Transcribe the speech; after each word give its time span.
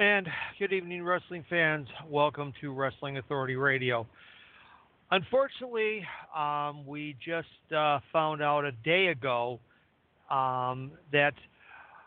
And 0.00 0.28
good 0.60 0.72
evening, 0.72 1.02
wrestling 1.02 1.44
fans. 1.50 1.88
Welcome 2.08 2.52
to 2.60 2.72
Wrestling 2.72 3.18
Authority 3.18 3.56
Radio. 3.56 4.06
Unfortunately, 5.10 6.06
um, 6.36 6.86
we 6.86 7.16
just 7.24 7.48
uh, 7.76 7.98
found 8.12 8.40
out 8.40 8.64
a 8.64 8.70
day 8.70 9.08
ago 9.08 9.58
um, 10.30 10.92
that 11.10 11.34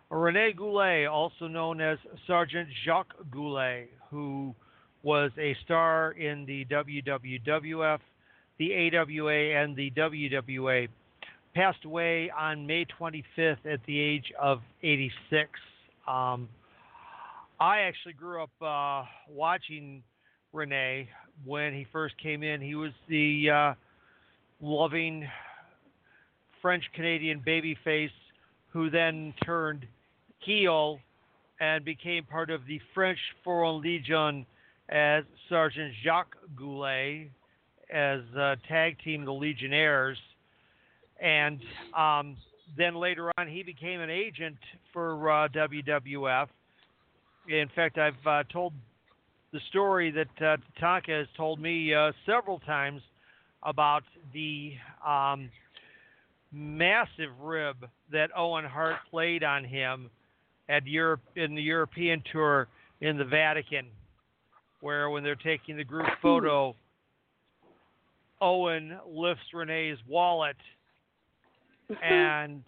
Rene 0.10 0.54
Goulet, 0.54 1.06
also 1.08 1.48
known 1.48 1.82
as 1.82 1.98
Sergeant 2.28 2.70
Jacques 2.86 3.14
Goulet, 3.30 3.90
who 4.10 4.56
was 5.04 5.32
a 5.38 5.54
star 5.66 6.14
in 6.14 6.46
the 6.46 6.64
WWF, 6.72 8.00
the 8.58 8.74
AWA, 8.74 9.62
and 9.62 9.76
the 9.76 9.92
WWA, 9.92 10.88
passed 11.54 11.84
away 11.84 12.32
on 12.32 12.66
May 12.66 12.86
25th 12.86 13.66
at 13.70 13.82
the 13.86 14.00
age 14.00 14.32
of 14.42 14.62
86. 14.82 15.50
Um, 16.08 16.48
I 17.62 17.82
actually 17.82 18.14
grew 18.14 18.42
up 18.42 18.50
uh, 18.60 19.06
watching 19.30 20.02
Rene 20.52 21.08
when 21.46 21.74
he 21.76 21.86
first 21.94 22.16
came 22.18 22.42
in. 22.42 22.60
He 22.60 22.74
was 22.74 22.90
the 23.08 23.50
uh, 23.52 23.74
loving 24.60 25.30
French 26.60 26.84
Canadian 26.96 27.40
babyface 27.46 28.10
who 28.74 28.90
then 28.90 29.36
turned 29.46 29.86
heel 30.40 30.98
and 31.60 31.86
became 31.86 32.24
part 32.24 32.50
of 32.50 32.66
the 32.66 32.82
French 32.96 33.20
Foreign 33.44 33.80
Legion 33.80 34.44
as 34.90 35.24
Sergeant 35.48 35.94
Jacques 36.04 36.36
Goulet 36.56 37.30
as 37.94 38.22
uh, 38.36 38.56
tag 38.68 38.98
team 39.04 39.24
the 39.24 39.32
Legionnaires. 39.32 40.18
And 41.22 41.62
um, 41.96 42.38
then 42.76 42.96
later 42.96 43.32
on, 43.38 43.48
he 43.48 43.62
became 43.62 44.02
an 44.02 44.10
agent 44.10 44.58
for 44.92 45.30
uh, 45.30 45.48
WWF 45.50 46.48
in 47.48 47.70
fact, 47.76 47.98
I've 47.98 48.14
uh, 48.26 48.44
told 48.52 48.74
the 49.52 49.60
story 49.70 50.12
that 50.12 50.28
uh, 50.46 50.58
Tatanka 50.80 51.20
has 51.20 51.28
told 51.36 51.60
me 51.60 51.94
uh, 51.94 52.12
several 52.26 52.60
times 52.60 53.02
about 53.64 54.04
the 54.34 54.74
um, 55.06 55.50
massive 56.52 57.32
rib 57.42 57.76
that 58.12 58.30
Owen 58.36 58.66
Hart 58.66 58.98
played 59.10 59.44
on 59.44 59.64
him 59.64 60.10
at 60.70 60.88
Europe 60.88 61.22
in 61.36 61.56
the 61.56 61.62
European 61.62 62.24
tour 62.32 62.68
in 63.02 63.18
the 63.18 63.26
Vatican, 63.26 63.88
where 64.80 65.10
when 65.10 65.24
they're 65.24 65.36
taking 65.36 65.76
the 65.76 65.84
group 65.84 66.08
photo, 66.22 66.76
Owen 68.40 68.98
lifts 69.08 69.44
Rene's 69.54 70.00
wallet, 70.08 70.56
and 72.02 72.64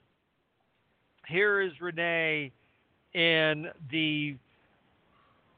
here 1.27 1.61
is 1.61 1.71
Rene 1.79 2.51
in 3.13 3.67
the 3.91 4.35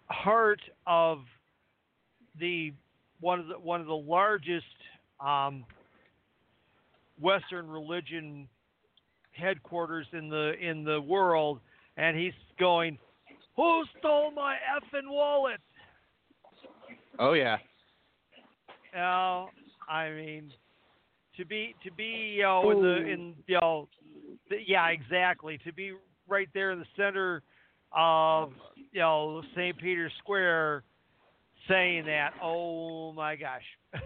heart 0.10 0.62
of 0.86 1.20
the 2.40 2.74
one 3.22 3.40
of 3.40 3.48
the 3.48 3.58
one 3.58 3.82
of 3.82 3.88
the 3.88 3.94
largest 3.94 4.66
um, 5.20 5.66
Western 7.20 7.68
religion 7.68 8.48
headquarters 9.32 10.08
in 10.14 10.30
the 10.30 10.54
in 10.62 10.84
the 10.84 11.02
world, 11.02 11.60
and 11.98 12.18
he's 12.18 12.34
going, 12.60 12.98
"Who 13.56 13.84
stole 14.00 14.32
my 14.32 14.56
effing 14.56 15.10
wallet?" 15.10 15.60
Oh 17.20 17.34
yeah. 17.34 17.58
Now, 18.94 19.50
I 19.90 20.10
mean, 20.12 20.52
to 21.38 21.46
be 21.46 21.76
to 21.84 21.92
be 21.92 22.36
you 22.38 22.44
know 22.44 22.72
in 22.72 22.82
the 22.82 22.96
in 22.96 23.36
you 23.48 23.60
know, 23.62 23.88
the, 24.50 24.58
yeah 24.66 24.88
exactly 24.88 25.60
to 25.66 25.74
be 25.74 25.94
right 26.28 26.50
there 26.54 26.72
in 26.72 26.80
the 26.80 26.86
center 26.96 27.42
of 27.92 28.52
you 28.96 29.02
know 29.02 29.44
St. 29.56 29.78
Peter's 29.78 30.12
Square 30.20 30.84
saying 31.68 32.06
that. 32.06 32.32
Oh 32.42 33.12
my 33.12 33.36
gosh. 33.36 33.62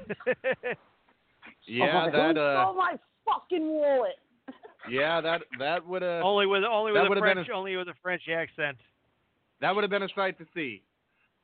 yeah, 1.68 2.08
oh, 2.08 2.12
that 2.12 2.36
who 2.36 2.42
uh 2.42 2.64
stole 2.64 2.74
my 2.74 2.96
fucking 3.24 3.68
wallet. 3.68 4.16
yeah, 4.90 5.22
that 5.22 5.44
that 5.60 5.88
would 5.88 6.02
have 6.02 6.24
only 6.24 6.48
with 6.48 6.64
only 6.64 6.92
with 6.92 7.04
a 7.04 7.10
been 7.10 7.20
French 7.20 7.48
a- 7.48 7.54
only 7.54 7.78
with 7.78 7.88
a 7.88 7.94
French 8.02 8.24
accent. 8.28 8.78
that 9.62 9.76
would 9.76 9.84
have 9.84 9.92
been 9.92 10.04
a 10.04 10.10
sight 10.16 10.38
to 10.40 10.46
see. 10.56 10.82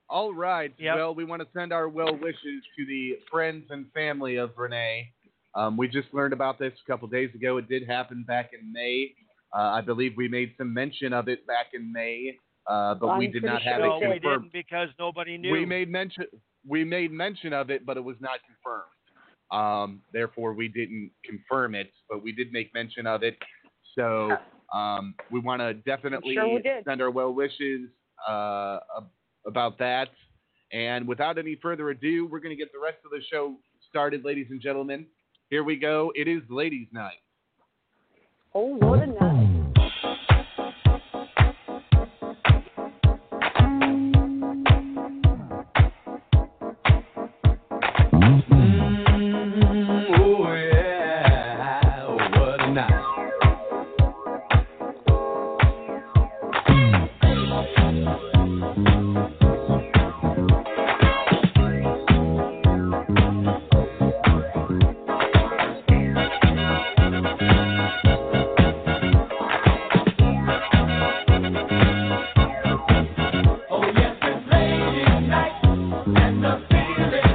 All 0.09 0.33
right. 0.33 0.73
Yep. 0.77 0.95
Well, 0.95 1.15
we 1.15 1.23
want 1.23 1.41
to 1.43 1.47
send 1.53 1.71
our 1.71 1.87
well 1.87 2.15
wishes 2.15 2.63
to 2.77 2.85
the 2.87 3.19
friends 3.31 3.65
and 3.69 3.85
family 3.93 4.37
of 4.37 4.51
Rene. 4.57 5.11
Um, 5.53 5.77
we 5.77 5.87
just 5.87 6.07
learned 6.13 6.33
about 6.33 6.57
this 6.59 6.73
a 6.83 6.91
couple 6.91 7.07
days 7.07 7.29
ago. 7.35 7.57
It 7.57 7.69
did 7.69 7.87
happen 7.87 8.23
back 8.27 8.51
in 8.59 8.71
May. 8.73 9.13
Uh, 9.53 9.61
I 9.61 9.81
believe 9.81 10.13
we 10.17 10.27
made 10.27 10.53
some 10.57 10.73
mention 10.73 11.13
of 11.13 11.29
it 11.29 11.47
back 11.47 11.67
in 11.73 11.93
May, 11.93 12.37
uh, 12.67 12.95
but 12.95 13.07
I'm 13.07 13.19
we 13.19 13.27
did 13.27 13.43
not 13.43 13.61
have 13.61 13.79
sure 13.79 13.87
No, 13.87 13.95
it 13.95 13.99
we 14.01 14.07
we 14.07 14.13
confirmed. 14.19 14.43
didn't 14.43 14.53
because 14.53 14.89
nobody 14.97 15.37
knew. 15.37 15.51
We 15.51 15.65
made 15.65 15.89
mention 15.89 16.25
we 16.67 16.83
made 16.83 17.11
mention 17.11 17.53
of 17.53 17.69
it, 17.69 17.85
but 17.85 17.97
it 17.97 18.03
was 18.03 18.17
not 18.19 18.39
confirmed. 18.45 18.91
Um, 19.51 20.01
therefore, 20.11 20.53
we 20.53 20.67
didn't 20.67 21.11
confirm 21.23 21.75
it, 21.75 21.91
but 22.09 22.23
we 22.23 22.31
did 22.31 22.51
make 22.51 22.73
mention 22.73 23.05
of 23.05 23.21
it. 23.23 23.37
So 23.93 24.35
um, 24.73 25.13
we 25.31 25.39
want 25.39 25.61
to 25.61 25.75
definitely 25.75 26.33
sure 26.33 26.55
we 26.55 26.63
send 26.85 27.01
our 27.01 27.11
well 27.11 27.33
wishes 27.33 27.89
uh, 28.27 28.79
about 29.45 29.77
that. 29.79 30.09
And 30.73 31.07
without 31.07 31.37
any 31.37 31.57
further 31.61 31.91
ado, 31.91 32.27
we're 32.27 32.39
going 32.39 32.55
to 32.55 32.61
get 32.61 32.71
the 32.73 32.79
rest 32.79 32.97
of 33.05 33.11
the 33.11 33.21
show 33.31 33.55
started, 33.87 34.25
ladies 34.25 34.47
and 34.49 34.59
gentlemen. 34.59 35.05
Here 35.49 35.63
we 35.63 35.77
go. 35.77 36.11
It 36.15 36.27
is 36.27 36.41
Ladies' 36.49 36.87
Night. 36.91 37.21
Oh, 38.55 38.75
what 38.77 38.99
a 39.03 39.05
night. 39.05 39.54
Oh 76.97 77.11
yes, 77.11 77.34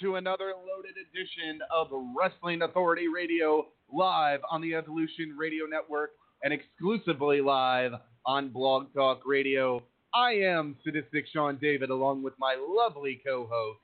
to 0.00 0.16
another 0.16 0.54
loaded 0.66 0.94
edition 0.96 1.60
of 1.70 1.88
Wrestling 2.16 2.62
Authority 2.62 3.08
Radio 3.08 3.66
live 3.92 4.40
on 4.50 4.62
the 4.62 4.74
Evolution 4.74 5.36
Radio 5.38 5.66
Network 5.66 6.12
and 6.42 6.54
exclusively 6.54 7.42
live 7.42 7.92
on 8.24 8.48
Blog 8.48 8.94
Talk 8.94 9.20
Radio. 9.26 9.82
I 10.14 10.32
am 10.32 10.76
Sadistic 10.84 11.26
Sean 11.30 11.58
David, 11.60 11.90
along 11.90 12.22
with 12.22 12.32
my 12.38 12.56
lovely 12.58 13.20
co 13.26 13.46
host. 13.50 13.80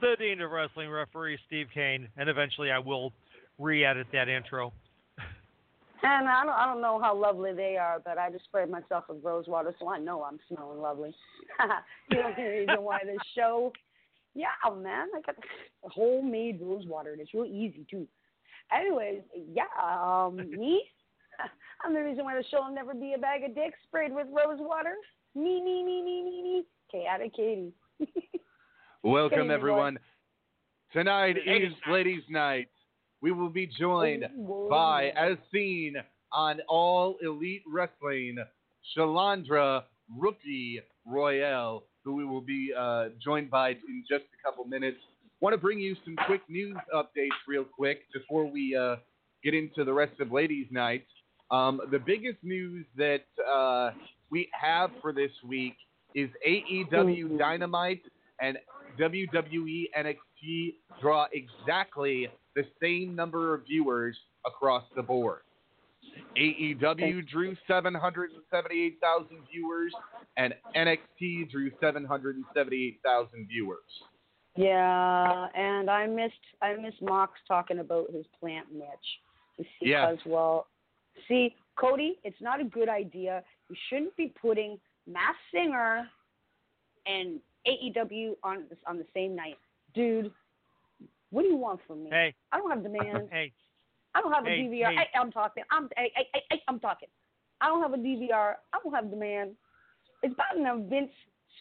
The 0.00 0.16
Dean 0.18 0.40
of 0.40 0.50
Wrestling 0.50 0.90
referee, 0.90 1.38
Steve 1.46 1.68
Kane, 1.72 2.08
and 2.16 2.28
eventually 2.28 2.72
I 2.72 2.80
will 2.80 3.12
re 3.60 3.84
edit 3.84 4.08
that 4.12 4.28
intro. 4.28 4.72
And 6.02 6.28
I 6.28 6.44
don't, 6.44 6.52
I 6.52 6.66
don't 6.66 6.82
know 6.82 7.00
how 7.00 7.16
lovely 7.16 7.52
they 7.52 7.76
are, 7.76 8.00
but 8.04 8.18
I 8.18 8.30
just 8.30 8.44
sprayed 8.44 8.70
myself 8.70 9.04
with 9.08 9.22
rose 9.22 9.46
water, 9.46 9.74
so 9.78 9.88
I 9.88 9.98
know 9.98 10.24
I'm 10.24 10.38
smelling 10.48 10.80
lovely. 10.80 11.14
you 12.10 12.18
know 12.18 12.32
the 12.36 12.42
reason 12.42 12.82
why 12.82 12.98
this 13.04 13.16
show? 13.36 13.72
Yeah, 14.36 14.48
man, 14.70 15.08
I 15.16 15.22
got 15.22 15.34
homemade 15.82 16.60
rose 16.62 16.84
water, 16.86 17.12
and 17.12 17.22
it's 17.22 17.32
real 17.32 17.46
easy 17.46 17.86
too. 17.90 18.06
Anyways, 18.70 19.22
yeah, 19.34 19.64
um, 19.82 20.36
me, 20.50 20.82
I'm 21.84 21.94
the 21.94 22.02
reason 22.02 22.24
why 22.24 22.36
the 22.36 22.44
show 22.50 22.62
will 22.62 22.74
never 22.74 22.92
be 22.92 23.14
a 23.14 23.18
bag 23.18 23.44
of 23.44 23.54
dicks 23.54 23.78
sprayed 23.86 24.14
with 24.14 24.26
rose 24.26 24.58
water. 24.60 24.94
Me, 25.34 25.62
me, 25.62 25.82
me, 25.82 26.02
me, 26.02 26.22
me, 26.22 26.42
me. 26.42 26.64
Chaotic 26.92 27.34
Katie. 27.34 27.72
Welcome, 29.02 29.48
Hey, 29.48 29.54
everyone. 29.54 29.98
Tonight 30.92 31.36
is 31.38 31.72
Ladies' 31.90 32.22
Night. 32.28 32.68
We 33.22 33.32
will 33.32 33.48
be 33.48 33.66
joined 33.66 34.24
by, 34.68 35.12
as 35.16 35.36
seen 35.52 35.96
on 36.32 36.60
All 36.68 37.16
Elite 37.22 37.62
Wrestling, 37.66 38.36
Shalandra 38.96 39.84
Rookie 40.16 40.80
Royal, 41.06 41.84
who 42.06 42.14
we 42.14 42.24
will 42.24 42.40
be 42.40 42.70
uh, 42.78 43.08
joined 43.22 43.50
by 43.50 43.70
in 43.70 44.04
just 44.08 44.24
a 44.32 44.48
couple 44.48 44.64
minutes. 44.64 44.96
Want 45.40 45.52
to 45.52 45.58
bring 45.58 45.80
you 45.80 45.96
some 46.04 46.14
quick 46.24 46.40
news 46.48 46.76
updates, 46.94 47.36
real 47.48 47.64
quick, 47.64 48.02
before 48.14 48.50
we 48.50 48.74
uh, 48.74 48.96
get 49.42 49.52
into 49.52 49.84
the 49.84 49.92
rest 49.92 50.18
of 50.20 50.30
Ladies' 50.32 50.68
Night. 50.70 51.04
Um, 51.50 51.80
the 51.90 51.98
biggest 51.98 52.38
news 52.42 52.86
that 52.96 53.24
uh, 53.46 53.90
we 54.30 54.48
have 54.58 54.90
for 55.02 55.12
this 55.12 55.32
week 55.46 55.74
is 56.14 56.30
AEW 56.48 57.38
Dynamite 57.38 58.02
and 58.40 58.56
WWE 58.98 59.84
NXT 59.98 60.74
draw 61.00 61.26
exactly 61.32 62.28
the 62.54 62.62
same 62.80 63.16
number 63.16 63.52
of 63.52 63.64
viewers 63.66 64.16
across 64.46 64.84
the 64.94 65.02
board. 65.02 65.40
AEW 66.36 67.26
drew 67.28 67.56
778,000 67.66 69.28
viewers, 69.50 69.92
and 70.36 70.54
NXT 70.74 71.50
drew 71.50 71.70
778,000 71.80 73.48
viewers. 73.48 73.78
Yeah, 74.56 75.48
and 75.54 75.90
I 75.90 76.06
missed 76.06 76.32
I 76.62 76.74
missed 76.76 77.02
Mox 77.02 77.32
talking 77.46 77.80
about 77.80 78.10
his 78.10 78.24
plant 78.40 78.72
niche. 78.72 79.20
Because 79.58 79.68
Yeah. 79.82 80.16
well, 80.24 80.68
see, 81.28 81.54
Cody, 81.76 82.18
it's 82.24 82.40
not 82.40 82.60
a 82.60 82.64
good 82.64 82.88
idea. 82.88 83.42
You 83.68 83.76
shouldn't 83.88 84.16
be 84.16 84.32
putting 84.40 84.78
Masked 85.06 85.38
Singer 85.52 86.08
and 87.06 87.40
AEW 87.66 88.36
on 88.42 88.66
the, 88.68 88.76
on 88.86 88.96
the 88.96 89.06
same 89.14 89.34
night, 89.34 89.58
dude. 89.94 90.32
What 91.30 91.42
do 91.42 91.48
you 91.48 91.56
want 91.56 91.80
from 91.86 92.04
me? 92.04 92.10
Hey, 92.10 92.34
I 92.52 92.58
don't 92.58 92.70
have 92.70 92.82
demands. 92.82 93.28
hey, 93.32 93.52
I 94.16 94.22
don't 94.22 94.32
have 94.32 94.46
a 94.46 94.48
Hey, 94.48 94.62
DVR. 94.62 94.88
hey. 94.88 94.96
Hey, 94.96 95.08
I'm 95.14 95.30
talking. 95.30 95.62
I'm 95.70 95.90
hey, 95.96 96.10
hey, 96.16 96.42
hey, 96.50 96.62
I'm 96.68 96.80
talking. 96.80 97.08
I 97.60 97.66
don't 97.66 97.82
have 97.82 97.92
a 97.92 97.98
DVR. 97.98 98.54
I 98.72 98.78
don't 98.82 98.94
have 98.94 99.10
demand. 99.10 99.52
It's 100.22 100.34
bad 100.36 100.56
enough 100.58 100.88
Vince 100.88 101.10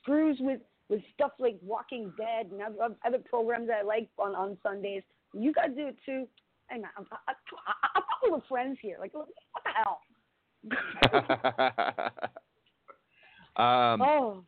screws 0.01 0.38
with 0.39 0.62
with 0.88 1.01
stuff 1.13 1.31
like 1.39 1.57
Walking 1.62 2.13
Dead 2.17 2.51
and 2.51 2.62
other, 2.62 2.95
other 3.05 3.19
programs 3.19 3.67
that 3.67 3.79
I 3.79 3.81
like 3.83 4.09
on 4.17 4.35
on 4.35 4.57
Sundays. 4.63 5.03
You 5.33 5.51
gotta 5.51 5.74
do 5.74 5.88
it 5.88 5.97
too. 6.05 6.27
Hey 6.69 6.79
man, 6.79 6.91
I'm, 6.97 7.05
I, 7.12 7.17
I, 7.27 7.33
I, 7.67 7.74
I 7.95 8.00
thought 8.00 8.24
we 8.24 8.31
were 8.31 8.41
friends 8.47 8.77
here. 8.81 8.97
Like 9.00 9.13
what 9.13 9.27
the 9.65 9.71
hell? 9.75 10.00
um, 13.57 14.01
oh, 14.01 14.43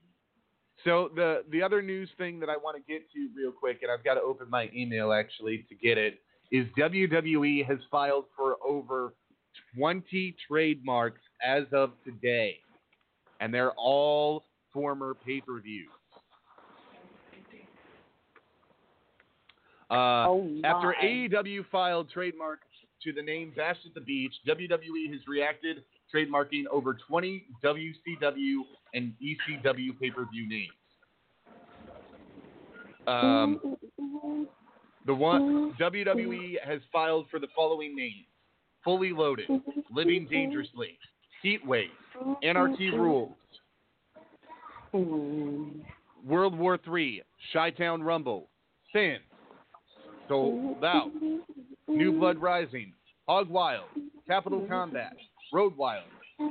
So 0.86 1.10
the 1.16 1.44
the 1.52 1.62
other 1.62 1.82
news 1.82 2.10
thing 2.18 2.40
that 2.40 2.50
I 2.50 2.56
want 2.56 2.78
to 2.78 2.84
get 2.92 3.12
to 3.12 3.30
real 3.36 3.52
quick, 3.52 3.80
and 3.82 3.92
I've 3.92 4.04
got 4.04 4.14
to 4.14 4.22
open 4.22 4.50
my 4.50 4.70
email 4.74 5.12
actually 5.12 5.66
to 5.70 5.76
get 5.76 5.98
it, 5.98 6.20
is 6.52 6.66
WWE 6.78 7.66
has 7.66 7.80
filed 7.92 8.26
for 8.36 8.56
over 8.66 9.14
20 9.78 10.36
trademarks 10.48 11.22
as 11.46 11.64
of 11.72 11.92
today, 12.06 12.58
and 13.40 13.54
they're 13.54 13.72
all 13.72 14.46
former 14.74 15.14
pay-per-views. 15.26 15.90
Uh, 19.90 20.28
oh 20.28 20.60
after 20.66 20.94
AEW 21.02 21.66
filed 21.72 22.10
trademark 22.10 22.60
to 23.04 23.14
the 23.14 23.22
name 23.22 23.54
Bash 23.56 23.78
at 23.86 23.94
the 23.94 24.02
Beach, 24.02 24.34
WWE 24.46 25.12
has 25.12 25.22
reacted, 25.28 25.84
trademarking 26.14 26.66
over 26.70 26.98
20 27.08 27.46
WCW 27.64 28.58
and 28.94 29.14
ECW 29.24 30.00
pay 30.00 30.12
per 30.12 30.26
view 30.26 30.50
names. 30.50 30.72
Um, 33.08 33.78
the 35.08 35.16
one 35.16 35.74
mm-hmm. 35.74 35.84
WWE 35.84 36.56
has 36.64 36.82
filed 36.92 37.26
for 37.32 37.40
the 37.40 37.48
following 37.56 37.96
names: 37.96 38.26
Fully 38.84 39.12
Loaded, 39.12 39.48
mm-hmm. 39.48 39.80
Living 39.92 40.26
mm-hmm. 40.26 40.34
Dangerously, 40.34 41.00
Heat 41.42 41.66
Wave, 41.66 41.90
Anarchy 42.44 42.92
Rulz, 42.92 43.34
World 44.94 46.58
War 46.58 46.78
III, 46.88 47.24
Chi 47.54 47.70
Town 47.72 48.04
Rumble, 48.04 48.50
Sin, 48.94 49.18
Souled 50.28 50.84
Out, 50.84 51.12
New 51.88 52.20
Blood 52.20 52.38
Rising, 52.38 52.94
Hog 53.28 53.50
Wild, 53.50 53.88
Capital 54.28 54.66
Combat, 54.68 55.14
Road 55.54 55.76
Wild, 55.78 56.04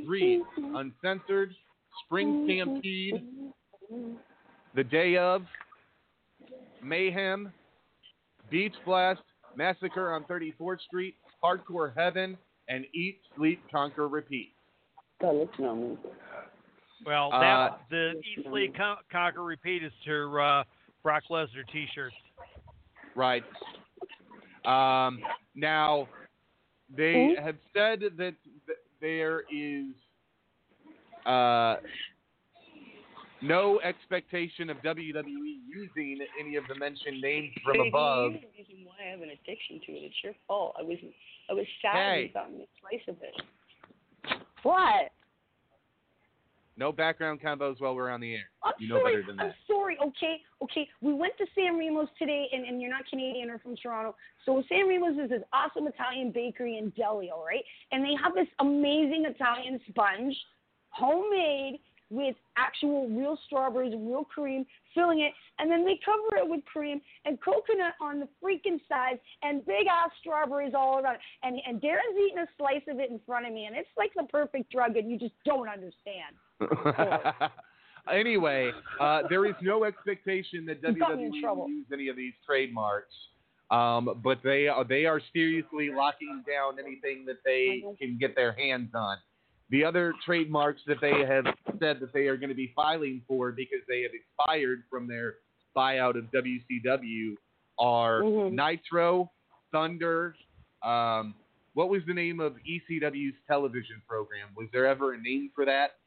Greed, 0.06 0.40
Uncensored, 0.56 1.54
Spring 2.04 2.46
Stampede, 2.46 3.22
The 4.74 4.84
Day 4.84 5.16
of, 5.16 5.42
Mayhem, 6.82 7.52
Beach 8.50 8.74
Blast, 8.84 9.20
Massacre 9.56 10.14
on 10.14 10.24
34th 10.24 10.80
Street, 10.80 11.14
Hardcore 11.42 11.92
Heaven, 11.96 12.36
and 12.68 12.84
Eat, 12.94 13.20
Sleep, 13.36 13.62
Conquer, 13.70 14.08
Repeat. 14.08 14.52
God, 15.20 15.34
look 15.34 15.52
at 15.54 15.60
well, 17.04 17.32
Uh, 17.32 17.76
the 17.90 18.14
Eat 18.38 18.46
Sleep 18.46 18.76
Con- 18.76 18.98
Conquer 19.10 19.44
Repeat 19.44 19.84
is 19.84 19.92
to 20.04 20.38
uh, 20.40 20.64
Brock 21.02 21.24
Lesnar 21.30 21.66
T-shirts. 21.72 22.14
Right. 23.14 23.44
Um, 24.64 25.20
now, 25.54 26.08
they 26.94 27.34
have 27.42 27.56
said 27.74 28.00
that 28.00 28.34
th- 28.66 28.78
there 29.00 29.44
is 29.52 29.86
uh, 31.24 31.76
no 33.42 33.80
expectation 33.80 34.70
of 34.70 34.78
WWE 34.78 35.58
using 35.68 36.18
any 36.40 36.56
of 36.56 36.64
the 36.68 36.74
mentioned 36.74 37.20
names 37.20 37.50
from 37.64 37.80
above. 37.86 38.32
The 38.32 38.38
reason 38.56 38.84
why 38.84 38.94
I 39.06 39.10
have 39.10 39.20
an 39.20 39.30
addiction 39.30 39.80
to 39.86 39.92
it. 39.92 40.04
It's 40.04 40.14
your 40.24 40.34
fault. 40.46 40.74
I 40.78 40.82
was 40.82 40.98
I 41.50 41.52
was 41.52 41.66
sad 41.82 41.94
Hey. 41.94 42.30
got 42.34 42.48
slice 42.80 43.00
of 43.08 43.16
it. 43.22 43.34
What? 44.62 45.12
No 46.78 46.92
background 46.92 47.40
combos 47.40 47.80
while 47.80 47.94
we're 47.94 48.10
on 48.10 48.20
the 48.20 48.34
air. 48.34 48.50
I'm 48.62 48.74
You 48.78 48.88
know 48.88 49.00
sorry. 49.00 49.22
better 49.22 49.26
than 49.28 49.40
I'm 49.40 49.54
sorry. 49.66 49.96
Okay, 49.98 50.42
okay. 50.62 50.86
We 51.00 51.14
went 51.14 51.32
to 51.38 51.46
San 51.54 51.72
Remo's 51.74 52.08
today, 52.18 52.48
and, 52.52 52.66
and 52.66 52.82
you're 52.82 52.90
not 52.90 53.06
Canadian 53.08 53.48
or 53.48 53.58
from 53.58 53.76
Toronto. 53.76 54.14
So 54.44 54.62
San 54.68 54.80
Remo's 54.86 55.18
is 55.18 55.30
this 55.30 55.42
awesome 55.54 55.86
Italian 55.86 56.32
bakery 56.32 56.76
in 56.76 56.90
Delhi, 56.90 57.30
all 57.30 57.46
right? 57.46 57.64
And 57.92 58.04
they 58.04 58.12
have 58.22 58.34
this 58.34 58.48
amazing 58.60 59.24
Italian 59.26 59.80
sponge, 59.88 60.36
homemade 60.90 61.78
with 62.10 62.36
actual 62.56 63.08
real 63.08 63.38
strawberries 63.46 63.92
and 63.92 64.06
real 64.08 64.24
cream, 64.24 64.64
filling 64.94 65.20
it, 65.20 65.32
and 65.58 65.70
then 65.70 65.84
they 65.84 65.98
cover 66.04 66.36
it 66.36 66.48
with 66.48 66.64
cream 66.64 67.00
and 67.24 67.38
coconut 67.40 67.94
on 68.00 68.20
the 68.20 68.28
freaking 68.42 68.80
sides 68.88 69.20
and 69.42 69.64
big 69.66 69.86
ass 69.86 70.10
strawberries 70.20 70.72
all 70.74 71.00
around. 71.00 71.18
And 71.42 71.58
and 71.66 71.80
Darren's 71.80 72.16
eating 72.16 72.38
a 72.38 72.46
slice 72.56 72.82
of 72.88 73.00
it 73.00 73.10
in 73.10 73.20
front 73.26 73.46
of 73.46 73.52
me, 73.52 73.66
and 73.66 73.76
it's 73.76 73.88
like 73.96 74.12
the 74.14 74.24
perfect 74.24 74.70
drug, 74.70 74.96
and 74.96 75.10
you 75.10 75.18
just 75.18 75.34
don't 75.44 75.68
understand. 75.68 76.36
anyway, 78.12 78.70
uh, 79.00 79.22
there 79.28 79.44
is 79.46 79.54
no 79.62 79.84
expectation 79.84 80.64
that 80.66 80.78
You 80.82 80.98
got 80.98 81.16
me 81.16 81.30
WWE 81.42 81.56
will 81.56 81.68
use 81.68 81.86
any 81.92 82.08
of 82.08 82.16
these 82.16 82.34
trademarks, 82.44 83.14
um, 83.70 84.20
but 84.22 84.38
they 84.44 84.68
are 84.68 84.84
they 84.84 85.06
are 85.06 85.20
seriously 85.32 85.90
locking 85.90 86.44
down 86.46 86.78
anything 86.78 87.24
that 87.26 87.38
they 87.44 87.82
can 88.00 88.16
get 88.18 88.36
their 88.36 88.52
hands 88.52 88.90
on. 88.94 89.16
The 89.70 89.84
other 89.84 90.14
trademarks 90.24 90.80
that 90.86 91.00
they 91.00 91.24
have 91.26 91.44
said 91.80 91.98
that 92.00 92.12
they 92.12 92.26
are 92.28 92.36
going 92.36 92.50
to 92.50 92.54
be 92.54 92.72
filing 92.76 93.22
for 93.26 93.50
because 93.52 93.80
they 93.88 94.02
have 94.02 94.12
expired 94.14 94.84
from 94.88 95.08
their 95.08 95.34
buyout 95.76 96.16
of 96.16 96.24
WCW 96.32 97.36
are 97.78 98.22
Mhm. 98.22 98.52
Nitro, 98.52 99.30
Thunder. 99.72 100.34
Um, 100.82 101.34
what 101.74 101.88
was 101.90 102.02
the 102.06 102.14
name 102.14 102.40
of 102.40 102.56
ECW's 102.64 103.34
television 103.46 104.00
program? 104.08 104.48
Was 104.56 104.68
there 104.72 104.86
ever 104.86 105.14
a 105.14 105.18
name 105.18 105.50
for 105.54 105.64
that? 105.64 105.98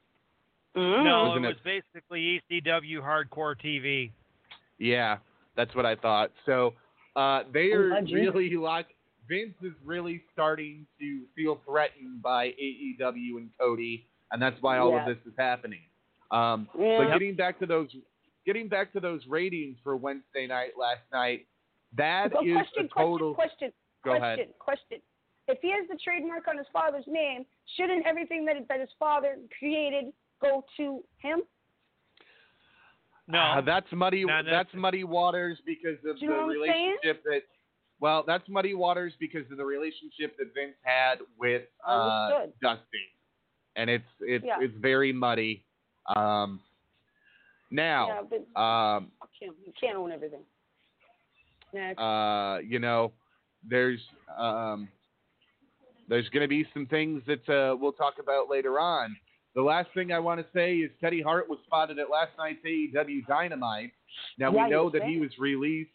Mm. 0.75 1.03
No, 1.03 1.25
it 1.25 1.27
Wasn't 1.29 1.45
was 1.47 1.55
it- 1.57 1.63
basically 1.63 2.41
ECW 2.49 3.01
Hardcore 3.01 3.59
TV. 3.59 4.11
Yeah, 4.77 5.17
that's 5.55 5.75
what 5.75 5.85
I 5.85 5.95
thought. 5.95 6.31
So 6.45 6.73
uh, 7.15 7.43
they 7.51 7.71
are 7.73 8.01
really 8.03 8.55
like 8.55 8.95
Vince 9.29 9.53
is 9.61 9.73
really 9.85 10.23
starting 10.33 10.85
to 10.99 11.21
feel 11.35 11.61
threatened 11.65 12.21
by 12.21 12.47
AEW 12.47 13.37
and 13.37 13.49
Cody, 13.59 14.07
and 14.31 14.41
that's 14.41 14.59
why 14.61 14.79
all 14.79 14.91
Yeah. 14.91 15.07
of 15.07 15.15
this 15.17 15.25
is 15.31 15.37
happening. 15.37 15.81
Um, 16.31 16.67
Yeah. 16.77 16.97
But 16.97 17.13
getting 17.13 17.35
back 17.35 17.59
to 17.59 17.65
those, 17.67 17.95
getting 18.45 18.67
back 18.67 18.91
to 18.93 18.99
those 18.99 19.25
ratings 19.27 19.79
for 19.83 19.95
Wednesday 19.95 20.47
night 20.47 20.75
last 20.77 21.03
night, 21.11 21.47
that 21.93 22.35
Oh, 22.35 22.43
is 22.43 22.53
question, 22.55 22.85
a 22.85 22.87
total. 22.89 23.33
question, 23.35 23.71
Go 24.03 24.11
question, 24.11 24.23
ahead. 24.23 24.37
question, 24.59 24.99
question. 24.99 25.01
If 25.47 25.59
he 25.61 25.71
has 25.71 25.87
the 25.87 25.97
trademark 25.97 26.47
on 26.47 26.57
his 26.57 26.67
father's 26.69 27.07
name, 27.07 27.45
shouldn't 27.75 28.05
everything 28.05 28.45
that 28.45 28.67
that 28.67 28.79
his 28.79 28.91
father 28.99 29.37
created 29.57 30.13
go 30.39 30.63
to 30.77 31.03
him? 31.17 31.41
No, 33.27 33.39
Uh, 33.39 33.61
that's 33.61 33.91
muddy. 33.91 34.25
Not 34.25 34.45
That's 34.45 34.73
muddy 34.73 35.03
waters 35.03 35.59
because 35.61 36.03
of 36.05 36.17
Do 36.17 36.25
you 36.25 36.29
know 36.31 36.37
the 36.41 36.57
what 36.57 36.69
I'm 36.69 36.73
saying? 36.73 36.85
relationship 37.03 37.23
that. 37.23 37.43
Well, 38.01 38.23
that's 38.25 38.47
muddy 38.47 38.73
waters 38.73 39.13
because 39.19 39.49
of 39.51 39.57
the 39.57 39.65
relationship 39.65 40.37
that 40.37 40.53
Vince 40.53 40.75
had 40.83 41.19
with 41.37 41.63
uh, 41.85 42.45
Dusty, 42.61 42.83
and 43.75 43.89
it's 43.89 44.05
it's 44.21 44.45
Yeah. 44.45 44.57
it's 44.61 44.75
very 44.77 45.11
muddy. 45.11 45.65
Um, 46.15 46.61
now, 47.71 48.07
yeah, 48.07 48.21
but 48.55 48.59
um, 48.61 49.11
you 49.21 49.47
can't, 49.47 49.57
you 49.65 49.73
can't 49.79 49.97
own 49.97 50.11
everything. 50.11 50.43
Next. 51.73 51.99
uh, 51.99 52.59
you 52.65 52.79
know, 52.79 53.11
there's 53.67 53.99
um, 54.37 54.87
there's 56.07 56.27
going 56.29 56.41
to 56.41 56.47
be 56.47 56.65
some 56.73 56.87
things 56.87 57.21
that 57.27 57.47
uh, 57.49 57.75
we'll 57.75 57.91
talk 57.91 58.15
about 58.19 58.49
later 58.49 58.79
on. 58.79 59.15
The 59.55 59.61
last 59.61 59.89
thing 59.93 60.11
I 60.11 60.19
want 60.19 60.39
to 60.39 60.45
say 60.53 60.77
is 60.77 60.91
Teddy 61.01 61.21
Hart 61.21 61.49
was 61.49 61.59
spotted 61.65 61.99
at 61.99 62.09
last 62.09 62.31
night's 62.37 62.63
AEW 62.65 63.27
Dynamite. 63.27 63.91
Now 64.37 64.53
Yeah, 64.53 64.65
we 64.65 64.69
know 64.71 64.89
that 64.89 65.03
he 65.03 65.19
was 65.19 65.29
released 65.37 65.91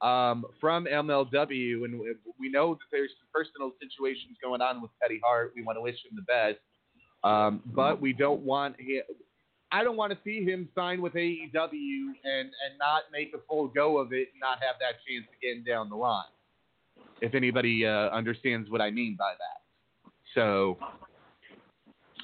um, 0.00 0.44
from 0.60 0.86
MLW, 0.86 1.84
and 1.84 2.00
we 2.38 2.48
know 2.48 2.74
that 2.74 2.86
there's 2.92 3.10
some 3.18 3.28
personal 3.32 3.72
situations 3.80 4.36
going 4.42 4.60
on 4.60 4.80
with 4.80 4.90
Teddy 5.02 5.20
Hart. 5.24 5.52
We 5.56 5.62
want 5.62 5.76
to 5.76 5.82
wish 5.82 5.96
him 5.96 6.14
the 6.14 6.22
best, 6.22 6.58
um, 7.24 7.62
but 7.66 8.00
we 8.00 8.12
don't 8.12 8.40
want 8.42 8.76
him. 8.80 9.02
I 9.70 9.84
don't 9.84 9.96
want 9.96 10.12
to 10.12 10.18
see 10.24 10.44
him 10.44 10.68
sign 10.74 11.02
with 11.02 11.14
AEW 11.14 11.52
and 11.52 12.48
and 12.48 12.78
not 12.78 13.02
make 13.12 13.32
a 13.34 13.38
full 13.48 13.68
go 13.68 13.98
of 13.98 14.12
it, 14.12 14.28
and 14.32 14.40
not 14.40 14.58
have 14.62 14.76
that 14.80 14.96
chance 15.06 15.26
again 15.42 15.64
down 15.66 15.88
the 15.88 15.96
line. 15.96 16.24
If 17.20 17.34
anybody 17.34 17.84
uh, 17.84 18.10
understands 18.10 18.70
what 18.70 18.80
I 18.80 18.90
mean 18.90 19.16
by 19.18 19.32
that, 19.32 20.12
so 20.34 20.78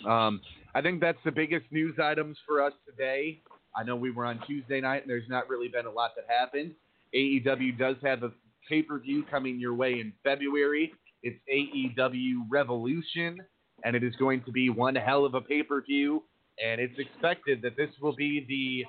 um, 0.08 0.40
I 0.74 0.80
think 0.80 1.00
that's 1.00 1.18
the 1.24 1.32
biggest 1.32 1.66
news 1.70 1.96
items 2.02 2.36
for 2.46 2.62
us 2.62 2.72
today. 2.88 3.40
I 3.76 3.82
know 3.82 3.96
we 3.96 4.12
were 4.12 4.24
on 4.24 4.40
Tuesday 4.46 4.80
night, 4.80 5.02
and 5.02 5.10
there's 5.10 5.28
not 5.28 5.48
really 5.48 5.68
been 5.68 5.86
a 5.86 5.90
lot 5.90 6.12
that 6.14 6.26
happened. 6.28 6.74
AEW 7.14 7.78
does 7.78 7.96
have 8.02 8.22
a 8.22 8.32
pay 8.68 8.82
per 8.82 8.98
view 8.98 9.24
coming 9.30 9.58
your 9.58 9.74
way 9.74 10.00
in 10.00 10.12
February. 10.22 10.92
It's 11.22 11.38
AEW 11.52 12.46
Revolution, 12.50 13.38
and 13.84 13.96
it 13.96 14.02
is 14.02 14.14
going 14.16 14.42
to 14.44 14.52
be 14.52 14.68
one 14.70 14.94
hell 14.94 15.24
of 15.24 15.34
a 15.34 15.40
pay 15.40 15.62
per 15.62 15.80
view. 15.82 16.24
And 16.64 16.80
it's 16.80 16.98
expected 16.98 17.62
that 17.62 17.76
this 17.76 17.90
will 18.00 18.14
be 18.14 18.44
the 18.48 18.84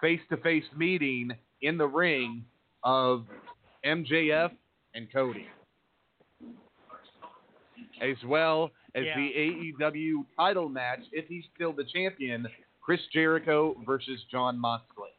face 0.00 0.20
to 0.30 0.36
face 0.38 0.64
meeting 0.76 1.30
in 1.62 1.78
the 1.78 1.86
ring 1.86 2.44
of 2.82 3.26
MJF 3.84 4.50
and 4.94 5.10
Cody, 5.12 5.46
as 8.00 8.16
well 8.24 8.70
as 8.94 9.04
Yeah. 9.04 9.16
the 9.16 9.32
AEW 9.34 10.26
title 10.36 10.68
match, 10.68 11.00
if 11.12 11.26
he's 11.28 11.44
still 11.54 11.72
the 11.72 11.84
champion, 11.84 12.46
Chris 12.80 13.00
Jericho 13.12 13.74
versus 13.86 14.22
Jon 14.30 14.58
Moxley. 14.58 15.13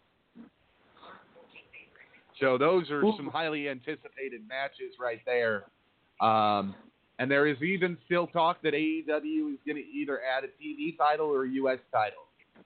So 2.39 2.58
those 2.58 2.89
are 2.92 3.01
some 3.15 3.27
highly 3.27 3.70
anticipated 3.70 4.42
matches 4.48 4.94
right 5.00 5.22
there. 5.25 5.65
Um, 6.22 6.75
and 7.18 7.32
there 7.32 7.48
is 7.48 7.62
even 7.62 7.98
still 8.06 8.27
talk 8.27 8.62
that 8.63 8.74
AEW 8.74 9.54
is 9.54 9.60
going 9.65 9.77
to 9.77 9.88
either 9.94 10.20
add 10.22 10.44
a 10.44 10.48
TV 10.62 10.98
title 10.98 11.27
or 11.27 11.46
a 11.46 11.50
U.S. 11.50 11.80
title. 11.94 12.24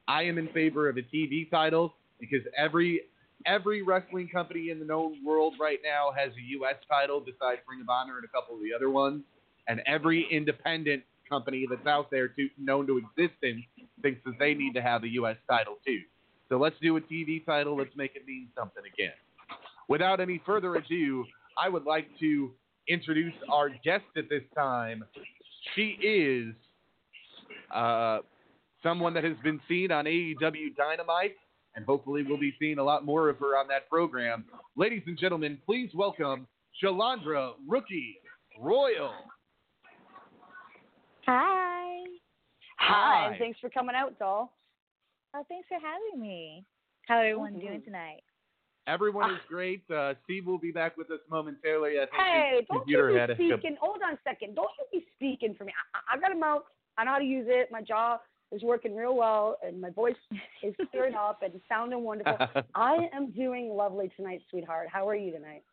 I 0.08 0.24
am 0.24 0.38
in 0.38 0.48
favor 0.50 0.90
of 0.90 0.98
a 0.98 1.02
TV 1.02 1.50
title 1.50 1.94
because 2.20 2.42
every 2.58 3.02
every 3.46 3.82
wrestling 3.82 4.28
company 4.28 4.70
in 4.70 4.80
the 4.80 4.86
known 4.86 5.24
world 5.24 5.54
right 5.60 5.80
now 5.84 6.12
has 6.16 6.32
a 6.34 6.42
U.S. 6.58 6.76
title 6.90 7.20
besides 7.20 7.62
Ring 7.70 7.82
of 7.82 7.90
Honor 7.90 8.18
and 8.18 8.26
a 8.26 8.28
couple 8.28 8.56
of 8.56 8.62
the 8.62 8.74
other 8.76 8.90
ones, 8.90 9.24
and 9.68 9.82
every 9.86 10.28
independent 10.32 11.04
company 11.30 11.66
that's 11.70 11.86
out 11.86 12.10
there 12.12 12.28
to, 12.28 12.50
known 12.58 12.88
to 12.88 12.98
existence 12.98 13.64
thinks 14.02 14.20
that 14.26 14.34
they 14.40 14.54
need 14.54 14.74
to 14.74 14.82
have 14.82 15.04
a 15.04 15.10
U.S. 15.10 15.38
title 15.48 15.76
too. 15.86 16.02
So 16.50 16.58
let's 16.58 16.76
do 16.82 16.98
a 16.98 17.02
TV 17.02 17.46
title. 17.46 17.78
Let's 17.78 17.96
make 17.96 18.16
it 18.16 18.26
mean 18.26 18.48
something 18.58 18.84
again. 18.92 19.14
Without 19.90 20.20
any 20.20 20.42
further 20.46 20.76
ado, 20.76 21.26
I 21.58 21.68
would 21.68 21.84
like 21.84 22.08
to 22.20 22.52
introduce 22.88 23.34
our 23.52 23.70
guest 23.84 24.06
at 24.16 24.30
this 24.30 24.44
time. 24.56 25.04
She 25.76 25.98
is 26.02 26.54
uh, 27.74 28.20
someone 28.82 29.14
that 29.16 29.24
has 29.24 29.36
been 29.44 29.60
seen 29.68 29.92
on 29.92 30.06
AEW 30.06 30.76
Dynamite, 30.78 31.36
and 31.76 31.86
hopefully 31.86 32.24
we'll 32.24 32.40
be 32.40 32.54
seeing 32.60 32.78
a 32.80 32.84
lot 32.84 33.04
more 33.04 33.30
of 33.30 33.38
her 33.40 33.58
on 33.58 33.68
that 33.68 33.90
program. 33.90 34.46
Ladies 34.78 35.04
and 35.08 35.18
gentlemen, 35.18 35.58
please 35.66 35.90
welcome 35.94 36.48
Shalandra 36.82 37.54
Rookie 37.68 38.18
Royal. 38.60 39.12
Hi. 41.26 42.04
Hi, 42.78 43.26
and 43.26 43.34
Hi. 43.36 43.40
thanks 43.40 43.60
for 43.60 43.70
coming 43.70 43.96
out, 43.96 44.18
doll. 44.18 44.54
Oh, 45.36 45.44
thanks 45.50 45.68
for 45.68 45.78
having 45.80 46.22
me. 46.22 46.64
How 47.08 47.20
everyone 47.20 47.56
Mhm. 47.56 47.62
doing 47.62 47.82
tonight? 47.84 48.24
Everyone 48.88 49.32
is 49.32 49.40
great. 49.48 49.84
Uh, 49.90 50.14
Steve 50.24 50.48
will 50.48 50.58
be 50.58 50.72
back 50.72 50.98
with 50.98 51.12
us 51.12 51.20
momentarily. 51.30 51.98
I 52.00 52.06
think 52.06 52.14
Hey, 52.16 52.68
don't 52.72 52.88
you 52.88 53.16
had 53.16 53.38
be 53.38 53.52
a 53.52 53.58
speaking. 53.58 53.78
Hold 53.80 54.00
on 54.06 54.14
a 54.14 54.20
second. 54.24 54.56
Don't 54.56 54.70
you 54.80 55.00
be 55.00 55.06
speaking 55.16 55.56
for 55.56 55.64
me. 55.64 55.74
I, 55.94 56.16
I 56.16 56.20
got 56.20 56.32
a 56.32 56.36
mouth. 56.36 56.64
I 56.98 57.04
know 57.04 57.12
how 57.12 57.20
to 57.20 57.26
use 57.26 57.46
it. 57.48 57.70
My 57.72 57.82
jaw 57.82 58.18
is 58.52 58.64
working 58.64 58.96
real 58.96 59.16
well, 59.16 59.58
and 59.64 59.80
my 59.80 59.92
voice 59.92 60.16
is 60.64 60.74
clearing 60.92 61.14
up 61.14 61.42
and 61.44 61.54
sounding 61.70 62.04
wonderful. 62.04 62.38
I 62.76 63.10
am 63.14 63.32
doing 63.32 63.70
lovely 63.70 64.12
tonight, 64.18 64.42
sweetheart. 64.50 64.88
How 64.92 65.08
are 65.08 65.16
you 65.16 65.32
tonight? 65.32 65.64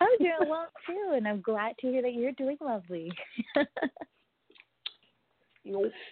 I'm 0.00 0.18
doing 0.18 0.50
well 0.50 0.66
too, 0.84 1.12
and 1.14 1.28
I'm 1.28 1.40
glad 1.40 1.76
to 1.80 1.86
hear 1.86 2.02
that 2.02 2.14
you're 2.14 2.32
doing 2.32 2.56
lovely. 2.60 3.10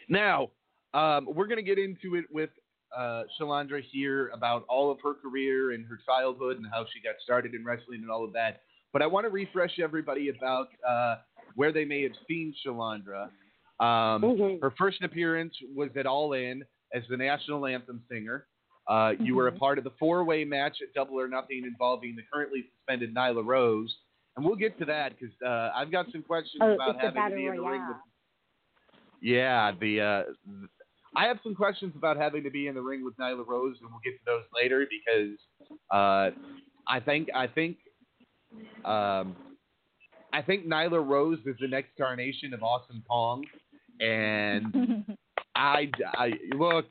Now, 0.08 0.50
um, 0.94 1.26
we're 1.26 1.46
going 1.46 1.56
to 1.56 1.62
get 1.62 1.78
into 1.78 2.14
it 2.14 2.24
with 2.30 2.50
uh, 2.96 3.22
Shalandra 3.38 3.82
here 3.90 4.28
about 4.28 4.64
all 4.68 4.90
of 4.90 4.98
her 5.02 5.14
career 5.14 5.72
and 5.72 5.86
her 5.86 5.98
childhood 6.04 6.56
and 6.56 6.66
how 6.72 6.84
she 6.92 7.00
got 7.00 7.14
started 7.22 7.54
in 7.54 7.64
wrestling 7.64 8.00
and 8.02 8.10
all 8.10 8.24
of 8.24 8.32
that. 8.32 8.62
But 8.92 9.02
I 9.02 9.06
want 9.06 9.24
to 9.24 9.30
refresh 9.30 9.78
everybody 9.78 10.30
about 10.30 10.68
uh, 10.86 11.16
where 11.54 11.72
they 11.72 11.84
may 11.84 12.02
have 12.02 12.12
seen 12.26 12.54
Shalandra. 12.64 13.30
Um, 13.78 14.22
Mhm. 14.22 14.60
Her 14.60 14.72
first 14.72 15.02
appearance 15.02 15.54
was 15.74 15.90
at 15.96 16.06
All 16.06 16.32
In 16.34 16.64
as 16.92 17.02
the 17.08 17.16
national 17.16 17.66
anthem 17.66 18.02
singer. 18.10 18.46
Uh, 18.88 19.14
you 19.20 19.36
were 19.36 19.46
a 19.46 19.52
Mhm. 19.52 19.58
part 19.58 19.78
of 19.78 19.84
the 19.84 19.90
four-way 19.92 20.44
match 20.44 20.82
at 20.82 20.92
Double 20.92 21.18
or 21.18 21.28
Nothing 21.28 21.64
involving 21.64 22.16
the 22.16 22.22
currently 22.32 22.68
suspended 22.74 23.14
Nyla 23.14 23.46
Rose, 23.46 23.96
and 24.36 24.44
we'll 24.44 24.56
get 24.56 24.76
to 24.78 24.84
that 24.86 25.16
because 25.16 25.34
uh, 25.42 25.70
I've 25.74 25.90
got 25.92 26.10
some 26.10 26.22
questions 26.22 26.60
oh, 26.60 26.72
about 26.72 26.96
having 27.00 27.22
to 27.30 27.36
be 27.36 27.46
in 27.46 27.56
the 27.56 27.62
ring 27.62 27.86
with 27.86 27.96
yeah, 29.20 29.72
the 29.78 30.00
uh, 30.00 30.24
I 31.16 31.26
have 31.26 31.38
some 31.42 31.54
questions 31.54 31.92
about 31.96 32.16
having 32.16 32.44
to 32.44 32.50
be 32.50 32.68
in 32.68 32.74
the 32.74 32.82
ring 32.82 33.04
with 33.04 33.16
Nyla 33.16 33.46
Rose, 33.46 33.76
and 33.80 33.90
we'll 33.90 34.00
get 34.04 34.12
to 34.12 34.24
those 34.26 34.44
later 34.54 34.86
because 34.88 35.38
uh, 35.90 36.30
I 36.86 37.00
think 37.00 37.28
I 37.34 37.46
think 37.46 37.78
um, 38.84 39.36
I 40.32 40.42
think 40.42 40.66
Nyla 40.66 41.04
Rose 41.06 41.38
is 41.46 41.56
the 41.60 41.68
next 41.68 41.90
carnation 41.98 42.54
of 42.54 42.62
Awesome 42.62 43.02
Kong, 43.08 43.44
and 44.00 45.04
I, 45.54 45.90
I 46.14 46.32
look. 46.56 46.86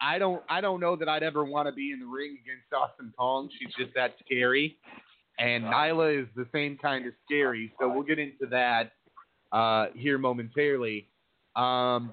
I 0.00 0.18
don't 0.18 0.42
I 0.50 0.60
don't 0.60 0.80
know 0.80 0.96
that 0.96 1.08
I'd 1.08 1.22
ever 1.22 1.44
want 1.44 1.68
to 1.68 1.72
be 1.72 1.92
in 1.92 2.00
the 2.00 2.06
ring 2.06 2.36
against 2.42 2.72
Awesome 2.72 3.14
Kong. 3.16 3.48
She's 3.58 3.72
just 3.78 3.94
that 3.94 4.14
scary, 4.24 4.76
and 5.38 5.64
Nyla 5.64 6.22
is 6.22 6.28
the 6.34 6.46
same 6.52 6.76
kind 6.76 7.06
of 7.06 7.12
scary. 7.24 7.72
So 7.80 7.88
we'll 7.88 8.02
get 8.02 8.18
into 8.18 8.46
that 8.50 8.92
uh, 9.52 9.86
here 9.94 10.18
momentarily. 10.18 11.08
Um, 11.54 12.12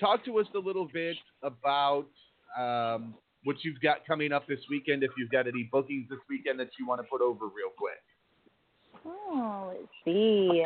talk 0.00 0.24
to 0.24 0.38
us 0.38 0.46
a 0.54 0.58
little 0.58 0.88
bit 0.92 1.16
about 1.42 2.06
um, 2.58 3.14
what 3.44 3.56
you've 3.62 3.80
got 3.80 4.06
coming 4.06 4.32
up 4.32 4.46
this 4.46 4.60
weekend. 4.70 5.02
If 5.02 5.10
you've 5.16 5.30
got 5.30 5.46
any 5.46 5.68
bookings 5.70 6.08
this 6.08 6.18
weekend 6.28 6.58
that 6.60 6.70
you 6.78 6.86
want 6.86 7.00
to 7.00 7.06
put 7.08 7.20
over 7.20 7.46
real 7.46 7.72
quick. 7.76 8.02
Oh, 9.04 9.72
let's 9.72 9.88
see. 10.04 10.64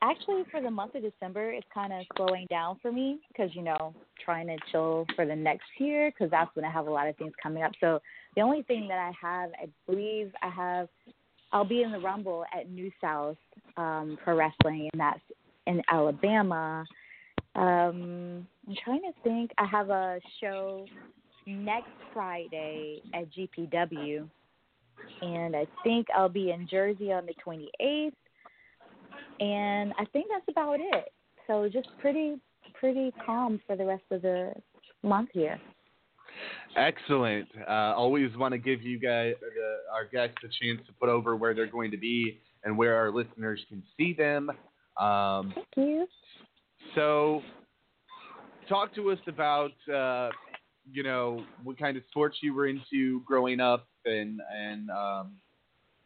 Actually, 0.00 0.44
for 0.50 0.60
the 0.60 0.70
month 0.70 0.94
of 0.94 1.02
December, 1.02 1.50
it's 1.50 1.66
kind 1.74 1.92
of 1.92 2.04
slowing 2.16 2.46
down 2.48 2.78
for 2.80 2.92
me 2.92 3.18
because, 3.28 3.50
you 3.54 3.62
know, 3.62 3.92
trying 4.24 4.46
to 4.46 4.56
chill 4.70 5.04
for 5.16 5.26
the 5.26 5.34
next 5.34 5.66
year 5.78 6.12
because 6.12 6.30
that's 6.30 6.54
when 6.54 6.64
I 6.64 6.70
have 6.70 6.86
a 6.86 6.90
lot 6.90 7.08
of 7.08 7.16
things 7.16 7.32
coming 7.42 7.64
up. 7.64 7.72
So 7.80 8.00
the 8.36 8.42
only 8.42 8.62
thing 8.62 8.86
that 8.88 8.98
I 8.98 9.10
have, 9.20 9.50
I 9.60 9.66
believe 9.90 10.30
I 10.40 10.50
have, 10.50 10.88
I'll 11.50 11.64
be 11.64 11.82
in 11.82 11.90
the 11.90 11.98
Rumble 11.98 12.44
at 12.56 12.70
New 12.70 12.92
South 13.00 13.36
um, 13.76 14.18
for 14.24 14.36
wrestling, 14.36 14.88
and 14.92 15.00
that's 15.00 15.20
in 15.66 15.82
Alabama. 15.90 16.84
Um, 17.58 18.46
I'm 18.66 18.76
trying 18.84 19.02
to 19.02 19.12
think. 19.22 19.50
I 19.58 19.66
have 19.66 19.90
a 19.90 20.20
show 20.40 20.86
next 21.46 21.90
Friday 22.12 23.02
at 23.14 23.26
GPW, 23.32 24.28
and 25.22 25.56
I 25.56 25.66
think 25.82 26.06
I'll 26.14 26.28
be 26.28 26.50
in 26.50 26.68
Jersey 26.68 27.12
on 27.12 27.26
the 27.26 27.34
28th 27.44 28.12
and 29.40 29.92
I 29.98 30.04
think 30.06 30.26
that's 30.30 30.48
about 30.48 30.78
it. 30.80 31.12
So 31.46 31.68
just 31.68 31.88
pretty 32.00 32.36
pretty 32.74 33.12
calm 33.24 33.60
for 33.66 33.76
the 33.76 33.84
rest 33.84 34.04
of 34.10 34.22
the 34.22 34.52
month 35.02 35.30
here. 35.32 35.60
Excellent. 36.76 37.48
Uh, 37.66 37.94
always 37.96 38.36
want 38.36 38.52
to 38.52 38.58
give 38.58 38.82
you 38.82 38.98
guys, 38.98 39.34
the, 39.40 39.92
our 39.92 40.04
guests, 40.04 40.36
a 40.44 40.64
chance 40.64 40.86
to 40.86 40.92
put 41.00 41.08
over 41.08 41.34
where 41.34 41.54
they're 41.54 41.66
going 41.66 41.90
to 41.90 41.96
be 41.96 42.38
and 42.64 42.76
where 42.76 42.94
our 42.94 43.10
listeners 43.10 43.60
can 43.68 43.82
see 43.96 44.12
them. 44.12 44.50
Um, 45.00 45.52
Thank 45.54 45.66
you. 45.76 46.06
So, 46.94 47.42
talk 48.68 48.94
to 48.94 49.10
us 49.10 49.18
about, 49.26 49.72
uh, 49.92 50.30
you 50.90 51.02
know, 51.02 51.44
what 51.62 51.78
kind 51.78 51.96
of 51.96 52.02
sports 52.10 52.38
you 52.40 52.54
were 52.54 52.66
into 52.66 53.22
growing 53.24 53.60
up, 53.60 53.86
and 54.04 54.40
and 54.54 54.90
um, 54.90 55.32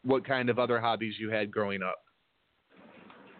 what 0.04 0.24
kind 0.26 0.48
of 0.48 0.58
other 0.58 0.80
hobbies 0.80 1.14
you 1.18 1.30
had 1.30 1.50
growing 1.50 1.82
up. 1.82 1.98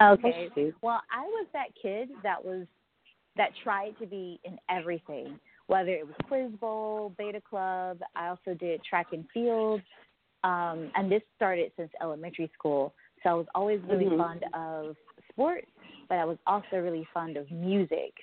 Okay. 0.01 0.49
Well, 0.81 1.01
I 1.11 1.21
was 1.21 1.47
that 1.53 1.67
kid 1.81 2.09
that 2.23 2.43
was 2.43 2.65
that 3.37 3.49
tried 3.63 3.97
to 3.99 4.05
be 4.05 4.39
in 4.43 4.57
everything, 4.69 5.39
whether 5.67 5.89
it 5.89 6.05
was 6.05 6.15
quiz 6.27 6.51
bowl, 6.59 7.13
beta 7.17 7.41
club. 7.41 7.99
I 8.15 8.27
also 8.27 8.53
did 8.53 8.83
track 8.83 9.07
and 9.11 9.25
field, 9.33 9.81
um, 10.43 10.91
and 10.95 11.11
this 11.11 11.21
started 11.35 11.71
since 11.77 11.89
elementary 12.01 12.51
school. 12.57 12.93
So 13.23 13.29
I 13.29 13.33
was 13.33 13.47
always 13.55 13.81
really 13.83 14.05
Mhm. 14.05 14.17
fond 14.17 14.45
of 14.53 14.97
sports, 15.29 15.71
but 16.09 16.17
I 16.17 16.25
was 16.25 16.37
also 16.47 16.77
really 16.77 17.07
fond 17.13 17.37
of 17.37 17.49
music. 17.51 18.13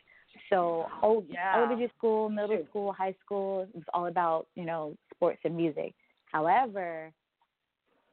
So 0.48 0.86
oh, 1.02 1.24
Yeah. 1.28 1.56
elementary 1.56 1.90
school, 1.96 2.28
middle 2.28 2.64
school, 2.68 2.92
high 2.92 3.14
school, 3.24 3.62
it 3.62 3.74
was 3.74 3.84
all 3.94 4.06
about 4.06 4.46
you 4.54 4.64
know 4.64 4.96
sports 5.14 5.40
and 5.44 5.56
music. 5.56 5.94
However, 6.32 7.12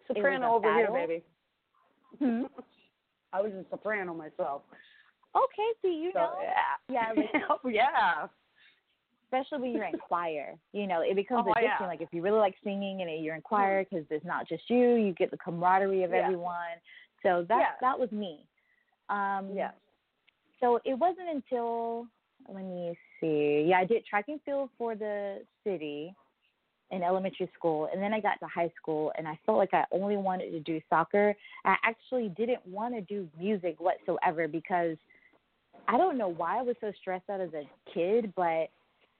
Soprano 0.08 0.56
over 0.56 0.73
here, 0.73 0.91
baby. 0.91 1.23
hmm? 2.19 2.43
I 3.34 3.41
was 3.41 3.51
a 3.53 3.65
soprano 3.69 4.13
myself. 4.13 4.62
okay, 5.36 5.69
so 5.82 5.88
you 5.89 6.12
So, 6.13 6.19
know, 6.19 6.34
yeah. 6.41 7.13
yeah, 7.15 7.23
like 7.63 7.73
yeah. 7.73 8.27
especially 9.25 9.60
when 9.60 9.71
you're 9.73 9.84
in 9.84 9.99
choir. 9.99 10.56
You 10.71 10.88
know, 10.88 11.01
it 11.01 11.15
becomes 11.15 11.45
Oh, 11.47 11.51
addicting. 11.51 11.63
yeah. 11.82 11.88
Like 11.88 12.01
if 12.01 12.10
you 12.13 12.21
really 12.21 12.39
like 12.39 12.56
singing 12.63 13.01
and 13.01 13.23
you're 13.23 13.36
in 13.36 13.41
choir 13.41 13.84
because 13.84 14.06
it's 14.10 14.25
not 14.25 14.47
just 14.47 14.63
you, 14.69 14.95
you 14.95 15.13
get 15.13 15.30
the 15.32 15.38
camaraderie 15.38 16.03
of 16.03 16.12
Yeah. 16.12 16.23
everyone. 16.23 16.80
So 17.21 17.45
that 17.49 17.60
Yeah. 17.60 17.71
that 17.82 17.99
was 17.99 18.12
me. 18.12 18.45
Um, 19.09 19.51
Yeah. 19.53 19.71
So 20.59 20.79
it 20.85 20.95
wasn't 20.95 21.29
until 21.29 22.07
let 22.49 22.63
me 22.63 22.97
see. 23.19 23.65
Yeah, 23.67 23.79
I 23.79 23.85
did 23.85 24.05
track 24.05 24.25
and 24.27 24.41
field 24.43 24.69
for 24.77 24.95
the 24.95 25.41
city 25.63 26.15
in 26.91 27.03
elementary 27.03 27.49
school, 27.53 27.89
and 27.91 28.01
then 28.01 28.13
I 28.13 28.21
got 28.21 28.39
to 28.39 28.47
high 28.47 28.71
school, 28.81 29.11
and 29.17 29.27
I 29.27 29.37
felt 29.45 29.57
like 29.57 29.73
I 29.73 29.83
only 29.91 30.15
wanted 30.15 30.51
to 30.51 30.59
do 30.61 30.79
soccer. 30.89 31.35
I 31.65 31.75
actually 31.83 32.29
didn't 32.29 32.65
want 32.65 32.93
to 32.95 33.01
do 33.01 33.27
music 33.37 33.79
whatsoever 33.79 34.47
because 34.47 34.95
I 35.87 35.97
don't 35.97 36.17
know 36.17 36.29
why 36.29 36.59
I 36.59 36.61
was 36.61 36.75
so 36.79 36.91
stressed 37.01 37.29
out 37.29 37.41
as 37.41 37.53
a 37.53 37.67
kid, 37.93 38.33
but 38.35 38.69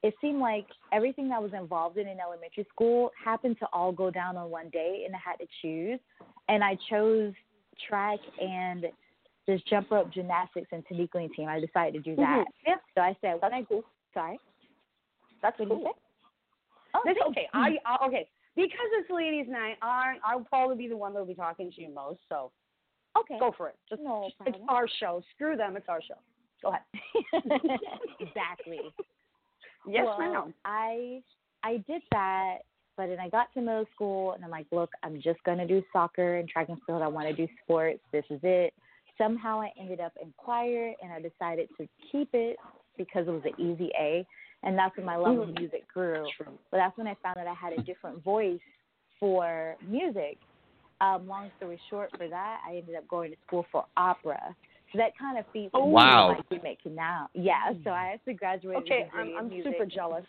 it 0.04 0.14
seemed 0.22 0.40
like 0.40 0.68
everything 0.94 1.28
that 1.30 1.42
was 1.42 1.52
involved 1.54 1.98
in 1.98 2.08
in 2.08 2.20
elementary 2.20 2.66
school 2.70 3.12
happened 3.24 3.58
to 3.60 3.68
all 3.74 3.92
go 3.92 4.10
down 4.10 4.38
on 4.38 4.50
one 4.50 4.70
day, 4.70 5.04
and 5.06 5.14
I 5.16 5.20
had 5.24 5.38
to 5.38 5.48
choose. 5.62 6.00
And 6.48 6.64
I 6.64 6.78
chose 6.90 7.34
track 7.90 8.20
and 8.40 8.86
this 9.48 9.62
jump 9.70 9.90
rope 9.90 10.12
gymnastics 10.14 10.68
and 10.72 10.84
taekwondo 10.86 11.34
team. 11.34 11.48
I 11.48 11.60
decided 11.60 11.94
to 11.94 12.00
do 12.10 12.16
that. 12.18 12.46
Mhm. 12.48 12.52
Yeah. 12.68 12.76
So 12.96 13.02
I 13.02 13.16
said, 13.22 13.42
when 13.42 13.54
I 13.54 13.62
go, 13.64 13.84
sorry, 14.14 14.40
That's 15.42 15.58
what 15.60 15.70
cool. 15.70 15.80
you 15.80 15.84
say? 15.86 15.92
Oh, 16.94 17.02
This, 17.06 17.16
thanks. 17.20 17.30
okay, 17.30 17.48
I, 17.54 17.78
I 17.86 18.06
okay 18.08 18.28
because 18.56 18.90
it's 18.94 19.10
ladies' 19.10 19.48
night. 19.48 19.78
I 19.82 20.16
I'll 20.26 20.42
probably 20.42 20.76
be 20.76 20.88
the 20.88 20.98
one 20.98 21.14
that'll 21.14 21.28
be 21.28 21.36
talking 21.36 21.72
to 21.72 21.82
you 21.82 21.94
most. 21.94 22.20
So 22.28 22.52
okay. 23.18 23.38
go 23.40 23.52
for 23.56 23.70
it. 23.70 23.76
Just 23.90 24.02
No 24.02 24.30
it's 24.46 24.58
our 24.68 24.88
show. 25.00 25.22
Screw 25.36 25.56
them. 25.56 25.78
It's 25.78 25.88
our 25.88 26.02
show. 26.02 26.16
Go 26.62 26.70
ahead. 26.70 26.82
exactly. 28.20 28.80
Yes, 29.88 30.06
well, 30.06 30.18
ma'am. 30.20 30.54
I 30.66 31.22
I 31.64 31.78
did 31.88 32.02
that, 32.12 32.60
but 32.98 33.08
then 33.08 33.20
I 33.20 33.30
got 33.30 33.54
to 33.54 33.62
middle 33.62 33.86
school, 33.94 34.32
and 34.34 34.44
I'm 34.44 34.50
like, 34.50 34.66
look, 34.72 34.90
I'm 35.04 35.22
just 35.22 35.42
gonna 35.46 35.68
do 35.68 35.84
soccer 35.94 36.38
and 36.38 36.50
track 36.50 36.70
and 36.70 36.80
field. 36.88 37.02
I 37.04 37.08
want 37.08 37.28
to 37.28 37.34
do 37.36 37.48
sports. 37.64 38.00
This 38.12 38.26
is 38.30 38.40
it. 38.44 38.74
Somehow 39.18 39.62
I 39.62 39.72
ended 39.80 40.00
up 40.00 40.14
in 40.22 40.34
choir, 40.38 40.94
and 41.02 41.12
I 41.12 41.20
decided 41.22 41.70
to 41.78 41.88
keep 42.12 42.30
it 42.34 42.58
because 42.98 43.28
it 43.28 43.32
was 43.32 43.44
an 43.46 43.60
easy 43.60 43.92
A, 44.00 44.26
and 44.64 44.78
that's 44.78 44.96
when 44.98 45.06
my 45.06 45.16
love 45.16 45.38
of 45.40 45.50
Mhm. 45.50 45.60
music 45.60 45.88
grew. 45.88 46.30
But 46.72 46.78
that's 46.78 46.98
when 46.98 47.08
I 47.08 47.16
found 47.16 47.38
that 47.38 47.48
I 47.48 47.54
had 47.54 47.74
a 47.74 47.80
different 47.86 48.24
voice 48.24 48.60
for 49.20 49.76
music. 49.82 50.38
Um, 51.00 51.28
long 51.28 51.52
story 51.58 51.80
short, 51.90 52.12
for 52.18 52.28
that, 52.28 52.62
I 52.68 52.78
ended 52.78 52.96
up 52.96 53.08
going 53.08 53.32
to 53.32 53.38
school 53.46 53.66
for 53.72 53.86
opera. 53.98 54.56
So 54.92 54.98
that 54.98 55.18
kind 55.18 55.38
of 55.38 55.46
feeds 55.54 55.72
into 55.76 55.88
Wow. 55.88 56.28
my 56.30 56.40
gimmick 56.50 56.80
now. 56.86 57.30
Yeah, 57.34 57.74
so 57.84 57.92
I 57.92 58.14
actually 58.14 58.34
graduated. 58.34 58.84
Okay, 58.84 59.10
I'm 59.14 59.32
I'm 59.38 59.64
super 59.64 59.86
jealous. 59.86 60.26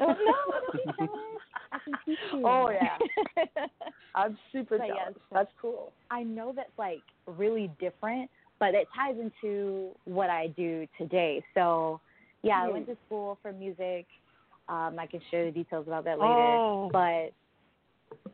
Oh 0.00 0.06
no, 0.06 0.96
don't 1.90 2.06
be 2.06 2.16
jealous. 2.16 2.34
I 2.34 2.34
can 2.34 2.34
teach 2.34 2.34
you. 2.34 2.42
Oh, 2.46 2.70
yeah. 3.64 3.66
I'm 4.14 4.38
super 4.52 4.78
But 4.78 4.88
yeah, 4.88 5.08
so- 5.14 5.20
That's 5.32 5.50
cool. 5.60 5.92
I 6.10 6.22
know 6.22 6.52
that's 6.54 6.70
like 6.78 7.02
really 7.26 7.70
different, 7.80 8.30
but 8.58 8.74
it 8.74 8.88
ties 8.94 9.16
into 9.18 9.90
what 10.04 10.30
I 10.30 10.48
do 10.48 10.86
today. 10.98 11.42
So, 11.54 12.00
yeah, 12.42 12.62
I 12.62 12.68
went 12.68 12.86
Hmm. 12.86 12.92
to 12.92 12.98
school 13.06 13.38
for 13.42 13.52
music. 13.52 14.06
Um, 14.68 14.96
I 14.98 15.06
can 15.06 15.20
share 15.30 15.44
the 15.46 15.50
details 15.50 15.86
about 15.86 16.04
that 16.04 16.18
later. 16.20 16.32
Oh. 16.34 16.90
But 16.92 17.32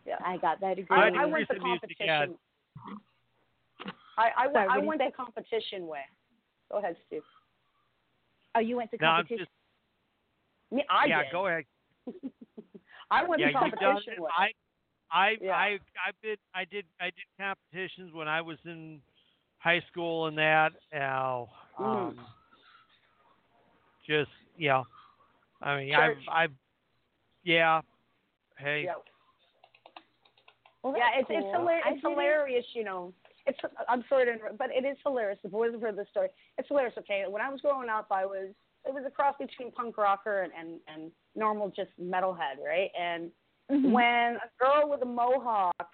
Yeah. 0.07 0.17
I 0.25 0.37
got 0.39 0.61
that 0.61 0.77
degree. 0.77 0.97
I, 0.97 1.11
Glad 1.11 1.21
I 1.21 1.25
went 1.27 1.49
the 1.49 1.55
recent 1.55 1.63
music 1.65 1.99
competition. 1.99 2.39
I 4.17 4.31
I, 4.37 4.53
Sorry, 4.53 4.57
I 4.57 4.67
what 4.67 4.81
did 4.81 4.87
went 4.87 5.01
the 5.01 5.11
competition 5.17 5.87
way. 5.87 6.01
Go 6.71 6.79
ahead, 6.79 6.97
Steve. 7.07 7.23
oh, 8.55 8.61
you 8.61 8.77
went 8.77 8.91
to 8.93 8.97
No, 9.01 9.09
I'm 9.09 9.17
competition. 9.25 9.47
just 9.47 10.73
Me, 10.73 10.85
I 10.91 11.07
yeah. 11.07 11.23
did. 11.25 11.33
Go 11.33 11.47
ahead. 11.49 11.65
I 13.11 13.25
went 13.25 13.41
yeah, 13.41 13.47
the 13.47 13.53
you 13.53 13.55
done 13.59 13.71
competition 13.71 14.13
it. 14.15 14.21
way. 14.21 14.31
I, 14.37 14.49
I, 15.11 15.37
Yeah. 15.41 15.53
I, 15.57 15.67
I 16.07 16.11
did, 16.23 16.39
I 16.55 16.65
did, 16.65 16.85
I 17.01 17.05
did 17.07 17.25
competitions 17.39 18.13
when 18.13 18.29
I 18.29 18.41
was 18.41 18.59
in 18.65 19.01
high 19.59 19.83
school 19.91 20.27
and 20.27 20.37
that. 20.39 20.73
Now, 20.93 21.49
Mm. 21.81 21.85
um, 21.85 22.27
just 24.07 24.31
yeah. 24.57 24.83
I 25.61 25.77
mean, 25.79 25.93
Church. 25.93 26.19
I've, 26.29 26.51
I've, 26.51 26.53
yeah. 27.43 27.81
Hey, 28.59 28.85
yeah. 28.85 28.95
Well, 30.83 30.95
yeah, 30.97 31.19
it's 31.19 31.29
cool. 31.29 31.39
it's, 31.39 31.47
hilar- 31.47 31.81
it's 31.87 32.03
did 32.03 32.07
it- 32.07 32.11
hilarious, 32.11 32.67
you 32.75 32.85
know. 32.85 33.13
It's 33.47 33.59
I'm 33.89 34.05
sorry 34.09 34.25
to 34.27 34.33
interrupt, 34.33 34.57
but 34.59 34.71
it 34.71 34.85
is 34.87 34.97
hilarious. 35.05 35.39
The 35.43 35.49
boys 35.51 35.73
have 35.73 35.81
heard 35.83 35.97
this 35.97 36.09
story, 36.11 36.29
it's 36.57 36.69
hilarious. 36.69 36.95
Okay, 36.99 37.25
when 37.29 37.43
I 37.43 37.51
was 37.51 37.61
growing 37.61 37.89
up, 37.89 38.07
I 38.11 38.25
was 38.25 38.49
it 38.87 38.93
was 38.93 39.05
a 39.07 39.11
cross 39.11 39.35
between 39.39 39.73
punk 39.73 39.97
rocker 39.97 40.43
and 40.43 40.53
and, 40.59 40.81
and 40.93 41.11
normal 41.35 41.69
just 41.71 41.91
metalhead, 42.01 42.59
right? 42.65 42.91
And 42.99 43.31
Mhm. 43.71 43.93
when 43.93 44.37
a 44.37 44.51
girl 44.59 44.91
with 44.91 45.01
a 45.03 45.07
mohawk, 45.07 45.89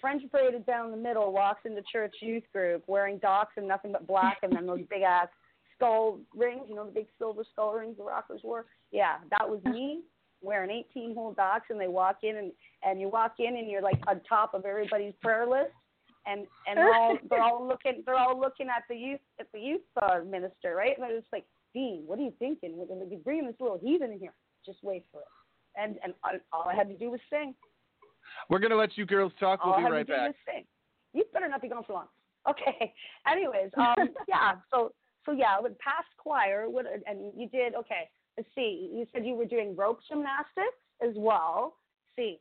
French 0.00 0.30
braided 0.30 0.66
down 0.66 0.90
the 0.90 0.96
middle, 0.96 1.32
walks 1.32 1.64
into 1.64 1.82
church 1.90 2.14
youth 2.20 2.44
group 2.52 2.84
wearing 2.86 3.18
docks 3.18 3.56
and 3.56 3.66
nothing 3.66 3.92
but 3.92 4.06
black, 4.06 4.38
and 4.42 4.54
then 4.54 4.66
those 4.66 4.82
big 4.90 5.02
ass 5.02 5.28
skull 5.74 6.20
rings, 6.34 6.68
you 6.68 6.74
know, 6.74 6.84
the 6.84 6.92
big 6.92 7.06
silver 7.18 7.44
skull 7.52 7.72
rings 7.72 7.96
the 7.96 8.02
rockers 8.04 8.42
wore. 8.44 8.66
Yeah, 8.90 9.16
that 9.30 9.48
was 9.48 9.62
me 9.64 10.02
wearing 10.42 10.70
18 10.70 11.14
hole 11.14 11.32
docks, 11.32 11.70
and 11.70 11.80
they 11.80 11.88
walk 11.88 12.18
in, 12.22 12.36
and 12.36 12.52
and 12.82 13.00
you 13.00 13.08
walk 13.08 13.36
in, 13.38 13.56
and 13.56 13.70
you're 13.70 13.82
like 13.82 14.00
on 14.06 14.20
top 14.28 14.54
of 14.54 14.64
everybody's 14.64 15.14
prayer 15.22 15.46
list. 15.46 15.72
And 16.26 16.46
and 16.66 16.76
they're 16.76 16.94
all 16.94 17.16
they're 17.30 17.42
all 17.42 17.66
looking 17.66 18.02
they're 18.04 18.18
all 18.18 18.38
looking 18.38 18.68
at 18.68 18.84
the 18.90 18.94
youth 18.94 19.20
at 19.40 19.50
the 19.52 19.58
youth 19.58 19.80
uh, 20.02 20.20
minister 20.26 20.74
right 20.74 20.94
and 20.98 21.02
they're 21.02 21.18
just 21.18 21.32
like 21.32 21.46
Dean 21.74 22.04
what 22.06 22.18
are 22.18 22.22
you 22.22 22.32
thinking 22.38 22.76
we're 22.76 22.86
going 22.86 23.00
to 23.00 23.06
be 23.06 23.16
bringing 23.16 23.46
this 23.46 23.56
little 23.60 23.78
heathen 23.78 24.10
in 24.12 24.18
here 24.18 24.34
just 24.64 24.78
wait 24.82 25.04
for 25.12 25.20
it 25.20 25.26
and 25.80 25.96
and 26.02 26.14
all 26.52 26.68
I 26.68 26.74
had 26.74 26.88
to 26.88 26.96
do 26.96 27.10
was 27.10 27.20
sing 27.30 27.54
We're 28.50 28.58
gonna 28.58 28.76
let 28.76 28.96
you 28.96 29.06
girls 29.06 29.32
talk. 29.40 29.64
We'll 29.64 29.74
all 29.74 29.80
be 29.80 29.84
I 29.84 29.88
had 29.88 29.92
right 29.92 30.06
to 30.06 30.12
do 30.12 30.18
back. 30.18 30.28
was 30.28 30.34
sing. 30.46 30.64
You 31.14 31.24
better 31.32 31.48
not 31.48 31.62
be 31.62 31.68
gone 31.68 31.84
for 31.84 31.92
long. 31.94 32.06
Okay. 32.48 32.92
Anyways, 33.30 33.70
um, 33.76 34.08
yeah. 34.28 34.52
So 34.72 34.92
so 35.24 35.32
yeah, 35.32 35.60
with 35.60 35.78
past 35.78 36.08
choir, 36.18 36.68
what 36.68 36.86
and 37.06 37.32
you 37.36 37.48
did 37.48 37.74
okay. 37.74 38.08
let's 38.36 38.48
see. 38.54 38.90
You 38.92 39.06
said 39.12 39.24
you 39.26 39.34
were 39.34 39.44
doing 39.44 39.74
rope 39.76 40.00
gymnastics 40.08 40.80
as 41.02 41.14
well. 41.16 41.76
see, 42.16 42.38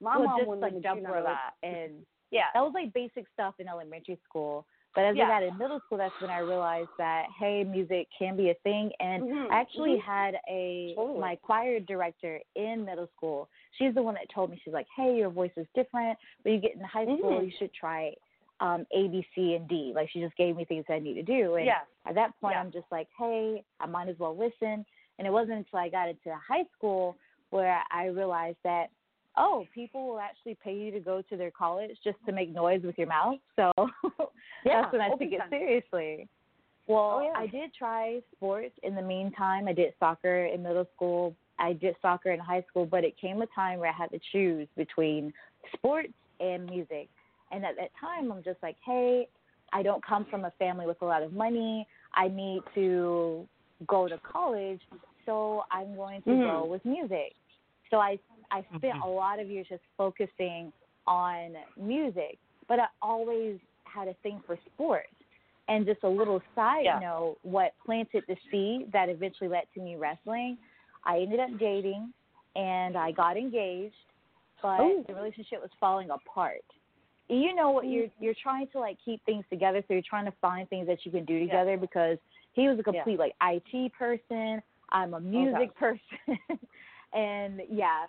my 0.00 0.16
well, 0.18 0.28
mom 0.28 0.38
just 0.38 0.48
wouldn't 0.48 0.74
like 0.74 0.82
jump 0.82 1.00
do 1.00 1.06
for 1.06 1.22
that, 1.22 1.52
and 1.62 2.04
Yeah. 2.30 2.46
that 2.54 2.60
was 2.60 2.72
like 2.74 2.92
basic 2.92 3.26
stuff 3.32 3.54
in 3.58 3.68
elementary 3.68 4.18
school. 4.24 4.66
But 4.94 5.04
as 5.04 5.16
Yeah. 5.16 5.24
I 5.24 5.28
got 5.28 5.42
in 5.42 5.56
middle 5.58 5.80
school, 5.80 5.98
that's 5.98 6.14
when 6.20 6.30
I 6.30 6.38
realized 6.38 6.90
that 6.98 7.26
hey, 7.38 7.64
music 7.64 8.08
can 8.16 8.36
be 8.36 8.50
a 8.50 8.54
thing. 8.62 8.92
And 9.00 9.22
Mhm, 9.22 9.50
I 9.50 9.60
actually 9.60 9.96
mhm. 9.96 10.00
had 10.00 10.40
a 10.48 10.94
Totally. 10.94 11.20
my 11.20 11.36
choir 11.36 11.80
director 11.80 12.40
in 12.54 12.84
middle 12.84 13.08
school. 13.16 13.48
She's 13.78 13.94
the 13.94 14.02
one 14.02 14.14
that 14.14 14.28
told 14.28 14.50
me 14.50 14.60
she's 14.62 14.74
like, 14.74 14.88
hey, 14.94 15.16
your 15.16 15.30
voice 15.30 15.52
is 15.56 15.66
different. 15.74 16.18
When 16.42 16.54
you 16.54 16.60
get 16.60 16.74
in 16.74 16.80
high 16.82 17.04
school, 17.04 17.40
Mhm. 17.40 17.46
you 17.46 17.52
should 17.58 17.72
try 17.72 18.14
um 18.60 18.86
A, 18.92 19.08
B, 19.08 19.26
C, 19.34 19.54
and 19.54 19.66
D. 19.68 19.92
Like 19.94 20.10
she 20.10 20.20
just 20.20 20.36
gave 20.36 20.56
me 20.56 20.64
things 20.64 20.84
I 20.88 20.98
need 20.98 21.14
to 21.14 21.22
do. 21.22 21.56
And 21.56 21.66
Yeah. 21.66 21.84
at 22.06 22.14
that 22.14 22.38
point, 22.40 22.54
Yeah. 22.54 22.60
I'm 22.60 22.70
just 22.70 22.90
like, 22.90 23.08
hey, 23.16 23.64
I 23.80 23.86
might 23.86 24.08
as 24.08 24.18
well 24.18 24.36
listen. 24.36 24.84
And 25.18 25.26
it 25.26 25.30
wasn't 25.30 25.58
until 25.58 25.78
I 25.78 25.88
got 25.88 26.08
into 26.08 26.34
high 26.36 26.64
school 26.76 27.16
where 27.50 27.82
I 27.90 28.06
realized 28.06 28.58
that 28.64 28.90
oh, 29.38 29.66
people 29.74 30.06
will 30.08 30.20
actually 30.20 30.54
pay 30.62 30.76
you 30.76 30.90
to 30.90 31.00
go 31.00 31.22
to 31.22 31.36
their 31.38 31.50
college 31.50 31.96
just 32.04 32.18
to 32.26 32.32
make 32.32 32.52
noise 32.52 32.82
with 32.82 32.98
your 32.98 33.06
mouth. 33.06 33.38
So 33.56 33.72
Yeah, 34.64 34.82
that's 34.82 34.92
when 34.92 35.00
I 35.00 35.08
took 35.10 35.20
it 35.22 35.38
time. 35.38 35.50
seriously. 35.50 36.28
Well, 36.86 37.20
Oh, 37.20 37.22
yeah. 37.22 37.32
I 37.36 37.46
did 37.46 37.72
try 37.74 38.20
sports 38.36 38.74
in 38.82 38.94
the 38.94 39.02
meantime. 39.02 39.68
I 39.68 39.72
did 39.72 39.92
soccer 40.00 40.46
in 40.46 40.62
middle 40.62 40.86
school. 40.94 41.34
I 41.58 41.74
did 41.74 41.94
soccer 42.02 42.30
in 42.32 42.40
high 42.40 42.64
school, 42.68 42.86
but 42.86 43.04
it 43.04 43.16
came 43.20 43.40
a 43.42 43.46
time 43.54 43.78
where 43.78 43.90
I 43.90 43.92
had 43.96 44.10
to 44.10 44.18
choose 44.32 44.66
between 44.76 45.32
sports 45.74 46.12
and 46.40 46.66
music. 46.66 47.08
And 47.52 47.64
at 47.64 47.76
that 47.76 47.90
time, 48.00 48.32
I'm 48.32 48.42
just 48.42 48.58
like, 48.62 48.76
hey, 48.84 49.28
I 49.72 49.82
don't 49.82 50.04
come 50.04 50.26
from 50.30 50.44
a 50.44 50.50
family 50.58 50.86
with 50.86 51.00
a 51.02 51.04
lot 51.04 51.22
of 51.22 51.32
money. 51.32 51.86
I 52.14 52.28
need 52.28 52.62
to 52.74 53.46
go 53.86 54.08
to 54.08 54.18
college, 54.18 54.80
so 55.24 55.64
I'm 55.70 55.94
going 55.96 56.22
to 56.22 56.30
Mhm. 56.30 56.42
go 56.42 56.64
with 56.64 56.84
music. 56.84 57.34
So 57.90 57.98
I 57.98 58.18
I 58.50 58.62
spent 58.76 58.94
a 59.02 59.08
lot 59.08 59.38
of 59.40 59.48
years 59.48 59.66
just 59.68 59.82
focusing 59.96 60.72
on 61.06 61.56
music, 61.76 62.38
but 62.68 62.78
I 62.80 62.86
always 63.00 63.58
had 63.92 64.08
a 64.08 64.14
thing 64.22 64.40
for 64.46 64.58
sports. 64.74 65.08
And 65.68 65.86
just 65.86 66.02
a 66.02 66.08
little 66.08 66.42
side 66.54 66.84
Yeah. 66.84 66.98
note, 66.98 67.38
what 67.42 67.74
planted 67.84 68.24
the 68.26 68.36
seed 68.50 68.90
that 68.92 69.08
eventually 69.08 69.48
led 69.48 69.72
to 69.74 69.80
me 69.80 69.96
wrestling, 69.96 70.58
I 71.04 71.20
ended 71.20 71.40
up 71.40 71.56
dating 71.58 72.12
and 72.56 72.96
I 72.96 73.12
got 73.12 73.36
engaged, 73.36 73.94
but 74.60 74.80
Ooh. 74.80 75.04
the 75.06 75.14
relationship 75.14 75.62
was 75.62 75.70
falling 75.80 76.10
apart. 76.10 76.64
You 77.28 77.54
know 77.54 77.70
what 77.70 77.84
mm. 77.84 77.92
you're 77.92 78.08
you're 78.20 78.34
trying 78.42 78.66
to 78.68 78.80
like 78.80 78.98
keep 79.02 79.24
things 79.24 79.44
together, 79.48 79.82
so 79.86 79.94
you're 79.94 80.02
trying 80.02 80.26
to 80.26 80.32
find 80.40 80.68
things 80.68 80.86
that 80.88 81.06
you 81.06 81.12
can 81.12 81.24
do 81.24 81.38
together 81.38 81.76
because 81.76 82.18
he 82.52 82.68
was 82.68 82.78
a 82.78 82.82
complete 82.82 83.18
like 83.18 83.34
IT 83.42 83.92
person, 83.94 84.62
I'm 84.90 85.14
a 85.14 85.20
music 85.20 85.74
person. 85.76 86.00
and 87.14 87.62
yeah, 87.70 88.04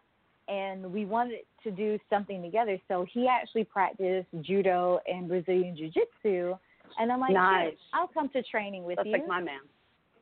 and 0.48 0.92
we 0.92 1.06
wanted 1.06 1.40
to 1.64 1.72
do 1.72 1.98
something 2.10 2.42
together. 2.42 2.78
So 2.88 3.06
he 3.14 3.28
actually 3.28 3.64
practiced 3.64 4.28
judo 4.42 5.00
and 5.08 5.28
Brazilian 5.28 5.76
jiu 5.76 5.90
jitsu. 5.90 6.56
And 7.00 7.12
I'm 7.12 7.20
like, 7.20 7.32
"Sure, 7.32 7.40
Nice. 7.40 7.78
I'll 7.94 8.08
come 8.08 8.30
to 8.30 8.44
training 8.44 8.84
with 8.84 8.98
That's 8.98 9.08
you. 9.08 9.14
That's 9.14 9.22
like 9.22 9.28
my 9.28 9.42
man. 9.42 9.62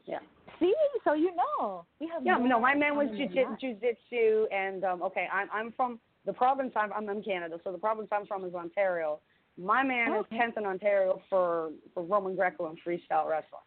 Yeah. 0.06 0.20
See, 0.60 0.74
so 1.04 1.14
you 1.14 1.32
know. 1.36 1.86
We 2.00 2.08
have 2.08 2.26
Yeah, 2.26 2.38
no, 2.38 2.60
my 2.60 2.76
man 2.76 2.96
was 2.96 3.08
jiu 3.18 3.76
jitsu, 3.76 4.46
and 4.52 4.84
um, 4.84 5.02
okay, 5.04 5.28
I'm 5.32 5.50
I'm 5.52 5.72
from 5.74 6.00
the 6.26 6.34
province. 6.34 6.72
I'm 6.76 6.94
I'm 6.94 7.10
in 7.10 7.24
Canada, 7.24 7.60
so 7.64 7.72
the 7.72 7.78
province 7.78 8.10
I'm 8.12 8.26
from 8.26 8.46
is 8.46 8.54
Ontario. 8.54 9.20
My 9.58 9.84
man 9.84 10.14
Okay. 10.14 10.36
is 10.36 10.40
tenth 10.40 10.58
in 10.58 10.66
Ontario 10.66 11.22
for 11.30 11.72
for 11.94 12.04
Roman 12.04 12.36
Greco 12.36 12.68
and 12.68 12.78
freestyle 12.86 13.28
wrestling. 13.28 13.62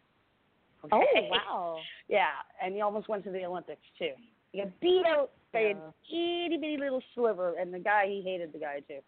Oh 0.91 1.03
wow. 1.29 1.79
Yeah, 2.07 2.27
and 2.63 2.75
he 2.75 2.81
almost 2.81 3.09
went 3.09 3.23
to 3.23 3.31
the 3.31 3.43
Olympics 3.45 3.81
too. 3.97 4.11
He 4.51 4.59
got 4.59 4.79
beat 4.79 5.03
out 5.07 5.31
by 5.55 5.61
Yeah. 5.61 5.69
an 5.71 5.77
itty 6.11 6.57
bitty 6.61 6.77
little 6.77 7.01
sliver, 7.15 7.55
and 7.59 7.73
the 7.73 7.79
guy 7.79 8.05
he 8.07 8.21
hated 8.21 8.53
the 8.53 8.59
guy 8.59 8.81
too. 8.87 8.99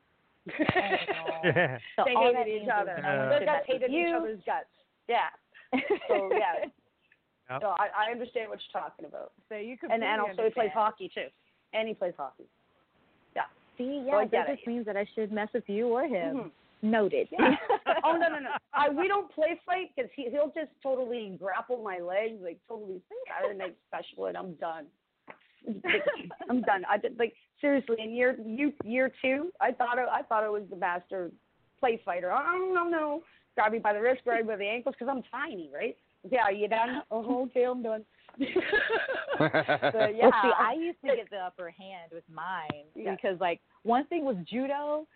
Yeah. 1.44 1.78
So 1.96 2.04
they 2.06 2.14
hated 2.16 2.48
each 2.64 2.70
other. 2.74 2.98
no 3.02 3.08
one 3.20 3.30
Their 3.30 3.40
should 3.40 3.46
guts 3.46 3.68
mess 3.68 3.68
with 3.68 3.82
hated 3.82 3.92
each 3.94 4.14
other's 4.16 4.40
guts. 4.46 4.66
Yeah. 5.08 5.30
So 6.08 6.30
yeah. 6.34 6.66
Yep. 7.50 7.62
So 7.62 7.68
I, 7.80 7.88
I 8.08 8.12
understand 8.12 8.50
what 8.50 8.60
you're 8.60 8.82
talking 8.82 9.06
about. 9.06 9.32
So 9.48 9.56
you 9.56 9.78
could 9.78 9.90
And 9.90 10.04
and 10.04 10.20
also 10.20 10.44
he 10.44 10.50
plays 10.50 10.72
hockey 10.74 11.10
too. 11.14 11.28
And 11.74 11.88
he 11.88 11.94
plays 11.94 12.12
hockey. 12.18 12.44
Yeah. 13.38 13.44
See, 13.78 14.04
So 14.10 14.18
I 14.18 14.24
yeah, 14.24 14.28
get 14.28 14.32
that 14.32 14.50
it. 14.50 14.56
just 14.58 14.68
means 14.68 14.86
that 14.86 14.98
I 14.98 15.06
should 15.16 15.32
mess 15.32 15.48
with 15.54 15.64
you 15.68 15.88
or 15.88 16.04
him. 16.04 16.36
Mhm. 16.36 16.52
Noted. 16.82 17.30
oh 18.04 18.12
no 18.18 18.28
no 18.30 18.40
no! 18.40 18.50
I, 18.74 18.90
we 18.90 19.08
don't 19.08 19.32
play 19.34 19.60
fight 19.66 19.92
because 19.96 20.12
he 20.16 20.30
he'll 20.30 20.52
just 20.54 20.70
totally 20.84 21.36
grapple 21.40 21.82
my 21.82 21.98
legs, 22.00 22.36
like 22.44 22.60
totally 22.68 23.02
out 23.36 23.50
of 23.50 23.52
the 23.58 23.58
next 23.58 23.78
special, 23.88 24.26
and 24.28 24.38
I'm 24.38 24.54
done. 24.56 24.86
I'm 26.50 26.62
done. 26.62 26.84
I 26.90 26.98
did 26.98 27.18
like 27.20 27.34
seriously 27.60 27.98
in 28.00 28.14
year 28.14 28.38
you 28.46 28.74
year 28.84 29.12
two, 29.22 29.52
I 29.60 29.72
thought 29.72 29.98
it, 29.98 30.08
I 30.12 30.22
thought 30.24 30.44
it 30.44 30.52
was 30.52 30.64
the 30.70 30.76
master 30.76 31.32
play 31.80 32.02
fighter. 32.06 32.32
Oh 32.32 32.72
no 32.74 32.88
no, 32.88 33.24
grab 33.56 33.72
me 33.72 33.80
by 33.80 33.94
the 33.94 34.02
wrist, 34.02 34.22
grab 34.24 34.42
me 34.42 34.48
by 34.48 34.58
the 34.58 34.68
ankles 34.68 34.96
because 34.98 35.12
I'm 35.14 35.24
tiny, 35.32 35.70
right? 35.74 35.96
Yeah, 36.30 36.50
you 36.50 36.68
done? 36.68 37.04
Oh, 37.12 37.44
okay, 37.44 37.64
I'm 37.64 37.84
done. 37.84 38.04
but 38.40 38.42
yeah, 40.16 40.30
Well, 40.30 40.32
see, 40.44 40.52
I 40.60 40.76
used 40.78 41.00
to 41.02 41.16
get 41.16 41.30
the 41.30 41.38
upper 41.38 41.72
hand 41.72 42.12
with 42.12 42.24
mine 42.32 42.86
Yeah. 42.96 43.16
because, 43.16 43.40
like, 43.40 43.62
one 43.84 44.06
thing 44.08 44.26
with 44.26 44.46
judo, 44.46 45.08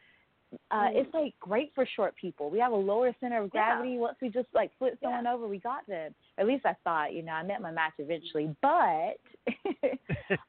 uh, 0.71 0.89
Mhm. 0.89 0.95
it's 0.95 1.13
like 1.13 1.37
great 1.39 1.73
for 1.73 1.85
short 1.85 2.15
people. 2.15 2.49
We 2.49 2.59
have 2.59 2.71
a 2.71 2.75
lower 2.75 3.13
center 3.19 3.37
of 3.39 3.51
Yeah. 3.53 3.75
gravity. 3.75 3.97
Once 3.97 4.19
we 4.21 4.29
just 4.29 4.53
like 4.53 4.71
flip 4.77 4.97
Yeah. 5.01 5.07
someone 5.09 5.27
over, 5.27 5.47
we 5.47 5.59
got 5.59 5.85
them. 5.85 6.13
At 6.37 6.45
least 6.47 6.65
I 6.65 6.73
thought. 6.83 7.13
You 7.13 7.23
know, 7.23 7.33
I 7.33 7.43
met 7.43 7.61
my 7.61 7.71
match 7.71 7.93
eventually, 7.99 8.55
but 8.61 9.17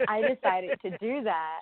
I 0.09 0.23
decided 0.23 0.81
to 0.83 0.91
do 0.99 1.23
that 1.23 1.61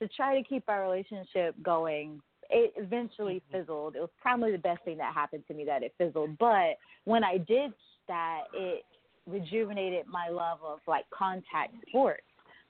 to 0.00 0.08
try 0.08 0.40
to 0.40 0.42
keep 0.48 0.68
our 0.68 0.82
relationship 0.82 1.54
going. 1.62 2.20
It 2.50 2.72
eventually 2.76 3.40
fizzled. 3.50 3.96
It 3.96 4.00
was 4.00 4.10
probably 4.20 4.52
the 4.52 4.58
best 4.58 4.82
thing 4.84 4.98
that 4.98 5.14
happened 5.14 5.46
to 5.48 5.54
me 5.54 5.64
that 5.64 5.82
it 5.82 5.94
fizzled. 5.96 6.36
But 6.38 6.76
when 7.04 7.24
I 7.24 7.38
did 7.38 7.72
that, 8.08 8.44
it 8.52 8.84
rejuvenated 9.26 10.06
my 10.06 10.28
love 10.28 10.58
of 10.64 10.80
like 10.86 11.08
contact 11.10 11.74
sports. 11.88 12.22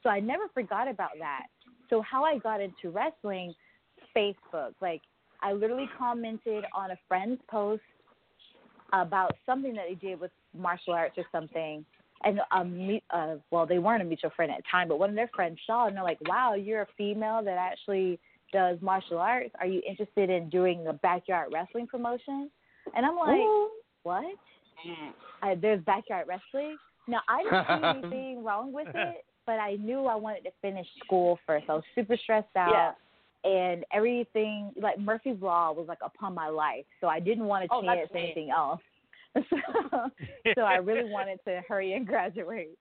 So 0.03 0.11
I 0.11 0.20
never 0.20 0.48
forgot 0.48 0.88
about 0.88 1.12
that. 1.18 1.46
So 1.88 2.01
how 2.03 2.25
I 2.25 2.38
got 2.38 2.61
into 2.61 2.90
wrestling, 2.90 3.55
Facebook. 4.16 4.75
Like 4.81 5.03
I 5.42 5.53
literally 5.53 5.88
commented 5.98 6.64
on 6.75 6.90
a 6.92 6.98
friend's 7.09 7.40
post 7.51 7.83
about 8.92 9.33
something 9.46 9.75
that 9.75 9.87
they 9.88 9.94
did 9.94 10.20
with 10.20 10.31
martial 10.57 10.92
arts 10.92 11.16
or 11.16 11.25
something. 11.33 11.85
And 12.25 12.40
um, 12.53 13.01
uh, 13.11 13.37
well, 13.51 13.66
they 13.66 13.79
weren't 13.79 14.03
a 14.03 14.05
mutual 14.05 14.31
friend 14.37 14.53
at 14.53 14.59
the 14.59 14.64
time, 14.70 14.88
but 14.88 14.98
one 14.98 15.11
of 15.11 15.16
their 15.16 15.31
friends 15.35 15.59
saw, 15.66 15.88
and 15.88 15.96
they're 15.96 16.05
like, 16.05 16.20
"Wow, 16.29 16.55
you're 16.55 16.83
a 16.83 16.87
female 16.96 17.42
that 17.42 17.59
actually 17.59 18.20
does 18.53 18.79
martial 18.81 19.18
arts. 19.18 19.51
Are 19.59 19.66
you 19.66 19.83
interested 19.88 20.31
in 20.31 20.48
doing 20.48 20.87
a 20.87 20.92
backyard 20.92 21.48
wrestling 21.53 21.88
promotion?" 21.88 22.48
And 22.94 23.05
I'm 23.05 23.16
like, 23.16 23.40
"What? 24.05 24.37
I, 25.42 25.57
there's 25.57 25.83
backyard 25.85 26.29
wrestling. 26.29 26.77
Now 27.09 27.20
I 27.29 27.42
didn't 27.42 28.03
see 28.03 28.16
anything 28.16 28.44
wrong 28.44 28.72
with 28.72 28.88
it, 28.94 29.25
but 29.46 29.59
I 29.59 29.75
knew 29.77 30.07
I 30.07 30.14
wanted 30.14 30.44
to 30.44 30.51
finish 30.61 30.87
school 31.05 31.40
first. 31.44 31.66
I 31.68 31.75
was 31.75 31.85
super 31.96 32.16
stressed 32.16 32.55
out, 32.57 32.72
and 33.45 33.85
everything 33.93 34.73
like 34.81 34.99
Murphy's 34.99 35.41
Law 35.41 35.73
was 35.73 35.87
like 35.89 35.99
upon 36.03 36.35
my 36.35 36.49
life, 36.49 36.85
so 37.01 37.09
I 37.09 37.21
didn't 37.21 37.47
want 37.47 37.65
to 37.65 37.69
Oh, 37.73 37.83
chance 37.83 38.09
anything 38.15 38.51
else. 38.51 38.81
so, 39.35 39.57
so 40.55 40.61
I 40.63 40.77
really 40.77 41.11
wanted 41.11 41.39
to 41.47 41.63
hurry 41.67 41.95
and 41.95 42.07
graduate, 42.07 42.79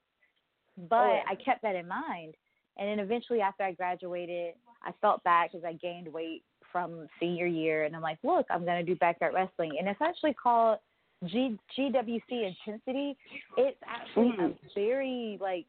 but 0.89 0.95
Oh, 0.95 1.13
yeah. 1.13 1.23
I 1.27 1.35
kept 1.35 1.61
that 1.63 1.75
in 1.75 1.87
mind. 1.87 2.35
And 2.77 2.87
then 2.87 2.99
eventually, 2.99 3.41
after 3.41 3.63
I 3.63 3.73
graduated, 3.73 4.53
I 4.83 4.91
felt 5.01 5.23
bad 5.23 5.49
because 5.51 5.65
I 5.65 5.73
gained 5.73 6.07
weight 6.07 6.43
from 6.71 7.07
senior 7.19 7.45
year, 7.45 7.83
and 7.83 7.95
I'm 7.95 8.01
like, 8.01 8.19
look, 8.23 8.45
I'm 8.49 8.65
gonna 8.65 8.83
do 8.83 8.95
backyard 8.95 9.33
wrestling, 9.33 9.73
and 9.79 9.87
it's 9.87 10.01
actually 10.01 10.33
called 10.33 10.79
G 11.25 11.57
GWC 11.77 12.21
Intensity. 12.29 13.17
It's 13.57 13.77
actually 13.87 14.31
a 14.39 14.47
hmm. 14.47 14.53
very 14.75 15.37
like 15.41 15.65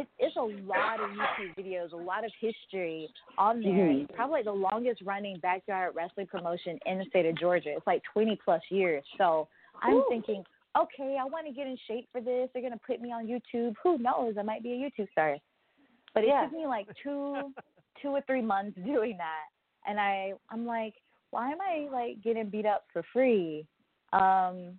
it, 0.00 0.08
it's 0.18 0.36
a 0.36 0.40
lot 0.40 1.00
of 1.00 1.10
YouTube 1.10 1.56
videos, 1.58 1.92
a 1.92 1.96
lot 1.96 2.24
of 2.24 2.32
history 2.40 3.08
on 3.38 3.62
there. 3.62 3.72
Mhm. 3.72 4.02
It's 4.02 4.12
probably 4.14 4.42
the 4.42 4.52
longest 4.52 5.00
running 5.02 5.38
backyard 5.38 5.94
wrestling 5.94 6.26
promotion 6.26 6.78
in 6.86 6.98
the 6.98 7.04
state 7.06 7.26
of 7.26 7.36
Georgia. 7.36 7.70
It's 7.76 7.86
like 7.86 8.02
20 8.12 8.36
plus 8.44 8.62
years. 8.70 9.04
So 9.18 9.48
I'm 9.82 10.02
thinking, 10.08 10.44
okay, 10.76 11.16
I 11.20 11.24
want 11.24 11.46
to 11.46 11.52
get 11.52 11.66
in 11.66 11.76
shape 11.88 12.08
for 12.12 12.20
this. 12.20 12.50
They're 12.52 12.62
gonna 12.62 12.80
put 12.86 13.00
me 13.00 13.12
on 13.12 13.26
YouTube. 13.26 13.74
Who 13.82 13.98
knows? 13.98 14.36
I 14.38 14.42
might 14.42 14.62
be 14.62 14.72
a 14.72 14.76
YouTube 14.76 15.10
star. 15.12 15.36
But 16.14 16.24
it 16.24 16.28
Yeah. 16.28 16.44
took 16.44 16.52
me 16.52 16.66
like 16.66 16.88
two, 17.02 17.52
two 18.00 18.08
or 18.08 18.20
three 18.22 18.42
months 18.42 18.78
doing 18.84 19.16
that, 19.18 19.46
and 19.86 20.00
I, 20.00 20.32
I'm 20.50 20.66
like, 20.66 20.94
why 21.30 21.50
am 21.52 21.60
I 21.60 21.88
like 21.90 22.22
getting 22.22 22.48
beat 22.50 22.66
up 22.66 22.84
for 22.92 23.02
free? 23.12 23.66
Um, 24.12 24.78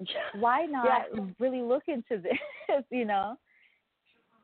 why 0.34 0.66
not 0.66 1.06
Yeah. 1.14 1.26
really 1.38 1.60
look 1.62 1.88
into 1.88 2.18
this? 2.68 2.84
You 2.90 3.04
know. 3.04 3.36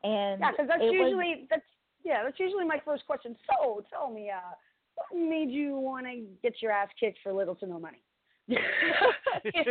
And 0.06 0.40
Yeah, 0.40 0.50
because 0.52 0.68
that's 0.68 0.82
it 0.82 0.86
was- 0.86 0.92
usually 1.10 1.46
that's 1.50 1.66
yeah, 2.04 2.22
that's 2.22 2.38
usually 2.38 2.64
my 2.64 2.80
first 2.84 3.04
question. 3.06 3.36
So 3.50 3.82
tell 3.90 4.10
me, 4.10 4.30
uh, 4.30 4.54
what 4.94 5.08
made 5.18 5.50
you 5.50 5.76
want 5.76 6.06
to 6.06 6.22
get 6.42 6.62
your 6.62 6.70
ass 6.70 6.88
kicked 7.00 7.18
for 7.22 7.32
little 7.32 7.56
to 7.56 7.66
no 7.66 7.80
money? 7.80 8.02
you 8.46 8.56
know, 8.58 9.10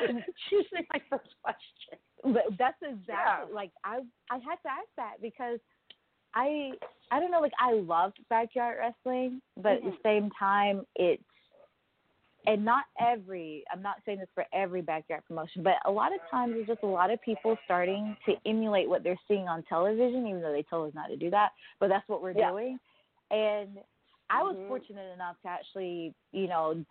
it's 0.00 0.44
usually 0.50 0.86
my 0.94 1.00
first 1.10 1.34
question. 1.42 1.98
But 2.22 2.56
that's 2.56 2.80
exactly 2.82 3.52
like 3.52 3.72
I 3.84 4.00
I 4.30 4.36
had 4.36 4.56
to 4.62 4.70
ask 4.70 4.88
that 4.96 5.14
because 5.20 5.58
I 6.34 6.70
I 7.10 7.18
don't 7.18 7.32
know 7.32 7.40
like 7.40 7.58
I 7.58 7.72
loved 7.72 8.18
backyard 8.30 8.76
wrestling, 8.78 9.42
but 9.56 9.72
at 9.72 9.82
the 9.82 9.96
same 10.04 10.30
time 10.38 10.86
it's 10.94 11.22
and 12.46 12.64
not 12.64 12.84
every 13.00 13.64
I'm 13.72 13.82
not 13.82 13.96
saying 14.04 14.18
this 14.18 14.28
for 14.34 14.44
every 14.52 14.82
backyard 14.82 15.22
promotion, 15.26 15.62
but 15.62 15.74
a 15.84 15.90
lot 15.90 16.12
of 16.12 16.20
times 16.30 16.54
there's 16.54 16.66
just 16.66 16.82
a 16.82 16.86
lot 16.86 17.10
of 17.10 17.20
people 17.22 17.56
starting 17.64 18.16
to 18.26 18.34
emulate 18.46 18.88
what 18.88 19.02
they're 19.04 19.20
seeing 19.28 19.48
on 19.48 19.62
television, 19.64 20.26
even 20.26 20.42
though 20.42 20.52
they 20.52 20.64
told 20.64 20.88
us 20.88 20.94
not 20.94 21.08
to 21.08 21.16
do 21.16 21.30
that. 21.30 21.50
But 21.78 21.88
that's 21.88 22.08
what 22.08 22.22
we're 22.22 22.32
Yeah. 22.32 22.50
doing. 22.50 22.78
And 23.30 23.78
I 24.30 24.42
was 24.42 24.56
Mhm. 24.56 24.66
fortunate 24.66 25.12
enough 25.12 25.40
to 25.42 25.48
actually, 25.48 26.14
you 26.32 26.48
know, 26.48 26.84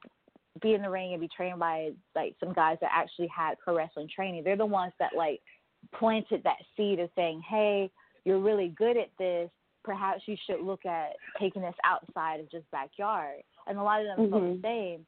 be 0.62 0.74
in 0.74 0.82
the 0.82 0.90
ring 0.90 1.14
and 1.14 1.22
be 1.22 1.28
trained 1.28 1.60
by 1.60 1.94
like 2.16 2.36
some 2.40 2.54
guys 2.54 2.78
that 2.82 2.92
actually 2.94 3.28
had 3.28 3.58
pro 3.60 3.76
wrestling 3.76 4.08
training. 4.08 4.44
They're 4.44 4.56
the 4.56 4.66
ones 4.66 4.94
that 5.00 5.16
like 5.16 5.42
planted 5.92 6.44
that 6.44 6.64
seed 6.76 7.00
of 7.00 7.10
saying, 7.16 7.42
"Hey, 7.42 7.92
you're 8.26 8.40
really 8.40 8.70
good 8.70 8.98
at 8.98 9.16
this. 9.18 9.50
Perhaps 9.84 10.28
you 10.28 10.38
should 10.46 10.62
look 10.62 10.86
at 10.86 11.18
taking 11.40 11.62
this 11.62 11.76
outside 11.84 12.40
of 12.40 12.50
just 12.50 12.70
backyard." 12.72 13.44
And 13.68 13.78
a 13.78 13.84
lot 13.84 14.02
of 14.02 14.08
them 14.08 14.30
felt 14.30 14.44
the 14.44 14.58
Mhm. 14.58 14.62
same. 14.62 15.08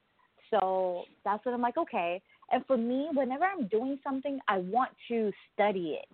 So 0.54 1.06
that's 1.26 1.44
when 1.46 1.56
I'm 1.56 1.62
like, 1.62 1.78
okay. 1.78 2.22
And 2.52 2.64
for 2.68 2.78
me, 2.78 3.08
whenever 3.14 3.46
I'm 3.46 3.68
doing 3.68 3.98
something, 4.04 4.40
I 4.48 4.60
want 4.60 4.92
to 5.08 5.32
study 5.54 5.98
it. 6.00 6.06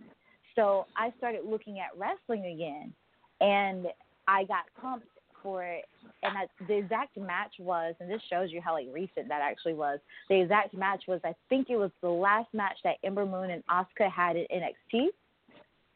So 0.55 0.85
I 0.95 1.11
started 1.17 1.41
looking 1.45 1.79
at 1.79 1.97
wrestling 1.97 2.45
again, 2.45 2.93
and 3.41 3.87
I 4.27 4.45
got 4.45 4.63
pumped 4.79 5.07
for 5.43 5.63
it. 5.65 5.85
And 6.23 6.37
I, 6.37 6.45
the 6.67 6.77
exact 6.77 7.17
match 7.17 7.53
was, 7.59 7.95
and 7.99 8.09
this 8.09 8.21
shows 8.29 8.49
you 8.51 8.61
how 8.61 8.73
like 8.73 8.87
recent 8.93 9.27
that 9.27 9.41
actually 9.41 9.73
was. 9.73 9.99
The 10.29 10.41
exact 10.41 10.73
match 10.73 11.03
was, 11.07 11.19
I 11.25 11.33
think 11.49 11.69
it 11.69 11.77
was 11.77 11.91
the 12.01 12.09
last 12.09 12.47
match 12.53 12.77
that 12.83 12.95
Ember 13.03 13.25
Moon 13.25 13.51
and 13.51 13.63
Asuka 13.69 14.09
had 14.11 14.37
in 14.37 14.45
NXT. 14.53 15.07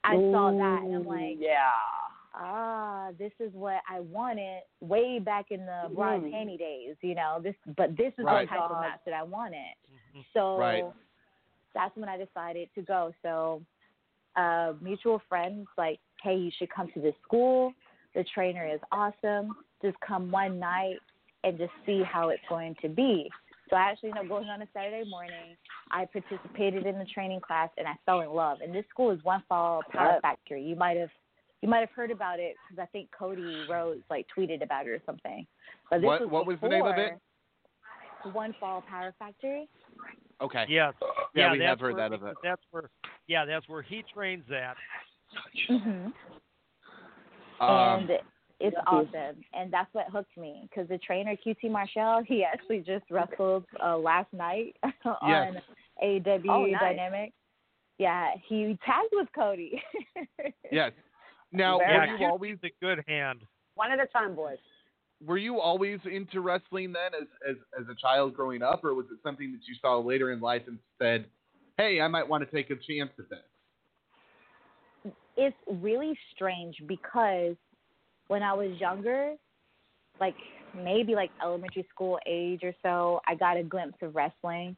I 0.03 0.15
saw 0.15 0.51
that, 0.51 0.81
and 0.83 0.95
I'm 0.95 1.05
like, 1.05 1.37
yeah. 1.39 1.59
Ah, 2.35 3.09
this 3.17 3.31
is 3.39 3.53
what 3.53 3.81
I 3.89 3.99
wanted 3.99 4.61
way 4.81 5.19
back 5.19 5.51
in 5.51 5.65
the 5.65 5.89
bra 5.93 6.15
and 6.15 6.23
Mhm. 6.25 6.33
panty 6.33 6.57
days, 6.57 6.95
you 7.01 7.15
know. 7.15 7.39
This, 7.41 7.55
but 7.75 7.95
this 7.95 8.13
is 8.17 8.25
Right. 8.25 8.47
the 8.49 8.55
type 8.55 8.63
of 8.63 8.71
God. 8.71 8.81
match 8.81 9.03
that 9.05 9.13
I 9.13 9.23
wanted. 9.23 9.75
Mhm. 9.89 10.25
So 10.33 10.57
Right. 10.57 10.85
that's 11.73 11.95
when 11.95 12.09
I 12.09 12.17
decided 12.17 12.73
to 12.75 12.81
go. 12.81 13.13
So 13.21 13.63
uh 14.35 14.73
mutual 14.81 15.19
friends 15.19 15.67
like, 15.77 15.99
hey, 16.21 16.35
you 16.35 16.49
should 16.51 16.69
come 16.69 16.91
to 16.93 16.99
this 16.99 17.15
school. 17.21 17.73
The 18.13 18.23
trainer 18.23 18.65
is 18.65 18.81
awesome. 18.91 19.55
Just 19.81 19.99
come 19.99 20.31
one 20.31 20.59
night 20.59 20.99
and 21.43 21.57
just 21.57 21.73
see 21.85 22.01
how 22.03 22.29
it's 22.29 22.43
going 22.47 22.75
to 22.81 22.89
be. 22.89 23.29
So 23.69 23.75
I 23.75 23.81
actually 23.81 24.09
ended 24.09 24.23
up 24.25 24.29
going 24.29 24.49
on 24.49 24.61
a 24.61 24.67
Saturday 24.73 25.07
morning. 25.09 25.55
I 25.91 26.05
participated 26.05 26.85
in 26.85 26.97
the 26.97 27.05
training 27.05 27.41
class 27.41 27.69
and 27.77 27.87
I 27.87 27.95
fell 28.05 28.21
in 28.21 28.29
love. 28.29 28.61
And 28.61 28.73
this 28.73 28.85
school 28.89 29.11
is 29.11 29.23
One 29.23 29.43
Fall 29.47 29.83
Power 29.91 30.19
Factory. 30.21 30.63
You 30.63 30.75
might 30.75 30.97
have 30.97 31.11
you 31.63 31.69
might 31.69 31.79
have 31.79 31.91
heard 31.91 32.11
about 32.11 32.41
it 32.41 32.55
because 32.69 32.83
I 32.83 32.85
think 32.91 33.07
Cody 33.17 33.65
Rhodes 33.69 34.01
like 34.09 34.27
tweeted 34.37 34.61
about 34.61 34.85
it 34.85 34.89
or 34.89 34.99
something. 35.05 35.47
But 35.89 36.01
this 36.01 36.05
What- 36.07 36.19
was 36.21 36.29
what 36.29 36.45
was 36.45 36.59
the 36.59 36.67
name 36.67 36.85
of 36.85 36.97
it? 36.97 37.13
One 38.33 38.51
Fall 38.59 38.81
Power 38.81 39.13
Factory. 39.17 39.69
Okay. 40.41 40.65
Yes. 40.67 40.93
Yeah, 41.33 41.53
we 41.53 41.59
that's 41.59 41.69
have 41.69 41.79
heard 41.79 41.95
where- 41.95 42.09
that 42.09 42.13
of 42.15 42.25
it. 42.25 42.35
That's 42.43 42.61
where. 42.71 42.89
Yeah, 43.27 43.45
that's 43.45 43.67
where 43.69 43.81
he 43.81 44.03
trains 44.13 44.43
at. 44.51 44.75
hmm 45.69 46.07
Um, 47.61 48.09
and 48.09 48.09
it's 48.59 48.75
awesome. 48.85 49.41
And 49.53 49.71
that's 49.71 49.93
what 49.93 50.09
hooked 50.09 50.35
me 50.35 50.67
because 50.69 50.89
the 50.89 50.97
trainer 50.97 51.37
QT 51.37 51.71
Marshall, 51.71 52.23
he 52.27 52.43
actually 52.43 52.79
just 52.81 53.09
wrestled 53.09 53.63
uh, 53.81 53.97
last 53.97 54.31
night 54.33 54.75
on 55.05 55.61
AEW 56.03 56.49
Oh, 56.49 56.65
nice. 56.65 56.81
Dynamite. 56.81 57.33
Yeah, 57.99 58.31
he 58.49 58.77
tagged 58.85 59.13
with 59.13 59.29
Cody. 59.33 59.81
yes. 60.71 60.91
Now, 61.53 61.77
Very 61.77 62.11
were 62.11 62.17
you 62.17 62.25
always 62.25 62.57
a 62.63 62.71
good 62.81 63.03
hand. 63.07 63.41
One 63.75 63.91
at 63.91 63.99
a 63.99 64.07
time, 64.07 64.35
boys. 64.35 64.57
were 65.25 65.37
you 65.37 65.59
always 65.59 65.99
into 66.05 66.41
wrestling 66.41 66.93
then, 66.93 67.13
as 67.19 67.27
as 67.49 67.55
as 67.79 67.87
a 67.87 67.95
child 67.95 68.35
growing 68.35 68.61
up, 68.61 68.83
or 68.83 68.93
was 68.93 69.05
it 69.11 69.19
something 69.23 69.51
that 69.51 69.61
you 69.67 69.75
saw 69.81 69.99
later 69.99 70.31
in 70.31 70.41
life 70.41 70.63
and 70.67 70.79
said, 70.99 71.25
"Hey, 71.77 72.01
I 72.01 72.07
might 72.07 72.27
want 72.27 72.43
to 72.43 72.55
take 72.55 72.69
a 72.69 72.75
chance 72.75 73.11
at 73.19 73.29
this"? 73.29 73.39
it's 75.35 75.55
really 75.67 76.17
strange 76.33 76.75
because 76.87 77.55
when 78.27 78.43
I 78.43 78.53
was 78.53 78.79
younger, 78.79 79.33
like 80.19 80.35
maybe 80.75 81.15
like 81.15 81.31
elementary 81.41 81.85
school 81.89 82.19
age 82.27 82.61
or 82.63 82.73
so, 82.81 83.19
I 83.27 83.35
got 83.35 83.57
a 83.57 83.63
glimpse 83.63 83.97
of 84.01 84.15
wrestling. 84.15 84.75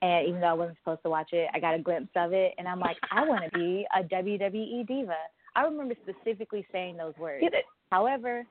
And 0.00 0.28
even 0.28 0.40
though 0.40 0.48
I 0.48 0.52
wasn't 0.52 0.78
supposed 0.78 1.02
to 1.02 1.10
watch 1.10 1.30
it, 1.32 1.48
I 1.52 1.58
got 1.58 1.74
a 1.74 1.78
glimpse 1.80 2.12
of 2.14 2.32
it, 2.32 2.54
and 2.56 2.68
I'm 2.68 2.78
like, 2.78 2.96
I 3.10 3.24
want 3.24 3.42
to 3.44 3.58
be 3.58 3.84
a 3.96 4.04
WWE 4.04 4.86
diva. 4.86 5.16
I 5.54 5.62
remember 5.62 5.94
specifically 6.02 6.66
saying 6.72 6.96
those 6.96 7.14
words. 7.18 7.44
However, 7.90 8.44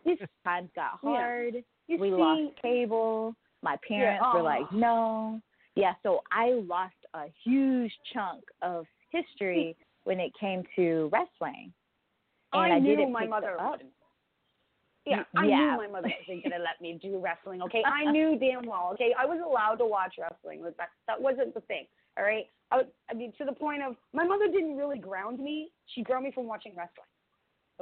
times 0.44 0.70
got 0.76 1.00
hard. 1.02 1.64
You 1.88 1.98
we 1.98 2.10
see, 2.10 2.14
lost 2.14 2.62
cable. 2.62 3.36
My 3.62 3.78
parents 3.88 4.24
Yeah. 4.24 4.34
were 4.34 4.42
like, 4.42 4.72
no. 4.72 5.42
Yeah, 5.76 5.94
so 6.04 6.22
I 6.32 6.52
lost 6.52 6.96
a 7.14 7.26
huge 7.44 7.94
chunk 8.14 8.44
of 8.62 8.88
history 9.12 9.76
hmm. 9.78 10.10
when 10.10 10.20
it 10.20 10.34
came 10.40 10.64
to 10.76 11.10
wrestling. 11.12 11.74
And 12.54 12.74
I, 12.74 12.78
I, 12.78 12.80
knew 12.80 13.08
my 13.08 13.28
mother 13.28 13.58
would. 13.60 13.84
Yeah, 15.06 15.24
I 15.36 15.46
Yeah. 15.46 15.72
knew 15.72 15.78
my 15.78 15.88
mother 15.88 16.14
wasn't 16.28 16.44
gonna 16.44 16.64
let 16.64 16.82
me 16.82 17.00
do 17.02 17.20
wrestling. 17.20 17.62
Okay, 17.62 17.84
I 17.86 18.06
knew 18.12 18.38
damn 18.38 18.66
well. 18.66 18.90
Okay, 18.94 19.14
I 19.18 19.26
was 19.26 19.40
allowed 19.46 19.76
to 19.76 19.86
watch 19.86 20.16
wrestling. 20.18 20.64
That, 20.64 20.90
that 21.08 21.22
wasn't 21.22 21.54
the 21.54 21.62
thing. 21.62 21.86
All 22.18 22.24
right, 22.24 22.46
I, 22.72 22.78
would, 22.78 22.88
I 23.10 23.14
mean 23.14 23.32
to 23.38 23.46
the 23.46 23.54
point 23.54 23.84
of 23.84 23.96
my 24.14 24.26
mother 24.26 24.48
didn't 24.48 24.76
really 24.78 24.98
ground 25.00 25.40
me. 25.40 25.72
She 25.94 26.02
grounded 26.04 26.30
me 26.32 26.34
from 26.34 26.48
watching 26.48 26.74
wrestling. 26.76 27.06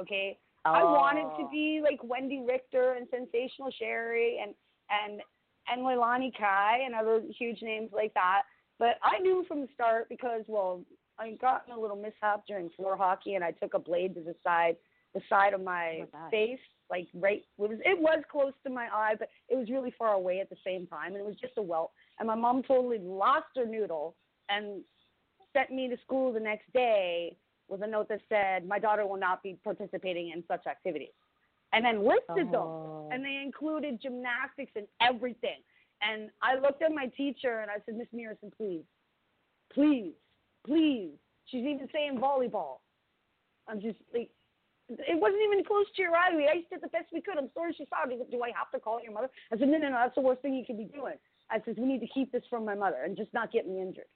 Okay, 0.00 0.38
I 0.64 0.82
wanted 0.84 1.34
to 1.36 1.44
Oh. 1.44 1.48
be 1.50 1.80
like 1.82 2.00
Wendi 2.02 2.46
Richter 2.46 2.92
and 2.94 3.06
Sensational 3.10 3.70
Sherri 3.78 4.38
and 4.42 4.54
and 4.90 5.22
and 5.68 5.82
Leilani 5.82 6.30
Kai 6.38 6.80
and 6.84 6.94
other 6.94 7.22
huge 7.38 7.62
names 7.62 7.90
like 7.92 8.12
that. 8.14 8.42
But 8.78 8.96
I 9.02 9.18
knew 9.20 9.44
from 9.48 9.62
the 9.62 9.68
start 9.74 10.08
because 10.08 10.42
well, 10.48 10.84
I 11.18 11.32
got 11.40 11.64
in 11.66 11.74
a 11.74 11.80
little 11.80 11.96
mishap 11.96 12.44
during 12.46 12.68
floor 12.76 12.96
hockey 12.96 13.34
and 13.34 13.42
I 13.44 13.52
took 13.52 13.74
a 13.74 13.78
blade 13.78 14.14
to 14.16 14.20
the 14.20 14.34
side 14.44 14.76
the 15.14 15.22
side 15.30 15.54
of 15.54 15.62
my 15.62 16.04
Oh 16.14 16.30
face, 16.30 16.58
like 16.90 17.08
right 17.14 17.42
it 17.58 17.60
was 17.70 17.78
it 17.84 17.98
was 17.98 18.22
close 18.30 18.52
to 18.64 18.70
my 18.70 18.86
eye, 18.92 19.14
but 19.18 19.28
it 19.48 19.56
was 19.56 19.70
really 19.70 19.94
far 19.98 20.12
away 20.12 20.40
at 20.40 20.50
the 20.50 20.56
same 20.64 20.86
time 20.86 21.12
and 21.12 21.16
it 21.16 21.24
was 21.26 21.36
just 21.40 21.54
a 21.56 21.62
welt. 21.62 21.92
And 22.18 22.26
my 22.26 22.34
mom 22.34 22.62
totally 22.62 22.98
lost 22.98 23.46
her 23.56 23.64
noodle 23.64 24.14
and 24.48 24.82
sent 25.52 25.70
me 25.70 25.88
to 25.88 25.96
school 26.02 26.32
the 26.32 26.40
next 26.40 26.72
day 26.72 27.36
with 27.68 27.82
a 27.82 27.86
note 27.86 28.08
that 28.08 28.20
said, 28.28 28.66
My 28.66 28.78
daughter 28.78 29.06
will 29.06 29.16
not 29.18 29.42
be 29.42 29.58
participating 29.64 30.30
in 30.30 30.44
such 30.46 30.66
activities. 30.66 31.14
And 31.72 31.84
then 31.84 32.04
listed 32.04 32.48
Oh. 32.54 33.08
them. 33.08 33.12
And 33.12 33.24
they 33.24 33.42
included 33.44 34.00
gymnastics 34.00 34.72
and 34.76 34.86
everything. 35.00 35.62
And 36.02 36.30
I 36.42 36.56
looked 36.56 36.82
at 36.82 36.92
my 36.92 37.06
teacher 37.16 37.60
and 37.60 37.70
I 37.70 37.76
said, 37.84 37.96
Miss 37.96 38.08
Mearson, 38.12 38.50
please, 38.56 38.84
please, 39.72 40.12
please. 40.64 41.12
She's 41.46 41.64
even 41.64 41.88
saying 41.92 42.18
volleyball. 42.18 42.78
I'm 43.68 43.80
just 43.80 43.98
like, 44.12 44.30
it 44.88 45.18
wasn't 45.18 45.42
even 45.42 45.64
close 45.64 45.86
to 45.96 46.02
your 46.02 46.14
eye. 46.14 46.34
We 46.34 46.46
I 46.46 46.62
did 46.70 46.80
the 46.82 46.88
best 46.88 47.06
we 47.12 47.20
could. 47.20 47.36
I'm 47.38 47.50
sorry 47.54 47.74
she 47.76 47.86
saw 47.86 48.08
it. 48.08 48.30
Do 48.30 48.42
I 48.42 48.52
have 48.56 48.70
to 48.72 48.78
call 48.78 49.00
your 49.02 49.12
mother? 49.12 49.28
I 49.52 49.58
said, 49.58 49.68
no, 49.68 49.78
no, 49.78 49.88
no. 49.88 49.96
That's 49.96 50.14
the 50.14 50.20
worst 50.20 50.42
thing 50.42 50.54
you 50.54 50.64
could 50.64 50.78
be 50.78 50.84
doing. 50.84 51.14
I 51.50 51.60
said, 51.64 51.76
we 51.78 51.84
need 51.84 52.00
to 52.00 52.06
keep 52.08 52.30
this 52.32 52.42
from 52.48 52.64
my 52.64 52.74
mother 52.74 53.02
and 53.04 53.16
just 53.16 53.32
not 53.32 53.52
get 53.52 53.66
me 53.66 53.80
injured. 53.80 54.06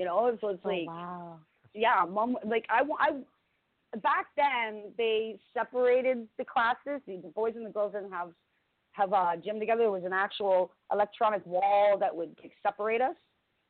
You 0.00 0.06
know, 0.06 0.34
so 0.40 0.48
it's 0.48 0.62
Oh, 0.64 0.68
like, 0.68 0.86
wow. 0.86 1.36
yeah, 1.74 2.06
mom. 2.08 2.38
Like 2.42 2.64
I, 2.70 2.80
I, 2.98 3.98
back 3.98 4.28
then 4.34 4.94
they 4.96 5.38
separated 5.52 6.26
the 6.38 6.44
classes. 6.46 7.02
The 7.06 7.30
boys 7.34 7.52
and 7.54 7.66
the 7.66 7.70
girls 7.70 7.92
didn't 7.92 8.10
have 8.10 8.30
have 8.92 9.12
a 9.12 9.36
gym 9.44 9.60
together. 9.60 9.82
There 9.82 9.90
was 9.90 10.04
an 10.04 10.14
actual 10.14 10.72
electronic 10.90 11.44
wall 11.44 11.98
that 12.00 12.16
would 12.16 12.34
like, 12.42 12.52
separate 12.62 13.02
us. 13.02 13.14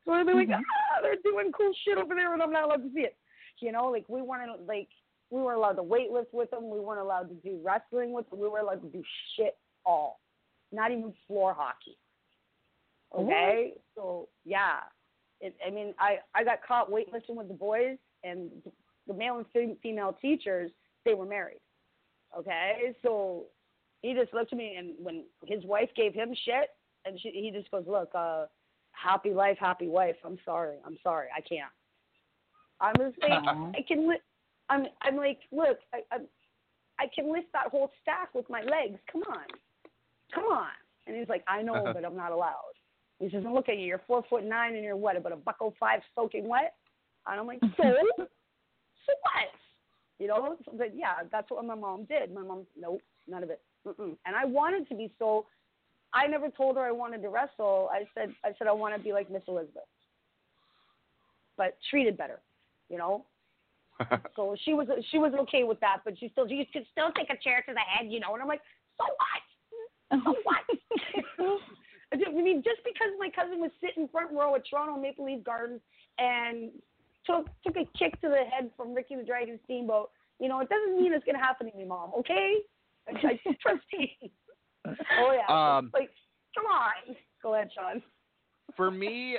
So 0.04 0.12
I'd 0.12 0.24
be 0.24 0.32
like, 0.34 0.50
ah, 0.52 1.00
they're 1.02 1.16
doing 1.24 1.50
cool 1.50 1.72
shit 1.84 1.98
over 1.98 2.14
there, 2.14 2.32
and 2.32 2.40
I'm 2.40 2.52
not 2.52 2.62
allowed 2.62 2.84
to 2.84 2.90
see 2.94 3.00
it. 3.00 3.16
You 3.58 3.72
know, 3.72 3.86
like 3.86 4.04
we 4.08 4.22
weren't 4.22 4.52
like 4.68 4.88
we 5.30 5.42
weren't 5.42 5.58
allowed 5.58 5.78
to 5.78 5.82
weight 5.82 6.12
lift 6.12 6.32
with 6.32 6.52
them. 6.52 6.70
We 6.70 6.78
weren't 6.78 7.00
allowed 7.00 7.28
to 7.30 7.34
do 7.44 7.60
wrestling 7.60 8.12
with 8.12 8.30
them. 8.30 8.38
We 8.38 8.48
were 8.48 8.60
allowed 8.60 8.82
to 8.82 8.88
do 8.88 9.02
shit 9.36 9.58
all, 9.84 10.20
not 10.70 10.92
even 10.92 11.12
floor 11.26 11.56
hockey. 11.58 11.98
Okay, 13.12 13.72
so 13.96 14.28
yeah, 14.44 14.82
it, 15.40 15.56
I 15.66 15.70
mean, 15.70 15.94
I 15.98 16.18
I 16.34 16.44
got 16.44 16.62
caught 16.66 16.90
weightlifting 16.90 17.36
with 17.36 17.48
the 17.48 17.54
boys, 17.54 17.96
and 18.24 18.50
the 19.06 19.14
male 19.14 19.36
and 19.38 19.46
fem- 19.52 19.76
female 19.82 20.16
teachers 20.20 20.70
they 21.04 21.14
were 21.14 21.26
married. 21.26 21.60
Okay, 22.38 22.94
so 23.02 23.46
he 24.02 24.14
just 24.14 24.32
looked 24.32 24.52
at 24.52 24.58
me, 24.58 24.76
and 24.76 24.94
when 24.98 25.24
his 25.46 25.64
wife 25.64 25.90
gave 25.96 26.14
him 26.14 26.34
shit, 26.44 26.70
and 27.04 27.18
she, 27.20 27.30
he 27.30 27.50
just 27.50 27.70
goes, 27.70 27.84
"Look, 27.86 28.10
uh, 28.14 28.46
happy 28.92 29.32
life, 29.32 29.56
happy 29.58 29.88
wife. 29.88 30.16
I'm 30.24 30.38
sorry, 30.44 30.76
I'm 30.86 30.98
sorry, 31.02 31.28
I 31.36 31.40
can't." 31.40 31.72
I'm 32.80 32.94
just 32.96 33.20
like. 33.22 33.32
I 33.76 33.82
can 33.82 34.08
li- 34.08 34.20
I'm 34.68 34.86
I'm 35.02 35.16
like, 35.16 35.40
look, 35.52 35.78
I 35.92 36.02
I 36.12 36.18
I 36.98 37.06
can 37.14 37.32
lift 37.32 37.52
that 37.52 37.68
whole 37.68 37.90
stack 38.02 38.34
with 38.34 38.48
my 38.48 38.62
legs. 38.62 38.98
Come 39.10 39.22
on, 39.28 39.44
come 40.34 40.44
on. 40.44 40.68
And 41.06 41.16
he's 41.16 41.28
like, 41.28 41.42
I 41.48 41.62
know, 41.62 41.90
but 41.94 42.04
I'm 42.04 42.16
not 42.16 42.30
allowed. 42.30 42.74
He 43.20 43.28
says, 43.30 43.44
look 43.44 43.68
at 43.68 43.78
you. 43.78 43.86
You're 43.86 44.00
four 44.06 44.24
foot 44.28 44.44
nine, 44.44 44.74
and 44.74 44.82
you're 44.82 44.96
what? 44.96 45.16
About 45.16 45.32
a 45.32 45.36
buck 45.36 45.56
oh 45.60 45.74
five, 45.78 46.00
soaking 46.14 46.48
wet. 46.48 46.74
And 47.26 47.38
I'm 47.38 47.46
like, 47.46 47.60
so, 47.76 47.84
so 48.16 49.12
what? 49.22 49.50
You 50.18 50.28
know, 50.28 50.56
so, 50.64 50.72
but 50.76 50.96
yeah, 50.96 51.14
that's 51.30 51.50
what 51.50 51.64
my 51.64 51.74
mom 51.74 52.04
did. 52.04 52.32
My 52.32 52.42
mom, 52.42 52.66
nope, 52.78 53.02
none 53.28 53.42
of 53.42 53.50
it. 53.50 53.60
Mm-mm. 53.86 54.16
And 54.26 54.36
I 54.36 54.44
wanted 54.44 54.88
to 54.88 54.94
be 54.94 55.12
so. 55.18 55.46
I 56.12 56.26
never 56.26 56.48
told 56.48 56.76
her 56.76 56.82
I 56.82 56.90
wanted 56.90 57.22
to 57.22 57.28
wrestle. 57.28 57.88
I 57.92 58.02
said, 58.14 58.34
I 58.44 58.48
said 58.58 58.66
I 58.66 58.72
want 58.72 58.96
to 58.96 59.00
be 59.00 59.12
like 59.12 59.30
Miss 59.30 59.42
Elizabeth, 59.46 59.84
but 61.56 61.76
treated 61.88 62.16
better. 62.16 62.40
You 62.88 62.98
know, 62.98 63.24
so 64.36 64.56
she 64.64 64.72
was 64.72 64.88
she 65.10 65.18
was 65.18 65.32
okay 65.40 65.62
with 65.64 65.78
that, 65.80 65.98
but 66.04 66.18
she 66.18 66.30
still 66.30 66.48
you 66.48 66.64
could 66.72 66.86
still 66.90 67.12
take 67.12 67.30
a 67.30 67.42
chair 67.42 67.62
to 67.68 67.74
the 67.74 67.80
head, 67.80 68.10
you 68.10 68.18
know. 68.18 68.32
And 68.32 68.42
I'm 68.42 68.48
like, 68.48 68.62
so 68.98 69.04
what? 69.04 70.24
So 70.24 70.34
what? 70.42 71.60
I 72.12 72.16
mean, 72.32 72.62
just 72.62 72.80
because 72.84 73.10
my 73.18 73.28
cousin 73.30 73.60
was 73.60 73.70
sitting 73.80 74.08
front 74.08 74.32
row 74.32 74.54
at 74.56 74.62
Toronto 74.68 75.00
Maple 75.00 75.24
Leaf 75.26 75.44
Gardens 75.44 75.80
and 76.18 76.70
took 77.24 77.46
took 77.64 77.76
a 77.76 77.84
kick 77.98 78.20
to 78.20 78.28
the 78.28 78.44
head 78.50 78.70
from 78.76 78.94
Ricky 78.94 79.16
the 79.16 79.22
Dragon 79.22 79.58
Steamboat, 79.64 80.10
you 80.40 80.48
know, 80.48 80.60
it 80.60 80.68
doesn't 80.68 81.00
mean 81.00 81.12
it's 81.12 81.24
gonna 81.24 81.38
happen 81.38 81.70
to 81.70 81.76
me, 81.76 81.84
Mom. 81.84 82.10
Okay? 82.18 82.56
I, 83.08 83.12
I 83.26 83.40
trust 83.62 83.82
me. 83.92 84.32
oh 84.86 85.32
yeah. 85.32 85.76
Um, 85.78 85.90
like, 85.94 86.10
come 86.54 86.66
on. 86.66 87.14
Go 87.42 87.54
ahead, 87.54 87.70
Sean. 87.74 88.02
for 88.76 88.90
me, 88.90 89.36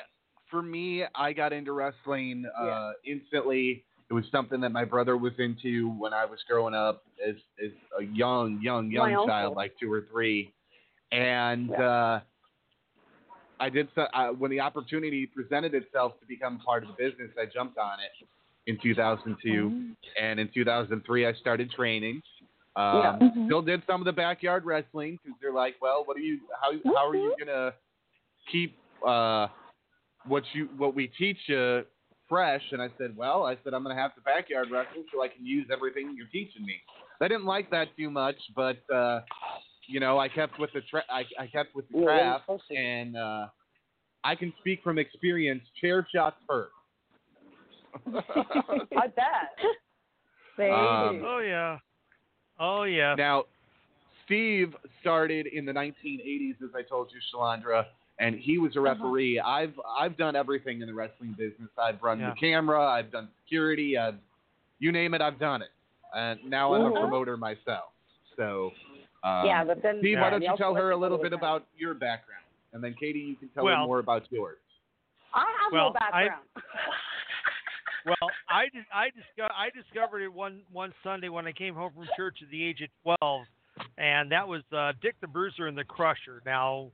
for 0.49 0.61
me, 0.61 1.03
I 1.15 1.33
got 1.33 1.53
into 1.53 1.71
wrestling 1.73 2.45
uh, 2.59 2.91
instantly. 3.05 3.83
It 4.09 4.13
was 4.13 4.25
something 4.31 4.59
that 4.61 4.71
my 4.71 4.83
brother 4.85 5.15
was 5.17 5.31
into 5.39 5.89
when 5.91 6.13
I 6.13 6.25
was 6.25 6.39
growing 6.49 6.73
up 6.73 7.03
as 7.25 7.35
as 7.63 7.71
a 7.99 8.03
young, 8.03 8.59
young, 8.61 8.91
young 8.91 9.07
My 9.09 9.13
uncle. 9.13 9.27
child, 9.27 9.55
like 9.55 9.73
two 9.79 9.91
or 9.91 10.05
three, 10.11 10.53
and 11.11 11.69
Yeah. 11.69 11.81
uh, 11.81 12.19
I 13.61 13.69
did. 13.69 13.87
So, 13.95 14.07
uh, 14.13 14.29
when 14.29 14.51
the 14.51 14.59
opportunity 14.59 15.25
presented 15.27 15.73
itself 15.75 16.19
to 16.19 16.25
become 16.25 16.59
part 16.59 16.83
of 16.83 16.89
the 16.89 16.95
business, 16.95 17.29
I 17.39 17.45
jumped 17.45 17.77
on 17.77 17.99
it 17.99 18.27
in 18.67 18.77
2002, 18.81 19.93
and 20.19 20.39
in 20.39 20.49
2003, 20.53 21.25
I 21.27 21.33
started 21.33 21.71
training. 21.71 22.21
Um, 22.75 22.97
Yeah. 22.97 23.17
Mhm. 23.19 23.45
Still 23.45 23.61
did 23.61 23.85
some 23.85 24.01
of 24.01 24.05
the 24.05 24.13
backyard 24.13 24.65
wrestling 24.65 25.19
because 25.23 25.39
they're 25.39 25.53
like, 25.53 25.75
well, 25.81 26.03
what 26.05 26.17
are 26.17 26.21
you? 26.21 26.39
How 26.59 26.71
how 26.95 27.07
are 27.09 27.15
you 27.15 27.35
gonna 27.37 27.73
keep 28.47 28.77
uh, 29.05 29.47
what 30.25 30.43
you 30.53 30.65
what 30.77 30.95
we 30.95 31.07
teach 31.07 31.37
you 31.47 31.85
fresh? 32.29 32.63
And 32.71 32.81
I 32.81 32.89
said, 32.97 33.15
well, 33.15 33.45
I 33.45 33.57
said 33.63 33.73
I'm 33.73 33.83
gonna 33.83 33.95
have 33.95 34.15
to 34.15 34.21
backyard 34.21 34.71
wrestle 34.71 35.03
so 35.11 35.21
I 35.21 35.27
can 35.27 35.45
use 35.45 35.67
everything 35.69 36.15
you're 36.15 36.27
teaching 36.27 36.65
me. 36.65 36.81
They 37.19 37.27
didn't 37.27 37.45
like 37.45 37.69
that 37.71 37.95
too 37.97 38.09
much, 38.09 38.37
but 38.55 38.77
uh, 38.89 39.21
you 39.91 39.99
know, 39.99 40.17
I 40.17 40.29
kept 40.29 40.57
with 40.59 40.71
the 40.73 40.81
tra- 40.89 41.03
I, 41.09 41.23
I 41.39 41.47
kept 41.47 41.75
with 41.75 41.85
the 41.91 41.99
Yeah, 41.99 42.05
craft, 42.05 42.43
you're 42.47 42.57
supposed 42.57 42.63
to. 42.71 42.75
and 42.77 43.17
uh, 43.17 43.47
I 44.23 44.35
can 44.35 44.53
speak 44.59 44.81
from 44.83 44.97
experience. 44.97 45.63
Chair 45.79 46.07
shots 46.13 46.37
hurt. 46.49 46.69
I 48.05 49.07
bet. 49.07 49.51
Um, 50.59 51.21
Oh 51.25 51.41
yeah. 51.45 51.77
Oh 52.59 52.83
yeah. 52.83 53.15
Now, 53.15 53.45
Steve 54.25 54.75
started 55.01 55.47
in 55.47 55.65
the 55.65 55.71
1980s, 55.73 56.61
as 56.63 56.69
I 56.75 56.83
told 56.83 57.09
you, 57.11 57.19
Shalandra, 57.33 57.85
and 58.19 58.35
he 58.35 58.57
was 58.57 58.75
a 58.75 58.79
Uh-huh. 58.79 58.93
referee. 58.93 59.39
I've 59.39 59.73
I've 59.99 60.15
done 60.17 60.35
everything 60.35 60.81
in 60.81 60.87
the 60.87 60.93
wrestling 60.93 61.35
business. 61.37 61.69
I've 61.77 62.01
run 62.01 62.19
Yeah. 62.19 62.29
the 62.29 62.35
camera. 62.39 62.81
I've 62.81 63.11
done 63.11 63.29
security. 63.43 63.97
I've 63.97 64.15
you 64.79 64.91
name 64.91 65.13
it, 65.13 65.21
I've 65.21 65.39
done 65.39 65.61
it. 65.61 65.69
And 66.15 66.39
now 66.49 66.73
I'm 66.73 66.81
a 66.85 66.91
promoter 66.99 67.37
myself. 67.37 67.91
So, 68.35 68.71
um, 69.23 69.45
yeah, 69.45 69.63
but 69.63 69.81
then 69.83 69.97
Steve, 69.99 70.13
yeah, 70.13 70.21
why 70.21 70.29
don't 70.29 70.41
you 70.41 70.53
tell 70.57 70.73
her 70.73 70.91
a 70.91 70.97
little 70.97 71.17
bit 71.17 71.31
with 71.31 71.31
that. 71.31 71.37
about 71.37 71.67
your 71.77 71.93
background, 71.93 72.43
and 72.73 72.83
then 72.83 72.95
Katie, 72.99 73.19
you 73.19 73.35
can 73.35 73.49
tell 73.49 73.65
her 73.67 73.77
more 73.85 73.99
about 73.99 74.23
yours. 74.31 74.57
I 75.33 75.45
have 75.63 75.71
Well, 75.71 75.87
no 75.87 75.93
background. 75.93 76.43
Well, 78.05 78.31
I 78.49 78.65
dis- 78.73 78.83
I 78.93 79.09
disco- 79.09 79.53
I 79.55 79.69
discovered 79.69 80.21
it 80.21 80.33
one 80.33 80.61
one 80.71 80.91
Sunday 81.03 81.29
when 81.29 81.45
I 81.45 81.51
came 81.51 81.75
home 81.75 81.91
from 81.93 82.07
church 82.17 82.37
at 82.41 82.49
the 82.49 82.63
age 82.63 82.81
of 82.81 82.89
twelve, 83.03 83.43
and 83.97 84.31
that 84.31 84.47
was 84.47 84.63
uh, 84.75 84.93
Dick 85.01 85.15
the 85.21 85.27
Bruiser 85.27 85.67
and 85.67 85.77
the 85.77 85.83
Crusher. 85.83 86.41
Now, 86.43 86.89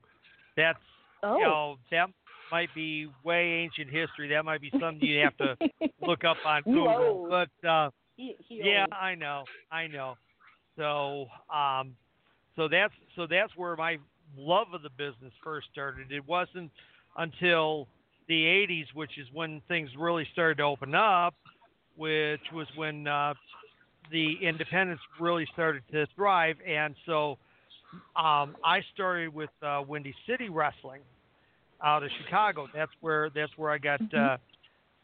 that's 0.58 0.80
oh. 1.24 1.38
you 1.38 1.44
know 1.44 1.78
that 1.92 2.10
might 2.52 2.68
be 2.76 3.08
way 3.24 3.64
ancient 3.64 3.90
history. 3.90 4.28
That 4.30 4.44
might 4.44 4.60
be 4.62 4.70
something 4.72 5.00
you 5.02 5.22
have 5.22 5.38
to 5.38 5.56
look 6.06 6.26
up 6.26 6.38
on 6.46 6.64
Google. 6.64 7.28
Whoa. 7.30 7.48
But 7.62 7.68
uh, 7.68 7.90
He, 8.18 8.36
he 8.48 8.62
yeah, 8.64 8.82
owns- 8.84 8.94
I 9.00 9.16
know, 9.16 9.44
I 9.72 9.88
know. 9.88 10.16
So, 10.76 11.28
um, 11.54 11.96
so 12.58 12.68
that's 12.68 12.94
so 13.16 13.28
that's 13.30 13.56
where 13.56 13.76
my 13.78 13.98
love 14.38 14.68
of 14.74 14.82
the 14.82 14.90
business 14.90 15.32
first 15.44 15.68
started. 15.72 16.12
It 16.12 16.28
wasn't 16.28 16.72
until 17.16 17.88
the 18.28 18.44
'80s, 18.44 18.88
which 18.94 19.18
is 19.18 19.28
when 19.32 19.62
things 19.70 19.90
really 19.98 20.28
started 20.34 20.58
to 20.58 20.64
open 20.64 20.94
up, 20.94 21.36
which 21.96 22.42
was 22.52 22.68
when 22.76 23.08
uh, 23.08 23.36
the 24.12 24.36
independents 24.42 25.04
really 25.20 25.48
started 25.54 25.84
to 25.92 26.08
thrive, 26.16 26.58
and 26.68 26.96
so 27.06 27.38
um, 28.16 28.56
I 28.66 28.82
started 28.94 29.34
with 29.34 29.52
uh, 29.62 29.84
Windy 29.88 30.14
City 30.28 30.50
Wrestling 30.50 31.02
out 31.84 32.04
of 32.04 32.10
Chicago. 32.24 32.68
That's 32.74 32.92
where 33.02 33.30
that's 33.30 33.52
where 33.56 33.72
I 33.72 33.78
got 33.78 34.02
uh, 34.14 34.38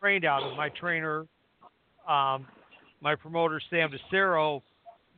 trained 0.02 0.26
out 0.26 0.44
of. 0.44 0.58
My 0.58 0.70
trainer, 0.70 1.28
um, 2.08 2.48
my 3.00 3.16
promoter 3.16 3.62
Sam 3.70 3.92
DeCero, 3.92 4.62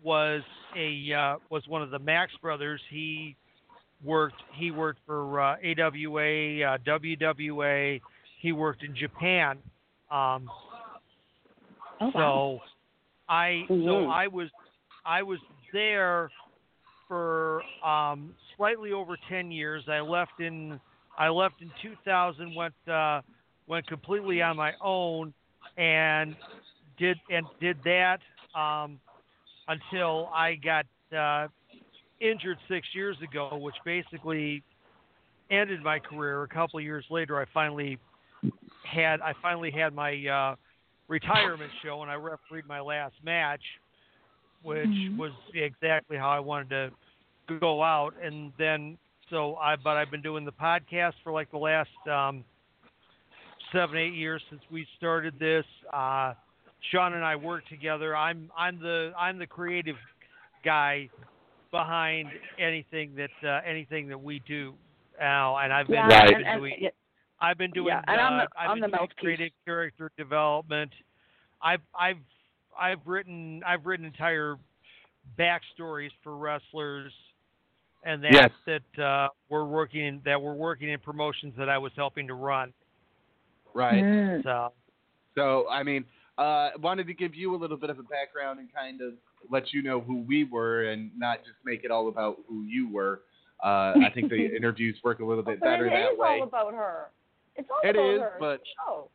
was 0.05 0.43
a 0.77 1.11
uh, 1.13 1.37
was 1.49 1.63
one 1.67 1.81
of 1.81 1.89
the 1.89 1.99
Max 1.99 2.31
brothers. 2.41 2.79
He 2.89 3.35
worked 4.03 4.41
he 4.53 4.69
worked 4.69 4.99
for 5.05 5.41
uh, 5.41 5.55
AWA, 5.55 6.61
uh, 6.63 6.77
WWA. 6.85 7.99
He 8.39 8.51
worked 8.51 8.83
in 8.83 8.95
Japan. 8.95 9.57
Um, 10.11 10.49
Oh, 12.01 12.07
wow. 12.07 12.11
so 12.13 12.59
I 13.29 13.65
so 13.67 13.73
Mhm. 13.73 14.11
I 14.11 14.27
was 14.27 14.49
I 15.05 15.23
was 15.23 15.39
there 15.73 16.29
for 17.07 17.63
um, 17.83 18.35
slightly 18.55 18.91
over 18.91 19.17
ten 19.29 19.51
years. 19.51 19.87
I 19.87 20.01
left 20.01 20.39
in 20.39 20.79
I 21.17 21.29
left 21.29 21.61
in 21.61 21.71
2000. 21.81 22.53
Went 22.53 22.73
uh, 22.87 23.21
went 23.67 23.87
completely 23.87 24.41
on 24.41 24.57
my 24.57 24.73
own 24.81 25.33
and 25.77 26.35
did 26.97 27.17
and 27.29 27.47
did 27.59 27.77
that 27.83 28.19
um, 28.53 28.99
until 29.67 30.29
I 30.33 30.55
got 30.55 30.85
uh, 31.15 31.47
injured 32.19 32.57
six 32.67 32.87
years 32.93 33.17
ago, 33.21 33.57
which 33.57 33.75
basically 33.83 34.63
ended 35.49 35.81
my 35.81 35.99
career. 35.99 36.43
A 36.43 36.47
couple 36.47 36.79
of 36.79 36.83
years 36.83 37.05
later, 37.09 37.39
I 37.39 37.45
finally 37.53 37.99
had 38.83 39.21
I 39.21 39.33
finally 39.41 39.71
had 39.71 39.93
my 39.93 40.13
uh, 40.27 40.55
retirement 41.07 41.71
show, 41.83 42.01
and 42.01 42.11
I 42.11 42.15
refereed 42.15 42.65
my 42.67 42.79
last 42.79 43.15
match, 43.23 43.61
which 44.61 44.89
Mhm. 44.89 45.17
was 45.17 45.31
exactly 45.53 46.17
how 46.17 46.29
I 46.29 46.39
wanted 46.39 46.69
to 46.69 47.59
go 47.59 47.81
out. 47.83 48.13
And 48.21 48.51
then, 48.57 48.97
so 49.29 49.55
I, 49.57 49.75
but 49.75 49.97
I've 49.97 50.11
been 50.11 50.21
doing 50.21 50.45
the 50.45 50.51
podcast 50.51 51.13
for 51.23 51.31
like 51.31 51.49
the 51.51 51.57
last 51.57 51.89
um, 52.07 52.43
seven, 53.71 53.97
eight 53.97 54.13
years 54.13 54.41
since 54.49 54.61
we 54.69 54.87
started 54.97 55.37
this. 55.39 55.65
Uh, 55.91 56.33
Sean 56.91 57.13
and 57.13 57.23
I 57.23 57.35
work 57.35 57.67
together. 57.67 58.15
I'm 58.15 58.51
I'm 58.57 58.79
the 58.79 59.11
I'm 59.17 59.37
the 59.37 59.47
creative 59.47 59.95
guy 60.63 61.09
behind 61.71 62.29
anything 62.59 63.15
that 63.15 63.47
uh, 63.47 63.61
anything 63.65 64.07
that 64.09 64.21
we 64.21 64.39
do 64.47 64.73
now, 65.19 65.57
and 65.57 65.71
I've 65.73 65.87
been, 65.87 65.95
Yeah, 65.95 66.07
Right. 66.07 66.23
I've 66.23 66.29
and, 66.29 66.37
been 66.37 66.47
and, 66.47 66.59
doing 66.61 66.73
yeah, 66.79 66.89
I've 67.39 67.57
been 67.57 67.71
doing 67.71 67.87
Yeah, 67.87 68.01
and 68.07 68.19
I'm 68.21 68.33
uh, 68.39 68.43
the- 68.45 68.59
I've 68.59 68.69
I'm 68.69 68.79
been 68.81 68.91
the 68.91 68.97
doing 68.97 69.09
creative 69.19 69.51
character 69.65 70.11
development. 70.17 70.91
I've 71.61 71.81
I've 71.97 72.17
I've 72.79 72.99
written 73.05 73.61
I've 73.65 73.85
written 73.85 74.05
entire 74.05 74.57
backstories 75.39 76.11
for 76.23 76.37
wrestlers, 76.37 77.11
and 78.03 78.23
that 78.23 78.31
Yes. 78.33 78.51
that 78.95 79.03
uh, 79.03 79.29
we're 79.49 79.65
working 79.65 80.05
in, 80.05 80.21
that 80.25 80.41
we're 80.41 80.53
working 80.53 80.89
in 80.89 80.99
promotions 80.99 81.53
that 81.57 81.69
I 81.69 81.77
was 81.77 81.91
helping 81.95 82.27
to 82.27 82.33
run. 82.35 82.73
Right. 83.73 84.03
Mm. 84.03 84.43
So 84.43 84.71
So, 85.35 85.67
I 85.69 85.83
mean, 85.83 86.05
uh, 86.37 86.69
wanted 86.81 87.07
to 87.07 87.13
give 87.13 87.33
you 87.35 87.55
a 87.55 87.57
little 87.57 87.77
bit 87.77 87.89
of 87.89 87.99
a 87.99 88.03
background 88.03 88.59
and 88.59 88.67
kind 88.73 89.01
of 89.01 89.13
let 89.49 89.71
you 89.73 89.81
know 89.81 90.01
who 90.01 90.21
we 90.21 90.43
were 90.43 90.83
and 90.89 91.11
not 91.17 91.39
just 91.39 91.57
make 91.63 91.83
it 91.83 91.91
all 91.91 92.07
about 92.09 92.37
who 92.47 92.63
you 92.63 92.91
were. 92.91 93.21
Uh, 93.63 93.93
I 94.05 94.09
think 94.13 94.29
the 94.29 94.35
interviews 94.55 94.97
work 95.03 95.19
a 95.19 95.25
little 95.25 95.43
bit 95.43 95.59
but 95.59 95.65
better 95.65 95.87
it 95.87 95.91
that 95.91 96.13
is 96.13 96.19
way. 96.19 96.27
all 96.27 96.43
about 96.43 96.73
her. 96.73 97.07
It's 97.55 97.69
all 97.71 97.89
It 97.89 97.95
about 97.95 98.13
is, 98.13 98.19
her. 98.19 98.33
but- 98.39 98.61
It's. 98.61 99.09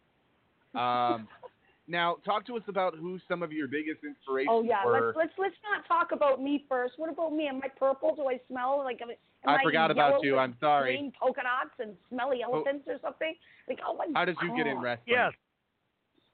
Um, 0.74 1.28
now, 1.88 2.16
talk 2.24 2.46
to 2.46 2.56
us 2.56 2.62
about 2.68 2.94
who 2.96 3.18
some 3.28 3.42
of 3.42 3.52
your 3.52 3.66
biggest 3.68 4.04
inspirations 4.04 4.48
Oh 4.50 4.62
yeah, 4.62 4.84
were. 4.86 5.12
let's 5.16 5.16
let's 5.18 5.32
let's 5.38 5.54
not 5.68 5.86
talk 5.86 6.12
about 6.12 6.40
me 6.42 6.64
first. 6.68 6.94
What 6.96 7.10
about 7.10 7.32
me? 7.34 7.48
Am 7.48 7.60
I 7.62 7.68
purple? 7.68 8.14
Do 8.14 8.28
I 8.28 8.40
smell 8.48 8.78
like? 8.84 9.00
Am 9.02 9.08
I 9.44 9.54
I 9.56 9.62
forgot 9.64 9.90
about 9.90 10.22
you. 10.22 10.38
I'm 10.38 10.54
sorry. 10.60 10.96
Green 10.96 11.12
polka 11.20 11.40
dots 11.42 11.74
and 11.80 11.96
smelly 12.08 12.42
elephants 12.42 12.84
or 12.86 12.96
something. 13.02 13.34
Like 13.68 13.80
oh 13.86 13.94
my. 13.96 14.06
How 14.14 14.24
did 14.24 14.36
you 14.42 14.56
get 14.56 14.66
in 14.68 14.76
God. 14.76 14.82
wrestling? 14.84 15.06
yes, 15.16 15.32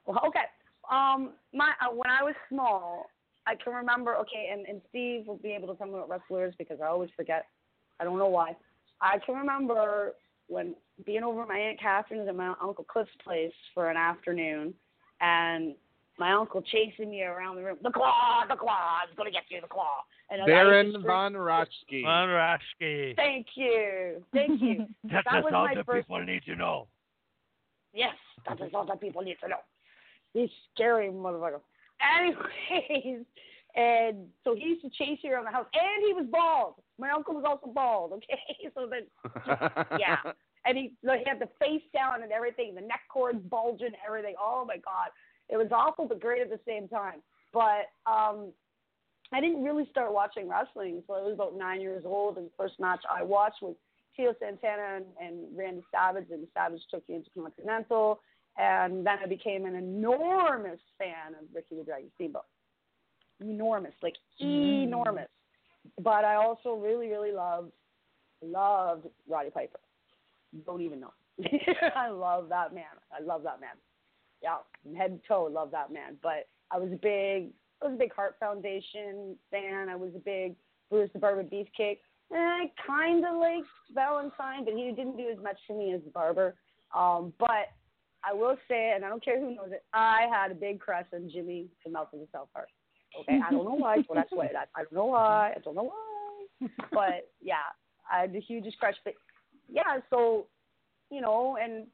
Well, 0.07 0.21
okay. 0.27 0.41
Um, 0.91 1.31
my 1.53 1.73
uh, 1.81 1.93
when 1.93 2.11
I 2.11 2.23
was 2.23 2.35
small, 2.49 3.07
I 3.47 3.55
can 3.55 3.73
remember. 3.75 4.17
Okay, 4.17 4.51
and 4.53 4.67
and 4.67 4.81
Steve 4.89 5.27
will 5.27 5.39
be 5.39 5.51
able 5.53 5.69
to 5.69 5.75
tell 5.77 5.87
me 5.87 5.95
about 5.95 6.09
wrestlers 6.09 6.55
because 6.59 6.79
I 6.83 6.87
always 6.87 7.11
forget. 7.17 7.47
I 8.01 8.05
don't 8.05 8.19
know 8.19 8.29
why. 8.29 8.57
I 9.01 9.19
can 9.25 9.35
remember 9.37 10.15
when 10.49 10.75
being 11.05 11.23
over 11.23 11.43
at 11.43 11.49
my 11.49 11.59
aunt 11.59 11.81
Catherine's 11.81 12.29
and 12.29 12.37
my 12.37 12.55
uncle 12.63 12.85
Cliff's 12.85 13.11
place 13.25 13.53
for 13.75 13.91
an 13.91 13.97
afternoon, 13.97 14.75
and 15.21 15.75
my 16.19 16.33
uncle 16.33 16.63
chasing 16.63 17.11
me 17.11 17.23
around 17.23 17.57
the 17.57 17.63
room. 17.63 17.79
The 17.83 17.91
claw, 17.91 18.45
the 18.49 18.57
claw, 18.57 19.01
it's 19.07 19.17
gonna 19.17 19.31
get 19.31 19.43
you, 19.49 19.61
the 19.61 19.67
claw. 19.67 20.03
And 20.31 20.43
I 20.43 20.45
used 20.45 20.49
to 20.49 20.55
Baron 20.55 20.91
scream- 20.91 21.05
von 21.05 21.35
Rochke. 21.37 22.03
Von 22.03 22.29
Raschke. 22.29 23.17
Thank 23.17 23.47
you, 23.55 24.25
thank 24.33 24.61
you. 24.61 24.87
That's 25.05 25.27
that 25.31 25.45
was 25.45 25.53
all 25.55 25.65
my 25.67 25.75
the 25.75 25.85
first. 25.85 26.07
people 26.07 26.25
need 26.25 26.43
to 26.45 26.57
know. 26.57 26.89
Yes, 27.93 28.15
that 28.49 28.61
is 28.61 28.73
all 28.75 28.87
that 28.87 29.01
people 29.01 29.23
need 29.23 29.37
to 29.43 29.49
know. 29.49 29.61
He's 30.33 30.51
scary 30.75 31.09
motherfucker. 31.09 31.61
Anyways, 32.19 33.25
and 33.77 34.27
so 34.45 34.55
he 34.55 34.65
used 34.65 34.83
to 34.83 34.91
chase 34.91 35.19
you 35.23 35.33
around 35.33 35.45
the 35.45 35.51
house, 35.51 35.67
and 35.73 36.07
he 36.07 36.13
was 36.13 36.27
bald. 36.31 36.75
My 36.99 37.11
uncle 37.11 37.35
was 37.35 37.45
also 37.47 37.73
bald. 37.73 38.13
Okay, 38.25 38.71
so 38.75 38.89
then 38.89 39.07
yeah. 39.99 40.17
and 40.65 40.77
he 40.77 40.93
like, 41.03 41.21
he 41.21 41.29
had 41.29 41.41
the 41.41 41.49
face 41.59 41.83
down 41.95 42.23
and 42.23 42.33
everything, 42.33 42.75
the 42.75 42.81
neck 42.81 43.03
cords 43.11 43.39
bulging, 43.51 43.93
everything. 44.07 44.35
Oh 44.41 44.65
my 44.67 44.77
god, 44.77 45.09
it 45.49 45.57
was 45.57 45.69
awful 45.73 46.07
but 46.07 46.21
great 46.21 46.43
at 46.43 46.51
the 46.51 46.61
same 46.67 46.89
time. 46.89 47.23
But 47.53 47.89
um, 48.11 48.53
I 49.33 49.41
didn't 49.41 49.63
really 49.63 49.87
start 49.91 50.13
watching 50.13 50.49
wrestling 50.49 50.97
until 50.97 51.15
I 51.15 51.23
was 51.23 51.35
about 51.35 51.57
nine 51.57 51.81
years 51.81 52.05
old, 52.05 52.37
and 52.37 52.47
the 52.47 52.53
first 52.57 52.75
match 52.79 53.01
I 53.11 53.23
watched 53.23 53.63
was 53.63 53.75
Tito 54.17 54.35
Santana 54.41 54.97
and, 54.97 55.05
and 55.21 55.57
Randy 55.57 55.83
Savage, 55.93 56.27
and 56.31 56.47
Savage 56.55 56.81
took 56.91 57.07
me 57.09 57.17
into 57.17 57.31
Continental, 57.35 58.21
and 58.59 59.07
then 59.07 59.19
I 59.23 59.27
became 59.27 59.67
an 59.67 59.75
enormous 59.75 60.81
fan 60.99 61.35
of 61.41 61.47
Ricky 61.55 61.77
the 61.77 61.85
Dragon 61.85 62.11
Steamboat. 62.15 62.45
Enormous, 63.41 63.93
like 64.03 64.15
enormous. 64.41 65.29
But 66.03 66.25
I 66.25 66.37
also 66.37 66.75
really, 66.75 67.09
really 67.09 67.33
loved, 67.33 67.71
loved 68.43 69.07
Roddy 69.29 69.51
Piper. 69.51 69.79
Don't 70.65 70.81
even 70.81 71.01
know. 71.01 71.13
I 71.97 72.09
love 72.09 72.49
that 72.49 72.75
man. 72.75 72.85
I 73.13 73.23
love 73.23 73.43
that 73.43 73.61
man. 73.61 73.77
Yeah, 74.43 74.57
head 74.97 75.21
to 75.21 75.29
toe, 75.29 75.45
love 75.53 75.71
that 75.73 75.93
man. 75.93 76.17
But 76.23 76.49
I 76.71 76.79
was 76.79 76.91
a 76.93 76.97
big, 76.97 77.51
I 77.83 77.87
was 77.87 77.95
a 77.95 77.99
big 77.99 78.15
Heart 78.15 78.37
Foundation 78.41 79.37
fan. 79.51 79.89
I 79.91 79.97
was 79.97 80.11
a 80.17 80.21
big 80.21 80.55
Brutus 80.91 81.11
the 81.13 81.19
Barber 81.19 81.45
Beefcake. 81.45 81.99
And 82.31 82.41
I 82.41 82.73
kind 82.87 83.25
of 83.25 83.37
liked 83.37 83.67
Valentine, 83.95 84.65
but 84.65 84.75
he 84.75 84.93
didn't 84.97 85.17
do 85.17 85.29
as 85.31 85.43
much 85.43 85.59
for 85.67 85.79
me 85.79 85.93
as 85.93 86.01
the 86.05 86.11
Barber. 86.11 86.55
Um, 86.95 87.33
but 87.39 87.69
I 88.29 88.35
will 88.35 88.57
say, 88.69 88.91
it, 88.91 88.97
and 88.97 89.05
I 89.05 89.09
don't 89.09 89.25
care 89.25 89.39
who 89.39 89.55
knows 89.55 89.71
it, 89.71 89.85
I 89.93 90.27
had 90.33 90.51
a 90.51 90.55
big 90.55 90.81
crush 90.81 91.07
on 91.15 91.31
Jimmy 91.33 91.69
from 91.83 91.93
Mouth 91.93 92.09
of 92.13 92.21
the 92.21 92.27
South 92.33 92.49
Park. 92.53 92.69
Okay, 93.21 93.41
I 93.47 93.51
don't 93.51 93.65
know 93.65 93.75
why, 93.75 93.99
that's 94.15 94.31
why. 94.31 94.47
I, 94.47 94.81
I 94.81 94.83
don't 94.83 94.93
know 94.93 95.07
why. 95.07 95.53
I 95.57 95.59
don't 95.61 95.75
know 95.75 95.85
why. 95.85 96.69
But 96.93 97.31
yeah, 97.43 97.69
I 98.11 98.23
had 98.23 98.33
the 98.33 98.41
hugest 98.41 98.79
crush. 98.79 98.97
But 99.05 99.15
yeah, 99.71 100.01
so 100.11 100.47
you 101.11 101.21
know, 101.21 101.57
and 101.63 101.87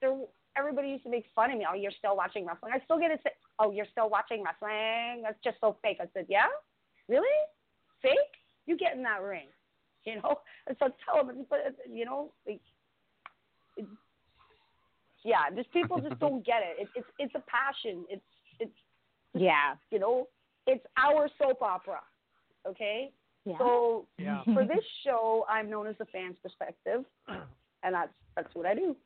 there, 0.00 0.14
everybody 0.56 0.88
used 0.88 1.04
to 1.04 1.10
make 1.10 1.26
fun 1.34 1.50
of 1.50 1.58
me. 1.58 1.66
Oh, 1.70 1.74
you're 1.74 1.92
still 1.98 2.16
watching 2.16 2.46
wrestling? 2.46 2.72
I 2.74 2.84
still 2.84 2.98
get 2.98 3.10
it. 3.10 3.20
Oh, 3.58 3.70
you're 3.70 3.86
still 3.92 4.10
watching 4.10 4.42
wrestling? 4.44 5.22
That's 5.22 5.38
just 5.42 5.56
so 5.60 5.76
fake. 5.82 5.98
I 6.00 6.06
said, 6.14 6.26
yeah, 6.28 6.46
really? 7.08 7.26
Fake? 8.02 8.12
You 8.66 8.76
get 8.76 8.94
in 8.94 9.02
that 9.04 9.22
ring, 9.22 9.46
you 10.04 10.16
know? 10.16 10.40
And 10.66 10.76
so 10.80 10.88
tell 11.04 11.24
them, 11.24 11.46
but 11.48 11.76
you 11.90 12.04
know, 12.04 12.32
like, 12.46 12.60
yeah, 15.24 15.50
just 15.54 15.70
people 15.72 16.00
just 16.00 16.18
don't 16.24 16.44
get 16.44 16.62
it. 16.62 16.82
it. 16.82 16.88
It's 16.94 17.08
it's 17.18 17.34
a 17.34 17.42
passion. 17.50 18.04
It's 18.08 18.22
it's 18.60 18.78
Yeah. 19.34 19.74
you 19.90 19.98
know, 19.98 20.28
it's 20.66 20.84
our 20.96 21.28
soap 21.38 21.62
opera. 21.62 22.00
Okay? 22.66 23.10
Yeah. 23.44 23.58
So 23.58 24.06
Yeah. 24.18 24.42
for 24.54 24.64
this 24.64 24.84
show, 25.04 25.44
I'm 25.48 25.70
known 25.70 25.86
as 25.86 25.96
the 25.98 26.06
fan's 26.06 26.36
perspective, 26.42 27.04
and 27.28 27.94
that's 27.94 28.12
that's 28.36 28.54
what 28.54 28.66
I 28.66 28.74
do. 28.74 28.96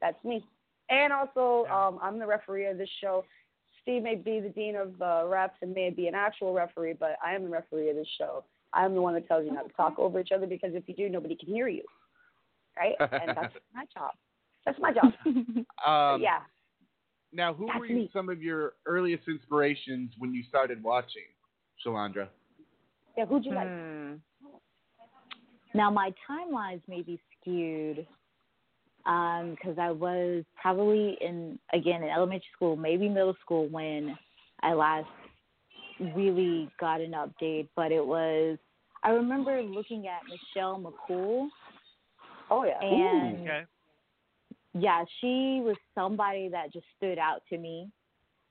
That's 0.00 0.22
me. 0.24 0.44
And 0.90 1.12
also, 1.12 1.64
Yeah. 1.66 1.86
um, 1.86 1.98
I'm 2.02 2.18
the 2.18 2.26
referee 2.26 2.66
of 2.66 2.78
this 2.78 2.88
show. 3.00 3.24
Steve 3.82 4.02
may 4.02 4.14
be 4.14 4.40
the 4.40 4.48
dean 4.48 4.76
of 4.76 5.00
uh, 5.02 5.24
reps 5.26 5.56
and 5.60 5.74
may 5.74 5.90
be 5.90 6.08
an 6.08 6.14
actual 6.14 6.54
referee, 6.54 6.94
but 6.94 7.16
I 7.24 7.34
am 7.34 7.42
the 7.44 7.50
referee 7.50 7.90
of 7.90 7.96
this 7.96 8.08
show. 8.16 8.44
I'm 8.72 8.94
the 8.94 9.00
one 9.02 9.12
that 9.14 9.28
tells 9.28 9.44
you 9.44 9.52
not 9.52 9.66
to 9.68 9.72
talk 9.74 9.98
over 9.98 10.18
each 10.18 10.32
other 10.32 10.46
because 10.46 10.70
if 10.74 10.88
you 10.88 10.94
do, 10.94 11.08
nobody 11.10 11.36
can 11.36 11.48
hear 11.48 11.68
you. 11.68 11.82
Right? 12.78 12.94
And 12.98 13.36
that's 13.36 13.54
my 13.74 13.84
job. 13.94 14.12
That's 14.66 14.78
my 14.80 14.92
job. 14.92 15.12
Um, 15.86 16.22
yeah. 16.22 16.38
Now, 17.30 17.52
who 17.52 17.66
That's 17.66 17.80
were 17.80 17.86
you, 17.86 18.08
some 18.10 18.30
of 18.30 18.42
your 18.42 18.74
earliest 18.86 19.28
inspirations 19.28 20.12
when 20.16 20.32
you 20.32 20.42
started 20.48 20.82
watching, 20.82 21.24
Shalandra? 21.84 22.28
Yeah. 23.18 23.26
Who'd 23.26 23.44
you 23.44 23.54
like? 23.54 23.68
Hmm. 23.68 24.14
Now 25.74 25.90
my 25.90 26.14
timelines 26.30 26.80
may 26.88 27.02
be 27.02 27.20
skewed 27.40 28.06
because 29.04 29.76
I 29.78 29.90
was 29.90 30.44
probably 30.60 31.18
in 31.20 31.58
again 31.74 32.02
in 32.02 32.08
elementary 32.08 32.46
school, 32.54 32.76
maybe 32.76 33.08
middle 33.08 33.36
school 33.42 33.68
when 33.68 34.16
I 34.62 34.72
last 34.72 35.08
really 36.14 36.70
got 36.80 37.00
an 37.00 37.12
update. 37.12 37.68
But 37.76 37.92
it 37.92 38.06
was 38.06 38.56
I 39.02 39.10
remember 39.10 39.60
looking 39.62 40.06
at 40.06 40.20
Michelle 40.30 40.80
McCool 40.80 41.48
Oh 42.50 42.64
yeah. 42.64 42.80
and 42.80 43.40
Okay. 43.40 43.64
Yeah, 44.74 45.04
she 45.20 45.60
was 45.64 45.76
somebody 45.94 46.48
that 46.48 46.72
just 46.72 46.86
stood 46.96 47.18
out 47.18 47.42
to 47.50 47.58
me, 47.58 47.88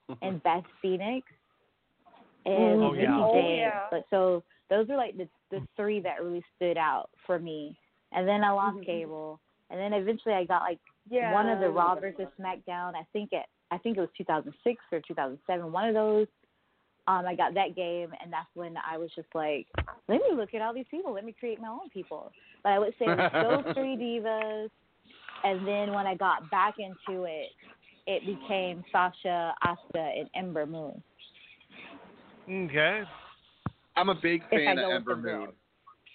and 0.22 0.42
Beth 0.44 0.64
Phoenix, 0.82 1.28
and 2.46 2.82
Oh, 2.82 2.92
Mickie 2.92 3.04
yeah. 3.04 3.18
Oh, 3.20 3.34
James. 3.34 3.58
yeah. 3.60 3.88
But 3.92 4.06
so 4.10 4.44
those 4.70 4.90
are 4.90 4.98
like 4.98 5.18
the 5.18 5.28
the 5.52 5.66
three 5.76 6.00
that 6.02 6.24
really 6.24 6.44
stood 6.56 6.78
out 6.78 7.10
for 7.26 7.38
me. 7.40 7.78
And 8.12 8.28
then 8.28 8.44
I 8.44 8.52
lost 8.52 8.78
Mhm. 8.78 8.86
cable, 8.86 9.40
and 9.70 9.80
then 9.80 9.94
eventually 9.94 10.36
I 10.36 10.46
got 10.46 10.62
like 10.62 10.80
yeah. 11.10 11.32
one 11.32 11.50
of 11.50 11.60
the 11.60 11.66
I 11.66 11.70
Raw 11.70 11.96
versus. 11.96 12.28
SmackDown. 12.40 12.96
I 12.96 13.04
think 13.14 13.34
it 13.34 13.46
I 13.72 13.78
think 13.80 13.98
it 13.98 14.02
was 14.02 14.10
2006 14.18 14.84
or 14.92 15.00
2007. 15.02 15.72
One 15.72 15.88
of 15.88 15.94
those. 15.94 16.28
Um, 17.06 17.26
I 17.26 17.36
got 17.36 17.54
that 17.56 17.76
game, 17.76 18.14
and 18.24 18.32
that's 18.32 18.48
when 18.54 18.78
I 18.78 18.98
was 18.98 19.10
just 19.14 19.28
like, 19.36 19.68
let 20.08 20.22
me 20.22 20.30
look 20.34 20.54
at 20.54 20.62
all 20.62 20.74
these 20.74 20.88
people. 20.90 21.12
Let 21.12 21.26
me 21.26 21.34
create 21.38 21.60
my 21.60 21.68
own 21.68 21.90
people. 21.90 22.32
But 22.64 22.72
I 22.72 22.80
would 22.80 22.94
say 22.98 23.08
those 23.08 23.66
three 23.74 23.98
divas, 24.24 24.70
and 25.44 25.68
then 25.68 25.94
when 25.94 26.08
I 26.08 26.16
got 26.16 26.50
back 26.50 26.76
into 26.80 27.24
it, 27.24 27.50
it 28.08 28.26
became 28.26 28.84
Sasha, 28.92 29.54
Asuka, 29.64 30.20
and 30.20 30.30
Ember 30.36 30.66
Moon. 30.66 31.02
Okay. 32.50 33.04
I'm 33.96 34.10
a 34.10 34.16
big 34.16 34.42
fan 34.50 34.78
of 34.78 34.92
Ember 34.92 35.16
Moon. 35.16 35.48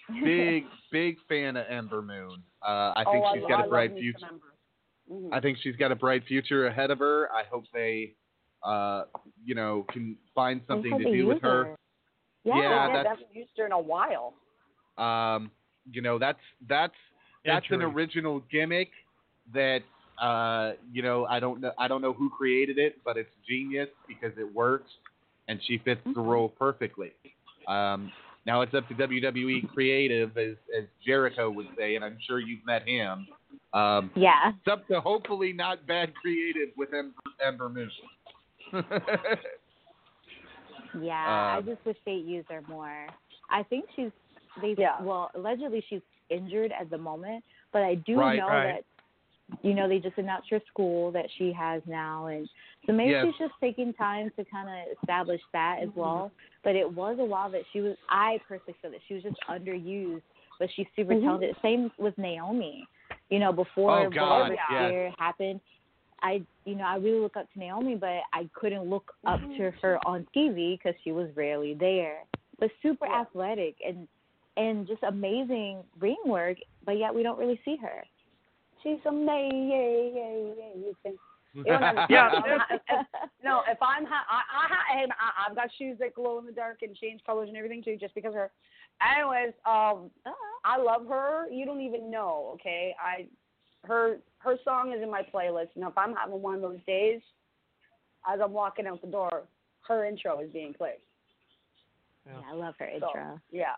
Big, 0.23 0.63
big 0.91 1.17
fan 1.27 1.55
of 1.55 1.67
Ember 1.69 2.01
Moon. 2.01 2.41
Uh, 2.67 2.93
I 2.95 3.03
think 3.11 3.23
oh, 3.23 3.31
she's 3.35 3.43
I, 3.45 3.47
got 3.47 3.61
I 3.61 3.65
a 3.65 3.69
bright 3.69 3.93
future. 3.93 4.17
some 4.19 4.29
Ember. 4.29 5.27
Mhm. 5.27 5.29
I 5.31 5.39
think 5.39 5.59
she's 5.61 5.75
got 5.75 5.91
a 5.91 5.95
bright 5.95 6.23
future 6.25 6.65
ahead 6.65 6.89
of 6.89 6.97
her. 6.97 7.29
I 7.31 7.43
hope 7.43 7.65
they, 7.73 8.15
uh, 8.63 9.03
you 9.43 9.53
know, 9.53 9.85
can 9.91 10.17
find 10.33 10.61
something 10.67 10.97
to 10.97 11.03
do 11.03 11.27
with 11.27 11.35
use 11.35 11.41
her. 11.43 11.75
Yeah, 12.43 12.55
Yeah, 12.55 12.87
yeah, 12.87 13.03
that's- 13.03 13.17
they 13.31 13.39
used 13.39 13.51
her 13.57 13.67
in 13.67 13.71
a 13.71 13.79
while. 13.79 14.33
Um, 14.97 15.51
you 15.91 16.01
know, 16.01 16.17
that's 16.17 16.41
that's 16.67 16.95
that's 17.45 17.65
an 17.69 17.81
original 17.83 18.39
gimmick 18.51 18.89
that 19.53 19.79
uh, 20.21 20.73
you 20.91 21.01
know 21.01 21.25
I 21.25 21.39
don't 21.39 21.61
know 21.61 21.71
I 21.77 21.87
don't 21.87 22.01
know 22.01 22.13
who 22.13 22.29
created 22.29 22.77
it, 22.77 22.97
but 23.03 23.17
it's 23.17 23.29
genius 23.47 23.89
because 24.07 24.31
it 24.37 24.53
works 24.53 24.89
and 25.47 25.59
she 25.65 25.79
fits 25.79 26.01
the 26.13 26.21
role 26.21 26.49
perfectly. 26.49 27.11
Um, 27.67 28.11
now 28.45 28.61
it's 28.61 28.73
up 28.73 28.87
to 28.89 28.93
WWE 28.95 29.67
creative, 29.73 30.37
as 30.37 30.55
as 30.77 30.85
Jericho 31.05 31.49
would 31.49 31.67
say, 31.77 31.95
and 31.95 32.03
I'm 32.05 32.17
sure 32.25 32.39
you've 32.39 32.65
met 32.65 32.87
him. 32.87 33.27
Um, 33.73 34.11
yeah. 34.15 34.49
it's 34.49 34.71
up 34.71 34.87
to 34.87 34.99
hopefully 34.99 35.53
not 35.53 35.85
bad 35.85 36.13
creative 36.15 36.69
with 36.77 36.89
Ember, 36.93 37.13
Ember 37.45 37.69
Moon. 37.69 37.91
Yeah, 41.01 41.13
I 41.53 41.57
Um, 41.59 41.65
just 41.65 41.85
wish 41.85 41.97
they'd 42.05 42.25
use 42.25 42.45
her 42.49 42.61
more. 42.67 43.07
I 43.49 43.63
think 43.63 43.85
she's 43.95 44.11
they 44.61 44.75
Yeah. 44.77 45.01
well, 45.01 45.29
allegedly 45.35 45.81
she's 45.89 46.01
injured 46.29 46.71
at 46.71 46.89
the 46.89 46.97
moment, 46.97 47.43
but 47.71 47.83
I 47.83 47.95
do 47.95 48.17
Right, 48.17 48.37
know 48.37 48.47
right. 48.47 48.63
that 48.73 48.83
you 49.61 49.73
know 49.73 49.87
they 49.87 49.99
just 49.99 50.17
announced 50.17 50.49
her 50.49 50.61
school 50.71 51.11
that 51.11 51.25
she 51.37 51.51
has 51.51 51.81
now 51.85 52.27
and 52.27 52.47
so 52.85 52.93
maybe 52.93 53.11
Yes. 53.11 53.25
she's 53.25 53.37
just 53.47 53.53
taking 53.59 53.93
time 53.93 54.31
to 54.37 54.45
kind 54.45 54.69
of 54.69 54.97
establish 55.01 55.41
that 55.53 55.77
Mm-hmm. 55.79 55.89
as 55.89 55.95
well. 55.95 56.31
But 56.63 56.75
it 56.75 56.91
was 56.91 57.17
a 57.19 57.23
while 57.25 57.49
that 57.51 57.61
she 57.71 57.81
was 57.81 57.95
I 58.09 58.39
personally 58.47 58.75
feel 58.81 58.91
that 58.91 59.01
she 59.07 59.13
was 59.15 59.23
just 59.23 59.37
underused, 59.49 60.21
but 60.59 60.69
she's 60.75 60.87
super 60.95 61.13
Mhm. 61.13 61.21
talented. 61.23 61.55
Same 61.61 61.91
with 61.97 62.17
Naomi. 62.17 62.87
You 63.29 63.39
know, 63.39 63.51
before 63.51 64.05
Oh, 64.05 64.09
God, 64.09 64.49
whatever 64.51 65.03
yes. 65.05 65.15
happened, 65.17 65.61
I 66.21 66.41
you 66.65 66.75
know 66.75 66.83
I 66.85 66.95
really 66.95 67.19
look 67.19 67.37
up 67.37 67.51
to 67.53 67.59
Naomi, 67.59 67.95
but 67.95 68.21
I 68.33 68.49
couldn't 68.53 68.89
look 68.89 69.13
up 69.25 69.39
to 69.57 69.71
her 69.81 69.99
on 70.07 70.25
TV 70.35 70.77
because 70.77 70.95
she 71.03 71.11
was 71.11 71.29
rarely 71.35 71.73
there. 71.73 72.23
But 72.59 72.71
super 72.81 73.05
Yeah. 73.05 73.21
athletic 73.21 73.75
and 73.85 74.07
and 74.57 74.87
just 74.87 75.03
amazing 75.03 75.83
ring 75.99 76.17
work, 76.25 76.57
but 76.85 76.97
yet 76.97 77.13
we 77.13 77.23
don't 77.23 77.37
really 77.39 77.59
see 77.63 77.77
her. 77.77 78.03
She's 78.83 78.99
amazing. 79.05 80.55
You 81.53 81.63
don't. 81.63 81.81
Yeah. 82.09 82.29
I'm 82.31 82.59
ha- 82.59 82.67
if- 82.71 83.07
no, 83.43 83.61
if 83.67 83.77
I'm 83.81 84.05
ha- 84.05 84.25
I, 84.29 84.65
I, 84.65 84.67
ha- 84.67 84.85
I, 84.93 85.49
I've 85.49 85.55
got 85.55 85.69
shoes 85.77 85.97
that 85.99 86.13
glow 86.13 86.37
in 86.39 86.45
the 86.45 86.51
dark 86.51 86.79
and 86.83 86.95
change 86.95 87.21
colors 87.25 87.47
and 87.49 87.57
everything 87.57 87.83
too, 87.83 87.97
just 87.99 88.13
because 88.15 88.29
of 88.29 88.35
her. 88.35 88.51
Anyways, 89.01 89.53
um, 89.65 90.11
I 90.63 90.77
love 90.77 91.07
her. 91.07 91.49
You 91.49 91.65
don't 91.65 91.81
even 91.81 92.11
know. 92.11 92.51
Okay, 92.55 92.95
I 93.03 93.25
her 93.87 94.17
her 94.39 94.55
song 94.63 94.93
is 94.93 95.01
in 95.01 95.09
my 95.09 95.23
playlist. 95.33 95.69
Now, 95.75 95.89
if 95.89 95.97
I'm 95.97 96.13
having 96.15 96.41
one 96.41 96.55
of 96.55 96.61
those 96.61 96.79
days, 96.85 97.21
as 98.31 98.39
I'm 98.43 98.51
walking 98.53 98.85
out 98.87 99.01
the 99.01 99.07
door, 99.07 99.43
her 99.87 100.05
intro 100.05 100.39
is 100.41 100.49
being 100.51 100.73
played. 100.73 100.99
Yeah, 102.27 102.41
I 102.49 102.53
love 102.53 102.75
her 102.79 102.89
So, 102.99 103.07
intro. 103.07 103.39
yeah. 103.51 103.75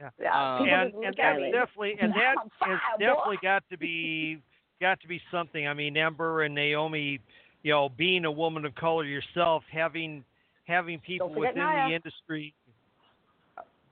Yeah. 0.00 0.10
Yeah. 0.20 0.56
Um, 0.56 0.68
and 0.68 0.94
and 0.94 1.14
that's 1.16 1.40
me. 1.40 1.52
definitely 1.52 1.96
and 2.00 2.12
that 2.12 2.34
has 2.60 2.78
boy. 2.98 3.04
definitely 3.04 3.38
got 3.42 3.64
to 3.70 3.78
be 3.78 4.40
got 4.80 5.00
to 5.00 5.08
be 5.08 5.20
something. 5.30 5.66
I 5.66 5.74
mean, 5.74 5.96
Ember 5.96 6.42
and 6.42 6.54
Naomi, 6.54 7.20
you 7.62 7.72
know, 7.72 7.88
being 7.88 8.24
a 8.24 8.30
woman 8.30 8.64
of 8.64 8.74
color 8.76 9.04
yourself, 9.04 9.64
having 9.72 10.24
having 10.64 11.00
people 11.00 11.30
within 11.30 11.56
Naya. 11.56 11.88
the 11.88 11.94
industry 11.96 12.54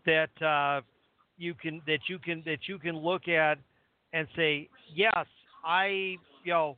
that 0.04 0.42
uh, 0.42 0.80
you 1.38 1.54
can 1.54 1.82
that 1.86 2.00
you 2.09 2.18
can 2.18 2.42
that 2.46 2.68
you 2.68 2.78
can 2.78 2.96
look 2.96 3.28
at 3.28 3.59
and 4.12 4.28
say, 4.36 4.68
yes, 4.94 5.26
I 5.64 6.16
you 6.44 6.52
know, 6.52 6.76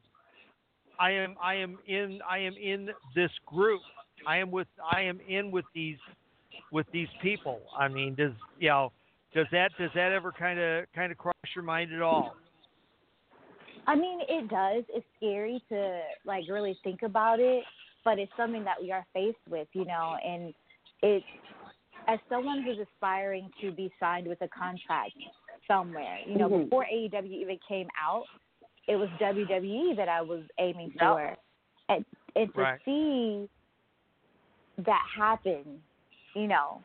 I 0.98 1.10
am 1.10 1.36
I 1.42 1.54
am 1.54 1.78
in 1.86 2.20
I 2.28 2.38
am 2.38 2.54
in 2.56 2.88
this 3.14 3.30
group. 3.46 3.82
I 4.26 4.38
am 4.38 4.50
with 4.50 4.68
I 4.90 5.02
am 5.02 5.20
in 5.28 5.50
with 5.50 5.66
these 5.74 5.98
with 6.72 6.86
these 6.92 7.08
people. 7.22 7.60
I 7.78 7.88
mean, 7.88 8.14
does 8.14 8.32
you 8.58 8.68
know 8.68 8.92
does 9.34 9.46
that 9.52 9.70
does 9.78 9.90
that 9.94 10.12
ever 10.12 10.32
kind 10.32 10.58
of 10.58 10.86
kind 10.94 11.12
of 11.12 11.18
cross 11.18 11.34
your 11.54 11.64
mind 11.64 11.92
at 11.92 12.02
all? 12.02 12.34
I 13.86 13.94
mean, 13.94 14.20
it 14.28 14.48
does. 14.48 14.84
It's 14.88 15.06
scary 15.16 15.62
to 15.70 16.00
like 16.24 16.44
really 16.48 16.78
think 16.84 17.02
about 17.02 17.40
it, 17.40 17.64
but 18.04 18.18
it's 18.18 18.32
something 18.36 18.64
that 18.64 18.80
we 18.80 18.92
are 18.92 19.04
faced 19.14 19.38
with, 19.48 19.66
you 19.72 19.86
know. 19.86 20.16
And 20.24 20.52
it, 21.02 21.22
as 22.06 22.18
someone 22.28 22.62
who's 22.62 22.78
aspiring 22.78 23.50
to 23.62 23.72
be 23.72 23.90
signed 23.98 24.26
with 24.26 24.40
a 24.42 24.48
contract 24.48 25.12
somewhere, 25.66 26.18
you 26.26 26.36
know, 26.36 26.48
Mhm. 26.48 26.64
before 26.64 26.86
AEW 26.86 27.40
even 27.40 27.58
came 27.66 27.88
out, 27.98 28.26
it 28.88 28.96
was 28.96 29.08
WWE 29.18 29.94
that 29.96 30.08
I 30.08 30.20
was 30.20 30.42
aiming 30.58 30.90
Yep. 30.90 31.00
for, 31.00 31.36
and 31.88 32.04
and 32.36 32.54
to 32.54 32.60
Right. 32.60 32.80
see 32.84 33.48
that 34.78 35.06
happen, 35.16 35.82
you 36.34 36.46
know, 36.46 36.82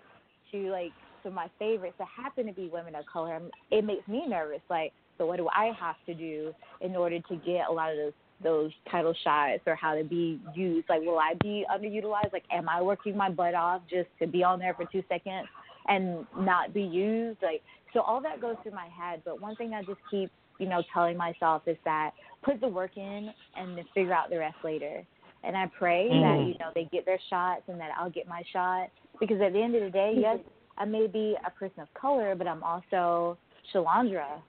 to 0.51 0.71
like 0.71 0.93
to 1.23 1.31
my 1.31 1.49
favorites 1.59 1.95
that 1.99 2.07
happen 2.15 2.45
to 2.47 2.53
be 2.53 2.69
women 2.71 2.95
of 2.95 3.05
color, 3.05 3.41
it 3.71 3.83
makes 3.83 4.07
me 4.07 4.25
nervous. 4.27 4.61
Like, 4.69 4.93
so 5.17 5.25
what 5.25 5.37
do 5.37 5.47
I 5.55 5.71
have 5.79 5.95
to 6.07 6.13
do 6.13 6.53
in 6.81 6.95
order 6.95 7.19
to 7.19 7.35
get 7.37 7.67
a 7.69 7.71
lot 7.71 7.91
of 7.91 7.97
those 7.97 8.13
those 8.43 8.71
title 8.91 9.15
shots 9.23 9.61
or 9.65 9.75
how 9.75 9.95
to 9.95 10.03
be 10.03 10.39
used? 10.53 10.89
Like, 10.89 11.01
will 11.01 11.19
I 11.19 11.33
be 11.35 11.65
underutilized? 11.73 12.33
Like, 12.33 12.43
am 12.51 12.67
I 12.67 12.81
working 12.81 13.15
my 13.15 13.29
butt 13.29 13.53
off 13.53 13.81
just 13.89 14.09
to 14.19 14.27
be 14.27 14.43
on 14.43 14.59
there 14.59 14.73
for 14.73 14.85
two 14.91 15.03
seconds 15.07 15.47
and 15.87 16.25
not 16.37 16.73
be 16.73 16.81
used? 16.81 17.41
Like, 17.41 17.61
so 17.93 18.01
all 18.01 18.21
that 18.21 18.41
goes 18.41 18.55
through 18.63 18.73
my 18.73 18.87
head. 18.87 19.21
But 19.23 19.39
one 19.39 19.55
thing 19.55 19.73
I 19.73 19.81
just 19.83 19.99
keep, 20.11 20.29
you 20.59 20.67
know, 20.67 20.83
telling 20.93 21.15
myself 21.15 21.61
is 21.67 21.77
that 21.85 22.11
put 22.43 22.59
the 22.59 22.67
work 22.67 22.97
in 22.97 23.33
and 23.55 23.77
then 23.77 23.85
figure 23.93 24.13
out 24.13 24.29
the 24.29 24.39
rest 24.39 24.57
later. 24.63 25.05
And 25.43 25.55
I 25.55 25.67
pray 25.67 26.07
that 26.07 26.39
Mhm. 26.39 26.47
you 26.47 26.57
know 26.59 26.71
they 26.73 26.85
get 26.85 27.05
their 27.05 27.19
shots 27.29 27.63
and 27.67 27.79
that 27.79 27.91
I'll 27.97 28.09
get 28.09 28.27
my 28.27 28.43
shot 28.51 28.89
because 29.19 29.41
at 29.41 29.53
the 29.53 29.61
end 29.61 29.75
of 29.75 29.83
the 29.83 29.89
day, 29.89 30.15
yes, 30.19 30.39
I 30.77 30.85
may 30.85 31.07
be 31.07 31.35
a 31.45 31.49
person 31.51 31.81
of 31.81 31.93
color, 31.93 32.35
but 32.35 32.47
I'm 32.47 32.63
also 32.63 33.37
Shalandra. 33.73 34.41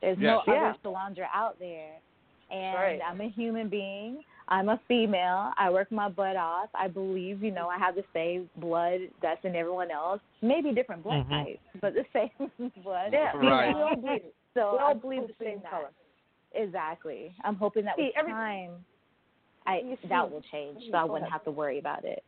There's 0.00 0.18
no 0.18 0.42
Yeah. 0.46 0.52
other 0.70 0.78
Shalandra 0.84 1.26
out 1.32 1.58
there, 1.58 1.94
and 2.50 2.74
Right. 2.74 3.00
I'm 3.04 3.20
a 3.20 3.28
human 3.28 3.68
being. 3.68 4.24
I'm 4.48 4.68
a 4.68 4.78
female. 4.86 5.52
I 5.58 5.70
work 5.70 5.90
my 5.90 6.08
butt 6.08 6.36
off. 6.36 6.68
I 6.72 6.86
believe, 6.86 7.42
you 7.42 7.50
know, 7.50 7.68
I 7.68 7.78
have 7.78 7.96
the 7.96 8.04
same 8.12 8.48
blood 8.56 9.00
that's 9.20 9.44
in 9.44 9.56
everyone 9.56 9.90
else. 9.90 10.20
Maybe 10.40 10.72
different 10.72 11.02
blood 11.02 11.26
Mhm. 11.26 11.44
types, 11.44 11.60
but 11.80 11.94
the 11.94 12.04
same 12.12 12.70
blood. 12.84 13.12
Yeah. 13.12 13.36
Right. 13.36 13.74
We 13.74 13.82
all 13.82 13.96
bleed. 13.96 14.22
So 14.54 14.72
We 14.74 14.78
all 14.78 14.90
I'm 14.92 14.98
bleed 15.00 15.26
the 15.26 15.34
same 15.44 15.60
that- 15.62 15.70
color. 15.70 15.90
Exactly. 16.52 17.34
I'm 17.44 17.56
hoping 17.56 17.84
that 17.86 17.96
See, 17.96 18.04
with 18.06 18.16
every- 18.16 18.32
time, 18.32 18.84
I 19.66 19.80
see- 20.00 20.06
that 20.08 20.30
will 20.30 20.42
change, 20.42 20.88
so 20.90 20.96
I 20.96 21.02
wouldn't 21.02 21.22
ahead. 21.24 21.32
have 21.32 21.44
to 21.44 21.50
worry 21.50 21.78
about 21.78 22.04
it. 22.04 22.22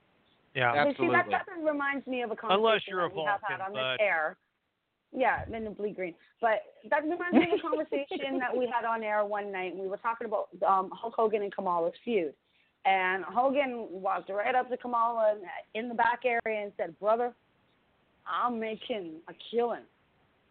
Yeah. 0.59 0.85
But 0.85 0.97
see, 0.97 1.07
that, 1.07 1.31
Absolutely. 1.31 1.31
that 1.31 1.47
kind 1.47 1.61
of 1.61 1.67
reminds 1.73 2.07
me 2.07 2.23
of 2.23 2.31
a 2.31 2.37
conversation 2.37 2.59
Unless 2.59 2.81
you're 2.89 3.05
a 3.05 3.09
that 3.09 3.15
we 3.15 3.23
have 3.23 3.41
had 3.47 3.61
on 3.61 3.73
but- 3.73 3.93
this 3.93 3.99
air. 4.01 4.37
Yeah, 5.11 5.45
then 5.51 5.65
the 5.65 5.71
bleed 5.71 5.97
green. 5.97 6.15
But 6.39 6.61
that 6.91 7.03
reminds 7.03 7.33
me 7.33 7.49
of 7.51 7.59
a 7.59 7.63
conversation 7.69 8.39
that 8.41 8.55
we 8.55 8.67
had 8.71 8.85
on 8.85 9.03
air 9.03 9.25
one 9.25 9.51
night, 9.51 9.73
and 9.73 9.81
we 9.81 9.89
were 9.89 9.97
talking 9.97 10.27
about 10.27 10.49
um, 10.67 10.91
Hulk 10.93 11.15
Hogan 11.17 11.43
and 11.43 11.55
Kamala's 11.55 11.95
feud. 12.05 12.35
And 12.85 13.25
Hogan 13.25 13.87
walked 13.91 14.29
right 14.29 14.55
up 14.55 14.69
to 14.69 14.77
Kamala 14.77 15.37
in 15.75 15.89
the 15.89 15.95
back 15.95 16.21
area 16.27 16.63
and 16.63 16.73
said, 16.77 16.99
"Brother, 17.01 17.33
I'm 18.27 18.61
making 18.61 19.15
a 19.29 19.33
killing 19.51 19.85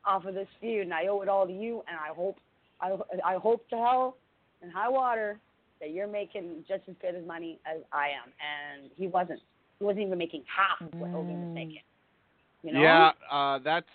off 0.05 0.25
of 0.25 0.33
this 0.33 0.47
feud, 0.59 0.81
and 0.85 0.93
I 0.93 1.05
owe 1.05 1.21
it 1.21 1.29
all 1.29 1.45
to 1.45 1.53
you. 1.53 1.83
And 1.87 1.97
I 1.99 2.13
hope, 2.13 2.37
I, 2.81 2.95
I 3.23 3.35
hope 3.35 3.69
to 3.69 3.75
hell 3.75 4.17
and 4.63 4.71
high 4.71 4.89
water 4.89 5.39
that 5.79 5.91
you're 5.91 6.07
making 6.07 6.65
just 6.67 6.81
as 6.87 6.95
good 6.99 7.13
as 7.13 7.25
money 7.27 7.59
as 7.71 7.83
I 7.93 8.07
am." 8.07 8.31
And 8.41 8.89
he 8.97 9.05
wasn't. 9.05 9.39
He 9.79 9.85
wasn't 9.85 10.05
even 10.05 10.17
making 10.17 10.43
half 10.47 10.81
of 10.81 10.93
what 10.99 11.11
Hogan 11.11 11.39
was 11.39 11.49
Mm. 11.49 11.53
making. 11.53 11.81
You 12.63 12.73
know? 12.73 12.81
Yeah, 12.81 13.11
uh, 13.29 13.59
that's 13.59 13.87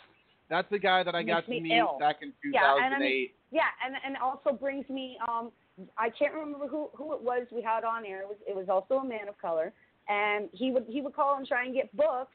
that's 0.48 0.68
the 0.70 0.78
guy 0.78 1.02
that 1.02 1.14
I 1.14 1.22
got 1.22 1.44
to 1.46 1.50
meet 1.50 1.70
ill. 1.72 1.96
back 1.98 2.20
in 2.22 2.32
Yeah, 2.44 2.74
and 2.76 2.94
I 2.94 2.98
2008. 2.98 3.00
mean- 3.00 3.30
Yeah, 3.50 3.68
and 3.84 3.96
and 4.04 4.16
also 4.18 4.52
brings 4.52 4.88
me 4.88 5.18
um 5.28 5.50
I 5.96 6.10
can't 6.10 6.34
remember 6.34 6.66
who 6.68 6.90
who 6.94 7.14
it 7.14 7.22
was 7.22 7.46
we 7.50 7.62
had 7.62 7.84
on 7.84 8.04
air. 8.04 8.20
It 8.22 8.28
was 8.28 8.36
it 8.46 8.54
was 8.54 8.68
also 8.68 8.98
a 8.98 9.04
man 9.04 9.28
of 9.28 9.36
color, 9.38 9.72
and 10.08 10.48
he 10.52 10.70
would 10.70 10.84
he 10.88 11.00
would 11.00 11.14
call 11.14 11.36
and 11.36 11.46
try 11.46 11.64
and 11.64 11.74
get 11.74 11.94
booked. 11.96 12.34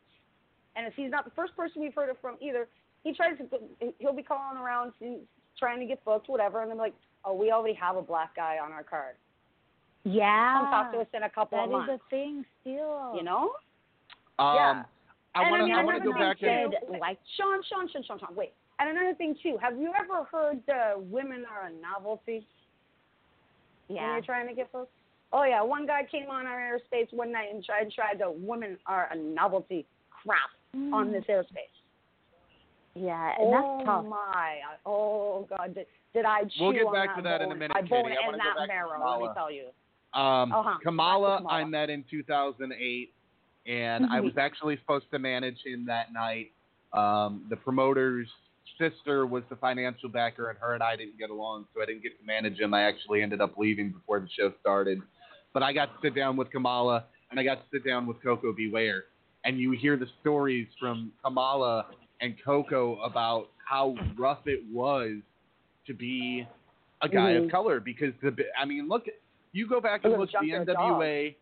And 0.76 0.86
if 0.86 0.94
he's 0.96 1.12
not 1.12 1.26
the 1.26 1.32
first 1.32 1.56
person 1.56 1.82
we've 1.82 1.94
heard 1.94 2.10
it 2.10 2.18
from 2.22 2.38
either, 2.42 2.68
he 3.04 3.14
tries 3.14 3.38
to 3.38 3.94
he'll 4.00 4.14
be 4.14 4.24
calling 4.24 4.58
around 4.58 4.94
trying 5.58 5.80
to 5.80 5.86
get 5.86 6.04
booked, 6.04 6.28
whatever, 6.30 6.62
and 6.62 6.70
they're 6.70 6.78
like, 6.78 6.94
oh, 7.26 7.34
we 7.34 7.52
already 7.52 7.74
have 7.76 7.96
a 7.96 8.02
black 8.02 8.36
guy 8.36 8.58
on 8.60 8.72
our 8.72 8.84
card. 8.84 9.16
Yeah. 10.04 10.60
Come 10.62 10.72
talk 10.72 10.92
to 10.94 11.00
us 11.00 11.08
in 11.14 11.24
a 11.24 11.30
couple 11.30 11.58
That 11.58 11.66
of 11.66 11.70
is 11.82 11.88
months. 11.88 12.04
a 12.06 12.10
thing 12.10 12.46
still. 12.62 13.14
You 13.16 13.24
know? 13.24 13.52
um, 14.40 14.56
yeah. 14.56 14.84
I 15.36 15.42
And 15.44 15.52
want 15.52 15.68
to 15.68 15.74
I 15.74 15.84
want 15.84 16.04
to 16.04 16.10
another 16.10 16.12
go 16.12 16.14
thing 16.14 16.28
back 16.30 16.40
too- 16.40 16.88
and 16.92 17.00
like 17.02 17.20
Sean, 17.38 17.62
Sean, 17.70 17.90
Sean, 17.92 18.04
Sean, 18.08 18.20
Sean. 18.20 18.36
Wait. 18.36 18.54
And 18.80 18.90
another 18.90 19.14
thing 19.16 19.36
too. 19.42 19.58
Have 19.62 19.78
you 19.78 19.92
ever 20.00 20.24
heard 20.32 20.62
uh, 20.70 21.00
women 21.00 21.44
are 21.52 21.68
a 21.68 21.72
novelty? 21.82 22.46
Yeah. 23.90 24.02
when 24.04 24.12
you're 24.14 24.22
trying 24.22 24.48
to 24.48 24.54
get 24.54 24.72
folks? 24.72 24.92
Oh 25.34 25.44
yeah, 25.44 25.62
one 25.62 25.86
guy 25.86 26.04
came 26.10 26.30
on 26.30 26.46
our 26.48 26.58
airspace 26.60 27.12
one 27.14 27.32
night 27.32 27.50
and 27.54 27.64
tried 27.64 27.92
tried 27.92 28.20
the 28.20 28.30
women 28.32 28.78
are 28.86 29.10
a 29.12 29.16
novelty 29.18 29.86
crap 30.10 30.50
on 30.94 31.12
this 31.12 31.24
airspace. 31.30 31.74
Yeah, 32.96 33.32
and 33.38 33.48
oh 33.54 33.78
that's 33.78 33.86
tough. 33.86 34.06
my! 34.06 34.56
Oh 34.86 35.46
god, 35.50 35.76
did, 35.76 35.86
did 36.14 36.26
I 36.26 36.44
chew 36.44 36.50
We'll 36.66 36.72
get 36.74 36.86
on 36.86 36.94
back 36.94 37.16
to 37.16 37.22
that 37.24 37.42
in 37.42 37.48
a 37.48 37.50
bone? 37.50 37.60
minute, 37.60 37.78
I 37.78 37.82
Katie. 37.82 37.90
bone 37.92 38.06
I 38.12 38.30
in 38.32 38.38
that 38.38 38.56
back 38.58 38.68
marrow. 38.68 39.12
Let 39.12 39.22
me 39.22 39.28
tell 39.36 39.52
you. 39.52 39.68
Um, 40.18 40.52
Uh-huh. 40.52 40.80
Kamala, 40.82 41.38
Kamala. 41.38 41.62
I 41.62 41.64
met 41.66 41.90
in 41.92 42.04
2008, 42.10 43.14
and 43.68 44.06
I 44.08 44.20
Mhm. 44.20 44.24
was 44.24 44.38
actually 44.38 44.78
supposed 44.78 45.10
to 45.12 45.20
manage 45.20 45.62
him 45.64 45.86
that 45.86 46.12
night. 46.12 46.52
Um, 46.94 47.46
the 47.50 47.56
promoter's 47.58 48.28
sister 48.80 49.28
was 49.28 49.44
the 49.50 49.56
financial 49.58 50.10
backer, 50.10 50.50
and 50.50 50.58
her 50.60 50.74
and 50.74 50.82
I 50.82 50.96
didn't 50.96 51.18
get 51.18 51.30
along, 51.30 51.68
so 51.74 51.82
I 51.82 51.86
didn't 51.86 52.02
get 52.02 52.18
to 52.20 52.26
manage 52.26 52.60
him. 52.60 52.74
I 52.74 52.82
actually 52.84 53.22
ended 53.22 53.42
up 53.42 53.58
leaving 53.58 53.92
before 53.92 54.20
the 54.20 54.30
show 54.30 54.52
started. 54.60 55.02
But 55.54 55.62
I 55.64 55.72
got 55.72 55.94
to 55.94 56.02
sit 56.02 56.16
down 56.16 56.36
with 56.36 56.50
Kamala, 56.50 57.06
and 57.30 57.40
I 57.40 57.44
got 57.44 57.64
to 57.64 57.70
sit 57.70 57.84
down 57.86 58.08
with 58.08 58.22
Koko 58.24 58.54
B. 58.54 58.70
Ware, 58.70 59.06
and 59.44 59.60
you 59.60 59.72
hear 59.72 59.98
the 59.98 60.08
stories 60.22 60.68
from 60.80 61.12
Kamala 61.24 61.88
and 62.22 62.36
Koko 62.44 63.00
about 63.02 63.52
how 63.64 63.96
rough 64.16 64.48
it 64.48 64.64
was 64.72 65.22
to 65.86 65.94
be 65.94 66.48
a 67.02 67.10
guy 67.10 67.34
Mhm. 67.34 67.46
of 67.46 67.52
color 67.52 67.80
because 67.80 68.14
the 68.22 68.36
I 68.58 68.66
mean 68.66 68.88
look 68.88 69.08
you 69.58 69.68
go 69.68 69.80
back 69.82 70.04
and 70.04 70.12
Look, 70.14 70.20
look 70.22 70.30
at 70.36 70.42
the 70.42 70.52
junkyard 70.52 70.68
NWA 70.78 71.36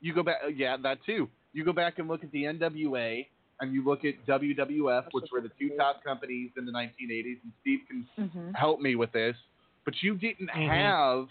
you 0.00 0.12
go 0.14 0.22
back 0.22 0.38
yeah 0.56 0.76
that 0.82 0.98
too. 1.04 1.28
You 1.52 1.64
go 1.64 1.72
back 1.72 1.98
and 1.98 2.08
look 2.08 2.24
at 2.24 2.32
the 2.32 2.44
NWA 2.44 3.26
and 3.60 3.72
you 3.74 3.84
look 3.84 4.04
at 4.04 4.14
WWF 4.26 5.04
which 5.12 5.26
were 5.32 5.40
the 5.40 5.50
two 5.60 5.70
top 5.76 6.02
companies 6.02 6.50
in 6.56 6.64
the 6.64 6.72
1980s 6.72 7.38
and 7.44 7.52
Steve 7.60 7.80
can 7.88 8.06
hmm 8.32 8.50
help 8.54 8.80
me 8.80 8.96
with 8.96 9.12
this 9.12 9.36
but 9.84 9.94
you 10.02 10.14
didn't 10.16 10.48
Mhm. 10.50 10.68
have 10.68 11.28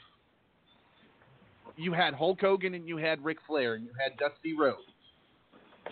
you 1.77 1.93
had 1.93 2.13
Hulk 2.13 2.39
Hogan 2.41 2.73
and 2.73 2.87
you 2.87 2.97
had 2.97 3.23
Ric 3.23 3.37
Flair 3.47 3.75
and 3.75 3.83
you 3.85 3.91
had 3.99 4.17
Dusty 4.17 4.53
Rhodes 4.57 4.81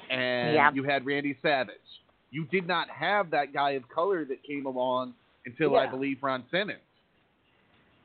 and 0.09 0.53
Yep. 0.55 0.75
you 0.75 0.83
had 0.83 1.05
Randy 1.05 1.37
Savage. 1.41 1.75
You 2.31 2.45
did 2.45 2.67
not 2.67 2.89
have 2.89 3.29
that 3.31 3.53
guy 3.53 3.71
of 3.71 3.87
color 3.89 4.25
that 4.25 4.43
came 4.43 4.65
along 4.65 5.13
until 5.45 5.75
I 5.77 5.85
believe 5.87 6.21
Ron 6.21 6.43
Simmons 6.51 6.79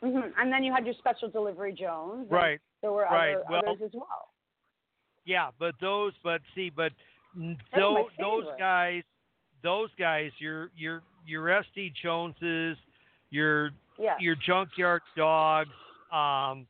hmm 0.04 0.20
And 0.38 0.52
then 0.52 0.62
you 0.62 0.72
had 0.72 0.84
your 0.84 0.94
special 0.98 1.28
delivery 1.28 1.72
Jones. 1.72 2.26
Right. 2.30 2.60
There 2.82 2.92
were 2.92 3.02
Right. 3.02 3.34
other, 3.36 3.44
Well- 3.48 3.62
others 3.66 3.82
as 3.82 3.90
well. 3.94 4.30
Yeah, 5.24 5.50
but 5.58 5.74
those, 5.80 6.12
but 6.22 6.42
see, 6.54 6.68
but 6.70 6.92
Those 7.74 8.06
those 8.20 8.46
guys, 8.58 9.02
those 9.62 9.88
guys, 9.98 10.30
your 10.38 10.70
your 10.76 11.02
your 11.26 11.48
SD 11.48 11.90
Joneses, 12.00 12.76
your 13.30 13.70
Yeah. 13.98 14.16
your 14.20 14.36
junkyard 14.36 15.02
dogs, 15.16 15.70
um, 16.12 16.66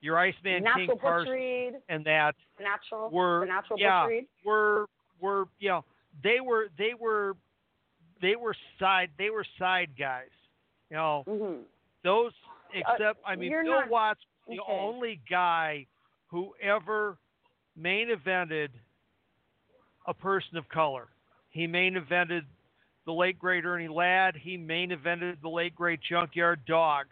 your 0.00 0.16
Iceman 0.18 0.62
natural 0.62 0.86
King 0.86 0.98
Parsons, 0.98 1.82
and 1.90 2.04
that 2.06 2.34
natural, 2.58 3.10
were 3.10 3.40
the 3.40 3.46
natural 3.46 3.78
yeah 3.78 4.08
were 4.44 4.86
were 5.20 5.48
you 5.58 5.68
know 5.68 5.84
they 6.22 6.40
were 6.40 6.68
they 6.78 6.94
were 6.94 7.36
they 8.22 8.36
were 8.36 8.54
side 8.78 9.10
they 9.18 9.28
were 9.30 9.44
side 9.58 9.90
guys, 9.98 10.30
you 10.90 10.96
know 10.96 11.24
hmm 11.26 11.62
those 12.04 12.32
except 12.76 13.20
I 13.24 13.36
mean 13.36 13.52
Uh, 13.54 13.62
Bill 13.62 13.72
not- 13.80 13.88
Watts 13.88 14.20
was 14.46 14.56
the 14.56 14.62
okay. 14.62 14.72
only 14.72 15.20
guy 15.28 15.86
who 16.28 16.54
ever 16.60 17.16
main 17.76 18.08
evented 18.08 18.68
a 20.06 20.14
person 20.14 20.56
of 20.56 20.68
color. 20.68 21.08
He 21.50 21.66
main 21.66 21.94
evented 21.94 22.44
the 23.06 23.12
late 23.12 23.38
great 23.38 23.64
Ernie 23.64 23.88
Ladd. 23.88 24.36
He 24.36 24.56
main 24.56 24.90
evented 24.90 25.40
the 25.40 25.48
late 25.48 25.74
great 25.74 26.00
Junkyard 26.00 26.64
Dog. 26.66 27.06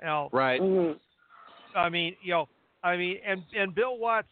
You 0.00 0.06
know, 0.06 0.28
Right. 0.32 0.60
Mhm. 0.60 0.98
I 1.74 1.88
mean, 1.88 2.16
you 2.22 2.32
know, 2.32 2.48
I 2.82 2.96
mean, 2.96 3.18
and 3.24 3.44
and 3.54 3.74
Bill 3.74 3.96
Watts, 3.98 4.28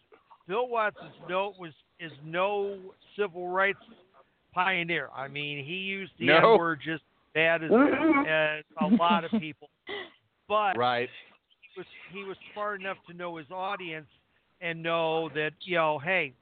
Bill 0.47 0.67
Watts' 0.67 0.97
note 1.27 1.57
was 1.57 1.73
is 1.99 2.11
no 2.23 2.93
civil 3.15 3.47
rights 3.47 3.79
pioneer. 4.53 5.09
I 5.15 5.27
mean, 5.27 5.63
he 5.63 5.75
used 5.75 6.11
the 6.17 6.25
No. 6.25 6.53
N 6.53 6.57
word 6.59 6.81
just 6.81 7.03
bad 7.33 7.63
as, 7.63 7.71
Mhm. 7.71 8.25
as 8.27 8.65
a 8.77 8.87
lot 8.87 9.23
of 9.23 9.31
people, 9.39 9.69
but 10.51 10.75
Right. 10.77 11.09
he 11.61 11.79
was 11.79 11.87
he 12.11 12.23
was 12.25 12.35
smart 12.51 12.81
enough 12.81 12.97
to 13.07 13.13
know 13.13 13.37
his 13.37 13.49
audience 13.51 14.09
and 14.59 14.83
know 14.83 15.29
that 15.29 15.53
you 15.61 15.77
know, 15.77 15.97
hey, 15.99 16.33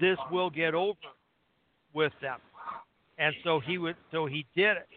this 0.00 0.18
will 0.32 0.50
get 0.50 0.74
over 0.74 0.98
with 1.92 2.12
them, 2.20 2.40
and 3.18 3.32
so 3.44 3.60
he 3.60 3.78
would 3.78 3.94
so 4.10 4.26
he 4.26 4.44
did 4.56 4.76
it. 4.78 4.88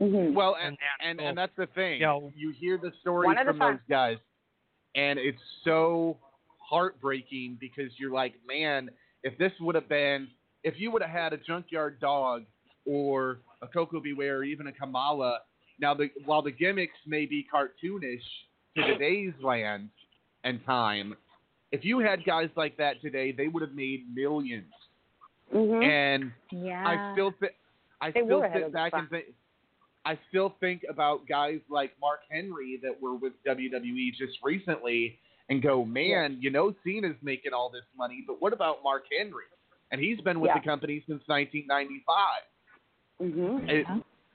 Mhm. 0.00 0.32
Well, 0.32 0.54
and 0.54 0.66
And 0.66 0.78
that's 0.78 1.00
and, 1.08 1.18
so- 1.18 1.24
and 1.26 1.38
that's 1.38 1.56
the 1.56 1.66
thing. 1.66 2.00
you 2.00 2.06
know, 2.06 2.32
you 2.36 2.50
hear 2.50 2.78
the 2.78 2.92
stories 3.00 3.26
one 3.26 3.38
at 3.38 3.46
from 3.46 3.58
those 3.58 3.68
time. 3.70 3.80
guys, 3.88 4.18
and 4.94 5.18
it's 5.18 5.42
so 5.64 6.16
heartbreaking 6.60 7.56
because 7.60 7.90
you're 7.98 8.12
like, 8.12 8.34
man, 8.46 8.90
if 9.24 9.36
this 9.38 9.52
would 9.60 9.74
have 9.74 9.88
been, 9.88 10.28
if 10.62 10.78
you 10.78 10.92
would 10.92 11.02
have 11.02 11.10
had 11.10 11.32
a 11.32 11.36
junkyard 11.38 11.98
dog 11.98 12.44
or 12.86 13.40
a 13.60 13.66
Koko 13.66 13.98
B. 13.98 14.12
Ware 14.12 14.38
or 14.38 14.44
even 14.44 14.68
a 14.68 14.72
Kamala, 14.72 15.40
now 15.80 15.94
the 15.94 16.10
while 16.24 16.42
the 16.42 16.50
gimmicks 16.50 16.96
may 17.06 17.26
be 17.26 17.46
cartoonish 17.52 18.22
to 18.76 18.82
today's 18.86 19.32
land 19.42 19.88
and 20.44 20.64
time, 20.64 21.14
if 21.72 21.84
you 21.84 21.98
had 21.98 22.24
guys 22.24 22.48
like 22.56 22.76
that 22.76 23.00
today, 23.00 23.32
they 23.32 23.48
would 23.48 23.62
have 23.62 23.74
made 23.74 24.04
millions. 24.14 24.72
Mhm. 25.52 25.84
And 25.84 26.32
Yeah. 26.50 26.86
I 26.86 27.12
still 27.14 27.30
thi- 27.32 27.48
I 28.00 28.10
They 28.10 28.22
still 28.24 28.42
sit 28.52 28.72
back 28.72 28.92
and 28.94 29.08
think. 29.08 29.26
I 30.06 30.18
still 30.28 30.50
think 30.60 30.84
about 30.88 31.26
guys 31.26 31.60
like 31.70 31.98
Mark 31.98 32.20
Henry 32.30 32.76
that 32.82 33.00
were 33.00 33.14
with 33.14 33.32
WWE 33.44 34.10
just 34.10 34.38
recently, 34.42 35.18
and 35.48 35.62
go, 35.62 35.84
man, 35.84 36.36
you 36.40 36.50
know, 36.50 36.74
Cena's 36.84 37.16
making 37.22 37.52
all 37.54 37.70
this 37.70 37.84
money, 37.96 38.22
but 38.26 38.40
what 38.40 38.52
about 38.52 38.82
Mark 38.82 39.06
Henry? 39.10 39.44
And 39.90 40.00
he's 40.00 40.20
been 40.20 40.40
with 40.40 40.50
Yeah. 40.50 40.58
the 40.58 40.64
company 40.64 41.02
since 41.06 41.26
1995. 41.28 42.42
Mhm. 43.20 43.68
It, 43.68 43.86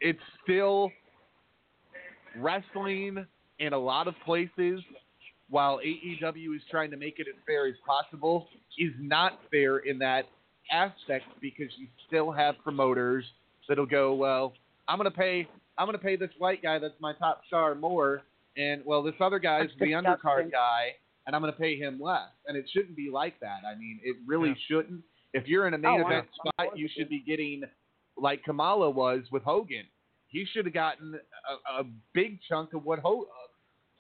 it's 0.02 0.24
still 0.42 0.92
wrestling 2.38 3.26
in 3.60 3.74
a 3.74 3.78
lot 3.78 4.08
of 4.08 4.16
places. 4.26 4.82
While 5.50 5.80
AEW 5.80 6.56
is 6.56 6.62
trying 6.70 6.92
to 6.92 6.98
make 6.98 7.20
it 7.20 7.28
as 7.28 7.36
fair 7.48 7.68
as 7.68 7.74
possible, 7.86 8.48
is 8.78 8.94
not 9.00 9.40
fair 9.50 9.80
in 9.80 9.98
that 10.00 10.26
aspect 10.72 11.26
because 11.42 11.70
you 11.78 11.88
still 12.08 12.32
have 12.32 12.56
promoters 12.64 13.26
that'll 13.68 13.86
go, 13.88 14.14
well, 14.14 14.54
I'm 14.88 14.98
gonna 14.98 15.10
pay, 15.12 15.48
I'm 15.78 15.88
gonna 15.88 15.98
pay 15.98 16.16
this 16.16 16.30
white 16.38 16.62
guy 16.62 16.78
that's 16.78 17.00
my 17.00 17.14
top 17.14 17.42
star 17.48 17.74
more, 17.74 18.22
and 18.58 18.84
well, 18.86 19.02
this 19.02 19.16
other 19.20 19.40
guy's 19.40 19.70
the 19.80 19.92
undercard 19.92 20.52
guy, 20.52 20.90
and 21.26 21.36
I'm 21.36 21.42
gonna 21.42 21.52
pay 21.54 21.78
him 21.78 22.00
less, 22.00 22.30
and 22.48 22.56
it 22.56 22.66
shouldn't 22.72 22.96
be 22.96 23.10
like 23.12 23.40
that. 23.40 23.62
I 23.68 23.74
mean, 23.76 24.00
it 24.04 24.18
really 24.28 24.50
Yeah. 24.50 24.56
shouldn't. 24.68 25.04
If 25.34 25.48
you're 25.48 25.68
in 25.68 25.74
a 25.74 25.78
main 25.80 26.00
Oh, 26.02 26.06
event 26.06 26.28
yeah. 26.46 26.52
spot, 26.52 26.78
you 26.78 26.88
should 26.88 27.10
be 27.10 27.20
getting 27.22 27.64
like 28.18 28.44
Kamala 28.44 28.90
was 28.90 29.24
with 29.32 29.44
Hogan. 29.44 29.88
He 30.30 30.46
should 30.46 30.66
have 30.66 30.74
gotten 30.74 31.16
a, 31.16 31.82
a 31.82 31.84
big 32.14 32.40
chunk 32.48 32.74
of 32.74 32.86
what 32.86 33.00
Ho, 33.00 33.26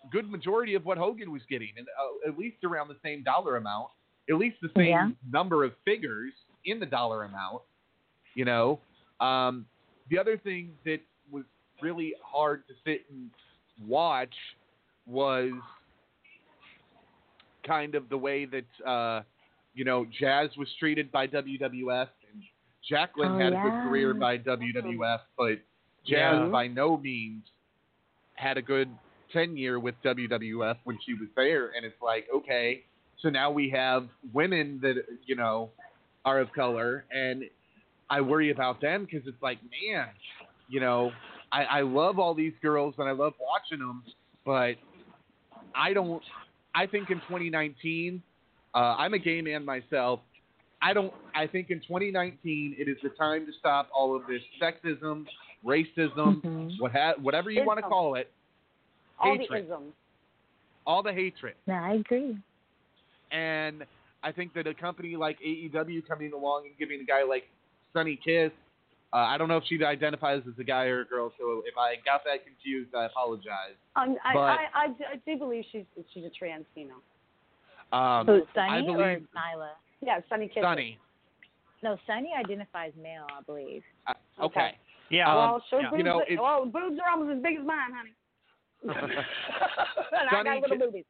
a 0.06 0.10
good 0.10 0.30
majority 0.30 0.76
of 0.76 0.86
what 0.86 0.98
Hogan 0.98 1.32
was 1.32 1.42
getting, 1.50 1.70
and 1.78 1.88
uh, 1.88 2.30
at 2.30 2.38
least 2.38 2.64
around 2.64 2.88
the 2.88 2.98
same 3.04 3.24
dollar 3.24 3.58
amount, 3.58 3.88
at 4.30 4.36
least 4.38 4.58
the 4.62 4.70
same 4.76 4.88
Yeah. 4.88 5.10
number 5.30 5.64
of 5.64 5.74
figures 5.86 6.34
in 6.66 6.80
the 6.80 6.86
dollar 6.86 7.24
amount. 7.24 7.64
You 8.36 8.46
know, 8.46 8.80
um, 9.20 9.66
the 10.10 10.18
other 10.20 10.38
thing 10.38 10.72
that 10.86 11.00
was 11.32 11.44
really 11.82 12.14
hard 12.24 12.64
to 12.68 12.74
sit 12.86 13.06
and 13.10 13.30
watch 13.88 14.34
was 15.08 15.52
kind 17.66 17.96
of 17.96 18.08
the 18.10 18.18
way 18.18 18.46
that 18.46 18.88
uh, 18.88 19.22
you 19.74 19.84
know 19.84 20.06
Jazz 20.20 20.50
was 20.58 20.68
treated 20.80 21.12
by 21.12 21.28
WWF, 21.28 22.08
and 22.32 22.44
Jacqueline 22.88 23.32
Oh, 23.34 23.40
had 23.40 23.54
a 23.54 23.62
good 23.64 23.74
career 23.84 24.14
by 24.14 24.38
WWF, 24.38 25.20
but 25.38 25.58
Jazz 26.06 26.40
Yeah. 26.40 26.50
by 26.52 26.68
no 26.68 26.98
means 26.98 27.44
had 28.36 28.58
a 28.58 28.62
good 28.62 28.90
tenure 29.34 29.80
with 29.80 29.96
WWF 30.04 30.78
when 30.84 30.98
she 31.06 31.14
was 31.14 31.30
there, 31.36 31.72
and 31.76 31.86
it's 31.86 32.02
like 32.02 32.28
okay, 32.34 32.84
so 33.22 33.30
now 33.30 33.52
we 33.52 33.70
have 33.70 34.08
women 34.34 34.80
that 34.82 34.96
you 35.26 35.36
know 35.36 35.70
are 36.26 36.40
of 36.40 36.52
color, 36.54 37.06
and 37.12 37.44
I 38.10 38.22
worry 38.22 38.52
about 38.52 38.82
them 38.82 39.06
because 39.06 39.28
it's 39.28 39.42
like 39.42 39.60
man, 39.64 40.08
you 40.68 40.80
know, 40.80 41.12
I, 41.52 41.64
I 41.64 41.82
love 41.82 42.20
all 42.20 42.34
these 42.34 42.54
girls 42.62 42.96
and 42.98 43.08
I 43.08 43.12
love 43.12 43.34
watching 43.40 43.80
them, 43.80 44.04
but 44.46 44.76
I 45.76 45.94
don't. 45.94 46.24
I 46.76 46.86
think 46.86 47.10
in 47.10 47.18
2019, 47.22 48.22
uh, 48.74 48.78
I'm 48.78 49.14
a 49.14 49.20
gay 49.20 49.42
man 49.42 49.66
myself. 49.66 50.22
I 50.82 50.94
don't. 50.94 51.14
I 51.36 51.48
think 51.48 51.72
in 51.72 51.80
2019, 51.82 52.76
it 52.78 52.88
is 52.88 52.98
the 53.04 53.10
time 53.10 53.46
to 53.46 53.52
stop 53.60 53.90
all 53.94 54.16
of 54.16 54.24
this 54.28 54.42
sexism, 54.62 55.26
racism, 55.66 56.42
Mhm. 56.42 56.80
what 56.80 56.92
ha- 56.92 57.16
whatever 57.22 57.50
you 57.52 57.64
want 57.66 57.78
to 57.80 57.84
call 57.84 58.16
it, 58.16 58.32
All 59.20 59.38
hatred. 59.38 59.68
the 59.68 59.74
isms. 59.74 59.94
all 60.88 61.04
the 61.04 61.14
hatred. 61.14 61.56
Yeah, 61.68 61.84
I 61.84 61.94
agree. 61.96 62.38
And 63.32 63.86
I 64.24 64.32
think 64.32 64.54
that 64.54 64.66
a 64.68 64.74
company 64.74 65.16
like 65.16 65.40
AEW 65.42 66.02
coming 66.08 66.34
along 66.34 66.66
and 66.68 66.78
giving 66.78 67.00
a 67.02 67.04
guy 67.04 67.24
like 67.24 67.48
Sonny 67.94 68.16
Kiss, 68.16 68.52
uh, 69.14 69.18
I 69.18 69.38
don't 69.38 69.48
know 69.48 69.58
if 69.58 69.64
she 69.66 69.84
identifies 69.84 70.42
as 70.48 70.58
a 70.60 70.64
guy 70.64 70.86
or 70.86 71.02
a 71.02 71.06
girl, 71.06 71.32
so 71.38 71.62
if 71.66 71.78
I 71.78 71.96
got 72.06 72.24
that 72.26 72.44
confused, 72.46 72.94
I 72.96 73.06
apologize. 73.06 73.76
Um, 73.96 74.18
I, 74.24 74.34
But- 74.34 74.40
I, 74.40 74.58
I, 74.74 74.86
I 75.14 75.16
do 75.26 75.38
believe 75.38 75.66
she's 75.72 75.86
she's 76.14 76.26
a 76.26 76.30
trans 76.30 76.66
female. 76.74 77.02
Um, 77.92 78.26
Who, 78.28 78.42
I 78.56 78.82
Sonny 78.82 78.88
or 78.90 79.20
Nyla? 79.36 79.70
Yeah, 80.02 80.22
Sonny 80.30 80.48
Kiss. 80.48 80.62
Sonny. 80.64 80.98
No, 81.82 81.98
Sonny 82.06 82.32
identifies 82.38 82.92
male, 83.02 83.26
I 83.36 83.42
believe. 83.42 83.84
Uh, 84.08 84.14
Okay. 84.42 84.60
okay. 84.60 84.78
Yeah. 85.10 85.30
Um, 85.30 85.38
Well, 85.38 85.64
her 85.72 85.82
yeah. 85.82 85.90
boobs, 85.90 85.98
You 85.98 86.04
know, 86.04 86.22
are- 86.22 86.42
well, 86.42 86.66
boobs 86.66 87.00
are 87.04 87.10
almost 87.12 87.38
as 87.38 87.42
big 87.44 87.58
as 87.60 87.66
mine, 87.66 87.92
honey. 87.94 88.14
and 88.84 90.30
I 90.30 90.44
got 90.44 90.62
little 90.62 90.78
Ki- 90.78 90.84
boobies. 90.86 91.06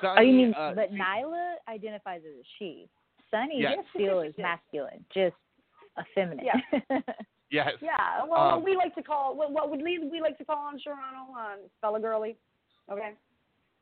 Sonny, 0.00 0.18
oh, 0.18 0.22
you 0.22 0.32
mean, 0.32 0.54
uh, 0.54 0.72
but 0.74 0.90
she- 0.90 0.96
Nyla 0.98 1.54
identifies 1.68 2.20
as 2.26 2.34
a 2.40 2.44
she. 2.58 2.88
Sonny 3.30 3.60
Yes. 3.60 3.78
still 3.94 4.22
Yes, 4.22 4.30
is 4.30 4.34
yes. 4.38 4.44
masculine, 4.44 5.04
just 5.12 5.34
effeminate. 5.98 6.46
yes. 7.50 7.72
Yeah, 7.80 8.24
well, 8.28 8.40
Um, 8.40 8.50
what 8.56 8.64
we 8.64 8.76
like 8.76 8.94
to 8.94 9.02
call 9.02 9.34
what, 9.36 9.50
what 9.50 9.70
would 9.70 9.82
we, 9.82 9.98
we 9.98 10.20
like 10.20 10.38
to 10.38 10.44
call 10.44 10.58
on 10.58 10.78
Toronto, 10.78 11.32
um, 11.34 11.58
fella 11.80 11.98
girly. 12.00 12.36
Okay, 12.90 13.14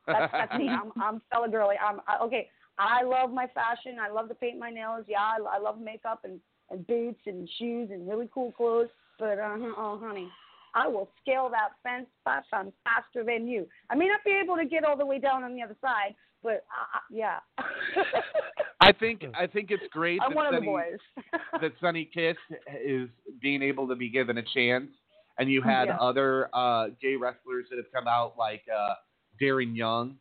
that's 0.06 0.32
that's 0.32 0.54
me. 0.58 0.68
I'm 0.68 0.92
I'm 1.02 1.20
fella 1.30 1.48
girly. 1.48 1.76
I'm 1.76 2.00
I, 2.06 2.18
okay. 2.24 2.48
I 2.78 3.02
love 3.02 3.30
my 3.30 3.46
fashion. 3.48 3.98
I 4.00 4.08
love 4.08 4.28
to 4.28 4.34
paint 4.34 4.58
my 4.58 4.70
nails. 4.70 5.04
Yeah, 5.06 5.20
I, 5.20 5.56
I 5.56 5.58
love 5.58 5.78
makeup 5.80 6.20
and 6.24 6.40
and 6.70 6.86
boots 6.86 7.20
and 7.26 7.48
shoes 7.58 7.90
and 7.92 8.08
really 8.08 8.28
cool 8.32 8.52
clothes. 8.52 8.88
But 9.18 9.38
uh, 9.38 9.56
oh, 9.76 9.98
honey, 10.02 10.28
I 10.74 10.88
will 10.88 11.08
scale 11.22 11.48
that 11.50 11.70
fence 11.82 12.06
five 12.24 12.42
times 12.50 12.72
faster 12.84 13.24
than 13.24 13.46
you. 13.46 13.66
I 13.90 13.94
may 13.94 14.08
not 14.08 14.20
be 14.24 14.38
able 14.42 14.56
to 14.56 14.64
get 14.64 14.84
all 14.84 14.96
the 14.96 15.06
way 15.06 15.18
down 15.18 15.44
on 15.44 15.54
the 15.54 15.62
other 15.62 15.76
side, 15.80 16.14
but 16.42 16.64
uh, 16.72 16.96
uh, 16.96 17.00
yeah. 17.10 17.38
I 18.80 18.92
think 18.92 19.22
I 19.38 19.46
think 19.46 19.70
it's 19.70 19.84
great 19.90 20.20
I'm 20.22 20.30
that 20.30 20.36
one 20.36 20.46
of 20.46 20.52
the 20.52 20.58
Sonny, 20.58 20.66
boys. 20.66 20.98
that 21.60 21.72
Sonny 21.80 22.10
Kiss 22.12 22.36
is 22.84 23.08
being 23.40 23.62
able 23.62 23.86
to 23.88 23.94
be 23.94 24.08
given 24.08 24.38
a 24.38 24.42
chance, 24.54 24.90
and 25.38 25.50
you 25.50 25.62
had 25.62 25.86
Yeah. 25.88 25.96
other 25.98 26.48
uh, 26.54 26.88
gay 27.00 27.16
wrestlers 27.16 27.66
that 27.70 27.76
have 27.76 27.90
come 27.94 28.08
out 28.08 28.34
like 28.38 28.62
uh, 28.74 28.94
Darren 29.40 29.76
Young, 29.76 30.16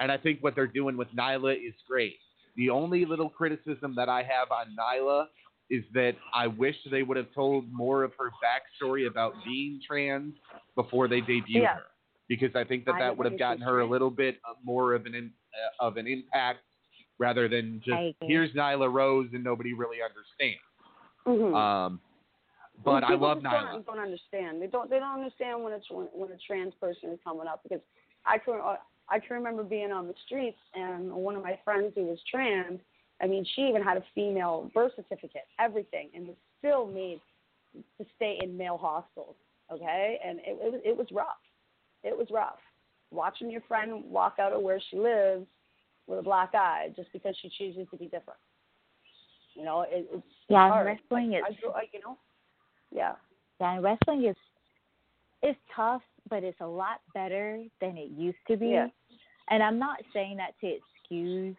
and 0.00 0.10
I 0.10 0.16
think 0.18 0.42
what 0.42 0.54
they're 0.54 0.66
doing 0.66 0.96
with 0.96 1.08
Nyla 1.16 1.54
is 1.54 1.74
great. 1.88 2.16
The 2.56 2.68
only 2.70 3.06
little 3.06 3.30
criticism 3.30 3.94
that 3.96 4.08
I 4.10 4.22
have 4.24 4.50
on 4.50 4.76
Nyla 4.78 5.26
is 5.72 5.82
that 5.94 6.12
I 6.34 6.46
wish 6.46 6.76
they 6.90 7.02
would 7.02 7.16
have 7.16 7.32
told 7.34 7.64
more 7.72 8.04
of 8.04 8.12
her 8.18 8.30
backstory 8.44 9.08
about 9.08 9.32
being 9.42 9.80
trans 9.84 10.34
before 10.76 11.08
they 11.08 11.22
debuted 11.22 11.62
Yeah. 11.62 11.74
her, 11.76 11.86
because 12.28 12.54
I 12.54 12.62
think 12.62 12.84
that 12.84 12.96
I 12.96 12.98
that 12.98 13.16
would 13.16 13.24
have 13.24 13.38
gotten 13.38 13.62
her 13.62 13.80
a 13.80 13.86
little 13.86 14.10
bit 14.10 14.38
more 14.62 14.92
of 14.92 15.06
an 15.06 15.14
in, 15.14 15.32
uh, 15.80 15.86
of 15.86 15.96
an 15.96 16.06
impact 16.06 16.60
rather 17.18 17.48
than 17.48 17.80
just 17.82 18.16
here's 18.20 18.52
Nyla 18.52 18.92
Rose 18.92 19.30
and 19.32 19.42
nobody 19.42 19.72
really 19.72 20.02
understands. 20.02 20.60
Mhm. 21.26 21.54
Um, 21.54 22.00
but 22.84 23.02
I 23.02 23.14
love 23.14 23.38
Nyla. 23.38 23.72
Don't, 23.72 23.86
don't 23.86 23.98
understand. 23.98 24.60
They 24.60 24.66
don't. 24.66 24.90
They 24.90 24.98
don't 24.98 25.14
understand 25.14 25.64
when 25.64 25.72
it's 25.72 25.88
when, 25.90 26.06
when 26.12 26.30
a 26.32 26.38
trans 26.46 26.74
person 26.74 27.10
is 27.12 27.18
coming 27.24 27.46
up 27.46 27.62
because 27.62 27.80
I 28.26 28.36
can 28.36 28.60
uh, 28.62 28.76
I 29.08 29.20
can 29.20 29.36
remember 29.36 29.62
being 29.62 29.90
on 29.90 30.06
the 30.06 30.14
streets 30.26 30.60
and 30.74 31.10
one 31.10 31.34
of 31.34 31.42
my 31.42 31.58
friends 31.64 31.94
who 31.94 32.04
was 32.04 32.22
trans. 32.30 32.80
I 33.22 33.26
mean, 33.26 33.46
she 33.54 33.62
even 33.62 33.82
had 33.82 33.96
a 33.96 34.04
female 34.14 34.70
birth 34.74 34.92
certificate, 34.96 35.46
everything, 35.60 36.08
and 36.14 36.26
was 36.26 36.36
still 36.58 36.86
made 36.86 37.20
to 37.98 38.06
stay 38.16 38.38
in 38.42 38.56
male 38.56 38.76
hostels. 38.76 39.36
Okay, 39.72 40.18
and 40.24 40.38
it, 40.40 40.58
it 40.60 40.72
was 40.72 40.80
it 40.84 40.96
was 40.96 41.06
rough. 41.12 41.40
It 42.02 42.16
was 42.16 42.26
rough. 42.30 42.58
Watching 43.10 43.50
your 43.50 43.62
friend 43.62 44.04
walk 44.06 44.36
out 44.38 44.52
of 44.52 44.62
where 44.62 44.80
she 44.90 44.96
lives 44.98 45.46
with 46.06 46.18
a 46.18 46.22
black 46.22 46.54
eye 46.54 46.92
just 46.96 47.12
because 47.12 47.34
she 47.40 47.50
chooses 47.56 47.86
to 47.90 47.96
be 47.96 48.06
different. 48.06 48.40
You 49.54 49.64
know, 49.64 49.82
it, 49.82 50.08
it's 50.12 50.22
Yeah, 50.48 50.68
hard. 50.68 50.86
wrestling 50.86 51.34
I, 51.34 51.50
is 51.50 51.56
I, 51.64 51.78
I, 51.78 51.82
you 51.92 52.00
know, 52.00 52.18
yeah. 52.90 53.12
yeah, 53.60 53.74
and 53.74 53.84
wrestling 53.84 54.24
is 54.24 54.36
it's 55.42 55.58
tough, 55.74 56.02
but 56.28 56.42
it's 56.42 56.60
a 56.60 56.66
lot 56.66 57.00
better 57.14 57.62
than 57.80 57.96
it 57.96 58.10
used 58.10 58.38
to 58.48 58.56
be. 58.56 58.68
Yeah. 58.68 58.88
And 59.50 59.62
I'm 59.62 59.78
not 59.78 59.98
saying 60.12 60.36
that 60.36 60.54
to 60.60 60.66
excuse, 60.66 61.56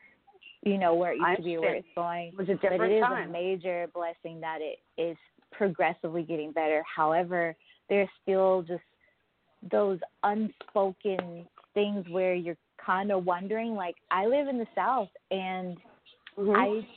you 0.65 0.77
know, 0.77 0.93
where 0.95 1.11
it 1.11 1.17
used 1.17 1.25
I 1.25 1.35
to 1.35 1.41
be 1.41 1.57
where 1.57 1.75
it's 1.75 1.87
going. 1.95 2.29
It 2.29 2.37
was 2.37 2.49
a 2.49 2.53
different 2.53 2.79
but 2.79 2.91
it 2.91 2.97
is 2.97 3.03
time. 3.03 3.29
a 3.29 3.31
major 3.31 3.87
blessing 3.93 4.39
that 4.41 4.59
it 4.61 4.79
is 4.97 5.17
progressively 5.51 6.23
getting 6.23 6.51
better. 6.51 6.83
However, 6.95 7.55
there's 7.89 8.09
still 8.21 8.63
just 8.63 8.83
those 9.71 9.99
unspoken 10.23 11.47
things 11.73 12.07
where 12.09 12.33
you're 12.33 12.57
kind 12.83 13.11
of 13.11 13.25
wondering. 13.25 13.75
Like 13.75 13.95
I 14.11 14.25
live 14.25 14.47
in 14.47 14.57
the 14.57 14.67
South, 14.75 15.09
and 15.31 15.77
Mhm. 16.37 16.55
I 16.55 16.87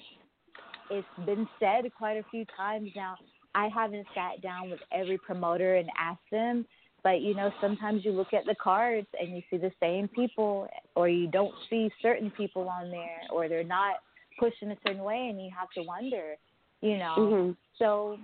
it's 0.90 1.26
been 1.26 1.48
said 1.58 1.92
quite 1.94 2.16
a 2.16 2.22
few 2.24 2.44
times 2.56 2.94
now. 2.94 3.16
I 3.54 3.68
haven't 3.68 4.06
sat 4.14 4.40
down 4.42 4.70
with 4.70 4.80
every 4.92 5.18
promoter 5.18 5.76
and 5.76 5.90
asked 5.98 6.30
them, 6.30 6.66
but 7.06 7.20
you 7.20 7.36
know, 7.36 7.52
sometimes 7.60 8.04
you 8.04 8.10
look 8.10 8.34
at 8.34 8.46
the 8.46 8.56
cards 8.56 9.06
and 9.20 9.36
you 9.36 9.40
see 9.48 9.58
the 9.58 9.70
same 9.78 10.08
people, 10.08 10.66
or 10.96 11.08
you 11.08 11.28
don't 11.28 11.54
see 11.70 11.88
certain 12.02 12.32
people 12.32 12.68
on 12.68 12.90
there, 12.90 13.20
or 13.30 13.48
they're 13.48 13.62
not 13.62 13.98
pushing 14.40 14.72
a 14.72 14.76
certain 14.84 15.04
way, 15.04 15.28
and 15.30 15.40
you 15.40 15.48
have 15.56 15.70
to 15.76 15.84
wonder, 15.84 16.34
you 16.80 16.98
know. 16.98 17.14
Mhm. 17.16 17.56
So, 17.78 18.18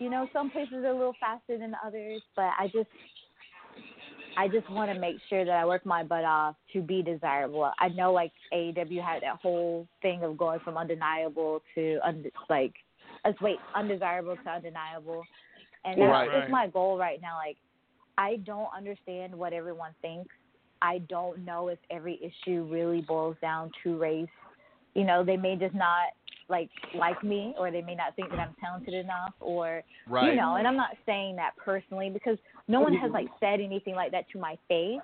you 0.00 0.10
know, 0.10 0.28
some 0.32 0.50
places 0.50 0.82
are 0.84 0.88
a 0.88 0.92
little 0.92 1.12
faster 1.20 1.56
than 1.56 1.76
others, 1.86 2.20
but 2.34 2.52
I 2.58 2.66
just 2.66 2.90
I 4.36 4.48
just 4.48 4.68
want 4.70 4.92
to 4.92 4.98
make 4.98 5.18
sure 5.28 5.44
that 5.44 5.56
I 5.56 5.64
work 5.64 5.86
my 5.86 6.02
butt 6.02 6.24
off 6.24 6.56
to 6.72 6.82
be 6.82 7.00
desirable. 7.00 7.70
I 7.78 7.90
know 7.90 8.12
like 8.12 8.32
AEW 8.52 9.00
had 9.00 9.22
that 9.22 9.36
whole 9.40 9.86
thing 10.02 10.24
of 10.24 10.36
going 10.36 10.58
from 10.64 10.76
undeniable 10.76 11.62
to 11.76 12.00
und- 12.04 12.32
like 12.50 12.74
let's 13.24 13.40
wait, 13.40 13.58
undesirable 13.76 14.36
to 14.42 14.50
undeniable. 14.50 15.24
And 15.84 16.00
that's 16.00 16.10
Right. 16.10 16.40
just 16.40 16.50
my 16.50 16.66
goal 16.66 16.98
right 16.98 17.22
now. 17.22 17.36
Like 17.36 17.56
I 18.18 18.36
don't 18.44 18.68
understand 18.76 19.34
what 19.34 19.52
everyone 19.52 19.92
thinks. 20.02 20.34
I 20.82 20.98
don't 21.08 21.44
know 21.44 21.68
if 21.68 21.78
every 21.90 22.20
issue 22.22 22.68
really 22.70 23.00
boils 23.00 23.36
down 23.40 23.70
to 23.82 23.96
race. 23.96 24.28
You 24.94 25.04
know, 25.04 25.24
they 25.24 25.36
may 25.36 25.56
just 25.56 25.74
not 25.74 26.08
like 26.48 26.68
like 26.94 27.22
me 27.24 27.54
or 27.58 27.70
they 27.70 27.80
may 27.80 27.94
not 27.94 28.14
think 28.16 28.30
that 28.30 28.38
I'm 28.38 28.54
talented 28.60 28.94
enough 28.94 29.32
or 29.40 29.82
Right. 30.06 30.30
you 30.30 30.36
know, 30.36 30.56
and 30.56 30.66
I'm 30.66 30.76
not 30.76 30.90
saying 31.06 31.36
that 31.36 31.52
personally 31.56 32.10
because 32.10 32.36
no 32.68 32.80
one 32.80 32.94
has 32.94 33.10
like 33.12 33.28
said 33.40 33.60
anything 33.60 33.94
like 33.94 34.12
that 34.12 34.28
to 34.32 34.38
my 34.38 34.58
face. 34.68 35.00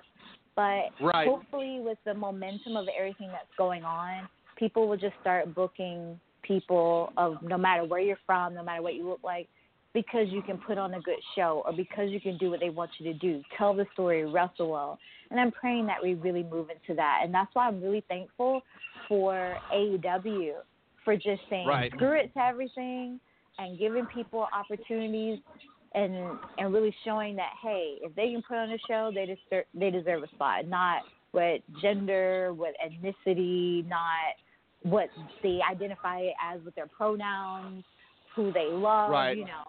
But 0.55 0.91
Right. 0.99 1.25
hopefully 1.27 1.79
with 1.79 1.97
the 2.05 2.13
momentum 2.13 2.75
of 2.75 2.87
everything 2.97 3.29
that's 3.29 3.49
going 3.57 3.83
on, 3.83 4.29
people 4.57 4.87
will 4.87 4.97
just 4.97 5.15
start 5.21 5.55
booking 5.55 6.19
people 6.43 7.11
of 7.17 7.37
no 7.41 7.57
matter 7.57 7.83
where 7.85 8.01
you're 8.01 8.19
from, 8.25 8.53
no 8.53 8.63
matter 8.63 8.81
what 8.81 8.95
you 8.95 9.07
look 9.07 9.21
like, 9.23 9.47
because 9.93 10.27
you 10.29 10.41
can 10.41 10.57
put 10.57 10.77
on 10.77 10.93
a 10.93 11.01
good 11.01 11.19
show 11.35 11.63
or 11.65 11.73
because 11.73 12.09
you 12.09 12.21
can 12.21 12.37
do 12.37 12.49
what 12.49 12.59
they 12.59 12.69
want 12.69 12.91
you 12.97 13.11
to 13.11 13.19
do. 13.19 13.41
Tell 13.57 13.73
the 13.73 13.85
story, 13.93 14.25
wrestle 14.25 14.69
well. 14.69 14.99
And 15.29 15.39
I'm 15.39 15.51
praying 15.51 15.85
that 15.87 15.97
we 16.01 16.13
really 16.13 16.43
move 16.43 16.69
into 16.69 16.95
that. 16.95 17.19
And 17.23 17.33
that's 17.33 17.53
why 17.53 17.67
I'm 17.67 17.81
really 17.81 18.03
thankful 18.07 18.61
for 19.07 19.57
AEW 19.73 20.53
for 21.03 21.15
just 21.15 21.41
saying 21.49 21.67
Right. 21.67 21.91
screw 21.93 22.17
it 22.19 22.33
to 22.33 22.39
everything 22.39 23.19
and 23.57 23.77
giving 23.77 24.05
people 24.07 24.47
opportunities 24.53 25.39
and 25.93 26.39
and 26.57 26.73
really 26.73 26.95
showing 27.03 27.35
that 27.35 27.51
hey, 27.61 27.97
if 28.01 28.15
they 28.15 28.31
can 28.31 28.41
put 28.41 28.57
on 28.57 28.71
a 28.71 28.77
show, 28.87 29.11
they 29.13 29.25
deserve 29.25 29.65
they 29.73 29.89
deserve 29.89 30.23
a 30.23 30.27
spot. 30.29 30.67
Not 30.67 31.01
what 31.31 31.61
gender, 31.81 32.53
what 32.53 32.73
ethnicity, 32.85 33.87
not 33.87 34.35
what 34.83 35.09
they 35.43 35.59
identify 35.69 36.27
as 36.41 36.61
with 36.63 36.75
their 36.75 36.87
pronouns, 36.87 37.83
who 38.35 38.51
they 38.53 38.67
love. 38.69 39.11
Right. 39.11 39.37
You 39.37 39.45
know, 39.45 39.63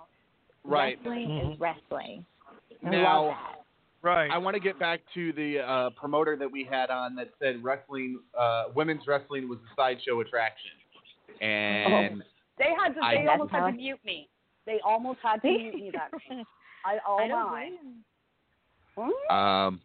Right. 0.64 0.96
wrestling 0.98 1.28
Mhm. 1.28 1.52
is 1.54 1.60
wrestling. 1.60 2.26
I 2.84 2.88
Now- 2.90 3.36
Right. 4.02 4.30
I 4.32 4.38
want 4.38 4.54
to 4.54 4.60
get 4.60 4.78
back 4.80 5.00
to 5.14 5.32
the 5.34 5.60
uh, 5.60 5.90
promoter 5.90 6.34
that 6.36 6.50
we 6.50 6.64
had 6.64 6.90
on 6.90 7.14
that 7.14 7.30
said 7.38 7.62
wrestling, 7.62 8.20
uh, 8.36 8.64
women's 8.74 9.06
wrestling 9.06 9.48
was 9.48 9.60
a 9.60 9.74
sideshow 9.76 10.20
attraction, 10.20 10.72
and 11.40 12.24
They 12.58 12.74
had 12.74 12.94
to. 12.96 13.00
I- 13.00 13.14
They 13.22 13.26
almost 13.28 13.52
had 13.52 13.66
to 13.66 13.72
mute 13.72 14.04
me. 14.04 14.28
They 14.66 14.80
almost 14.80 15.20
had 15.20 15.40
to 15.42 15.48
mute 15.48 15.74
me 15.74 15.90
that 15.92 16.10
day. 16.28 16.44
I, 16.84 16.98
oh 17.06 17.18
I 17.18 17.28
don't 17.28 17.96
my. 19.28 19.66
um, 19.66 19.80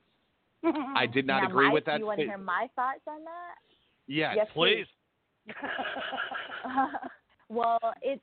I 0.95 1.05
did 1.05 1.25
not 1.28 1.43
now, 1.43 1.49
agree 1.49 1.65
Mike, 1.65 1.73
with 1.75 1.86
that. 1.86 1.99
You 1.99 2.05
want 2.07 2.19
to 2.19 2.25
hear 2.25 2.38
my 2.39 2.67
thoughts 2.75 3.01
on 3.07 3.23
that? 3.23 3.55
yes. 4.07 4.34
Yes, 4.36 4.47
Please. 4.53 4.88
well, 7.49 7.80
it 8.01 8.19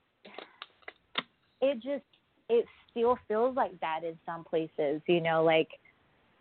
it 1.60 1.76
just 1.82 2.04
it 2.48 2.66
still 2.90 3.18
feels 3.28 3.56
like 3.56 3.78
that 3.80 4.00
in 4.04 4.16
some 4.26 4.44
places. 4.44 5.00
You 5.06 5.20
know, 5.20 5.42
like 5.44 5.68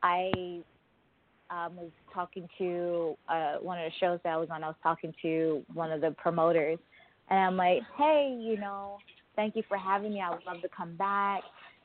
I 0.01 0.61
um, 1.49 1.75
was 1.75 1.91
talking 2.13 2.47
to 2.57 3.15
uh, 3.29 3.55
one 3.61 3.79
of 3.79 3.85
the 3.85 3.97
shows 3.99 4.19
that 4.23 4.31
I 4.33 4.37
was 4.37 4.49
on. 4.49 4.63
I 4.63 4.67
was 4.67 4.75
talking 4.83 5.13
to 5.21 5.63
one 5.73 5.91
of 5.91 6.01
the 6.01 6.11
promoters, 6.11 6.79
and 7.29 7.39
I'm 7.39 7.57
like, 7.57 7.81
hey, 7.97 8.37
you 8.39 8.57
know, 8.57 8.97
thank 9.35 9.55
you 9.55 9.63
for 9.67 9.77
having 9.77 10.13
me. 10.13 10.21
I 10.21 10.29
would 10.29 10.45
love 10.45 10.61
to 10.61 10.69
come 10.75 10.95
back. 10.95 11.43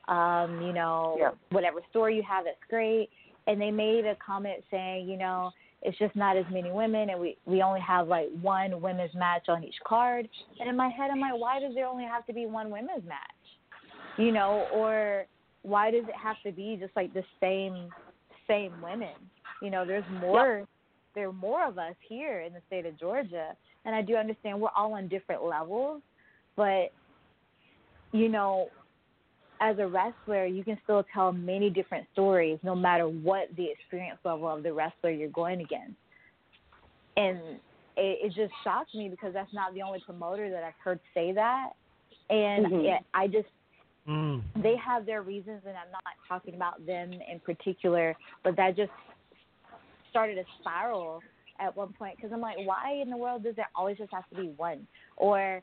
Um, 0.08 0.62
you 0.62 0.72
know, 0.72 1.16
Yeah. 1.18 1.30
whatever 1.50 1.80
story 1.90 2.16
you 2.16 2.22
have, 2.22 2.44
that's 2.44 2.56
great. 2.70 3.10
And 3.46 3.60
they 3.60 3.70
made 3.70 4.06
a 4.06 4.16
comment 4.16 4.64
saying, 4.70 5.08
you 5.08 5.18
know, 5.18 5.50
it's 5.82 5.96
just 5.98 6.16
not 6.16 6.36
as 6.36 6.44
many 6.50 6.70
women, 6.70 7.10
and 7.10 7.20
we 7.20 7.36
we 7.44 7.62
only 7.62 7.80
have 7.80 8.08
like 8.08 8.28
one 8.40 8.80
women's 8.80 9.14
match 9.14 9.48
on 9.48 9.62
each 9.62 9.78
card. 9.86 10.28
And 10.58 10.68
in 10.68 10.76
my 10.76 10.88
head, 10.88 11.10
I'm 11.10 11.20
like, 11.20 11.38
why 11.38 11.60
does 11.60 11.74
there 11.74 11.86
only 11.86 12.04
have 12.04 12.26
to 12.26 12.32
be 12.32 12.46
one 12.46 12.70
women's 12.70 13.04
match? 13.04 13.37
You 14.18 14.32
know, 14.32 14.66
or 14.74 15.26
why 15.62 15.90
does 15.90 16.04
it 16.04 16.14
have 16.20 16.36
to 16.44 16.52
be 16.52 16.76
just 16.80 16.94
like 16.96 17.14
the 17.14 17.24
same 17.40 17.92
same 18.46 18.72
women? 18.82 19.14
You 19.62 19.70
know, 19.70 19.84
there's 19.86 20.04
more. 20.20 20.66
There 21.14 21.28
are 21.28 21.32
more 21.32 21.66
of 21.66 21.78
us 21.78 21.94
here 22.08 22.40
in 22.40 22.52
the 22.52 22.60
state 22.66 22.86
of 22.86 22.98
Georgia, 22.98 23.56
and 23.84 23.94
I 23.94 24.02
do 24.02 24.14
understand 24.16 24.60
we're 24.60 24.68
all 24.76 24.94
on 24.94 25.08
different 25.08 25.42
levels, 25.42 26.02
but 26.56 26.92
you 28.12 28.28
know, 28.28 28.68
as 29.60 29.78
a 29.78 29.86
wrestler, 29.86 30.46
you 30.46 30.64
can 30.64 30.78
still 30.84 31.04
tell 31.12 31.32
many 31.32 31.70
different 31.70 32.06
stories 32.12 32.58
no 32.62 32.74
matter 32.74 33.08
what 33.08 33.48
the 33.56 33.68
experience 33.70 34.18
level 34.24 34.48
of 34.48 34.62
the 34.62 34.72
wrestler 34.72 35.10
you're 35.10 35.28
going 35.28 35.60
against. 35.60 35.96
And 37.16 37.38
it, 37.96 38.18
it 38.22 38.32
just 38.34 38.52
shocked 38.62 38.94
me 38.94 39.08
because 39.08 39.32
that's 39.32 39.52
not 39.52 39.74
the 39.74 39.82
only 39.82 40.00
promoter 40.06 40.50
that 40.50 40.62
I've 40.62 40.78
heard 40.82 41.00
say 41.14 41.32
that. 41.32 41.70
And 42.30 42.66
Mhm. 42.66 42.96
it, 42.96 43.02
I 43.14 43.26
just, 43.26 43.48
Mm. 44.08 44.42
they 44.62 44.74
have 44.76 45.04
their 45.04 45.22
reasons, 45.22 45.60
and 45.66 45.76
I'm 45.76 45.92
not 45.92 46.02
talking 46.26 46.54
about 46.54 46.84
them 46.86 47.12
in 47.12 47.40
particular, 47.40 48.16
but 48.42 48.56
that 48.56 48.74
just 48.74 48.90
started 50.10 50.38
a 50.38 50.44
spiral 50.60 51.20
at 51.60 51.76
one 51.76 51.92
point 51.92 52.16
because 52.16 52.30
I'm 52.32 52.40
like, 52.40 52.56
why 52.64 53.00
in 53.02 53.10
the 53.10 53.16
world 53.16 53.44
does 53.44 53.56
there 53.56 53.68
always 53.74 53.98
just 53.98 54.12
have 54.12 54.28
to 54.30 54.36
be 54.36 54.54
one? 54.56 54.86
Or 55.18 55.62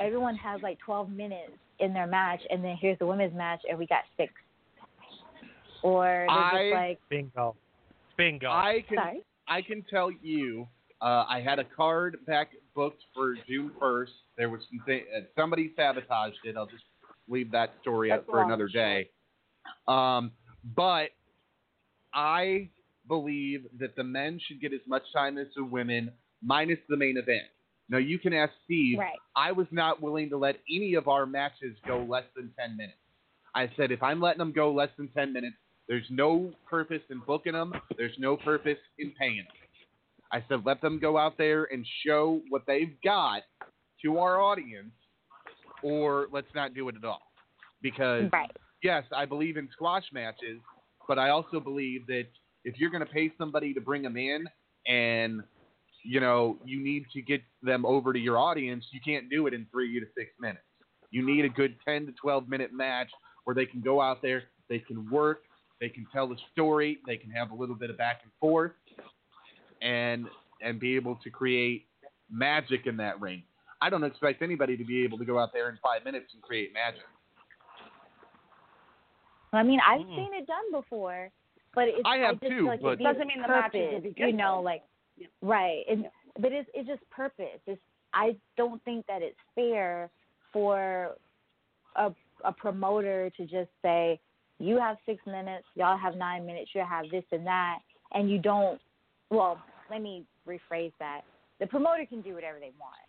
everyone 0.00 0.36
has 0.36 0.60
like 0.62 0.78
12 0.84 1.10
minutes 1.10 1.52
in 1.80 1.94
their 1.94 2.06
match, 2.06 2.40
and 2.50 2.62
then 2.62 2.76
here's 2.80 2.98
the 2.98 3.06
women's 3.06 3.34
match, 3.34 3.60
and 3.68 3.78
we 3.78 3.86
got 3.86 4.02
six. 4.16 4.32
Or 5.82 6.26
they're 6.28 6.30
I- 6.30 6.50
just 6.50 6.74
like, 6.74 7.00
Bingo. 7.08 7.56
Bingo. 8.16 8.50
I 8.50 8.84
can 8.88 8.96
sorry. 8.96 9.22
I 9.48 9.62
can 9.62 9.82
tell 9.88 10.10
you, 10.10 10.66
uh, 11.00 11.24
I 11.28 11.40
had 11.40 11.58
a 11.58 11.64
card 11.64 12.18
back 12.26 12.50
booked 12.74 13.02
for 13.14 13.36
June 13.46 13.70
first. 13.78 14.12
There 14.36 14.48
was 14.48 14.60
some 14.70 14.82
thi- 14.86 15.04
uh, 15.16 15.20
somebody 15.36 15.72
sabotaged 15.76 16.38
it. 16.44 16.56
I'll 16.56 16.66
just 16.66 16.84
leave 17.28 17.52
that 17.52 17.74
story 17.82 18.10
That's 18.10 18.20
up 18.20 18.26
for 18.26 18.42
another 18.42 18.68
day. 18.68 19.10
Um, 19.88 20.32
but 20.76 21.10
I 22.14 22.70
believe 23.08 23.66
that 23.78 23.96
the 23.96 24.04
men 24.04 24.40
should 24.46 24.60
get 24.60 24.72
as 24.72 24.80
much 24.86 25.02
time 25.12 25.38
as 25.38 25.46
the 25.56 25.64
women, 25.64 26.10
minus 26.42 26.78
the 26.88 26.96
main 26.96 27.16
event. 27.16 27.46
Now 27.88 27.98
you 27.98 28.18
can 28.18 28.32
ask 28.32 28.52
Steve. 28.64 28.98
Right. 28.98 29.18
I 29.36 29.52
was 29.52 29.66
not 29.70 30.02
willing 30.02 30.30
to 30.30 30.36
let 30.36 30.56
any 30.68 30.94
of 30.94 31.08
our 31.08 31.26
matches 31.26 31.76
go 31.86 32.04
less 32.08 32.24
than 32.34 32.52
10 32.58 32.76
minutes. 32.76 32.98
I 33.54 33.70
said, 33.76 33.90
if 33.90 34.02
I'm 34.02 34.20
letting 34.20 34.38
them 34.38 34.52
go 34.52 34.72
less 34.72 34.90
than 34.96 35.08
10 35.08 35.32
minutes, 35.32 35.56
there's 35.88 36.06
no 36.10 36.52
purpose 36.68 37.02
in 37.10 37.20
booking 37.26 37.52
them. 37.52 37.72
There's 37.96 38.16
no 38.18 38.36
purpose 38.36 38.78
in 38.98 39.12
paying 39.18 39.36
them. 39.36 39.46
I 40.32 40.44
said, 40.48 40.66
let 40.66 40.80
them 40.80 40.98
go 40.98 41.16
out 41.16 41.38
there 41.38 41.64
and 41.64 41.86
show 42.04 42.40
what 42.48 42.62
they've 42.66 42.96
got 43.04 43.42
to 44.02 44.18
our 44.18 44.40
audience, 44.40 44.92
or 45.86 46.26
let's 46.32 46.52
not 46.54 46.74
do 46.74 46.88
it 46.88 46.96
at 46.96 47.04
all. 47.04 47.22
Because, 47.80 48.30
Right. 48.32 48.50
yes, 48.82 49.04
I 49.14 49.24
believe 49.24 49.56
in 49.56 49.68
squash 49.72 50.04
matches, 50.12 50.60
but 51.06 51.18
I 51.18 51.30
also 51.30 51.60
believe 51.60 52.06
that 52.08 52.26
if 52.64 52.78
you're 52.78 52.90
going 52.90 53.06
to 53.06 53.12
pay 53.12 53.32
somebody 53.38 53.72
to 53.74 53.80
bring 53.80 54.02
them 54.02 54.16
in 54.16 54.46
and 54.86 55.42
you 56.02 56.20
know, 56.20 56.56
you 56.64 56.80
need 56.80 57.04
to 57.12 57.20
get 57.20 57.42
them 57.62 57.84
over 57.84 58.12
to 58.12 58.18
your 58.18 58.38
audience. 58.38 58.84
You 58.92 59.00
can't 59.04 59.28
do 59.28 59.48
it 59.48 59.54
in 59.54 59.66
three 59.72 59.98
to 59.98 60.06
six 60.16 60.30
minutes. 60.38 60.62
You 61.10 61.26
need 61.26 61.44
a 61.44 61.48
good 61.48 61.74
10 61.84 62.06
to 62.06 62.12
12 62.12 62.48
minute 62.48 62.72
match 62.72 63.10
where 63.44 63.54
they 63.54 63.66
can 63.66 63.80
go 63.80 64.00
out 64.00 64.22
there, 64.22 64.44
they 64.68 64.78
can 64.78 65.10
work, 65.10 65.42
they 65.80 65.88
can 65.88 66.06
tell 66.12 66.28
the 66.28 66.36
story, 66.52 66.98
they 67.06 67.16
can 67.16 67.30
have 67.30 67.50
a 67.50 67.54
little 67.56 67.74
bit 67.74 67.90
of 67.90 67.98
back 67.98 68.20
and 68.22 68.30
forth. 68.40 68.72
And 69.82 70.28
and 70.62 70.80
be 70.80 70.96
able 70.96 71.16
to 71.16 71.30
create 71.30 71.86
magic 72.30 72.86
in 72.86 72.96
that 72.96 73.20
ring. 73.20 73.42
I 73.80 73.90
don't 73.90 74.04
expect 74.04 74.42
anybody 74.42 74.76
to 74.76 74.84
be 74.84 75.04
able 75.04 75.18
to 75.18 75.24
go 75.24 75.38
out 75.38 75.52
there 75.52 75.68
in 75.68 75.78
five 75.82 76.04
minutes 76.04 76.32
and 76.34 76.42
create 76.42 76.72
magic. 76.72 77.02
I 79.52 79.62
mean, 79.62 79.80
I've 79.86 80.00
Mm-mm. 80.00 80.16
seen 80.16 80.34
it 80.34 80.46
done 80.46 80.70
before, 80.72 81.30
but 81.74 81.84
it's 81.88 82.02
I 82.04 82.16
have 82.18 82.40
just 82.40 82.52
too, 82.52 82.66
like 82.66 82.80
but- 82.82 83.00
it 83.00 83.02
Doesn't 83.04 83.26
mean 83.26 83.42
the 83.42 83.48
matches 83.48 83.74
will 83.74 83.86
purpose, 84.00 84.02
be 84.02 84.10
good, 84.14 84.26
You 84.28 84.32
know, 84.32 84.60
like 84.60 84.82
Yeah. 85.16 85.28
right. 85.42 85.84
And, 85.88 86.10
But 86.38 86.52
it's 86.52 86.68
it's 86.74 86.86
just 86.86 87.08
purpose. 87.10 87.60
It's 87.66 87.80
I 88.12 88.36
don't 88.56 88.82
think 88.84 89.06
that 89.06 89.22
it's 89.22 89.38
fair 89.54 90.10
for 90.52 91.16
a 91.96 92.12
a 92.44 92.52
promoter 92.52 93.30
to 93.30 93.46
just 93.46 93.70
say 93.80 94.20
you 94.58 94.78
have 94.78 94.98
six 95.06 95.24
minutes, 95.26 95.66
y'all 95.74 95.96
have 95.96 96.14
nine 96.16 96.44
minutes, 96.44 96.70
you 96.74 96.82
have 96.82 97.08
this 97.10 97.24
and 97.32 97.46
that, 97.46 97.78
and 98.12 98.30
you 98.30 98.38
don't. 98.38 98.80
Well, 99.30 99.58
let 99.90 100.02
me 100.02 100.24
rephrase 100.46 100.92
that. 100.98 101.22
The 101.60 101.66
promoter 101.66 102.04
can 102.06 102.20
do 102.20 102.34
whatever 102.34 102.58
they 102.58 102.72
want, 102.78 103.05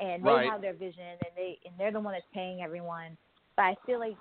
and 0.00 0.24
they 0.24 0.30
Right. 0.30 0.48
have 0.48 0.60
their 0.62 0.72
vision, 0.72 1.04
and 1.04 1.32
they 1.36 1.58
and 1.64 1.74
they're 1.78 1.92
the 1.92 2.00
one 2.00 2.12
that's 2.14 2.26
paying 2.32 2.62
everyone. 2.62 3.16
But 3.56 3.62
I 3.62 3.76
feel 3.86 3.98
like 3.98 4.16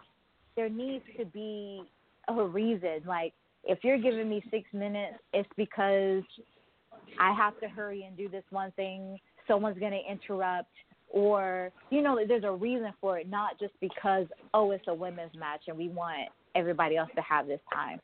there 0.56 0.70
needs 0.70 1.06
to 1.18 1.26
be 1.26 1.84
a 2.28 2.44
reason. 2.44 3.02
Like 3.06 3.34
if 3.64 3.84
you're 3.84 3.98
giving 3.98 4.30
me 4.30 4.44
six 4.52 4.72
minutes, 4.74 5.18
it's 5.34 5.50
because 5.56 6.24
I 7.20 7.34
have 7.34 7.60
to 7.62 7.68
hurry 7.70 8.04
and 8.04 8.16
do 8.18 8.30
this 8.30 8.44
one 8.50 8.72
thing. 8.72 9.20
Someone's 9.48 9.80
going 9.80 9.92
to 9.94 10.12
interrupt, 10.12 10.70
or 11.10 11.72
you 11.90 12.02
know, 12.02 12.20
there's 12.28 12.44
a 12.44 12.52
reason 12.52 12.94
for 13.02 13.18
it, 13.20 13.30
not 13.30 13.60
just 13.60 13.74
because 13.80 14.28
oh, 14.54 14.72
it's 14.72 14.88
a 14.88 14.94
women's 14.94 15.34
match 15.36 15.62
and 15.68 15.78
we 15.78 15.88
want 15.90 16.30
everybody 16.56 16.98
else 16.98 17.10
to 17.16 17.22
have 17.22 17.48
this 17.48 17.62
time. 17.74 18.00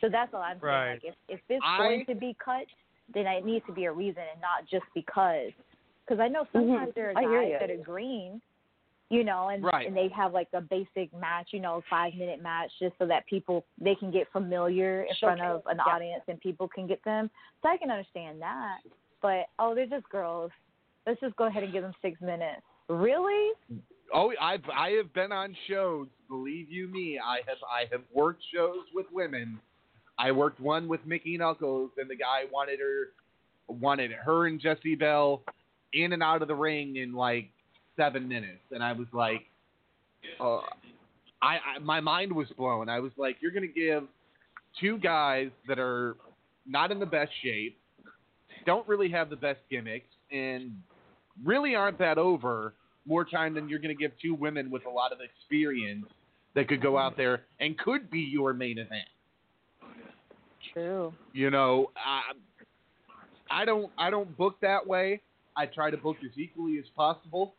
So 0.00 0.08
that's 0.10 0.32
all 0.32 0.40
I'm 0.42 0.58
saying. 0.60 0.90
Like 0.94 1.04
if 1.04 1.14
if 1.28 1.40
it's 1.48 1.64
I- 1.66 1.78
going 1.78 2.06
to 2.06 2.14
be 2.14 2.34
cut, 2.42 2.66
then 3.12 3.26
it 3.26 3.44
needs 3.44 3.64
to 3.66 3.72
be 3.72 3.84
a 3.84 3.92
reason 3.92 4.22
and 4.32 4.40
not 4.40 4.68
just 4.70 4.84
because. 4.94 5.50
Because 6.06 6.20
I 6.20 6.28
know 6.28 6.46
sometimes 6.52 6.92
there 6.94 7.10
are 7.10 7.14
Mm-hmm. 7.14 7.26
I 7.26 7.30
hear 7.30 7.58
guys 7.58 7.60
that 7.60 7.70
are 7.70 7.82
green, 7.82 8.40
you 9.10 9.24
know, 9.24 9.48
and 9.48 9.62
Right. 9.64 9.86
and 9.86 9.96
they 9.96 10.08
have 10.08 10.32
like 10.32 10.48
a 10.52 10.60
basic 10.60 11.12
match, 11.14 11.48
you 11.52 11.60
know, 11.60 11.82
five 11.88 12.14
minute 12.14 12.42
match, 12.42 12.70
just 12.78 12.94
so 12.98 13.06
that 13.06 13.26
people 13.26 13.64
they 13.78 13.94
can 13.94 14.10
get 14.10 14.30
familiar 14.32 15.02
in 15.02 15.14
front 15.20 15.40
of 15.40 15.62
an 15.66 15.78
Yeah. 15.84 15.92
audience 15.92 16.24
and 16.28 16.40
people 16.40 16.68
can 16.68 16.86
get 16.86 17.02
them. 17.04 17.30
So 17.62 17.68
I 17.68 17.76
can 17.76 17.90
understand 17.90 18.40
that. 18.42 18.78
But 19.22 19.46
oh, 19.58 19.74
they're 19.74 19.86
just 19.86 20.08
girls. 20.08 20.50
Let's 21.06 21.20
just 21.20 21.36
go 21.36 21.44
ahead 21.44 21.62
and 21.62 21.72
give 21.72 21.82
them 21.82 21.94
six 22.02 22.20
minutes. 22.20 22.62
Really? 22.88 23.52
Oh, 24.12 24.32
I've 24.40 24.64
I 24.74 24.90
have 24.90 25.12
been 25.12 25.32
on 25.32 25.56
shows. 25.68 26.08
Believe 26.28 26.70
you 26.70 26.88
me, 26.88 27.18
I 27.18 27.36
have 27.46 27.58
I 27.70 27.86
have 27.92 28.02
worked 28.12 28.42
shows 28.52 28.84
with 28.94 29.06
women. 29.12 29.60
I 30.18 30.32
worked 30.32 30.60
one 30.60 30.88
with 30.88 31.00
Mickie 31.06 31.38
Knuckles, 31.38 31.90
and 31.96 32.10
the 32.10 32.16
guy 32.16 32.44
wanted 32.52 32.80
her 32.80 33.12
wanted 33.68 34.12
her 34.12 34.46
and 34.46 34.60
Jesse 34.60 34.94
Bell 34.96 35.42
in 35.92 36.12
and 36.12 36.22
out 36.22 36.42
of 36.42 36.48
the 36.48 36.54
ring 36.54 36.96
in 36.96 37.12
like 37.12 37.50
seven 37.96 38.28
minutes, 38.28 38.62
and 38.70 38.82
I 38.82 38.92
was 38.92 39.06
like, 39.12 39.42
uh, 40.40 40.58
I, 41.42 41.58
I 41.76 41.78
my 41.82 42.00
mind 42.00 42.32
was 42.32 42.48
blown. 42.56 42.88
I 42.88 43.00
was 43.00 43.12
like, 43.16 43.36
you're 43.40 43.52
gonna 43.52 43.66
give 43.66 44.04
two 44.78 44.98
guys 44.98 45.50
that 45.68 45.78
are 45.78 46.16
not 46.66 46.92
in 46.92 46.98
the 46.98 47.06
best 47.06 47.32
shape, 47.42 47.78
don't 48.66 48.86
really 48.86 49.10
have 49.10 49.30
the 49.30 49.36
best 49.36 49.60
gimmicks, 49.70 50.08
and 50.30 50.72
really 51.44 51.74
aren't 51.74 51.98
that 51.98 52.18
over 52.18 52.74
more 53.06 53.24
time 53.24 53.54
than 53.54 53.68
you're 53.68 53.78
going 53.78 53.94
to 53.94 54.00
give 54.00 54.12
two 54.20 54.34
women 54.34 54.70
with 54.70 54.84
a 54.86 54.90
lot 54.90 55.12
of 55.12 55.18
experience 55.20 56.06
that 56.54 56.68
could 56.68 56.82
go 56.82 56.98
out 56.98 57.16
there 57.16 57.42
and 57.60 57.78
could 57.78 58.10
be 58.10 58.20
your 58.20 58.52
main 58.52 58.78
event. 58.78 59.08
True. 60.72 61.12
You 61.32 61.50
know, 61.50 61.90
I, 61.96 63.62
I 63.62 63.64
don't 63.64 63.90
I 63.98 64.10
don't 64.10 64.36
book 64.36 64.56
that 64.60 64.86
way. 64.86 65.20
I 65.56 65.66
try 65.66 65.90
to 65.90 65.96
book 65.96 66.16
as 66.24 66.36
equally 66.38 66.78
as 66.78 66.84
possible, 66.96 67.54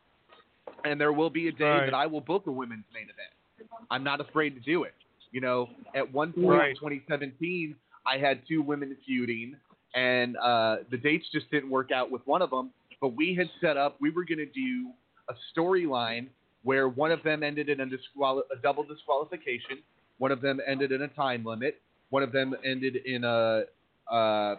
and 0.83 0.99
there 0.99 1.13
will 1.13 1.29
be 1.29 1.47
a 1.47 1.51
day 1.51 1.65
Right. 1.65 1.85
that 1.85 1.93
I 1.93 2.05
will 2.07 2.21
book 2.21 2.47
a 2.47 2.51
women's 2.51 2.85
main 2.93 3.03
event. 3.03 3.69
I'm 3.89 4.03
not 4.03 4.19
afraid 4.21 4.55
to 4.55 4.61
do 4.61 4.83
it. 4.83 4.93
You 5.31 5.41
know, 5.41 5.69
at 5.95 6.11
one 6.11 6.33
point 6.33 6.47
Right. 6.47 6.69
in 6.71 6.75
2017, 6.77 7.75
I 8.05 8.17
had 8.17 8.45
two 8.47 8.61
women 8.61 8.95
feuding, 9.05 9.55
and 9.95 10.35
uh, 10.37 10.77
the 10.89 10.97
dates 10.97 11.29
just 11.31 11.49
didn't 11.51 11.69
work 11.69 11.91
out 11.91 12.09
with 12.11 12.25
one 12.25 12.41
of 12.41 12.49
them. 12.49 12.71
But 12.99 13.09
we 13.15 13.33
had 13.35 13.49
set 13.59 13.77
up 13.77 13.99
we 13.99 14.09
were 14.09 14.25
going 14.25 14.39
to 14.39 14.45
do 14.45 14.91
a 15.29 15.33
storyline 15.55 16.27
where 16.63 16.87
one 16.89 17.11
of 17.11 17.23
them 17.23 17.43
ended 17.43 17.69
in 17.69 17.79
a, 17.79 17.85
disqual- 17.85 18.43
a 18.51 18.55
double 18.61 18.83
disqualification, 18.83 19.79
one 20.19 20.31
of 20.31 20.41
them 20.41 20.59
ended 20.67 20.91
in 20.91 21.01
a 21.01 21.07
time 21.09 21.43
limit, 21.43 21.81
one 22.09 22.21
of 22.23 22.31
them 22.31 22.55
ended 22.63 22.97
in 22.97 23.23
a, 23.23 23.63
a 24.11 24.55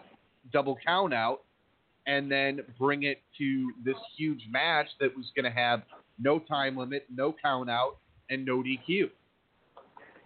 double 0.51 0.77
count 0.85 1.13
out, 1.13 1.41
and 2.07 2.31
then 2.31 2.61
bring 2.77 3.03
it 3.03 3.21
to 3.37 3.71
this 3.83 3.95
huge 4.17 4.41
match 4.49 4.87
that 4.99 5.15
was 5.15 5.31
going 5.35 5.45
to 5.45 5.57
have 5.57 5.83
no 6.19 6.39
time 6.39 6.77
limit, 6.77 7.05
no 7.13 7.33
count 7.41 7.69
out, 7.69 7.97
and 8.29 8.45
no 8.45 8.61
DQ. 8.61 9.09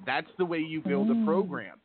That's 0.06 0.28
the 0.38 0.46
way 0.46 0.60
you 0.60 0.82
build 0.82 1.10
a 1.10 1.16
Mm. 1.16 1.26
program, 1.26 1.80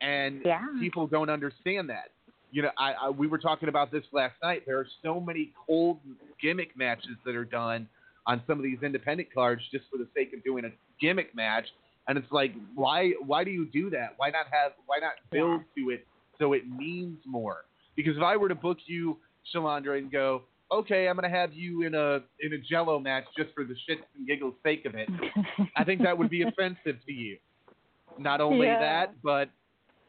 and 0.00 0.42
Yeah. 0.44 0.64
people 0.80 1.06
don't 1.06 1.28
understand 1.30 1.90
that. 1.90 2.12
You 2.50 2.62
know, 2.62 2.70
I, 2.78 2.92
I 2.94 3.10
we 3.10 3.26
were 3.26 3.38
talking 3.38 3.68
about 3.68 3.90
this 3.90 4.04
last 4.12 4.40
night. 4.42 4.64
There 4.64 4.78
are 4.78 4.86
so 5.02 5.20
many 5.20 5.52
cold 5.66 6.00
gimmick 6.40 6.76
matches 6.76 7.16
that 7.24 7.34
are 7.34 7.44
done 7.44 7.88
on 8.26 8.42
some 8.46 8.58
of 8.58 8.62
these 8.64 8.82
independent 8.82 9.32
cards 9.32 9.62
just 9.70 9.88
for 9.90 9.98
the 9.98 10.08
sake 10.14 10.32
of 10.32 10.42
doing 10.44 10.64
a 10.64 10.70
gimmick 11.00 11.34
match, 11.34 11.66
and 12.06 12.16
it's 12.16 12.30
like, 12.30 12.54
why 12.74 13.10
why 13.26 13.44
do 13.44 13.50
you 13.50 13.66
do 13.66 13.90
that? 13.90 14.14
Why 14.16 14.30
not 14.30 14.46
have 14.50 14.72
why 14.86 14.98
not 14.98 15.14
build 15.30 15.62
to 15.76 15.90
it 15.90 16.06
so 16.38 16.52
it 16.54 16.68
means 16.68 17.18
more? 17.26 17.64
Because 17.96 18.16
if 18.16 18.22
I 18.22 18.36
were 18.36 18.48
to 18.48 18.54
book 18.54 18.78
you, 18.86 19.18
Shalandra, 19.54 19.98
and 19.98 20.10
go, 20.10 20.42
okay, 20.72 21.08
I'm 21.08 21.16
gonna 21.16 21.28
have 21.28 21.52
you 21.52 21.82
in 21.82 21.94
a 21.94 22.20
in 22.40 22.52
a 22.52 22.58
Jello 22.58 22.98
match 22.98 23.24
just 23.36 23.50
for 23.54 23.64
the 23.64 23.74
shits 23.88 24.04
and 24.16 24.26
giggles 24.26 24.54
sake 24.62 24.84
of 24.86 24.94
it, 24.94 25.08
I 25.76 25.84
think 25.84 26.02
that 26.02 26.16
would 26.16 26.30
be 26.30 26.42
offensive 26.48 26.96
to 27.06 27.12
you. 27.12 27.38
Not 28.18 28.40
only 28.40 28.66
Yeah. 28.66 28.78
that, 28.78 29.14
but 29.22 29.48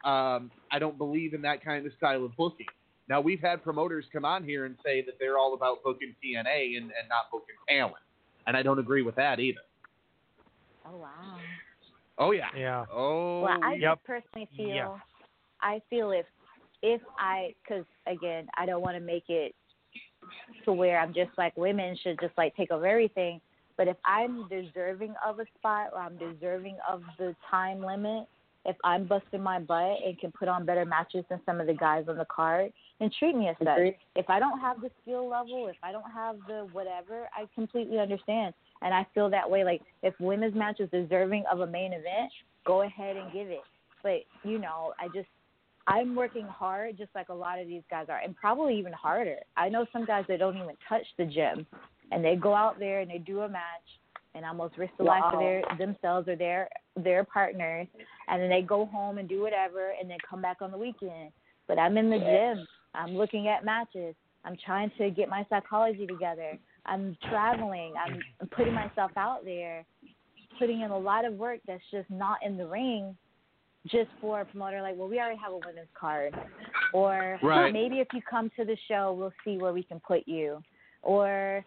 um, 0.08 0.52
I 0.72 0.80
don't 0.80 0.98
believe 0.98 1.34
in 1.34 1.42
that 1.44 1.64
kind 1.64 1.86
of 1.86 1.94
style 1.94 2.24
of 2.26 2.36
booking. 2.38 2.66
Now 3.08 3.22
we've 3.22 3.42
had 3.42 3.64
promoters 3.64 4.06
come 4.14 4.26
on 4.26 4.44
here 4.44 4.66
and 4.66 4.76
say 4.86 5.02
that 5.02 5.14
they're 5.20 5.38
all 5.38 5.54
about 5.54 5.84
booking 5.84 6.16
TNA 6.24 6.78
and, 6.78 6.86
and 6.86 7.10
not 7.10 7.26
booking 7.32 7.56
talent, 7.68 7.96
and 8.48 8.56
I 8.56 8.62
don't 8.62 8.80
agree 8.80 9.02
with 9.02 9.16
that 9.16 9.40
either. 9.40 9.62
oh 10.86 10.98
wow. 10.98 11.38
Oh 12.18 12.32
yeah. 12.32 12.50
Yeah. 12.56 12.86
Oh. 12.92 13.42
Well, 13.42 13.60
I 13.64 13.76
Yep. 13.76 13.94
just 13.96 14.04
personally 14.06 14.50
feel, 14.58 14.68
Yeah. 14.68 14.98
I 15.62 15.82
feel 15.90 16.12
if 16.12 16.26
if 16.82 17.02
I, 17.18 17.54
because 17.64 17.86
again, 18.08 18.48
I 18.58 18.66
don't 18.66 18.82
want 18.82 18.96
to 18.96 19.02
make 19.02 19.30
it 19.30 19.56
to 20.66 20.74
where 20.74 21.00
I'm 21.00 21.14
just 21.14 21.32
like 21.38 21.56
women 21.58 21.98
should 22.02 22.20
just 22.22 22.38
like 22.38 22.56
take 22.56 22.72
over 22.72 22.86
everything. 22.86 23.42
But 23.78 23.88
if 23.88 23.98
I'm 24.04 24.48
deserving 24.50 25.16
of 25.26 25.40
a 25.40 25.46
spot 25.58 25.92
or 25.94 26.00
I'm 26.00 26.18
deserving 26.18 26.78
of 26.90 27.02
the 27.18 27.36
time 27.50 27.82
limit, 27.82 28.28
if 28.66 28.76
I'm 28.84 29.08
busting 29.08 29.42
my 29.42 29.60
butt 29.60 30.00
and 30.06 30.20
can 30.20 30.32
put 30.32 30.50
on 30.50 30.66
better 30.66 30.84
matches 30.84 31.24
than 31.30 31.40
some 31.46 31.62
of 31.62 31.68
the 31.68 31.74
guys 31.74 32.06
on 32.10 32.18
the 32.18 32.26
card, 32.26 32.74
then 33.00 33.10
treat 33.18 33.36
me 33.36 33.48
as 33.48 33.56
such. 33.58 33.68
Agreed. 33.68 33.96
If 34.16 34.30
I 34.30 34.40
don't 34.40 34.60
have 34.60 34.82
the 34.82 34.92
skill 35.02 35.30
level, 35.30 35.68
if 35.68 35.78
I 35.82 35.94
don't 35.94 36.12
have 36.12 36.36
the 36.48 36.68
whatever, 36.74 37.30
I 37.34 37.46
completely 37.56 38.00
understand. 38.00 38.54
And 38.82 38.94
I 38.94 39.08
feel 39.14 39.30
that 39.30 39.50
way. 39.50 39.64
Like 39.64 39.82
if 40.04 40.14
women's 40.20 40.56
match 40.56 40.82
is 40.82 40.90
deserving 40.92 41.46
of 41.52 41.62
a 41.62 41.68
main 41.68 41.94
event, 41.94 42.32
go 42.66 42.82
ahead 42.82 43.16
and 43.16 43.32
give 43.32 43.48
it. 43.48 43.62
But 44.04 44.24
you 44.44 44.60
know, 44.60 44.94
I 45.00 45.08
just 45.08 45.30
I'm 45.90 46.16
working 46.16 46.46
hard, 46.46 46.98
just 46.98 47.10
like 47.16 47.30
a 47.30 47.34
lot 47.34 47.60
of 47.60 47.68
these 47.68 47.82
guys 47.90 48.06
are, 48.10 48.20
and 48.20 48.36
probably 48.36 48.78
even 48.78 48.94
harder. 48.94 49.38
I 49.58 49.70
know 49.70 49.88
some 49.92 50.06
guys 50.06 50.24
that 50.28 50.38
don't 50.38 50.56
even 50.56 50.76
touch 50.88 51.06
the 51.18 51.26
gym, 51.26 51.66
and 52.12 52.24
they 52.24 52.36
go 52.36 52.54
out 52.54 52.78
there 52.78 53.00
and 53.00 53.10
they 53.10 53.18
do 53.18 53.42
a 53.42 53.50
match 53.50 53.64
and 54.36 54.46
almost 54.46 54.78
risk 54.78 54.94
the 55.00 55.04
life 55.04 55.24
of 55.34 55.40
their 55.40 55.64
themselves 55.80 56.28
or 56.28 56.36
their 56.36 56.70
their 56.96 57.24
partners, 57.24 57.88
and 58.28 58.40
then 58.40 58.50
they 58.50 58.62
go 58.62 58.86
home 58.86 59.18
and 59.18 59.28
do 59.28 59.42
whatever, 59.42 59.94
and 60.00 60.08
then 60.08 60.18
come 60.30 60.44
back 60.44 60.58
on 60.62 60.70
the 60.70 60.78
weekend. 60.78 61.32
But 61.68 61.80
I'm 61.80 61.98
in 61.98 62.12
the 62.12 62.20
gym. 62.20 62.68
I'm 62.94 63.18
looking 63.18 63.48
at 63.48 63.66
matches. 63.66 64.14
I'm 64.46 64.58
trying 64.64 64.92
to 65.00 65.10
get 65.10 65.28
my 65.28 65.44
psychology 65.50 66.06
together. 66.06 66.60
I'm 66.86 67.18
traveling. 67.30 67.94
I'm 67.98 68.48
putting 68.50 68.74
myself 68.74 69.12
out 69.18 69.44
there, 69.44 69.86
putting 70.60 70.82
in 70.82 70.92
a 70.92 70.98
lot 70.98 71.26
of 71.26 71.34
work 71.34 71.62
that's 71.66 71.84
just 71.92 72.10
not 72.12 72.38
in 72.46 72.58
the 72.58 72.68
ring 72.68 73.16
just 73.88 74.10
for 74.20 74.42
a 74.42 74.46
promoter 74.46 74.82
like, 74.82 74.96
well, 74.98 75.08
we 75.08 75.20
already 75.20 75.38
have 75.38 75.54
a 75.54 75.58
women's 75.58 75.88
card. 76.00 76.34
Or 76.94 77.40
Right. 77.44 77.72
maybe 77.72 78.00
if 78.00 78.08
you 78.14 78.22
come 78.30 78.52
to 78.58 78.66
the 78.66 78.78
show, 78.88 79.14
we'll 79.14 79.34
see 79.46 79.58
where 79.58 79.74
we 79.74 79.84
can 79.84 80.00
put 80.02 80.28
you. 80.28 80.62
Or 81.02 81.64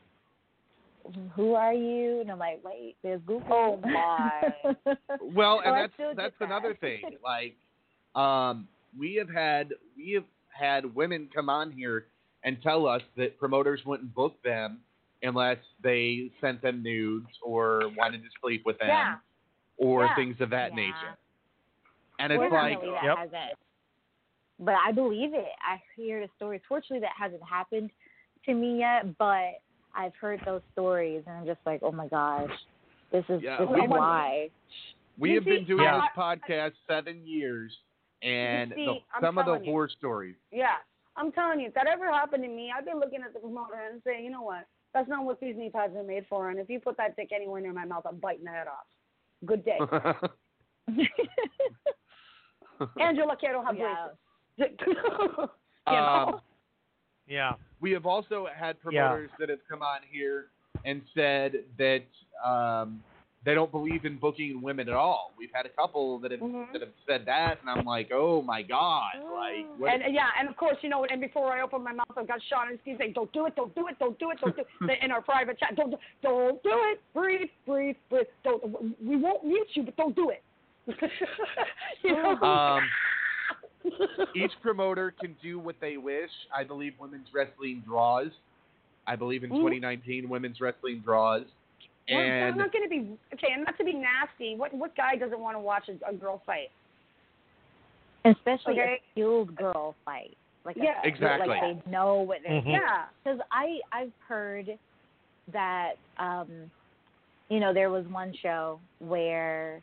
who 1.35 1.55
are 1.55 1.73
you? 1.73 2.21
And 2.21 2.31
I'm 2.31 2.39
like, 2.39 2.61
wait, 2.63 2.97
there's 3.03 3.21
Google. 3.27 3.47
Oh, 3.51 3.81
my. 3.89 4.95
Well, 5.21 5.61
and 5.65 5.77
that's 5.77 6.17
that's 6.17 6.35
that. 6.39 6.45
another 6.47 6.75
thing. 6.81 7.03
Like, 7.23 7.55
um, 8.21 8.67
we 8.99 9.15
have 9.15 9.29
had 9.31 9.73
we 9.97 10.13
have 10.13 10.25
had 10.49 10.95
women 10.95 11.29
come 11.35 11.49
on 11.49 11.71
here 11.73 12.07
and 12.45 12.61
tell 12.63 12.87
us 12.87 13.03
that 13.17 13.39
promoters 13.39 13.81
wouldn't 13.87 14.15
book 14.15 14.35
them 14.43 14.81
unless 15.23 15.59
they 15.83 16.31
sent 16.41 16.61
them 16.63 16.83
nudes 16.83 17.29
or 17.43 17.91
wanted 17.97 18.19
to 18.23 18.29
sleep 18.43 18.63
with 18.67 18.79
them 18.79 18.89
Yeah. 18.89 19.15
or 19.79 20.07
Yeah. 20.07 20.15
things 20.17 20.41
of 20.41 20.51
that 20.51 20.71
Yeah. 20.71 20.77
nature. 20.77 21.17
And 22.23 22.33
it's 22.33 22.41
like, 22.53 22.81
that 22.81 23.05
Yep. 23.05 23.17
hasn't 23.19 23.59
but 24.59 24.75
I 24.75 24.93
believe 24.93 25.35
it. 25.35 25.49
I 25.61 25.83
hear 25.97 26.21
the 26.21 26.29
stories. 26.37 26.61
Fortunately, 26.69 27.01
that 27.01 27.13
hasn't 27.19 27.43
happened 27.43 27.91
to 28.47 28.55
me 28.55 28.79
yet, 28.79 29.19
but 29.19 29.61
I've 29.95 30.15
heard 30.21 30.41
those 30.45 30.63
stories, 30.73 31.25
and 31.27 31.37
I'm 31.39 31.47
just 31.47 31.59
like, 31.67 31.81
oh 31.83 31.91
my 31.91 32.07
gosh, 32.07 32.51
this 33.11 33.25
is 33.29 33.43
Yeah, 33.43 33.59
this 33.59 33.69
we- 33.69 33.81
is 33.83 33.91
why. 33.91 34.51
We 35.19 35.31
You 35.31 35.35
have 35.37 35.45
been 35.45 35.65
doing 35.65 35.87
I- 35.87 36.01
this 36.01 36.11
podcast 36.17 36.73
seven 36.87 37.27
years, 37.27 37.77
and 38.23 38.73
see, 38.77 38.87
the, 38.87 39.21
some 39.21 39.37
of 39.39 39.47
the 39.47 39.59
you. 39.59 39.65
horror 39.73 39.89
stories. 39.89 40.37
Yeah, 40.53 40.77
I'm 41.17 41.33
telling 41.33 41.59
you, 41.61 41.67
if 41.67 41.75
that 41.75 41.87
ever 41.89 42.11
happened 42.13 42.45
to 42.45 42.49
me, 42.49 42.71
I'd 42.75 42.85
be 42.87 42.93
looking 42.95 43.21
at 43.23 43.33
the 43.35 43.41
promoter 43.41 43.75
and 43.91 44.01
saying, 44.05 44.25
you 44.25 44.31
know 44.31 44.43
what? 44.43 44.67
That's 44.95 45.09
not 45.09 45.25
what 45.25 45.41
these 45.41 45.57
knee 45.57 45.71
pads 45.71 45.97
are 45.97 46.03
made 46.05 46.27
for. 46.29 46.51
And 46.51 46.59
if 46.61 46.71
you 46.71 46.79
put 46.79 46.97
that 46.99 47.17
dick 47.17 47.31
anywhere 47.35 47.61
near 47.61 47.73
my 47.73 47.85
mouth, 47.85 48.05
I'm 48.07 48.17
biting 48.19 48.45
the 48.45 48.51
head 48.51 48.69
off. 48.69 48.87
Good 49.45 49.65
day. 49.65 49.79
and 52.97 53.17
you're 53.17 53.27
lucky 53.27 53.47
I 53.49 53.53
don't 53.53 53.65
have 53.67 53.77
Yeah. 53.77 54.09
braces. 54.59 54.79
you 54.89 54.95
know? 54.97 55.51
um, 55.87 56.41
Yeah. 57.27 57.55
we 57.81 57.91
have 57.93 58.07
also 58.07 58.47
had 58.55 58.81
promoters 58.81 59.31
that 59.39 59.49
have 59.49 59.61
come 59.69 59.83
on 59.83 60.01
here 60.11 60.47
and 60.85 61.03
said 61.15 61.65
that 61.79 62.05
um, 62.45 63.03
they 63.45 63.55
don't 63.55 63.71
believe 63.73 64.05
in 64.05 64.19
booking 64.19 64.63
women 64.63 64.89
at 64.89 64.95
all. 64.95 65.33
We've 65.37 65.51
had 65.53 65.67
a 65.67 65.69
couple 65.69 66.19
that 66.21 66.31
have 66.31 66.41
Mhm. 66.41 66.73
that 66.73 66.81
have 66.81 66.93
said 67.07 67.25
that, 67.27 67.61
and 67.61 67.69
I'm 67.69 67.85
like, 67.85 68.11
oh 68.13 68.41
my 68.43 68.63
god, 68.63 69.15
like 69.17 69.67
what? 69.79 69.93
And 69.93 70.03
uh, 70.05 70.07
yeah, 70.09 70.29
and 70.39 70.49
of 70.49 70.57
course, 70.57 70.77
you 70.83 70.89
know, 70.89 71.05
and 71.05 71.21
before 71.21 71.53
I 71.53 71.61
open 71.63 71.83
my 71.83 71.93
mouth, 71.93 72.07
I've 72.17 72.29
got 72.29 72.41
Sean 72.49 72.69
and 72.69 72.79
Steve 72.83 72.97
saying, 72.99 73.15
"Don't 73.15 73.33
do 73.33 73.47
it, 73.47 73.57
don't 73.57 73.75
do 73.75 73.89
it, 73.89 73.99
don't 73.99 74.17
do 74.19 74.31
it, 74.31 74.39
don't 74.41 74.55
do 74.57 74.63
it." 74.89 74.99
In 75.03 75.11
our 75.11 75.23
private 75.23 75.59
chat, 75.59 75.75
don't, 75.75 75.95
don't 76.23 76.63
do 76.63 76.71
it. 76.93 77.01
Breathe, 77.13 77.51
breathe, 77.67 77.97
breathe. 78.11 78.27
Don't. 78.45 78.63
We 79.03 79.17
won't 79.17 79.45
mute 79.45 79.69
you, 79.75 79.83
but 79.83 79.97
don't 79.97 80.15
do 80.15 80.31
it. 80.31 80.43
you 82.03 82.13
know? 82.13 82.37
um, 82.43 82.83
each 84.35 84.53
promoter 84.63 85.15
can 85.21 85.37
do 85.43 85.59
what 85.59 85.77
they 85.81 85.97
wish. 85.97 86.31
I 86.55 86.65
believe 86.65 86.95
women's 86.99 87.29
wrestling 87.35 87.83
draws. 87.87 88.29
I 89.07 89.17
believe 89.17 89.43
in 89.45 89.51
Mm. 89.51 89.57
2019 89.57 90.29
women's 90.29 90.61
wrestling 90.61 91.03
draws. 91.05 91.43
Well, 92.11 92.21
And 92.21 92.45
I'm 92.47 92.59
not 92.59 92.73
going 92.73 92.85
to 92.85 92.89
be 92.91 93.17
okay. 93.35 93.53
And 93.55 93.65
not 93.65 93.77
to 93.79 93.85
be 93.85 93.93
nasty. 93.95 94.55
What 94.57 94.73
what 94.75 94.95
guy 94.97 95.17
doesn't 95.17 95.39
want 95.39 95.57
to 95.57 95.61
watch 95.61 95.89
a, 95.89 96.09
a 96.09 96.13
girl 96.15 96.43
fight? 96.47 96.71
Especially 98.25 98.75
Okay. 98.75 98.99
a 99.01 99.11
skilled 99.13 99.55
girl 99.57 99.95
fight. 100.05 100.37
Like 100.65 100.77
a, 100.77 100.83
Yeah. 100.83 101.01
Exactly. 101.05 101.49
Like 101.49 101.61
they 101.85 101.91
know 101.91 102.17
what 102.17 102.39
they're 102.43 102.61
Mhm. 102.61 102.73
Yeah. 102.73 103.07
because 103.23 103.41
I 103.51 103.81
I've 103.93 104.13
heard 104.27 104.79
that 105.53 105.95
um 106.19 106.71
you 107.49 107.59
know 107.61 107.73
there 107.73 107.91
was 107.91 108.07
one 108.07 108.33
show 108.35 108.79
where 109.01 109.83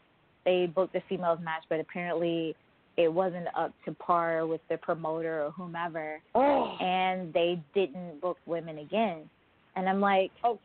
they 0.49 0.65
booked 0.65 0.93
the 0.93 1.01
females 1.07 1.39
match, 1.43 1.63
but 1.69 1.79
apparently 1.79 2.55
it 2.97 3.07
wasn't 3.07 3.47
up 3.55 3.71
to 3.85 3.91
par 3.93 4.47
with 4.47 4.61
the 4.69 4.77
promoter 4.77 5.43
or 5.45 5.51
whomever, 5.51 6.19
Oh. 6.33 6.75
and 6.81 7.31
they 7.33 7.61
didn't 7.75 8.19
book 8.19 8.37
women 8.47 8.79
again. 8.79 9.29
And 9.75 9.87
I'm 9.87 10.01
like, 10.01 10.31
Oh. 10.43 10.57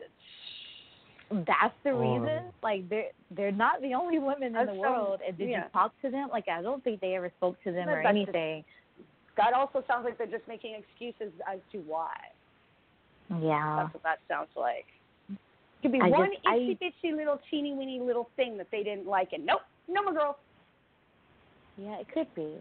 that's 1.30 1.74
the 1.85 1.91
Oh. 1.91 1.99
reason. 2.01 2.53
Like 2.62 2.89
they're 2.89 3.11
they're 3.30 3.53
not 3.53 3.80
the 3.82 3.95
only 3.95 4.18
women 4.18 4.45
in 4.49 4.53
That's 4.55 4.68
the 4.68 4.74
so- 4.74 4.80
world. 4.80 5.20
And 5.26 5.37
did 5.37 5.49
yeah. 5.51 5.64
you 5.64 5.70
talk 5.70 5.93
to 6.03 6.11
them? 6.11 6.28
Like 6.30 6.49
I 6.49 6.62
don't 6.62 6.82
think 6.82 7.01
they 7.01 7.14
ever 7.14 7.30
spoke 7.37 7.61
to 7.64 7.72
them 7.72 7.87
That- 7.87 7.99
or 7.99 8.03
that's 8.03 8.16
just- 8.16 8.28
anything. 8.28 8.64
That 9.37 9.53
also 9.53 9.82
sounds 9.89 10.05
like 10.05 10.16
they're 10.16 10.26
just 10.39 10.47
making 10.49 10.74
excuses 10.76 11.32
as 11.53 11.59
to 11.72 11.78
why. 11.80 12.16
Yeah. 13.41 13.76
That's 13.82 13.95
what 13.95 14.03
that 14.05 14.20
sounds 14.28 14.51
like. 14.57 14.87
Could 15.82 15.93
be 15.93 16.01
I 16.01 16.09
one 16.09 16.30
just- 16.32 16.47
I- 16.47 16.59
itsy 16.59 16.78
bitsy 16.80 17.11
little 17.16 17.39
teeny 17.51 17.72
weeny 17.74 17.99
little 18.01 18.28
thing 18.37 18.57
that 18.59 18.70
they 18.70 18.82
didn't 18.82 19.07
like, 19.07 19.32
and 19.32 19.45
nope, 19.45 19.62
no 19.89 20.03
more 20.03 20.12
girls. 20.12 20.37
Yeah, 21.76 21.99
it 22.01 22.07
could 22.12 22.32
be. 22.35 22.55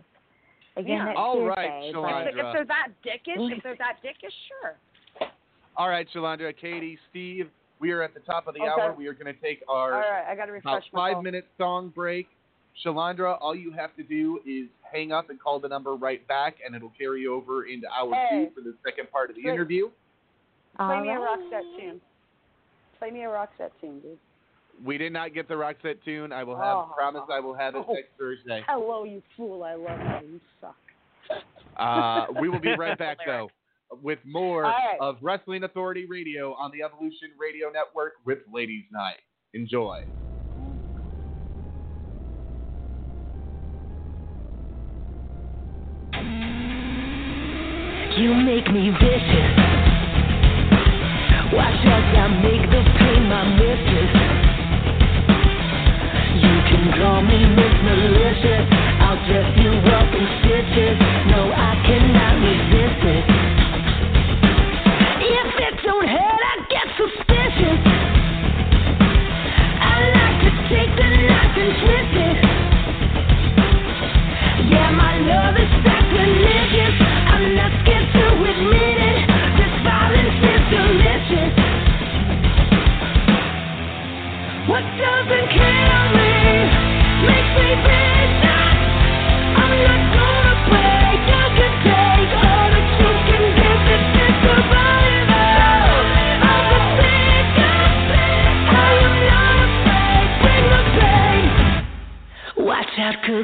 Again, 0.76 0.98
Yeah. 0.98 1.06
that's 1.06 1.18
All 1.20 1.36
hearsay, 1.40 1.50
right, 1.56 1.94
but- 1.94 2.28
If, 2.28 2.36
if 2.36 2.54
they're 2.54 2.66
that 2.66 2.88
dickish, 3.06 3.52
if 3.58 3.64
they're 3.64 3.76
that 3.76 3.98
dickish, 4.04 4.34
sure. 4.48 5.30
all 5.78 5.88
right, 5.90 6.08
Shalandra, 6.14 6.56
Katie, 6.58 6.98
Steve, 7.10 7.50
we 7.80 7.92
are 7.92 8.02
at 8.02 8.14
the 8.14 8.20
top 8.22 8.48
of 8.48 8.56
the 8.56 8.62
Okay. 8.62 8.70
hour. 8.82 8.94
We 8.94 9.08
are 9.08 9.14
going 9.14 9.34
to 9.34 9.40
take 9.40 9.64
our 9.68 9.94
All 9.94 10.00
right, 10.00 10.26
I 10.28 10.36
got 10.36 10.46
to 10.46 10.52
refresh 10.52 10.84
my 10.94 11.10
five 11.10 11.14
phone. 11.16 11.24
minute 11.26 11.46
song 11.58 11.90
break. 11.90 12.28
Shalandra, 12.84 13.38
all 13.40 13.54
you 13.54 13.72
have 13.72 13.96
to 13.98 14.04
do 14.04 14.40
is 14.48 14.68
hang 14.82 15.12
up 15.12 15.30
and 15.30 15.40
call 15.40 15.60
the 15.60 15.68
number 15.68 15.94
right 15.96 16.26
back, 16.28 16.56
and 16.66 16.74
it'll 16.76 16.90
carry 16.98 17.28
over 17.28 17.66
into 17.66 17.88
hour 17.92 18.16
Hey. 18.16 18.46
two 18.46 18.52
for 18.56 18.62
the 18.62 18.76
second 18.84 19.12
part 19.12 19.30
of 19.30 19.36
the 19.36 19.44
Great. 19.44 19.54
interview. 19.54 19.92
Play 20.78 20.86
All 20.86 21.02
me 21.02 21.10
a 21.10 21.20
right. 21.20 21.38
Roxette 21.40 21.78
tune. 21.80 22.02
Play 22.98 23.12
me 23.12 23.24
a 23.26 23.28
Roxette 23.28 23.72
tune, 23.80 24.00
dude. 24.00 24.18
We 24.84 24.98
did 24.98 25.14
not 25.14 25.34
get 25.34 25.48
the 25.48 25.54
Roxette 25.54 26.04
tune. 26.04 26.32
I 26.34 26.44
will 26.44 26.58
have 26.58 26.78
Oh. 26.78 26.92
promise 26.96 27.24
I 27.32 27.40
will 27.40 27.54
have 27.54 27.76
it 27.76 27.86
Oh. 27.88 27.94
next 27.94 28.10
Thursday. 28.20 28.64
Hello, 28.68 29.04
you 29.06 29.22
fool. 29.38 29.64
I 29.64 29.76
love 29.76 30.00
you. 30.24 30.28
You 30.34 30.42
suck. 30.60 30.76
Uh, 31.78 32.26
we 32.42 32.50
will 32.50 32.60
be 32.60 32.76
right 32.78 32.98
back 32.98 33.18
though 33.26 33.50
with 34.02 34.20
more 34.26 34.66
All 34.66 34.72
right. 34.72 34.98
of 35.00 35.18
Wrestling 35.22 35.64
Authority 35.64 36.06
Radio 36.06 36.54
on 36.56 36.72
the 36.72 36.84
Evolution 36.84 37.30
Radio 37.40 37.70
Network 37.70 38.14
with 38.26 38.40
Ladies 38.52 38.84
Night. 38.92 39.20
Enjoy. 39.54 40.04
You 48.18 48.30
make 48.46 48.70
me 48.72 48.92
vicious. 49.02 49.50
Watch 51.52 51.82
as 51.82 52.06
I 52.14 52.28
make 52.46 52.64
the 52.70 52.82
pain 53.00 53.24
my 53.28 53.44
mistress. 53.58 53.93
Me 57.28 57.46
Miss. 57.56 57.74
I'll 59.00 59.20
dress 59.28 59.58
you 59.58 59.72
up 59.72 59.93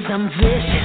cause 0.02 0.12
I'm 0.12 0.30
vicious. 0.30 0.79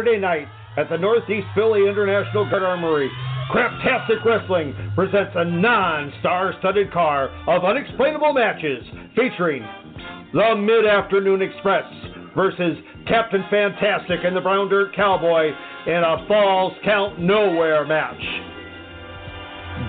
Saturday 0.00 0.18
night 0.18 0.48
at 0.78 0.88
the 0.88 0.96
Northeast 0.96 1.46
Philly 1.54 1.86
International 1.86 2.48
Guard 2.48 2.62
Armory. 2.62 3.10
Craptastic 3.52 4.24
Wrestling 4.24 4.74
presents 4.94 5.32
a 5.34 5.44
non-star 5.44 6.54
studded 6.58 6.90
car 6.90 7.28
of 7.46 7.64
unexplainable 7.64 8.32
matches 8.32 8.82
featuring 9.14 9.62
the 10.32 10.56
Mid-Afternoon 10.56 11.42
Express 11.42 11.84
versus 12.34 12.78
Captain 13.08 13.44
Fantastic 13.50 14.20
and 14.24 14.34
the 14.34 14.40
Brown 14.40 14.70
Dirt 14.70 14.96
Cowboy 14.96 15.50
in 15.86 16.02
a 16.02 16.24
Falls 16.26 16.72
Count 16.82 17.20
Nowhere 17.20 17.84
match. 17.84 18.22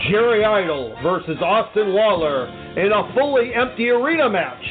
Jerry 0.09 0.43
Idol 0.43 0.97
versus 1.01 1.37
Austin 1.41 1.93
Lawler 1.93 2.47
in 2.77 2.91
a 2.91 3.13
fully 3.13 3.53
empty 3.53 3.87
arena 3.89 4.29
match. 4.29 4.65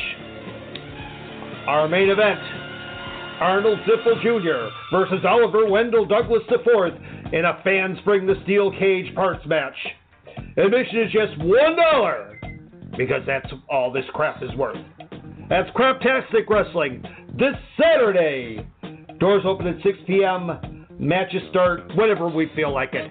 Our 1.66 1.88
main 1.88 2.10
event, 2.10 2.40
Arnold 3.40 3.78
Ziffel 3.80 4.20
Jr. 4.22 4.68
versus 4.94 5.24
Oliver 5.26 5.66
Wendell 5.66 6.04
Douglas 6.04 6.42
IV 6.50 7.32
in 7.32 7.46
a 7.46 7.60
Fans 7.64 7.98
Bring 8.04 8.26
the 8.26 8.34
Steel 8.44 8.70
Cage 8.78 9.14
parts 9.14 9.44
match. 9.46 9.74
Admission 10.56 11.00
is 11.00 11.12
just 11.12 11.38
$1 11.40 12.96
because 12.96 13.22
that's 13.26 13.50
all 13.70 13.90
this 13.90 14.04
crap 14.12 14.42
is 14.42 14.54
worth. 14.56 14.76
That's 15.48 15.70
Craptastic 15.70 16.48
Wrestling 16.48 17.02
this 17.38 17.54
Saturday. 17.80 18.66
Doors 19.18 19.42
open 19.46 19.66
at 19.66 19.82
6 19.82 19.98
p.m. 20.06 20.86
Matches 20.98 21.42
start 21.50 21.96
whenever 21.96 22.28
we 22.28 22.50
feel 22.54 22.72
like 22.72 22.90
it. 22.92 23.10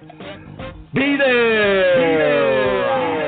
Be 0.94 1.16
there! 1.18 3.19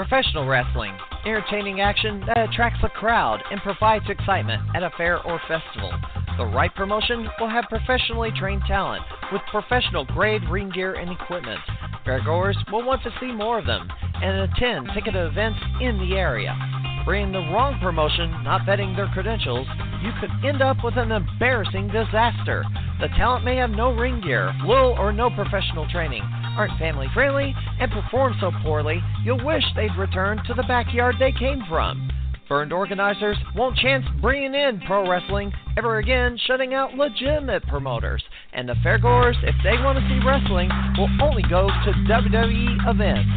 Professional 0.00 0.46
wrestling, 0.46 0.96
entertaining 1.26 1.82
action 1.82 2.24
that 2.26 2.48
attracts 2.48 2.82
a 2.82 2.88
crowd 2.88 3.42
and 3.50 3.60
provides 3.60 4.06
excitement 4.08 4.62
at 4.74 4.82
a 4.82 4.88
fair 4.96 5.20
or 5.26 5.38
festival. 5.46 5.92
The 6.38 6.46
right 6.46 6.74
promotion 6.74 7.28
will 7.38 7.50
have 7.50 7.66
professionally 7.68 8.32
trained 8.34 8.62
talent 8.66 9.02
with 9.30 9.42
professional 9.50 10.06
grade 10.06 10.40
ring 10.48 10.70
gear 10.70 10.94
and 10.94 11.10
equipment. 11.10 11.60
Fairgoers 12.06 12.56
will 12.72 12.82
want 12.82 13.02
to 13.02 13.12
see 13.20 13.30
more 13.30 13.58
of 13.58 13.66
them 13.66 13.90
and 14.22 14.50
attend 14.50 14.88
ticketed 14.94 15.26
events 15.26 15.60
in 15.82 15.98
the 15.98 16.16
area. 16.16 16.56
Bringing 17.04 17.32
the 17.32 17.52
wrong 17.52 17.78
promotion, 17.82 18.30
not 18.42 18.62
vetting 18.62 18.96
their 18.96 19.08
credentials, 19.08 19.66
you 20.02 20.12
could 20.18 20.30
end 20.48 20.62
up 20.62 20.78
with 20.82 20.96
an 20.96 21.12
embarrassing 21.12 21.88
disaster. 21.88 22.64
The 23.02 23.08
talent 23.18 23.44
may 23.44 23.56
have 23.56 23.70
no 23.70 23.92
ring 23.92 24.22
gear, 24.22 24.50
little 24.64 24.96
or 24.98 25.12
no 25.12 25.28
professional 25.28 25.86
training, 25.90 26.22
aren't 26.56 26.78
family 26.78 27.06
friendly, 27.14 27.54
and 27.80 27.90
perform 27.90 28.34
so 28.40 28.50
poorly 28.62 29.02
you'll 29.24 29.44
wish 29.44 29.64
they'd 29.74 29.96
returned 29.98 30.40
to 30.46 30.54
the 30.54 30.64
backyard 30.64 31.16
they 31.18 31.32
came 31.32 31.62
from. 31.68 32.10
Burned 32.48 32.72
organizers 32.72 33.36
won't 33.54 33.76
chance 33.76 34.04
bringing 34.20 34.56
in 34.56 34.80
pro 34.84 35.08
wrestling 35.08 35.52
ever 35.78 35.98
again, 35.98 36.36
shutting 36.46 36.74
out 36.74 36.94
legitimate 36.94 37.64
promoters. 37.68 38.24
And 38.52 38.68
the 38.68 38.74
fairgoers, 38.84 39.36
if 39.44 39.54
they 39.62 39.80
want 39.84 39.98
to 39.98 40.08
see 40.08 40.26
wrestling, 40.26 40.68
will 40.98 41.10
only 41.22 41.44
go 41.48 41.68
to 41.68 41.92
WWE 42.10 42.90
events. 42.90 43.30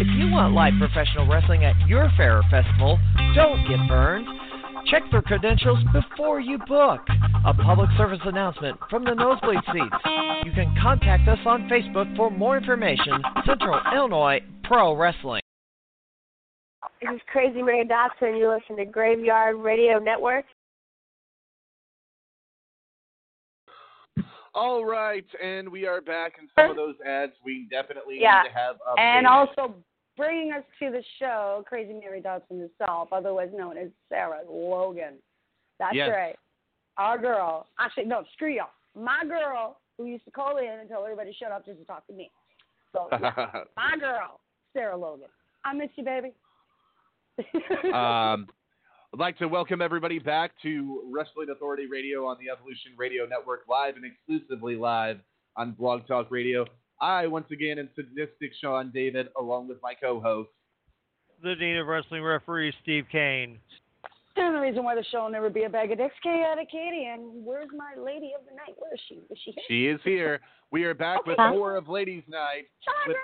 If 0.00 0.06
you 0.16 0.30
want 0.30 0.54
live 0.54 0.72
professional 0.78 1.26
wrestling 1.26 1.64
at 1.64 1.76
your 1.86 2.10
fair 2.16 2.42
festival, 2.50 2.98
don't 3.34 3.68
get 3.68 3.86
burned. 3.88 4.26
Check 4.90 5.02
their 5.10 5.22
credentials 5.22 5.78
before 5.92 6.40
you 6.40 6.58
book. 6.58 7.00
A 7.44 7.52
public 7.54 7.90
service 7.96 8.20
announcement 8.24 8.78
from 8.88 9.04
the 9.04 9.14
nosebleed 9.14 9.58
seats. 9.72 9.96
You 10.44 10.52
can 10.52 10.74
contact 10.80 11.28
us 11.28 11.38
on 11.44 11.68
Facebook 11.68 12.14
for 12.16 12.30
more 12.30 12.56
information. 12.56 13.22
Central 13.44 13.80
Illinois 13.92 14.40
Pro 14.64 14.94
Wrestling. 14.96 15.42
This 17.00 17.10
is 17.14 17.20
Crazy 17.26 17.62
Mary 17.62 17.84
Dobson. 17.84 18.36
You 18.36 18.48
listen 18.48 18.76
to 18.76 18.84
Graveyard 18.84 19.56
Radio 19.56 19.98
Network. 19.98 20.44
All 24.54 24.86
right, 24.86 25.26
and 25.42 25.68
we 25.68 25.86
are 25.86 26.00
back. 26.00 26.34
And 26.38 26.48
some 26.54 26.70
of 26.70 26.76
those 26.76 26.94
ads 27.06 27.32
we 27.44 27.66
definitely 27.70 28.20
Yeah. 28.20 28.42
need 28.42 28.48
to 28.48 28.54
have 28.54 28.76
updated. 28.88 29.00
And 29.00 29.26
also 29.26 29.74
bringing 30.16 30.52
us 30.52 30.64
to 30.80 30.90
the 30.90 31.02
show, 31.18 31.64
Crazy 31.66 31.92
Mary 31.92 32.20
Dobson 32.20 32.58
herself, 32.60 33.08
otherwise 33.12 33.50
known 33.54 33.76
as 33.76 33.88
Sarah 34.08 34.40
Logan. 34.48 35.14
That's 35.78 35.94
Yes. 35.94 36.10
right. 36.10 36.36
Our 36.96 37.18
girl. 37.18 37.66
Actually, 37.78 38.06
no, 38.06 38.24
screw 38.34 38.52
you. 38.52 38.64
My 38.94 39.22
girl 39.24 39.78
who 39.98 40.06
used 40.06 40.24
to 40.24 40.30
call 40.30 40.58
in 40.58 40.64
and 40.80 40.88
tell 40.88 41.02
everybody 41.04 41.32
to 41.32 41.36
shut 41.36 41.52
up 41.52 41.66
just 41.66 41.78
to 41.78 41.84
talk 41.84 42.06
to 42.06 42.12
me. 42.12 42.30
So, 42.92 43.08
yeah, 43.12 43.64
my 43.76 43.96
girl, 43.98 44.40
Sarah 44.72 44.96
Logan. 44.96 45.28
I 45.64 45.74
miss 45.74 45.90
you, 45.96 46.04
baby. 46.04 46.32
um, 47.92 48.46
I'd 49.12 49.18
like 49.18 49.36
to 49.38 49.46
welcome 49.46 49.82
everybody 49.82 50.18
back 50.18 50.52
to 50.62 51.02
Wrestling 51.10 51.50
Authority 51.50 51.86
Radio 51.86 52.26
on 52.26 52.36
the 52.40 52.50
Evolution 52.50 52.92
Radio 52.96 53.26
Network, 53.26 53.64
live 53.68 53.96
and 53.96 54.04
exclusively 54.04 54.76
live 54.76 55.18
on 55.56 55.72
Blog 55.72 56.06
Talk 56.06 56.30
Radio. 56.30 56.64
I, 57.00 57.26
once 57.26 57.46
again, 57.50 57.78
am 57.78 57.88
Sadistic 57.94 58.52
Sean 58.60 58.90
David, 58.92 59.28
along 59.38 59.68
with 59.68 59.78
my 59.82 59.94
co-host. 59.94 60.50
The 61.42 61.54
Dean 61.54 61.76
of 61.76 61.86
Wrestling 61.86 62.22
referee, 62.22 62.72
Steve 62.82 63.04
Kane. 63.12 63.58
And 64.38 64.54
the 64.54 64.60
reason 64.60 64.84
why 64.84 64.94
the 64.94 65.04
show 65.10 65.24
will 65.24 65.30
never 65.30 65.48
be 65.48 65.64
a 65.64 65.68
bag 65.68 65.92
of 65.92 65.98
dicks, 65.98 66.14
chaotic 66.22 66.70
Katie. 66.70 67.06
And 67.12 67.44
where's 67.44 67.68
my 67.76 68.00
lady 68.00 68.32
of 68.38 68.44
the 68.46 68.54
night? 68.54 68.74
Where 68.78 68.92
is 68.94 69.00
she? 69.08 69.14
Is 69.30 69.38
she 69.44 69.50
here? 69.52 69.64
She 69.68 69.86
is 69.88 70.00
here. 70.04 70.40
We 70.70 70.84
are 70.84 70.94
back 70.94 71.24
with 71.26 71.38
more 71.38 71.76
of 71.76 71.88
Ladies 71.88 72.22
Night 72.28 72.64
with 73.06 73.16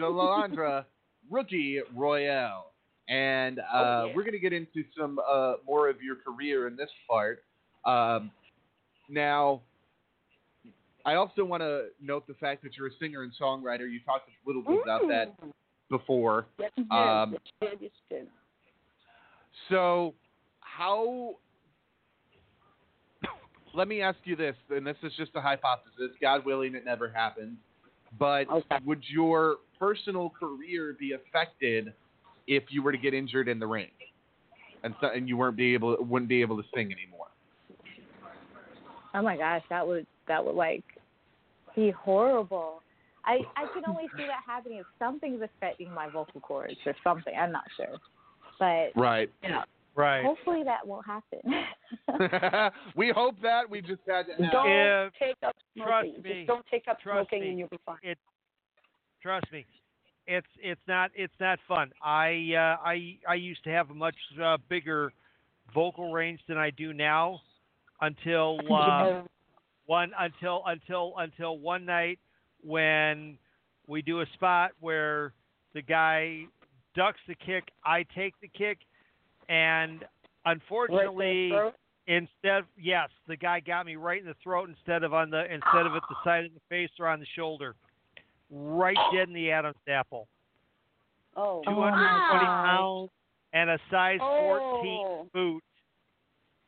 Shalandra 0.00 0.84
Rookie 1.30 1.80
Royal. 1.94 2.72
And 3.08 3.60
uh, 3.60 3.62
Oh, 3.72 4.04
yeah. 4.06 4.16
we're 4.16 4.22
going 4.22 4.32
to 4.32 4.40
get 4.40 4.52
into 4.52 4.82
some 4.98 5.20
uh, 5.28 5.54
more 5.64 5.88
of 5.88 6.02
your 6.02 6.16
career 6.16 6.66
in 6.66 6.76
this 6.76 6.90
part. 7.08 7.44
Um, 7.84 8.32
now, 9.08 9.60
I 11.06 11.14
also 11.14 11.44
want 11.44 11.62
to 11.62 11.86
note 12.02 12.26
the 12.26 12.34
fact 12.34 12.64
that 12.64 12.76
you're 12.76 12.88
a 12.88 12.96
singer 13.00 13.22
and 13.22 13.32
songwriter. 13.40 13.90
You 13.90 14.00
talked 14.04 14.28
a 14.28 14.32
little 14.46 14.60
bit 14.60 14.82
about 14.82 15.02
that 15.08 15.32
before. 15.88 16.46
Yes, 16.58 16.72
you 16.76 16.82
did. 16.82 16.92
Um, 16.92 17.32
yes, 17.32 17.40
you 17.62 17.68
did. 17.68 17.78
Yes, 17.80 17.90
you 18.10 18.16
did. 18.18 18.26
So, 19.68 20.14
how? 20.60 21.36
Let 23.72 23.86
me 23.86 24.02
ask 24.02 24.18
you 24.24 24.34
this, 24.34 24.56
and 24.70 24.84
this 24.84 24.96
is 25.04 25.12
just 25.16 25.30
a 25.36 25.40
hypothesis. 25.40 26.10
God 26.20 26.44
willing, 26.44 26.74
it 26.74 26.84
never 26.84 27.08
happens. 27.08 27.56
But 28.18 28.46
would 28.84 29.02
your 29.06 29.56
personal 29.78 30.30
career 30.30 30.96
be 30.98 31.12
affected 31.12 31.92
if 32.48 32.64
you 32.70 32.82
were 32.82 32.90
to 32.90 32.98
get 32.98 33.14
injured 33.14 33.48
in 33.48 33.60
the 33.60 33.66
ring, 33.66 33.90
and 34.82 34.92
so, 35.00 35.08
and 35.14 35.28
you 35.28 35.36
weren't 35.36 35.56
be 35.56 35.74
able 35.74 35.96
wouldn't 36.00 36.28
be 36.28 36.40
able 36.40 36.56
to 36.56 36.68
sing 36.74 36.92
anymore? 36.92 37.28
Oh 39.14 39.22
my 39.22 39.36
gosh, 39.36 39.62
that 39.70 39.86
would 39.86 40.06
that 40.26 40.44
would 40.44 40.56
like 40.56 40.84
be 41.76 41.90
horrible. 41.92 42.82
I 43.24 43.38
I 43.56 43.66
can 43.74 43.82
only 43.88 44.04
see 44.16 44.24
that 44.26 44.40
happening 44.46 44.78
if 44.78 44.86
something's 44.98 45.42
affecting 45.42 45.92
my 45.92 46.08
vocal 46.08 46.40
cords 46.40 46.74
or 46.86 46.94
something. 47.04 47.34
I'm 47.38 47.52
not 47.52 47.64
sure, 47.76 47.96
but 48.58 48.90
Right. 49.00 49.30
you 49.42 49.50
know, 49.50 49.64
Right. 49.94 50.24
hopefully 50.24 50.62
that 50.64 50.86
won't 50.86 51.06
happen. 51.06 51.40
we 52.96 53.10
hope 53.10 53.36
that 53.42 53.68
we 53.68 53.80
just 53.80 54.02
had 54.08 54.26
to. 54.26 54.36
Don't 54.50 54.68
If- 54.68 55.14
take 55.14 55.36
up 55.42 55.54
smoking. 55.74 55.88
trust 55.88 56.08
smoking. 56.08 56.22
me. 56.22 56.34
Just 56.34 56.46
don't 56.48 56.66
take 56.66 56.88
up 56.88 57.00
Trust 57.00 57.28
smoking 57.30 57.40
me. 57.42 57.48
and 57.50 57.58
you'll 57.58 57.68
be 57.68 57.78
fine. 57.86 57.98
It, 58.02 58.18
trust 59.22 59.50
me, 59.52 59.64
it's 60.26 60.46
it's 60.60 60.80
not 60.86 61.10
it's 61.14 61.34
not 61.40 61.58
fun. 61.66 61.92
I 62.02 62.52
uh, 62.54 62.76
I 62.86 63.18
I 63.28 63.34
used 63.34 63.64
to 63.64 63.70
have 63.70 63.90
a 63.90 63.94
much 63.94 64.16
uh, 64.42 64.56
bigger 64.68 65.12
vocal 65.74 66.12
range 66.12 66.40
than 66.46 66.58
I 66.58 66.70
do 66.70 66.92
now 66.92 67.40
until 68.00 68.58
uh, 68.72 69.22
one 69.86 70.12
until 70.18 70.62
until 70.66 71.14
until 71.18 71.58
one 71.58 71.84
night 71.84 72.18
when 72.62 73.38
we 73.86 74.02
do 74.02 74.20
a 74.20 74.26
spot 74.34 74.72
where 74.80 75.32
the 75.74 75.82
guy 75.82 76.44
ducks 76.94 77.20
the 77.28 77.34
kick, 77.34 77.64
I 77.84 78.04
take 78.14 78.34
the 78.40 78.48
kick, 78.48 78.78
and 79.48 80.04
unfortunately 80.44 81.52
instead 82.08 82.64
yes, 82.80 83.08
the 83.28 83.36
guy 83.36 83.60
got 83.60 83.86
me 83.86 83.96
right 83.96 84.20
in 84.20 84.26
the 84.26 84.34
throat 84.42 84.68
instead 84.68 85.02
of 85.02 85.12
on 85.14 85.30
the 85.30 85.42
instead 85.52 85.86
of 85.86 85.94
at 85.94 86.02
the 86.08 86.16
side 86.24 86.44
of 86.44 86.54
the 86.54 86.60
face 86.68 86.90
or 86.98 87.08
on 87.08 87.20
the 87.20 87.26
shoulder. 87.36 87.74
Right 88.50 88.96
dead 89.12 89.28
in 89.28 89.34
the 89.34 89.50
Adam's 89.50 89.74
apple. 89.88 90.28
Oh, 91.36 91.62
Two 91.64 91.74
hundred 91.74 92.06
and 92.06 92.30
twenty 92.30 92.46
wow. 92.46 92.64
pounds 92.64 93.10
and 93.52 93.70
a 93.70 93.78
size 93.90 94.18
Oh. 94.22 94.40
fourteen 94.40 95.30
boot. 95.34 95.62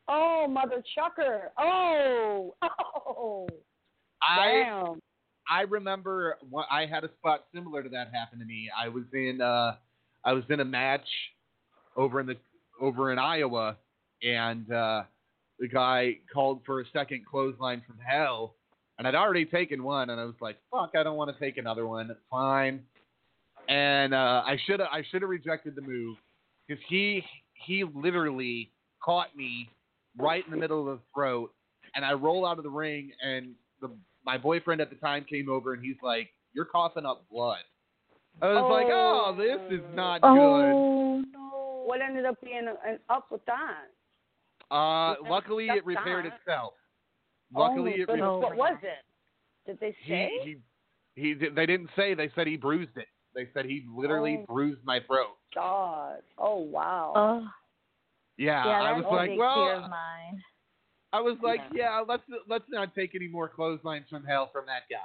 Oh, 0.09 0.47
mother 0.49 0.83
chucker. 0.95 1.51
Oh, 1.57 2.55
oh. 3.07 3.47
I 4.21 4.63
Damn. 4.65 4.99
I 5.49 5.61
remember 5.61 6.37
wh- 6.53 6.71
I 6.71 6.85
had 6.85 7.03
a 7.03 7.09
spot 7.19 7.45
similar 7.53 7.83
to 7.83 7.89
that 7.89 8.11
happen 8.13 8.39
to 8.39 8.45
me. 8.45 8.69
I 8.77 8.89
was 8.89 9.03
in 9.13 9.39
uh 9.41 9.75
I 10.25 10.33
was 10.33 10.43
in 10.49 10.59
a 10.59 10.65
match 10.65 11.07
over 11.95 12.19
in 12.19 12.25
the 12.25 12.35
over 12.81 13.11
in 13.11 13.19
Iowa 13.19 13.77
and 14.21 14.71
uh 14.71 15.03
the 15.59 15.67
guy 15.67 16.17
called 16.33 16.61
for 16.65 16.81
a 16.81 16.85
second 16.91 17.25
clothesline 17.25 17.81
from 17.85 17.97
hell 17.99 18.55
and 18.99 19.07
I'd 19.07 19.15
already 19.15 19.45
taken 19.45 19.81
one, 19.81 20.09
and 20.09 20.19
I 20.19 20.25
was 20.25 20.35
like, 20.41 20.57
"Fuck, 20.69 20.91
I 20.93 21.03
don't 21.03 21.15
want 21.15 21.33
to 21.33 21.39
take 21.43 21.57
another 21.57 21.87
one." 21.87 22.13
Fine. 22.29 22.83
And 23.69 24.13
uh, 24.13 24.43
I 24.45 24.57
should 24.65 24.81
have 24.81 24.89
I 24.91 25.03
should 25.09 25.21
have 25.21 25.29
rejected 25.29 25.75
the 25.75 25.81
move 25.81 26.17
because 26.67 26.83
he 26.89 27.23
he 27.53 27.85
literally 27.85 28.71
caught 29.01 29.35
me 29.35 29.69
right 30.19 30.43
in 30.45 30.51
the 30.51 30.57
middle 30.57 30.79
of 30.89 30.97
the 30.99 31.03
throat, 31.13 31.51
and 31.95 32.03
I 32.05 32.13
roll 32.13 32.45
out 32.45 32.57
of 32.57 32.63
the 32.63 32.69
ring, 32.69 33.11
and 33.21 33.53
the 33.81 33.89
my 34.25 34.37
boyfriend 34.37 34.81
at 34.81 34.89
the 34.89 34.95
time 34.97 35.23
came 35.29 35.49
over, 35.49 35.73
and 35.73 35.83
he's 35.83 35.95
like, 36.03 36.29
"You're 36.53 36.65
coughing 36.65 37.05
up 37.05 37.25
blood." 37.31 37.63
I 38.41 38.47
was 38.53 38.71
like, 38.71 38.87
"Oh, 38.89 39.35
this 39.37 39.79
is 39.79 39.85
not 39.95 40.21
good." 40.21 40.27
Oh 40.27 41.23
no! 41.33 41.83
What 41.85 42.01
ended 42.01 42.25
up 42.25 42.39
being 42.41 42.67
an 42.85 42.99
up 43.09 43.31
with 43.31 43.43
that? 43.45 43.85
Uh, 44.71 45.13
That's- 45.13 45.31
luckily, 45.31 45.67
it 45.69 45.85
repaired 45.85 46.25
not. 46.25 46.33
itself. 46.39 46.73
oh 47.55 47.59
Luckily, 47.61 47.91
my 47.91 47.95
it 47.97 48.07
goodness. 48.07 48.21
repaired. 48.21 48.41
What 48.41 48.55
was 48.57 48.77
it? 48.83 49.05
Did 49.65 49.79
they 49.79 49.95
say? 50.07 50.31
he, 50.43 50.57
he 51.15 51.21
he 51.21 51.33
did- 51.33 51.55
they 51.55 51.65
didn't 51.65 51.89
say 51.95 52.13
they 52.13 52.29
said 52.35 52.47
he 52.47 52.55
bruised 52.57 52.95
it 52.97 53.07
they 53.35 53.47
said 53.53 53.65
he 53.65 53.85
literally 53.95 54.39
Oh. 54.41 54.45
bruised 54.53 54.83
my 54.83 54.99
throat 55.01 55.37
God. 55.53 56.21
Oh 56.37 56.57
wow. 56.57 57.13
Oh, 57.15 57.47
yeah, 58.39 58.65
yeah, 58.65 58.81
i 58.81 58.93
was 58.93 59.05
like 59.11 59.37
well 59.37 59.81
mine. 59.81 60.41
i 61.13 61.19
was 61.19 61.37
like 61.43 61.61
yeah. 61.73 62.03
let's 62.07 62.23
let's 62.47 62.65
not 62.69 62.95
take 62.95 63.13
any 63.13 63.27
more 63.27 63.49
clotheslines 63.49 64.05
from 64.09 64.23
hell 64.23 64.49
from 64.51 64.65
that 64.65 64.83
guy 64.89 64.97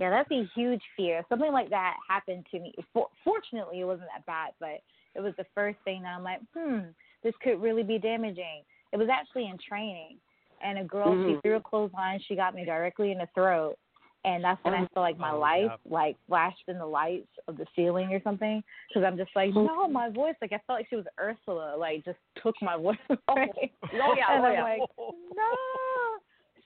yeah, 0.00 0.10
that's 0.10 0.30
a 0.30 0.48
huge 0.54 0.82
fear. 0.96 1.22
Something 1.28 1.52
like 1.52 1.70
that 1.70 1.94
happened 2.08 2.46
to 2.50 2.60
me. 2.60 2.74
For, 2.92 3.06
fortunately, 3.24 3.80
it 3.80 3.84
wasn't 3.84 4.08
that 4.14 4.26
bad, 4.26 4.52
but 4.58 4.80
it 5.14 5.20
was 5.20 5.34
the 5.36 5.46
first 5.54 5.78
thing 5.84 6.02
that 6.02 6.14
I'm 6.16 6.24
like, 6.24 6.40
hmm, 6.56 6.88
this 7.22 7.34
could 7.42 7.60
really 7.60 7.82
be 7.82 7.98
damaging. 7.98 8.62
It 8.92 8.96
was 8.96 9.08
actually 9.12 9.46
in 9.46 9.56
training, 9.58 10.18
and 10.62 10.78
a 10.78 10.84
girl 10.84 11.14
she 11.14 11.34
Mhm. 11.34 11.42
threw 11.42 11.56
a 11.56 11.60
clothesline. 11.60 12.20
She 12.20 12.36
got 12.36 12.54
me 12.54 12.64
directly 12.64 13.12
in 13.12 13.18
the 13.18 13.28
throat, 13.34 13.78
and 14.24 14.44
that's 14.44 14.62
when 14.64 14.74
I 14.74 14.82
oh, 14.82 14.88
felt 14.94 15.04
like 15.04 15.18
my 15.18 15.32
Oh, 15.32 15.38
life 15.40 15.64
yeah. 15.64 15.76
like 15.84 16.16
flashed 16.28 16.62
in 16.68 16.78
the 16.78 16.86
lights 16.86 17.28
of 17.48 17.56
the 17.56 17.66
ceiling 17.74 18.12
or 18.12 18.22
something. 18.22 18.62
Because 18.88 19.04
I'm 19.04 19.16
just 19.16 19.30
like, 19.34 19.50
oh. 19.56 19.64
no, 19.64 19.88
my 19.88 20.10
voice. 20.10 20.34
Like 20.40 20.52
I 20.52 20.60
felt 20.66 20.78
like 20.78 20.86
she 20.88 20.96
was 20.96 21.06
Ursula. 21.20 21.74
Like 21.76 22.04
just 22.04 22.18
took 22.42 22.54
my 22.62 22.76
voice 22.80 22.96
oh, 23.10 23.16
away. 23.28 23.72
Oh 23.82 24.14
yeah. 24.16 24.26
and 24.30 24.44
Oh 24.44 24.46
I'm 24.46 24.52
yeah. 24.54 24.62
like, 24.62 24.80
no. 24.98 25.56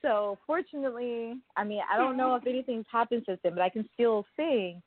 So 0.03 0.39
fortunately, 0.47 1.35
I 1.57 1.65
mean, 1.65 1.81
I 1.93 1.97
don't 1.97 2.17
know 2.17 2.35
if 2.35 2.47
anything's 2.47 2.87
happened 2.93 3.23
since 3.27 3.41
then, 3.43 3.55
but 3.55 3.63
I 3.63 3.71
can 3.71 3.89
still 3.95 4.27
sing. 4.37 4.83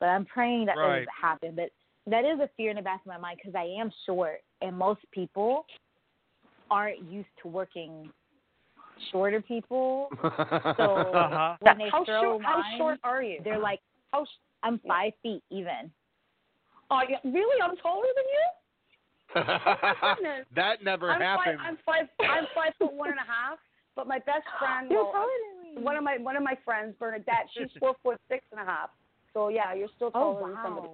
But 0.00 0.06
I'm 0.06 0.24
praying 0.24 0.66
that 0.66 0.76
Right. 0.76 1.00
doesn't 1.00 1.08
happen. 1.20 1.54
But 1.54 1.70
that 2.10 2.24
is 2.24 2.40
a 2.40 2.48
fear 2.56 2.70
in 2.70 2.76
the 2.76 2.82
back 2.82 3.00
of 3.00 3.06
my 3.06 3.18
mind 3.18 3.38
because 3.42 3.54
I 3.54 3.80
am 3.80 3.90
short, 4.06 4.40
and 4.62 4.76
most 4.76 5.00
people 5.12 5.66
aren't 6.70 7.02
used 7.10 7.28
to 7.42 7.48
working 7.48 8.10
shorter 9.10 9.40
people. 9.42 10.08
So 10.22 10.26
Uh-huh. 11.14 11.56
when 11.60 11.78
they 11.78 11.88
How 11.90 12.04
throw 12.04 12.22
short? 12.22 12.42
How 12.44 12.62
short 12.78 12.98
are 13.04 13.22
you? 13.22 13.40
they're 13.44 13.58
like, 13.58 13.80
How? 14.12 14.24
sh- 14.24 14.38
I'm 14.62 14.78
five 14.86 15.12
feet 15.22 15.42
even. 15.50 15.90
Oh, 16.90 17.00
yeah, 17.08 17.18
really? 17.24 17.62
I'm 17.62 17.76
taller 17.78 18.06
than 18.16 18.24
you? 18.36 18.46
goodness. 19.34 20.46
that 20.54 20.82
never 20.82 21.10
I'm 21.10 21.20
happened 21.20 21.58
Five, 21.58 21.66
I'm 21.68 21.78
five. 22.18 22.28
I'm 22.30 22.46
five 22.54 22.72
foot 22.78 22.92
one 22.92 23.10
and 23.10 23.18
a 23.18 23.22
half. 23.30 23.58
But 23.96 24.06
my 24.06 24.18
best 24.18 24.44
friend, 24.58 24.90
You're 24.90 25.04
well, 25.04 25.12
taller 25.12 25.38
than 25.62 25.74
me. 25.76 25.82
one 25.82 25.96
of 25.96 26.02
my 26.04 26.18
one 26.18 26.36
of 26.36 26.42
my 26.42 26.56
friends, 26.64 26.94
Bernadette, 26.98 27.46
she's 27.56 27.68
four 27.80 27.94
foot 28.02 28.20
six 28.28 28.44
and 28.52 28.60
a 28.60 28.64
half. 28.64 28.90
So 29.34 29.48
yeah, 29.48 29.72
you're 29.74 29.88
still 29.96 30.10
Oh 30.14 30.34
taller 30.34 30.48
than 30.48 30.58
somebody. 30.64 30.88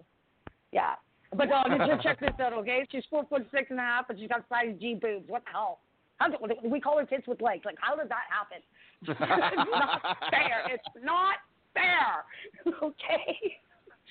Yeah. 0.72 0.94
But 1.34 1.48
dog, 1.48 1.66
uh, 1.70 1.86
just 1.86 2.02
check 2.02 2.20
this 2.20 2.30
out, 2.40 2.52
okay? 2.52 2.86
She's 2.92 3.04
four 3.10 3.24
foot 3.24 3.46
six 3.52 3.70
and 3.70 3.78
a 3.78 3.82
half, 3.82 4.08
and 4.10 4.18
she's 4.18 4.28
got 4.28 4.44
size 4.48 4.74
G 4.80 4.94
boobs. 5.00 5.28
What 5.28 5.44
the 5.44 5.50
hell? 5.52 5.80
How 6.18 6.28
do, 6.28 6.36
we 6.64 6.80
call 6.80 6.98
her 6.98 7.04
tits 7.04 7.26
with 7.26 7.40
legs? 7.40 7.64
Like, 7.64 7.76
how 7.80 7.94
did 7.96 8.08
that 8.08 8.24
happen? 8.30 8.62
it's 9.02 9.70
not 9.70 10.00
fair. 10.30 10.62
It's 10.72 11.04
not 11.04 11.36
fair. 11.74 12.24
Okay. 12.82 13.58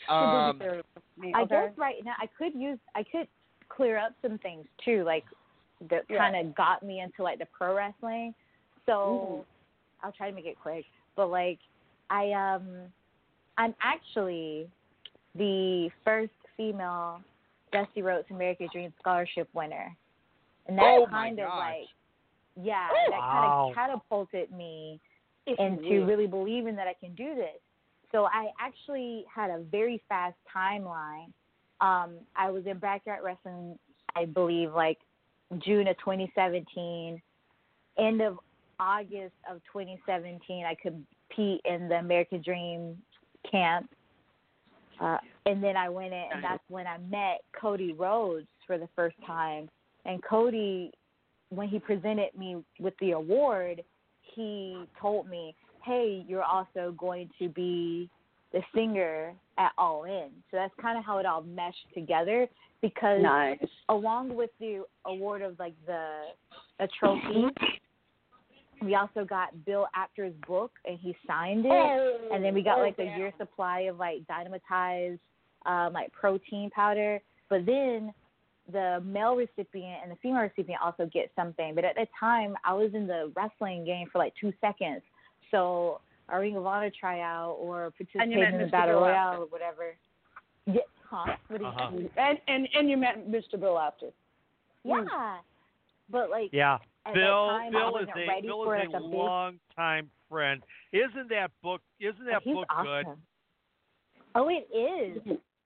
um, 0.09 0.59
I 1.33 1.45
guess 1.45 1.71
right 1.77 1.95
now 2.03 2.13
I 2.19 2.27
could 2.37 2.53
use 2.53 2.77
I 2.95 3.03
could 3.03 3.27
clear 3.69 3.97
up 3.97 4.13
some 4.21 4.37
things 4.39 4.65
too, 4.83 5.03
like 5.03 5.23
that 5.89 6.03
Yeah. 6.09 6.17
kind 6.19 6.35
of 6.35 6.55
got 6.55 6.83
me 6.83 6.99
into 7.01 7.23
like 7.23 7.39
the 7.39 7.47
pro 7.57 7.75
wrestling. 7.75 8.33
So 8.85 9.45
I'll 10.03 10.11
try 10.11 10.29
to 10.29 10.35
make 10.35 10.45
it 10.45 10.57
quick. 10.61 10.85
But 11.15 11.27
like 11.29 11.59
I 12.09 12.31
um 12.33 12.91
I'm 13.57 13.73
actually 13.81 14.69
the 15.35 15.89
first 16.03 16.31
female 16.55 17.21
Dusty 17.71 18.01
Rhodes 18.01 18.27
American 18.29 18.69
Dream 18.71 18.93
Scholarship 18.99 19.49
winner. 19.53 19.95
And 20.67 20.77
that 20.77 20.83
Oh, 20.83 21.07
kind 21.09 21.39
of 21.39 21.47
gosh. 21.47 21.59
like 21.59 21.87
yeah, 22.61 22.87
Oh, 22.91 23.11
that 23.11 23.19
wow. 23.19 23.71
kind 23.75 23.91
of 23.91 23.99
catapulted 23.99 24.51
me 24.51 24.99
If 25.45 25.59
you 25.59 25.65
into 25.65 25.99
would. 26.01 26.07
really 26.07 26.27
believing 26.27 26.75
that 26.75 26.87
I 26.87 26.93
can 26.93 27.13
do 27.15 27.35
this. 27.35 27.59
So 28.11 28.25
I 28.25 28.47
actually 28.59 29.25
had 29.33 29.49
a 29.49 29.59
very 29.59 30.01
fast 30.07 30.35
timeline. 30.55 31.31
Um, 31.81 32.15
I 32.35 32.49
was 32.49 32.65
in 32.65 32.77
backyard 32.79 33.19
wrestling, 33.23 33.77
I 34.15 34.25
believe, 34.25 34.73
like 34.73 34.99
June 35.59 35.87
of 35.87 35.97
2017. 35.97 37.21
End 37.97 38.21
of 38.21 38.39
August 38.79 39.33
of 39.49 39.61
2017, 39.71 40.65
I 40.65 40.75
compete 40.81 41.61
in 41.65 41.87
the 41.89 41.95
American 41.95 42.41
Dream 42.41 42.97
camp. 43.49 43.89
Uh, 44.99 45.17
and 45.45 45.61
then 45.63 45.75
I 45.75 45.89
went 45.89 46.13
in, 46.13 46.23
and 46.33 46.43
that's 46.43 46.63
when 46.69 46.87
I 46.87 46.97
met 47.09 47.41
Cody 47.59 47.93
Rhodes 47.93 48.47
for 48.65 48.77
the 48.77 48.87
first 48.95 49.15
time. 49.25 49.69
And 50.05 50.23
Cody, 50.23 50.91
when 51.55 51.67
he 51.67 51.79
presented 51.79 52.29
me 52.37 52.63
with 52.79 52.93
the 52.99 53.11
award, 53.11 53.83
he 54.21 54.85
told 54.99 55.29
me, 55.29 55.55
"Hey, 55.83 56.25
you're 56.27 56.43
also 56.43 56.93
going 56.97 57.29
to 57.39 57.49
be 57.49 58.09
the 58.51 58.61
singer 58.73 59.33
at 59.57 59.71
All 59.77 60.03
In." 60.05 60.29
So 60.51 60.57
that's 60.57 60.73
kind 60.81 60.97
of 60.97 61.05
how 61.05 61.17
it 61.17 61.25
all 61.25 61.41
meshed 61.41 61.87
together. 61.93 62.47
Because 62.81 63.21
Nice. 63.21 63.57
along 63.89 64.35
with 64.35 64.51
the 64.59 64.83
award 65.05 65.41
of 65.41 65.57
like 65.57 65.73
the 65.87 66.27
a 66.79 66.87
trophy, 66.99 67.45
we 68.81 68.95
also 68.95 69.23
got 69.25 69.65
Bill 69.65 69.87
Apter's 69.95 70.33
book, 70.47 70.71
and 70.85 70.99
he 70.99 71.15
signed 71.25 71.65
it. 71.65 71.71
Oh, 71.71 72.29
and 72.31 72.43
then 72.43 72.53
we 72.53 72.61
got 72.61 72.79
oh, 72.79 72.81
like 72.81 72.99
a 72.99 73.17
year 73.17 73.33
supply 73.37 73.81
of 73.81 73.97
like 73.97 74.23
dynamitized 74.27 75.19
um, 75.65 75.93
like 75.93 76.11
protein 76.11 76.69
powder. 76.69 77.21
But 77.49 77.65
then 77.65 78.13
the 78.71 79.01
male 79.05 79.35
recipient 79.35 79.99
and 80.01 80.11
the 80.11 80.15
female 80.21 80.41
recipient 80.41 80.81
also 80.83 81.09
get 81.11 81.31
something. 81.35 81.75
But 81.75 81.85
at 81.85 81.95
the 81.95 82.07
time, 82.19 82.55
I 82.63 82.73
was 82.73 82.91
in 82.93 83.07
the 83.07 83.31
wrestling 83.35 83.85
game 83.85 84.07
for 84.11 84.19
like 84.19 84.33
two 84.39 84.51
seconds. 84.61 85.01
So 85.51 86.01
a 86.29 86.39
Ring 86.39 86.55
of 86.55 86.65
Honor 86.65 86.91
tryout 86.99 87.57
or 87.59 87.91
And 87.99 88.31
you 88.31 88.39
met 88.39 88.51
participating 88.51 88.53
in 88.53 88.57
the 88.59 88.65
Mr. 88.65 88.71
battle 88.71 88.95
Bill 88.95 89.03
royale 89.03 89.41
or 89.43 89.45
whatever. 89.47 89.95
Yeah, 90.65 90.81
huh? 91.09 91.35
What 91.47 91.59
do 91.59 91.65
Uh-huh. 91.65 91.91
mean? 91.91 92.09
And 92.17 92.39
and 92.47 92.67
and 92.73 92.89
you 92.89 92.97
met 92.97 93.27
Mr. 93.27 93.59
Bill 93.59 93.77
after. 93.77 94.09
Yeah, 94.83 95.37
but 96.09 96.29
like 96.29 96.49
Yeah. 96.51 96.79
Bill 97.13 97.47
that 97.47 97.53
time, 97.53 97.75
I 97.75 97.79
Bill 97.79 97.97
is 97.97 98.07
a 98.15 98.27
ready 98.27 98.47
Bill 98.47 98.63
is 98.63 98.67
like 98.67 98.93
a 98.93 98.97
a 98.97 98.99
big. 98.99 99.13
long 99.13 99.59
time 99.75 100.09
friend. 100.27 100.63
Isn't 100.91 101.29
that 101.29 101.51
book 101.61 101.81
isn't 101.99 102.25
that 102.25 102.41
He's 102.41 102.55
book 102.55 102.65
awesome. 102.69 102.85
good? 102.85 103.05
Oh, 104.33 104.49
it 104.49 104.67
is, 104.75 105.21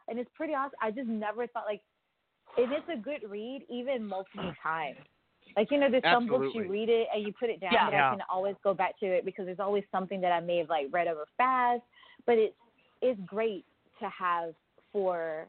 and 0.07 0.19
it's 0.19 0.29
pretty 0.35 0.53
awesome. 0.53 0.77
I 0.81 0.91
just 0.91 1.07
never 1.07 1.47
thought 1.47 1.65
like, 1.65 1.81
and 2.63 2.71
it's 2.73 2.89
a 2.93 2.97
good 2.97 3.29
read 3.29 3.63
even 3.69 4.05
multiple 4.05 4.51
times. 4.63 4.97
Like 5.57 5.71
you 5.71 5.79
know, 5.79 5.89
there's 5.89 6.03
some 6.03 6.27
books 6.27 6.47
you 6.53 6.69
read 6.69 6.89
it 6.89 7.07
and 7.13 7.23
you 7.25 7.33
put 7.37 7.49
it 7.49 7.59
down, 7.59 7.71
Yeah. 7.73 7.85
but 7.85 7.93
Yeah. 7.93 8.07
I 8.07 8.11
can 8.15 8.23
always 8.31 8.55
go 8.63 8.73
back 8.73 8.99
to 8.99 9.05
it 9.07 9.25
because 9.25 9.45
there's 9.45 9.59
always 9.59 9.83
something 9.91 10.21
that 10.21 10.31
I 10.31 10.39
may 10.39 10.57
have 10.57 10.69
like 10.69 10.87
read 10.91 11.07
over 11.07 11.25
fast. 11.37 11.81
But 12.25 12.37
it's 12.37 12.55
it's 13.01 13.19
great 13.25 13.65
to 13.99 14.09
have 14.09 14.53
for 14.91 15.47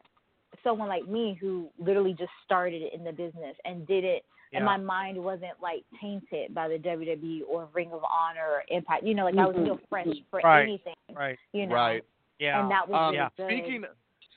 someone 0.64 0.88
like 0.88 1.06
me 1.08 1.36
who 1.40 1.68
literally 1.78 2.14
just 2.18 2.32
started 2.44 2.82
in 2.94 3.04
the 3.04 3.12
business 3.12 3.56
and 3.64 3.86
did 3.86 4.04
it 4.04 4.24
and 4.52 4.64
my 4.64 4.76
mind 4.76 5.16
wasn't 5.16 5.52
like 5.62 5.84
tainted 6.00 6.52
by 6.54 6.66
the 6.66 6.74
WWE 6.76 7.42
or 7.48 7.68
Ring 7.72 7.90
of 7.92 8.00
Honor 8.02 8.46
or 8.46 8.64
Impact. 8.68 9.04
You 9.04 9.14
know, 9.14 9.24
like 9.24 9.36
I 9.36 9.46
was 9.46 9.54
still 9.62 9.78
fresh 9.88 10.08
for 10.28 10.40
Right. 10.42 10.62
anything. 10.64 10.94
Right. 11.14 11.38
You 11.52 11.66
know, 11.68 11.74
right 11.76 12.04
Yeah. 12.40 12.60
and 12.60 12.70
that 12.70 12.88
was 12.88 12.98
um, 12.98 13.14
really 13.14 13.60
good. 13.60 13.64
speaking 13.64 13.84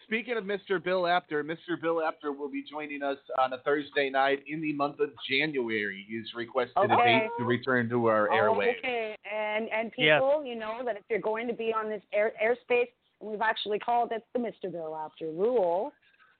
speaking 0.03 0.37
of 0.37 0.43
Mr. 0.43 0.83
Bill 0.83 1.07
Apter, 1.07 1.43
Mr. 1.43 1.79
Bill 1.81 2.01
Apter 2.01 2.31
will 2.31 2.49
be 2.49 2.63
joining 2.69 3.03
us 3.03 3.17
on 3.39 3.53
a 3.53 3.57
Thursday 3.59 4.09
night 4.09 4.43
in 4.47 4.61
the 4.61 4.73
month 4.73 4.99
of 4.99 5.09
January. 5.29 6.05
He's 6.07 6.33
requested 6.35 6.75
a 6.77 6.87
date 6.87 7.29
to 7.37 7.45
return 7.45 7.89
to 7.89 8.07
our 8.07 8.31
oh, 8.31 8.35
airwaves. 8.35 8.77
Okay, 8.79 9.17
and 9.31 9.69
and 9.69 9.91
Yes. 9.97 10.19
people, 10.19 10.43
you 10.45 10.55
know 10.55 10.81
that 10.85 10.97
if 10.97 11.03
you're 11.09 11.19
going 11.19 11.47
to 11.47 11.53
be 11.53 11.73
on 11.73 11.89
this 11.89 12.01
air 12.13 12.33
airspace, 12.43 12.89
and 13.21 13.29
we've 13.29 13.41
actually 13.41 13.79
called 13.79 14.11
it 14.11 14.23
the 14.33 14.39
Mr. 14.39 14.71
Bill 14.71 14.95
Apter 14.95 15.31
rule, 15.31 15.93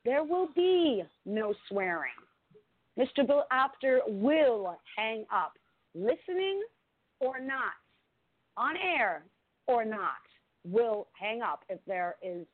there 0.06 0.24
will 0.24 0.50
be 0.56 1.04
no 1.26 1.54
swearing. 1.70 2.12
Mr. 2.98 3.26
Bill 3.26 3.46
Apter 3.52 4.02
will 4.08 4.78
hang 4.96 5.26
up, 5.34 5.54
listening 5.96 6.62
or 7.20 7.40
not, 7.40 7.74
on 8.58 8.76
air 8.78 9.24
or 9.68 9.84
not, 9.86 10.22
will 10.66 11.08
hang 11.14 11.42
up 11.42 11.64
if 11.70 11.80
there 11.88 12.16
is 12.22 12.46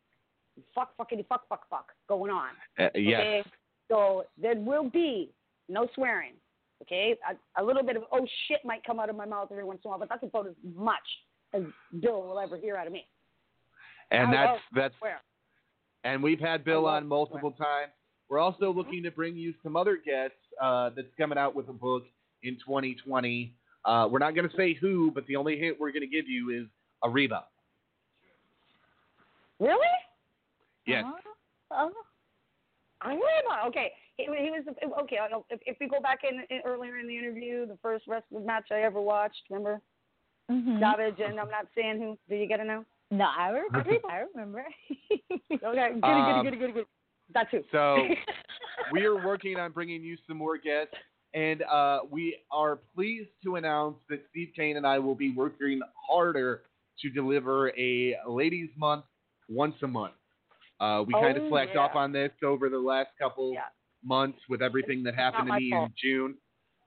fuck 0.74 0.98
fuckity 0.98 1.26
fuck 1.28 1.48
fuck 1.50 1.70
fuck 1.70 1.92
going 2.08 2.32
on. 2.32 2.50
Uh, 2.78 2.90
yes. 2.96 3.20
Okay? 3.20 3.44
So 3.90 4.24
there 4.42 4.56
will 4.56 4.90
be 4.90 5.32
no 5.68 5.88
swearing. 5.96 6.34
Okay, 6.82 7.16
a, 7.30 7.62
a 7.62 7.64
little 7.64 7.84
bit 7.84 7.98
of 7.98 8.04
oh 8.12 8.26
shit 8.48 8.60
might 8.64 8.84
come 8.86 9.00
out 9.00 9.10
of 9.10 9.16
my 9.16 9.26
mouth 9.26 9.50
every 9.52 9.66
once 9.66 9.82
in 9.84 9.90
a 9.90 9.92
while, 9.92 10.00
but 10.00 10.10
that's 10.10 10.24
about 10.24 10.48
as 10.48 10.54
much 10.76 10.96
as 11.54 11.64
Bill 12.00 12.22
will 12.22 12.40
ever 12.40 12.58
hear 12.58 12.78
out 12.78 12.88
of 12.88 12.94
me. 12.94 13.06
And 14.12 14.30
I 14.30 14.32
that's 14.32 14.60
that's 14.74 14.96
swear. 15.00 15.22
and 16.04 16.24
we've 16.24 16.40
had 16.40 16.64
Bill 16.64 16.86
on 16.86 17.06
multiple 17.08 17.52
times. 17.52 17.92
We're 18.30 18.40
also 18.40 18.72
looking 18.72 19.04
to 19.04 19.12
bring 19.12 19.36
you 19.36 19.54
some 19.64 19.76
other 19.76 19.98
guests 19.98 20.38
uh, 20.62 20.92
that's 20.96 21.08
coming 21.18 21.38
out 21.38 21.56
with 21.56 21.68
a 21.68 21.74
book 21.74 22.04
in 22.44 22.56
2020. 22.56 23.54
Uh, 23.86 24.08
we're 24.10 24.20
not 24.20 24.36
going 24.36 24.48
to 24.48 24.56
say 24.56 24.74
who, 24.74 25.12
but 25.12 25.26
the 25.26 25.36
only 25.36 25.58
hint 25.58 25.78
we're 25.80 25.92
going 25.92 26.02
to 26.02 26.08
give 26.08 26.28
you 26.28 26.52
is 26.52 26.68
Ariba. 27.04 27.44
Really? 29.60 29.88
Yes. 30.90 31.04
Oh. 31.72 31.92
I 33.02 33.14
really 33.14 33.46
about 33.46 33.68
okay. 33.70 33.92
He, 34.18 34.24
he 34.26 34.52
was 34.52 34.64
okay. 35.04 35.18
If, 35.50 35.60
if 35.66 35.78
we 35.80 35.88
go 35.88 36.02
back 36.02 36.20
in, 36.30 36.42
in 36.54 36.62
earlier 36.66 36.98
in 36.98 37.08
the 37.08 37.18
interview, 37.18 37.66
the 37.66 37.78
first 37.82 38.06
wrestling 38.08 38.46
match 38.46 38.66
I 38.72 38.82
ever 38.82 39.00
watched, 39.00 39.42
remember 39.50 39.82
Mhm. 40.50 40.80
Savage, 40.80 41.20
and 41.20 41.40
I'm 41.40 41.50
not 41.50 41.68
saying 41.76 42.00
who. 42.00 42.18
Do 42.28 42.36
you 42.36 42.48
get 42.48 42.60
it 42.60 42.66
now? 42.66 42.84
No, 43.12 43.26
I 43.26 43.50
remember. 43.50 43.92
I 44.10 44.24
remember. 44.34 44.66
Okay, 45.52 45.90
good, 45.94 46.04
Um, 46.04 46.44
good, 46.44 46.52
good, 46.52 46.60
good, 46.60 46.74
good. 46.74 46.86
That's 47.34 47.52
who. 47.52 47.62
So 47.72 48.08
we 48.92 49.06
are 49.06 49.16
working 49.16 49.60
on 49.60 49.72
bringing 49.72 50.02
you 50.02 50.18
some 50.28 50.38
more 50.38 50.58
guests, 50.58 50.94
and 51.34 51.64
uh, 51.64 52.00
we 52.10 52.38
are 52.52 52.78
pleased 52.96 53.30
to 53.44 53.56
announce 53.58 53.98
that 54.10 54.24
Steve 54.30 54.50
Kane 54.56 54.78
and 54.78 54.88
I 54.88 55.00
will 55.00 55.16
be 55.16 55.34
working 55.36 55.82
harder 56.10 56.62
to 57.02 57.10
deliver 57.10 57.70
a 57.78 58.16
Ladies 58.28 58.70
Month 58.78 59.06
once 59.50 59.76
a 59.84 59.88
month. 59.88 60.14
Uh, 60.80 61.04
we 61.06 61.14
kind 61.14 61.38
of 61.38 61.44
Oh, 61.44 61.50
slacked 61.50 61.72
yeah. 61.76 61.82
off 61.82 61.96
on 61.96 62.12
this 62.12 62.32
over 62.44 62.70
the 62.70 62.80
last 62.80 63.10
couple 63.20 63.54
Yeah. 63.54 63.66
months 64.04 64.40
with 64.50 64.62
everything 64.62 65.04
that 65.04 65.16
happened 65.16 65.48
to 65.48 65.54
me 65.60 65.72
fault. 65.72 65.90
in 65.90 65.94
June. 65.98 66.38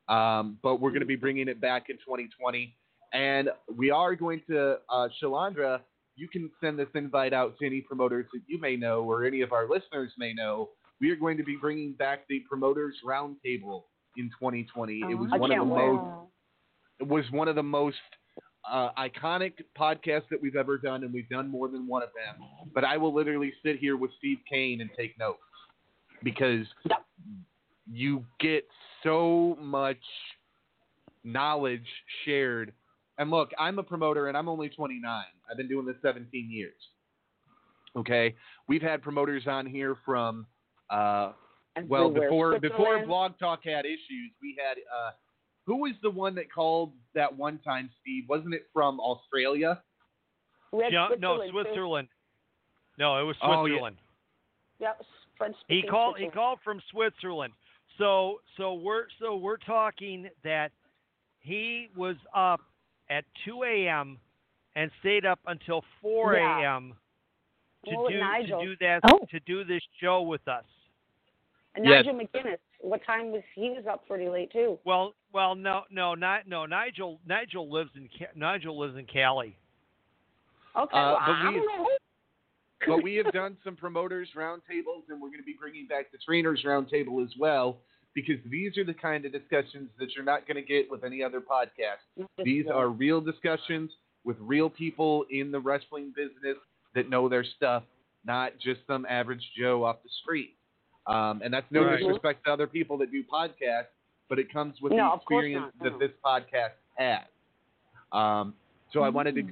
Um, 0.08 0.58
but 0.62 0.76
we're 0.80 0.90
going 0.90 1.00
to 1.00 1.06
be 1.06 1.16
bringing 1.16 1.48
it 1.48 1.60
back 1.60 1.88
in 1.90 1.96
2020. 1.98 2.76
And 3.12 3.50
we 3.76 3.90
are 3.90 4.14
going 4.16 4.40
to, 4.48 4.78
uh, 4.88 5.08
Shalandra, 5.20 5.82
you 6.16 6.28
can 6.28 6.50
send 6.60 6.78
this 6.78 6.88
invite 6.94 7.32
out 7.32 7.58
to 7.58 7.66
any 7.66 7.80
promoters 7.82 8.26
that 8.32 8.40
you 8.46 8.58
may 8.58 8.76
know 8.76 9.02
or 9.04 9.24
any 9.24 9.42
of 9.42 9.52
our 9.52 9.68
listeners 9.68 10.12
may 10.18 10.32
know. 10.32 10.70
We 11.00 11.10
are 11.10 11.16
going 11.16 11.36
to 11.36 11.44
be 11.44 11.56
bringing 11.56 11.92
back 11.94 12.26
the 12.28 12.40
Promoters 12.48 12.96
Roundtable 13.04 13.84
in 14.16 14.30
2020. 14.38 15.00
It 15.10 15.14
was 15.14 15.30
I 15.32 15.38
one 15.38 15.50
of 15.52 15.58
the 15.58 15.64
wait. 15.64 15.86
most 15.92 16.28
it 17.00 17.08
was 17.08 17.24
one 17.32 17.48
of 17.48 17.56
the 17.56 17.62
most 17.62 17.96
uh, 18.70 18.90
iconic 18.98 19.52
podcasts 19.78 20.28
that 20.30 20.40
we've 20.40 20.56
ever 20.56 20.78
done, 20.78 21.04
and 21.04 21.12
we've 21.12 21.28
done 21.28 21.48
more 21.48 21.68
than 21.68 21.86
one 21.86 22.02
of 22.02 22.10
them. 22.10 22.46
But 22.74 22.84
I 22.84 22.96
will 22.96 23.14
literally 23.14 23.52
sit 23.64 23.78
here 23.78 23.96
with 23.96 24.10
Steve 24.18 24.38
Kane 24.50 24.80
and 24.80 24.90
take 24.96 25.18
notes 25.18 25.40
because 26.22 26.66
you 27.90 28.24
get 28.40 28.66
so 29.02 29.56
much 29.60 29.98
knowledge 31.24 31.86
shared. 32.24 32.72
And 33.18 33.30
look, 33.30 33.50
I'm 33.58 33.78
a 33.78 33.82
promoter, 33.82 34.28
and 34.28 34.36
I'm 34.36 34.48
only 34.48 34.68
29. 34.68 35.24
I've 35.50 35.56
been 35.56 35.68
doing 35.68 35.86
this 35.86 35.96
17 36.02 36.48
years. 36.50 36.74
Okay, 37.94 38.34
we've 38.68 38.80
had 38.80 39.02
promoters 39.02 39.42
on 39.46 39.66
here 39.66 39.96
from 40.04 40.46
uh, 40.88 41.32
well 41.88 42.10
before 42.10 42.58
before 42.58 43.04
Blog 43.04 43.38
Talk 43.38 43.60
had 43.64 43.84
issues. 43.84 44.32
We 44.40 44.56
had 44.58 44.78
uh, 44.78 45.10
who 45.66 45.76
was 45.76 45.92
the 46.02 46.10
one 46.10 46.34
that 46.36 46.52
called 46.52 46.92
that 47.14 47.34
one 47.36 47.58
time, 47.58 47.90
Steve? 48.00 48.24
Wasn't 48.28 48.52
it 48.54 48.66
from 48.72 48.98
Australia? 49.00 49.82
We 50.72 50.84
Yeah, 50.90 51.08
no, 51.18 51.36
Switzerland, 51.36 51.42
too. 51.42 51.50
Switzerland. 51.52 52.08
No, 52.98 53.18
it 53.18 53.22
was 53.24 53.36
Oh, 53.42 53.50
yeah. 53.50 53.60
Switzerland. 53.62 53.96
Yeah, 54.78 54.92
French 55.38 55.56
He 55.68 55.78
speaking 55.78 55.90
called. 55.90 56.18
He 56.18 56.28
called 56.28 56.58
from 56.64 56.80
Switzerland. 56.90 57.52
So 57.98 58.40
so 58.56 58.74
we're 58.74 59.04
so 59.20 59.36
we're 59.36 59.58
talking 59.58 60.28
that 60.44 60.72
he 61.40 61.88
was 61.96 62.16
up 62.34 62.60
at 63.10 63.24
2 63.44 63.64
a.m. 63.64 64.18
and 64.76 64.90
stayed 65.00 65.26
up 65.26 65.40
until 65.46 65.84
4 66.00 66.34
Yeah. 66.34 66.58
a.m. 66.76 66.94
to 67.84 67.94
Well, 67.96 68.08
do 68.08 68.18
Nigel. 68.18 68.60
to 68.60 68.66
do 68.66 68.76
that 68.80 69.00
Oh. 69.12 69.26
to 69.30 69.40
do 69.40 69.64
this 69.64 69.82
show 70.00 70.22
with 70.22 70.46
us. 70.48 70.64
And 71.74 71.84
Yes. 71.84 72.04
Nigel 72.06 72.20
McGuinness. 72.20 72.58
What 72.82 73.00
time 73.06 73.30
was 73.32 73.42
he? 73.54 73.70
Was 73.70 73.84
up 73.90 74.06
pretty 74.06 74.28
late 74.28 74.52
too. 74.52 74.78
Well, 74.84 75.14
well, 75.32 75.54
no, 75.54 75.82
no, 75.90 76.14
not 76.14 76.46
no. 76.48 76.66
Nigel 76.66 77.18
Nigel 77.26 77.70
lives 77.70 77.90
in 77.96 78.08
Nigel 78.36 78.78
lives 78.78 78.96
in 78.98 79.06
Cali. 79.06 79.56
Okay, 80.76 80.96
Uh, 80.96 81.12
well, 81.12 81.18
but 81.26 81.32
I 81.32 81.48
we- 81.48 81.54
don't 81.56 81.66
know. 81.78 81.88
but 82.86 83.02
we 83.02 83.14
have 83.16 83.32
done 83.32 83.56
some 83.64 83.76
promoters 83.76 84.28
roundtables, 84.36 85.08
and 85.08 85.20
we're 85.20 85.28
going 85.28 85.38
to 85.40 85.44
be 85.46 85.56
bringing 85.58 85.86
back 85.86 86.10
the 86.10 86.18
trainers 86.18 86.62
roundtable 86.66 87.22
as 87.24 87.30
well, 87.38 87.78
because 88.14 88.38
these 88.46 88.76
are 88.78 88.84
the 88.84 88.94
kind 88.94 89.24
of 89.24 89.32
discussions 89.32 89.88
that 89.98 90.14
you're 90.14 90.24
not 90.24 90.46
going 90.46 90.56
to 90.56 90.62
get 90.62 90.90
with 90.90 91.04
any 91.04 91.22
other 91.22 91.40
podcast. 91.40 92.26
These 92.42 92.66
are 92.72 92.88
real 92.88 93.20
discussions 93.20 93.90
with 94.24 94.36
real 94.40 94.68
people 94.70 95.24
in 95.30 95.50
the 95.52 95.60
wrestling 95.60 96.12
business 96.16 96.56
that 96.94 97.08
know 97.08 97.28
their 97.28 97.44
stuff, 97.44 97.84
not 98.24 98.58
just 98.58 98.80
some 98.86 99.06
average 99.08 99.44
Joe 99.56 99.84
off 99.84 100.02
the 100.02 100.10
street. 100.22 100.56
Um, 101.06 101.42
and 101.44 101.52
that's 101.52 101.66
no 101.70 101.84
Right. 101.84 101.98
disrespect 101.98 102.44
to 102.44 102.52
other 102.52 102.66
people 102.66 102.96
that 102.98 103.10
do 103.10 103.24
podcasts, 103.24 103.86
but 104.28 104.38
it 104.38 104.52
comes 104.52 104.80
with 104.80 104.92
No, 104.92 105.10
the 105.10 105.16
experience 105.16 105.72
that 105.82 105.98
this 105.98 106.12
podcast 106.24 106.72
has. 106.96 107.24
Um, 108.12 108.54
so 108.92 109.02
I 109.02 109.08
wanted 109.08 109.34
to 109.36 109.42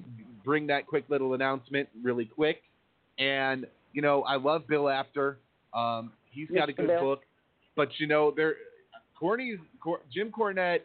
bring 0.45 0.67
that 0.69 0.87
quick 0.87 1.05
little 1.09 1.35
announcement 1.35 1.89
really 2.03 2.25
quick. 2.27 2.63
And 3.19 3.67
you 3.93 4.03
know, 4.03 4.23
I 4.23 4.37
love 4.37 4.67
Bill 4.69 4.89
Apter. 4.89 5.39
Um, 5.75 6.13
he's 6.31 6.49
got 6.51 6.69
a 6.69 6.73
good 6.73 6.87
Bill. 6.87 7.01
book, 7.01 7.23
but 7.75 7.89
you 7.99 8.07
know, 8.07 8.31
there, 8.31 8.57
Corny's 9.19 9.59
Cor, 9.83 10.01
Jim 10.13 10.31
Cornette. 10.31 10.81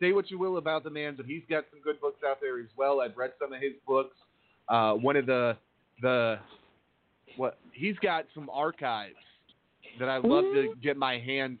Say 0.00 0.12
what 0.12 0.30
you 0.30 0.38
will 0.38 0.58
about 0.58 0.84
the 0.84 0.90
man, 0.90 1.14
but 1.16 1.24
he's 1.26 1.42
got 1.48 1.64
some 1.70 1.80
good 1.80 1.98
books 2.00 2.20
out 2.26 2.38
there 2.40 2.58
as 2.60 2.66
well. 2.76 3.00
I've 3.00 3.16
read 3.16 3.32
some 3.40 3.52
of 3.52 3.60
his 3.62 3.72
books. 3.86 4.16
Uh, 4.68 4.92
one 4.94 5.16
of 5.16 5.26
the 5.26 5.56
the 6.02 6.38
what 7.36 7.58
he's 7.72 7.96
got 7.98 8.26
some 8.34 8.48
archives 8.52 9.14
that 9.98 10.08
I 10.08 10.18
love 10.18 10.44
to 10.54 10.74
get 10.82 10.96
my 10.96 11.18
hands 11.18 11.58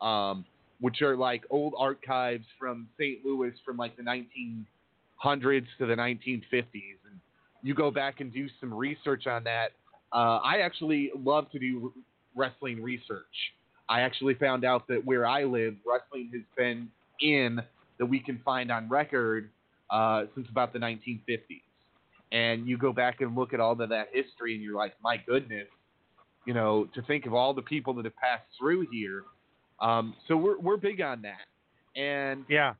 on, 0.00 0.30
um, 0.30 0.44
which 0.80 1.02
are 1.02 1.16
like 1.16 1.44
old 1.50 1.74
archives 1.78 2.44
from 2.58 2.88
St. 2.98 3.24
Louis 3.24 3.52
from 3.64 3.76
like 3.76 3.96
the 3.96 4.02
1900s 4.02 5.66
to 5.78 5.86
the 5.86 5.94
1950s, 5.94 6.98
and 7.10 7.20
you 7.62 7.74
go 7.74 7.90
back 7.90 8.20
and 8.20 8.32
do 8.32 8.48
some 8.60 8.72
research 8.72 9.26
on 9.26 9.44
that. 9.44 9.72
Uh, 10.12 10.38
I 10.44 10.58
actually 10.58 11.10
love 11.16 11.50
to 11.52 11.58
do 11.58 11.92
wrestling 12.36 12.82
research. 12.82 13.24
I 13.88 14.00
actually 14.00 14.34
found 14.34 14.64
out 14.64 14.86
that 14.88 15.04
where 15.04 15.26
I 15.26 15.44
live, 15.44 15.74
wrestling 15.86 16.30
has 16.32 16.42
been 16.56 16.88
in 17.20 17.60
that 17.98 18.06
we 18.06 18.20
can 18.20 18.40
find 18.44 18.70
on 18.70 18.88
record 18.88 19.50
uh, 19.90 20.24
since 20.34 20.48
about 20.50 20.72
the 20.72 20.78
1950s. 20.78 21.62
And 22.32 22.66
you 22.66 22.76
go 22.78 22.92
back 22.92 23.20
and 23.20 23.36
look 23.36 23.54
at 23.54 23.60
all 23.60 23.80
of 23.80 23.88
that 23.88 24.08
history, 24.12 24.54
and 24.54 24.62
you're 24.62 24.74
like, 24.74 24.94
my 25.02 25.16
goodness, 25.16 25.68
you 26.46 26.54
know, 26.54 26.86
to 26.94 27.02
think 27.02 27.26
of 27.26 27.34
all 27.34 27.54
the 27.54 27.62
people 27.62 27.94
that 27.94 28.04
have 28.04 28.16
passed 28.16 28.44
through 28.58 28.86
here. 28.92 29.24
Um, 29.80 30.14
so 30.28 30.36
we're 30.36 30.58
we're 30.58 30.76
big 30.76 31.00
on 31.00 31.22
that, 31.22 31.46
and 32.00 32.44
Yeah. 32.48 32.74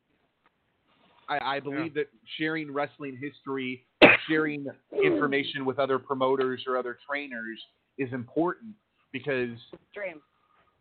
I, 1.28 1.56
I 1.56 1.60
believe 1.60 1.94
that 1.94 2.08
sharing 2.36 2.70
wrestling 2.70 3.16
history, 3.20 3.86
sharing 4.28 4.66
information 5.02 5.64
with 5.64 5.78
other 5.78 5.98
promoters 5.98 6.62
or 6.66 6.76
other 6.76 6.98
trainers 7.08 7.58
is 7.96 8.12
important 8.12 8.74
because 9.10 9.56
Dream. 9.94 10.20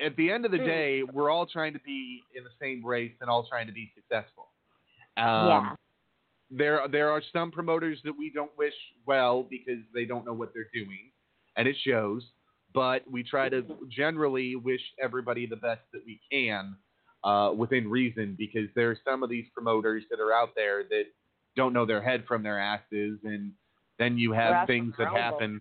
at 0.01 0.15
the 0.17 0.29
end 0.29 0.43
of 0.45 0.51
the 0.51 0.57
Mm. 0.57 0.65
day, 0.65 1.03
we're 1.03 1.29
all 1.29 1.45
trying 1.45 1.71
to 1.73 1.79
be 1.79 2.23
in 2.35 2.43
the 2.43 2.49
same 2.61 2.85
race 2.85 3.13
and 3.21 3.29
all 3.29 3.47
trying 3.47 3.67
to 3.67 3.73
be 3.73 3.91
successful. 3.95 4.49
Um, 5.17 5.47
Yeah. 5.47 5.75
There, 6.51 6.87
there 6.89 7.09
are 7.09 7.21
some 7.31 7.49
promoters 7.49 7.99
that 8.03 8.13
we 8.15 8.29
don't 8.29 8.55
wish 8.57 8.75
well 9.07 9.43
because 9.43 9.79
they 9.93 10.05
don't 10.05 10.23
know 10.25 10.33
what 10.33 10.53
they're 10.53 10.69
doing, 10.73 11.11
and 11.55 11.67
it 11.67 11.75
shows. 11.77 12.23
But 12.73 13.03
we 13.09 13.23
try 13.23 13.49
to 13.49 13.63
generally 13.89 14.55
wish 14.55 14.81
everybody 15.01 15.45
the 15.45 15.57
best 15.57 15.81
that 15.93 16.01
we 16.05 16.19
can, 16.31 16.75
uh, 17.23 17.51
within 17.55 17.89
reason, 17.89 18.35
because 18.37 18.69
there 18.75 18.89
are 18.89 18.97
some 19.05 19.23
of 19.23 19.29
these 19.29 19.45
promoters 19.53 20.03
that 20.09 20.19
are 20.19 20.33
out 20.33 20.49
there 20.55 20.83
that 20.89 21.03
don't 21.55 21.73
know 21.73 21.85
their 21.85 22.01
head 22.01 22.25
from 22.27 22.41
their 22.41 22.59
asses, 22.59 23.19
and 23.23 23.51
then 23.99 24.17
you 24.17 24.31
have 24.31 24.51
Grasp 24.51 24.67
things 24.67 24.93
that 24.97 25.09
happen 25.13 25.59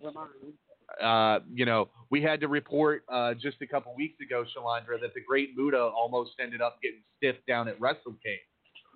uh, 1.01 1.39
you 1.51 1.65
know, 1.65 1.89
we 2.09 2.21
had 2.21 2.39
to 2.41 2.47
report 2.47 3.03
uh, 3.11 3.33
just 3.33 3.57
a 3.61 3.67
couple 3.67 3.93
weeks 3.95 4.19
ago, 4.21 4.43
Shalandra, 4.55 4.99
that 5.01 5.13
the 5.13 5.21
Great 5.27 5.51
Muta 5.55 5.79
almost 5.79 6.31
ended 6.39 6.61
up 6.61 6.77
getting 6.81 7.01
stiffed 7.17 7.45
down 7.47 7.67
at 7.67 7.79
WrestleCade 7.79 8.37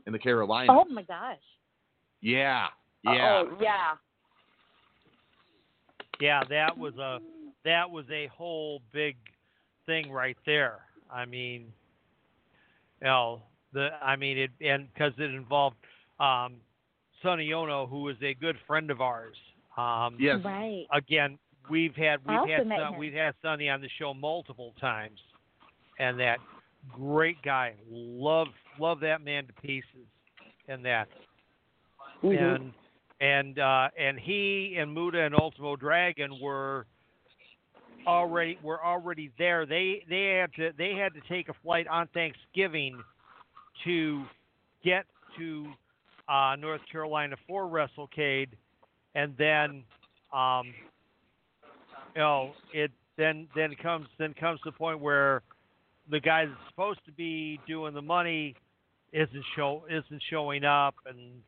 in 0.05 0.13
the 0.13 0.19
Carolinas. 0.19 0.69
Oh 0.71 0.91
my 0.91 1.03
gosh. 1.03 1.37
Yeah, 2.21 2.67
yeah. 3.03 3.43
Oh 3.43 3.57
yeah. 3.61 3.93
Yeah, 6.19 6.43
that 6.49 6.77
was 6.77 6.95
a 6.97 7.19
that 7.67 7.89
was 7.91 8.05
a 8.11 8.27
whole 8.27 8.81
big 8.93 9.15
thing 9.85 10.11
right 10.11 10.37
there. 10.45 10.79
I 11.11 11.25
mean, 11.25 11.61
you 13.01 13.07
know, 13.07 13.41
the 13.73 13.89
I 14.01 14.15
mean 14.15 14.37
it 14.37 14.51
and 14.61 14.87
because 14.93 15.13
it 15.17 15.31
involved 15.33 15.75
um, 16.19 16.55
Sonny 17.21 17.51
Onoo, 17.53 17.87
who 17.87 18.07
is 18.09 18.17
a 18.21 18.33
good 18.33 18.55
friend 18.65 18.89
of 18.91 19.01
ours. 19.01 19.35
Um, 19.77 20.17
Yes. 20.19 20.37
Right. 20.43 20.85
Again, 20.91 21.37
we've 21.69 21.95
had 21.95 22.19
we've 22.27 22.49
had 22.49 22.67
met 22.67 22.79
Son- 22.79 22.97
we've 22.97 23.13
had 23.13 23.33
Sonny 23.41 23.69
on 23.69 23.81
the 23.81 23.89
show 23.99 24.13
multiple 24.13 24.73
times, 24.79 25.19
and 25.99 26.19
that. 26.19 26.39
great 26.93 27.41
guy. 27.43 27.73
Love 27.89 28.47
love 28.79 28.99
that 29.01 29.21
man 29.21 29.45
to 29.47 29.53
pieces. 29.61 30.07
And 30.69 30.83
that. 30.85 31.07
Mhm. 32.23 32.55
And 32.55 32.73
and 33.19 33.59
uh, 33.59 33.89
and 33.97 34.17
he 34.19 34.75
and 34.79 34.93
Muta 34.93 35.19
and 35.21 35.35
Ultimo 35.35 35.75
Dragon 35.75 36.39
were 36.39 36.85
already 38.07 38.57
were 38.63 38.83
already 38.83 39.31
there. 39.37 39.65
They 39.65 40.03
they 40.09 40.39
had 40.39 40.53
to 40.55 40.71
they 40.77 40.93
had 40.93 41.13
to 41.13 41.21
take 41.27 41.49
a 41.49 41.53
flight 41.61 41.87
on 41.87 42.07
Thanksgiving 42.13 43.03
to 43.83 44.23
get 44.83 45.05
to 45.37 45.67
uh, 46.29 46.55
North 46.57 46.81
Carolina 46.91 47.35
for 47.47 47.65
WrestleCade, 47.65 48.49
and 49.15 49.35
then 49.37 49.83
um, 50.33 50.73
you 52.15 52.21
know 52.21 52.51
it 52.73 52.91
then 53.17 53.47
then 53.55 53.75
comes 53.81 54.07
then 54.17 54.33
comes 54.39 54.59
the 54.63 54.71
point 54.71 54.99
where 54.99 55.41
the 56.09 56.19
guy 56.19 56.45
that's 56.45 56.57
supposed 56.69 56.99
to 57.05 57.11
be 57.11 57.59
doing 57.67 57.93
the 57.93 58.01
money 58.01 58.55
isn't 59.11 59.43
show 59.55 59.83
isn't 59.89 60.23
showing 60.29 60.63
up 60.63 60.95
and 61.05 61.41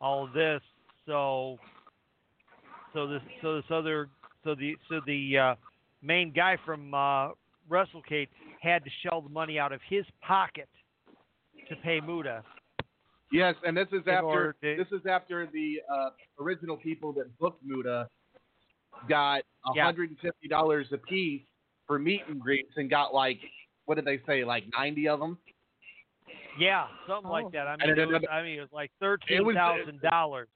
all 0.00 0.24
of 0.24 0.32
this. 0.32 0.60
So 1.06 1.58
so 2.92 3.06
this 3.06 3.22
so 3.40 3.56
this 3.56 3.64
other 3.70 4.08
so 4.44 4.54
the 4.54 4.76
so 4.88 5.00
the 5.06 5.38
uh, 5.38 5.54
main 6.02 6.32
guy 6.32 6.56
from 6.64 6.92
uh, 6.94 7.28
WrestleCade 7.70 8.28
had 8.60 8.84
to 8.84 8.90
shell 9.02 9.20
the 9.20 9.28
money 9.28 9.58
out 9.58 9.72
of 9.72 9.80
his 9.88 10.04
pocket 10.20 10.68
to 11.68 11.76
pay 11.76 12.00
Muta. 12.00 12.42
Yes, 13.30 13.54
and 13.64 13.76
this 13.76 13.88
is 13.92 14.02
after 14.06 14.54
to- 14.62 14.76
this 14.76 14.88
is 14.92 15.06
after 15.06 15.46
the 15.52 15.80
uh, 15.92 16.10
original 16.40 16.76
people 16.76 17.12
that 17.14 17.26
booked 17.38 17.64
Muta 17.64 18.08
got 19.08 19.42
Yeah. 19.74 19.84
hundred 19.84 20.10
and 20.10 20.18
fifty 20.20 20.48
dollars 20.48 20.86
a 20.92 20.98
piece 20.98 21.42
for 21.86 21.98
meet 21.98 22.20
and 22.28 22.38
greets 22.40 22.72
and 22.76 22.90
got 22.90 23.14
like 23.14 23.38
what 23.86 23.94
did 23.94 24.04
they 24.04 24.20
say 24.26 24.44
like 24.44 24.64
ninety 24.76 25.08
of 25.08 25.18
them? 25.18 25.38
Yeah, 26.58 26.86
something 27.08 27.30
Oh. 27.30 27.32
like 27.32 27.50
that. 27.52 27.66
I 27.66 27.76
mean, 27.76 27.90
it 27.90 27.98
another- 27.98 28.12
was, 28.12 28.22
I 28.30 28.42
mean, 28.42 28.58
it 28.58 28.60
was 28.60 28.72
like 28.72 28.90
thirteen 29.00 29.54
thousand 29.54 30.00
dollars. 30.02 30.48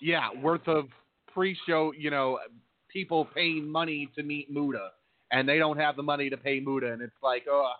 Yeah, 0.00 0.30
worth 0.40 0.66
of 0.66 0.86
pre-show. 1.34 1.92
You 1.92 2.10
know, 2.10 2.38
people 2.92 3.26
paying 3.34 3.70
money 3.70 4.08
to 4.16 4.22
meet 4.22 4.50
Muta, 4.50 4.90
and 5.30 5.48
they 5.48 5.58
don't 5.58 5.78
have 5.78 5.96
the 5.96 6.02
money 6.02 6.30
to 6.30 6.36
pay 6.36 6.60
Muta, 6.60 6.92
and 6.92 7.02
it's 7.02 7.12
like, 7.22 7.44
oh, 7.50 7.72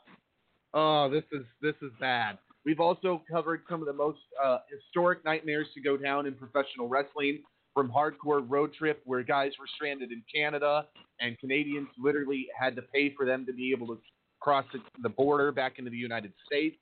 oh, 0.74 1.10
this 1.10 1.24
is 1.32 1.44
this 1.62 1.74
is 1.82 1.90
bad. 2.00 2.38
We've 2.64 2.80
also 2.80 3.22
covered 3.30 3.62
some 3.70 3.80
of 3.80 3.86
the 3.86 3.92
most 3.92 4.18
uh, 4.44 4.58
historic 4.70 5.24
nightmares 5.24 5.68
to 5.74 5.80
go 5.80 5.96
down 5.96 6.26
in 6.26 6.34
professional 6.34 6.88
wrestling, 6.88 7.40
from 7.78 7.92
hardcore 7.92 8.44
road 8.48 8.74
trip 8.74 9.00
where 9.04 9.22
guys 9.22 9.52
were 9.56 9.68
stranded 9.76 10.10
in 10.10 10.20
Canada 10.34 10.84
and 11.20 11.38
Canadians 11.38 11.86
literally 11.96 12.48
had 12.58 12.74
to 12.74 12.82
pay 12.82 13.14
for 13.14 13.24
them 13.24 13.46
to 13.46 13.52
be 13.52 13.70
able 13.70 13.86
to 13.86 14.00
cross 14.40 14.64
the, 15.00 15.08
border 15.08 15.52
back 15.52 15.78
into 15.78 15.88
the 15.88 15.96
United 15.96 16.32
States, 16.44 16.76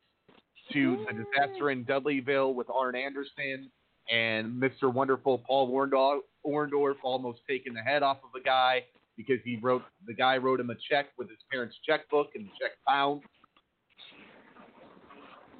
to 0.72 1.04
the 1.06 1.12
disaster 1.12 1.70
in 1.70 1.84
Dudleyville 1.84 2.54
with 2.54 2.70
Arn 2.70 2.96
Anderson 2.96 3.70
and 4.10 4.60
Mr. 4.60 4.90
Wonderful 4.90 5.42
Paul 5.46 5.70
Orndorff, 5.70 6.20
Orndorff 6.46 6.96
almost 7.02 7.40
taking 7.48 7.74
the 7.74 7.82
head 7.82 8.02
off 8.02 8.18
of 8.24 8.30
a 8.40 8.42
guy 8.44 8.84
because 9.16 9.38
he 9.44 9.56
wrote 9.56 9.82
the 10.06 10.14
guy 10.14 10.36
wrote 10.36 10.60
him 10.60 10.70
a 10.70 10.74
check 10.90 11.06
with 11.18 11.28
his 11.28 11.38
parents' 11.50 11.76
checkbook 11.86 12.28
and 12.34 12.46
the 12.46 12.50
check 12.60 12.72
bounced. 12.86 13.26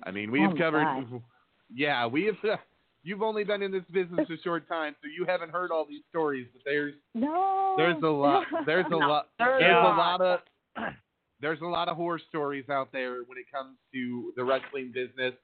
I 0.03 0.11
mean, 0.11 0.31
we've 0.31 0.51
Oh, 0.51 0.57
covered. 0.57 0.85
God. 0.85 1.23
Yeah, 1.75 2.07
we 2.07 2.27
have. 2.27 2.37
You've 3.03 3.23
only 3.23 3.43
been 3.43 3.61
in 3.61 3.73
this 3.73 3.83
business 3.91 4.29
a 4.31 4.37
short 4.43 4.69
time, 4.69 4.95
so 5.03 5.09
you 5.09 5.25
haven't 5.27 5.51
heard 5.51 5.73
all 5.73 5.85
these 5.85 6.03
stories. 6.11 6.47
But 6.53 6.63
there's 6.65 6.95
No. 7.15 7.75
there's 7.77 8.01
a 8.03 8.07
lot. 8.07 8.47
There's 8.67 8.87
a 8.87 8.91
No, 8.91 8.99
lot. 8.99 9.29
there's 9.39 9.61
There's 9.61 9.77
a 9.77 9.89
lot 9.89 10.21
of. 10.21 10.41
There's 11.41 11.61
a 11.61 11.67
lot 11.67 11.89
of 11.89 11.97
horror 11.97 12.19
stories 12.31 12.65
out 12.71 12.93
there 12.93 13.17
when 13.27 13.37
it 13.37 13.45
comes 13.53 13.77
to 13.93 14.33
the 14.37 14.45
wrestling 14.45 14.91
business. 14.95 15.35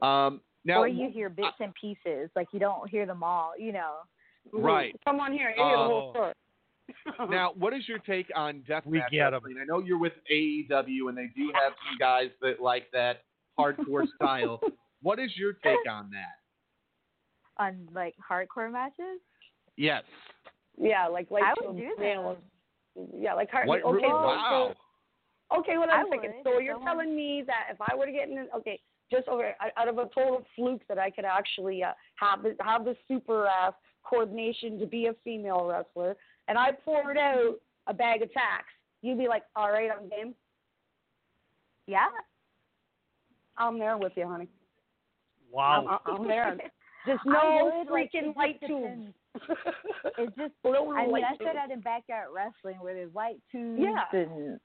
Um, 0.00 0.40
now, 0.64 0.78
or 0.80 0.88
you 0.88 1.10
hear 1.10 1.28
bits 1.28 1.58
and 1.60 1.74
pieces, 1.74 2.30
like 2.34 2.48
you 2.52 2.58
don't 2.58 2.88
hear 2.88 3.04
them 3.06 3.22
all, 3.22 3.52
you 3.58 3.70
know. 3.72 3.96
Right. 4.52 4.94
Come 5.04 5.20
on 5.20 5.32
here. 5.32 5.52
Hear 5.54 5.70
the 5.72 5.76
whole 5.76 6.08
Oh. 6.08 6.12
story. 6.12 6.32
Now, 7.30 7.52
what 7.56 7.72
is 7.72 7.88
your 7.88 7.98
take 8.00 8.26
on 8.34 8.64
We 8.84 8.98
deathmatch 8.98 9.10
get 9.10 9.26
'em. 9.28 9.34
wrestling? 9.34 9.56
I 9.60 9.64
know 9.64 9.78
you're 9.78 9.98
with 9.98 10.14
AEW, 10.30 11.08
and 11.08 11.16
they 11.16 11.28
do 11.36 11.52
have 11.54 11.72
some 11.86 11.96
guys 11.98 12.30
that 12.42 12.60
like 12.60 12.90
that 12.92 13.22
hardcore 13.58 14.06
style. 14.16 14.60
What 15.02 15.18
is 15.20 15.30
your 15.36 15.52
take 15.52 15.88
on 15.88 16.10
that? 16.10 17.62
On 17.64 17.88
like 17.94 18.14
hardcore 18.18 18.70
matches. 18.72 19.20
Yes. 19.76 20.02
Yeah, 20.76 21.06
like 21.06 21.30
like 21.30 21.44
I 21.44 21.54
would 21.64 21.76
do 21.76 21.94
a 21.96 22.00
that. 22.00 22.36
Yeah, 23.16 23.34
like 23.34 23.50
hard. 23.50 23.68
What? 23.68 23.82
okay, 23.84 24.00
so- 24.02 24.08
wow. 24.08 24.74
so- 25.52 25.58
okay, 25.60 25.74
hold 25.76 25.90
I 25.90 26.00
on 26.00 26.06
a 26.06 26.10
second. 26.10 26.34
So 26.42 26.58
you're 26.58 26.74
someone- 26.74 26.86
telling 26.96 27.14
me 27.16 27.44
that 27.46 27.68
if 27.70 27.76
I 27.80 27.94
were 27.94 28.06
to 28.06 28.12
get 28.12 28.28
in, 28.28 28.48
okay, 28.56 28.80
just 29.12 29.28
over 29.28 29.54
out 29.76 29.88
of 29.88 29.98
a 29.98 30.06
total 30.14 30.44
fluke 30.56 30.82
that 30.88 30.98
I 30.98 31.10
could 31.10 31.24
actually 31.24 31.82
uh, 31.84 31.92
have 32.16 32.42
the, 32.42 32.56
have 32.64 32.84
the 32.84 32.96
super 33.06 33.46
ass 33.46 33.74
coordination 34.02 34.78
to 34.78 34.86
be 34.86 35.06
a 35.06 35.14
female 35.24 35.66
wrestler, 35.66 36.16
and 36.48 36.58
I 36.58 36.72
poured 36.72 37.16
out 37.16 37.54
a 37.86 37.94
bag 37.94 38.22
of 38.22 38.32
tacks, 38.32 38.72
you'd 39.02 39.18
be 39.18 39.28
like, 39.28 39.42
all 39.56 39.70
right, 39.70 39.90
I'm 39.90 40.08
game. 40.08 40.34
Yeah. 41.86 42.06
I'm 43.56 43.78
there 43.78 43.98
with 43.98 44.12
you, 44.16 44.26
honey. 44.26 44.48
Wow. 45.52 46.00
I'm, 46.06 46.16
I'm 46.16 46.28
there. 46.28 46.56
Just 47.06 47.20
no 47.24 47.72
would, 47.86 47.90
like, 47.90 48.12
freaking 48.12 48.30
it 48.30 48.36
light 48.36 48.60
just 48.60 48.68
tubes. 48.70 49.12
It's 50.18 50.36
just 50.36 50.52
No 50.62 50.92
I 50.94 51.06
mean 51.06 51.24
I 51.24 51.30
said 51.30 51.38
tubes. 51.38 51.50
that 51.54 51.70
in 51.70 51.80
backyard 51.80 52.28
wrestling 52.34 52.78
where 52.82 52.92
there's 52.92 53.14
light 53.14 53.36
tubes 53.50 53.80
Yeah. 53.82 54.04
and 54.20 54.60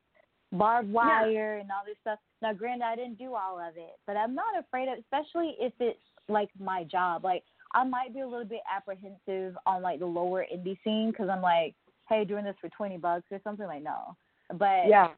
barbed 0.52 0.91
wire 0.91 1.60
and 1.60 1.72
all 1.72 1.84
this 1.86 1.95
stuff. 2.02 2.20
Now 2.41 2.52
granted 2.52 2.84
I 2.84 2.98
didn't 2.98 3.18
do 3.18 3.36
all 3.36 3.57
of 3.57 3.78
it, 3.78 3.94
but 4.06 4.18
I'm 4.18 4.36
not 4.36 4.60
afraid 4.60 4.90
of 4.90 4.99
especially 4.99 5.56
if 5.62 5.72
it's 5.80 5.98
like 6.28 6.49
my 6.60 6.84
job. 6.84 7.24
Like 7.24 7.44
I 7.76 7.84
might 7.84 8.14
be 8.14 8.22
a 8.22 8.28
little 8.28 8.46
bit 8.46 8.62
apprehensive 8.74 9.58
on 9.66 9.82
like 9.82 10.00
the 10.00 10.06
lower 10.06 10.46
indie 10.52 10.78
scene 10.84 11.12
because 11.12 11.28
I'm 11.30 11.42
like, 11.42 11.76
hey, 12.08 12.24
doing 12.24 12.46
this 12.46 12.56
for 12.62 12.70
twenty 12.70 12.98
bucks 12.98 13.26
or 13.30 13.40
something 13.44 13.68
like 13.68 13.84
no. 13.84 14.16
But 14.58 14.88
Yeah. 14.88 15.10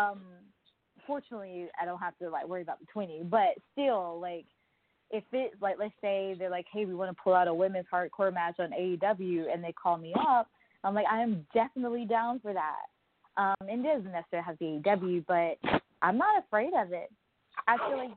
um 0.00 0.22
fortunately 1.06 1.68
I 1.80 1.84
don't 1.84 2.00
have 2.00 2.16
to 2.18 2.30
like 2.30 2.48
worry 2.48 2.62
about 2.62 2.80
the 2.80 2.86
twenty. 2.86 3.22
But 3.22 3.50
still 3.72 4.18
like 4.18 4.46
if 5.10 5.22
it's 5.32 5.54
like 5.60 5.76
let's 5.78 5.94
say 6.00 6.34
they're 6.38 6.50
like, 6.50 6.66
Hey, 6.72 6.86
we 6.86 6.94
want 6.94 7.14
to 7.14 7.22
pull 7.22 7.34
out 7.34 7.48
a 7.48 7.54
women's 7.54 7.86
hardcore 7.92 8.32
match 8.32 8.56
on 8.58 8.70
AEW 8.70 9.52
and 9.52 9.62
they 9.62 9.72
call 9.72 9.98
me 9.98 10.14
up, 10.28 10.48
I'm 10.82 10.94
like, 10.94 11.06
I 11.10 11.20
am 11.20 11.46
definitely 11.52 12.06
down 12.06 12.40
for 12.40 12.54
that. 12.54 12.86
Um 13.36 13.68
and 13.68 13.84
it 13.84 13.88
doesn't 13.88 14.10
necessarily 14.10 14.46
have 14.46 14.58
to 14.58 14.64
be 14.64 14.80
AEW, 14.88 15.24
but 15.28 15.80
I'm 16.00 16.16
not 16.16 16.42
afraid 16.42 16.72
of 16.74 16.92
it. 16.92 17.10
I 17.68 17.76
feel 17.88 17.98
like 17.98 18.10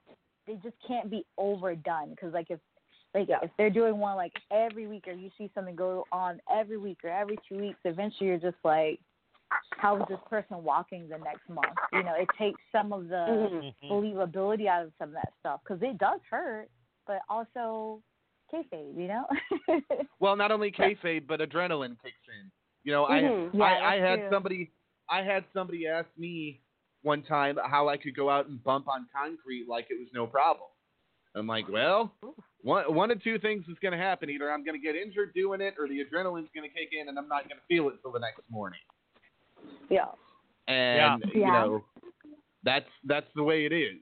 they 0.47 0.53
just 0.63 0.75
can't 0.87 1.11
be 1.11 1.25
overdone 1.37 2.11
because 2.11 2.33
like 2.33 2.47
if 2.49 2.59
like 3.13 3.27
yeah. 3.27 3.39
if 3.41 3.51
they're 3.57 3.69
doing 3.69 3.97
one 3.97 4.15
like 4.15 4.33
every 4.51 4.87
week 4.87 5.05
or 5.07 5.13
you 5.13 5.29
see 5.37 5.49
something 5.55 5.75
go 5.75 6.05
on 6.11 6.39
every 6.53 6.77
week 6.77 6.99
or 7.03 7.09
every 7.09 7.37
two 7.47 7.59
weeks, 7.59 7.79
eventually 7.85 8.27
you're 8.27 8.37
just 8.37 8.57
like, 8.63 8.99
how 9.71 9.97
is 9.97 10.03
this 10.09 10.19
person 10.29 10.63
walking 10.63 11.09
the 11.09 11.17
next 11.17 11.49
month? 11.49 11.77
You 11.91 12.03
know, 12.03 12.13
it 12.17 12.27
takes 12.37 12.61
some 12.71 12.93
of 12.93 13.07
the 13.07 13.73
Mhm. 13.85 13.89
believability 13.89 14.67
out 14.67 14.85
of 14.85 14.93
some 14.99 15.09
of 15.09 15.15
that 15.15 15.33
stuff 15.39 15.61
because 15.63 15.81
it 15.81 15.97
does 15.97 16.19
hurt, 16.29 16.69
but 17.07 17.21
also 17.29 18.01
kayfabe, 18.53 18.95
you 18.95 19.07
know. 19.07 19.27
Well, 20.19 20.35
not 20.35 20.51
only 20.51 20.69
kayfabe, 20.69 21.27
but 21.27 21.39
adrenaline 21.39 21.97
kicks 22.03 22.27
in. 22.27 22.51
You 22.83 22.91
know, 22.91 23.05
Mhm. 23.05 23.53
I 23.53 23.57
Yeah, 23.57 23.65
I, 23.65 23.95
I 23.95 23.95
had 23.99 24.19
true. 24.19 24.29
somebody 24.29 24.71
I 25.09 25.23
had 25.23 25.45
somebody 25.53 25.87
ask 25.87 26.07
me 26.17 26.61
one 27.01 27.23
time 27.23 27.57
how 27.63 27.87
I 27.87 27.97
could 27.97 28.15
go 28.15 28.29
out 28.29 28.47
and 28.47 28.61
bump 28.63 28.87
on 28.87 29.07
concrete 29.15 29.67
like 29.67 29.87
it 29.89 29.97
was 29.97 30.09
no 30.13 30.27
problem. 30.27 30.69
I'm 31.35 31.47
like, 31.47 31.69
well, 31.69 32.11
one 32.61 32.93
one 32.93 33.11
of 33.11 33.21
two 33.23 33.37
things 33.39 33.63
is 33.69 33.77
going 33.81 33.91
to 33.91 33.97
happen: 33.97 34.29
either 34.29 34.51
I'm 34.51 34.63
going 34.65 34.79
to 34.79 34.83
get 34.85 34.95
injured 34.95 35.33
doing 35.33 35.61
it, 35.61 35.75
or 35.79 35.87
the 35.87 35.99
adrenaline's 36.03 36.49
going 36.55 36.67
to 36.69 36.73
kick 36.75 36.89
in, 36.99 37.07
and 37.09 37.17
I'm 37.17 37.27
not 37.27 37.43
going 37.47 37.57
to 37.59 37.65
feel 37.67 37.87
it 37.89 37.95
till 38.01 38.11
the 38.11 38.19
next 38.19 38.41
morning. 38.49 38.79
Yeah. 39.89 40.05
And 40.67 41.23
you 41.33 41.45
know, 41.45 41.83
that's 42.63 42.89
that's 43.05 43.27
the 43.35 43.43
way 43.43 43.65
it 43.65 43.71
is. 43.73 43.97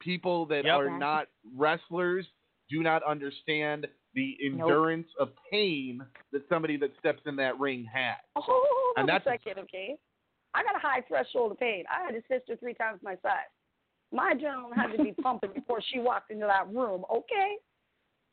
People 0.00 0.46
that 0.46 0.64
Yep. 0.64 0.74
are 0.74 0.98
not 0.98 1.26
wrestlers 1.54 2.26
do 2.70 2.82
not 2.82 3.02
understand 3.02 3.86
the 4.14 4.36
endurance 4.44 5.08
of 5.20 5.28
pain 5.50 6.02
that 6.32 6.42
somebody 6.48 6.76
that 6.78 6.90
steps 6.98 7.20
in 7.26 7.36
that 7.36 7.58
ring 7.58 7.86
has. 7.92 8.16
Oh, 8.36 8.40
hold 8.46 8.94
And 8.96 9.10
on 9.10 9.16
a 9.16 9.18
that's- 9.18 9.40
second, 9.44 9.62
okay? 9.64 9.96
I 10.54 10.62
got 10.62 10.74
a 10.74 10.78
high 10.78 11.02
threshold 11.06 11.52
of 11.52 11.58
pain. 11.58 11.84
I 11.90 12.04
had 12.06 12.14
a 12.14 12.22
sister 12.28 12.56
three 12.56 12.72
times 12.72 13.00
my 13.02 13.14
size. 13.22 13.44
My 14.12 14.34
adrenaline 14.34 14.74
had 14.74 14.96
to 14.96 15.02
be 15.02 15.12
pumping 15.22 15.50
before 15.54 15.80
she 15.92 15.98
walked 15.98 16.30
into 16.30 16.46
that 16.46 16.72
room. 16.72 17.04
Okay, 17.12 17.56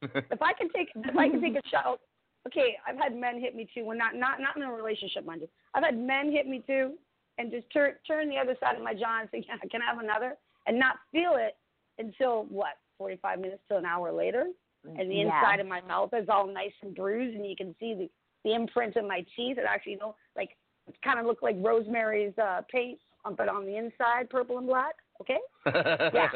if 0.02 0.42
I 0.42 0.54
can 0.54 0.70
take 0.70 0.90
if 0.96 1.18
I 1.18 1.30
can 1.30 1.42
take 1.42 1.56
a 1.56 1.68
shot. 1.72 2.00
Okay, 2.48 2.76
I've 2.86 2.98
had 2.98 3.16
men 3.16 3.40
hit 3.40 3.56
me 3.56 3.68
too. 3.74 3.86
When 3.86 3.98
not 3.98 4.16
not 4.16 4.40
not 4.42 4.58
in 4.58 4.64
a 4.64 4.72
relationship, 4.72 5.26
mind 5.26 5.42
you. 5.42 5.50
I've 5.74 5.84
had 5.84 5.98
men 5.98 6.32
hit 6.32 6.46
me 6.48 6.64
too, 6.66 6.94
and 7.38 7.52
just 7.52 7.70
turn 7.72 7.94
turn 8.06 8.30
the 8.30 8.38
other 8.38 8.56
side 8.60 8.76
of 8.76 8.84
my 8.84 8.94
jaw 8.94 9.20
and 9.22 9.30
say, 9.32 9.42
"Can 9.42 9.60
I- 9.64 9.68
can 9.68 9.82
I 9.82 9.86
have 9.86 10.00
another?" 10.00 10.38
and 10.68 10.78
not 10.78 10.98
feel 11.12 11.36
it 11.36 11.58
until 12.00 12.44
what 12.46 12.78
forty 12.98 13.16
five 13.18 13.40
minutes 13.40 13.64
to 13.70 13.78
an 13.78 13.86
hour 13.86 14.12
later, 14.12 14.48
and 14.86 15.10
the 15.10 15.16
Yeah. 15.16 15.38
inside 15.40 15.60
of 15.60 15.68
my 15.68 15.82
mouth 15.82 16.14
is 16.14 16.28
all 16.30 16.46
nice 16.48 16.74
and 16.82 16.94
bruised, 16.96 17.36
and 17.36 17.46
you 17.46 17.56
can 17.56 17.76
see 17.80 17.94
the 17.94 18.10
the 18.44 18.54
imprint 18.54 18.98
of 18.98 19.06
my 19.06 19.26
teeth. 19.36 19.58
It 19.58 19.64
actually, 19.66 19.94
you 19.94 20.00
know, 20.00 20.16
like 20.36 20.58
it 20.88 21.02
kind 21.02 21.18
of 21.18 21.26
looked 21.26 21.44
like 21.44 21.56
Rosemary's 21.60 22.38
uh, 22.38 22.62
paste, 22.70 23.02
um, 23.24 23.36
but 23.36 23.48
on 23.48 23.66
the 23.66 23.78
inside, 23.78 24.30
purple 24.30 24.58
and 24.58 24.68
black. 24.68 24.96
Okay. 25.24 25.40
Yeah. 26.14 26.30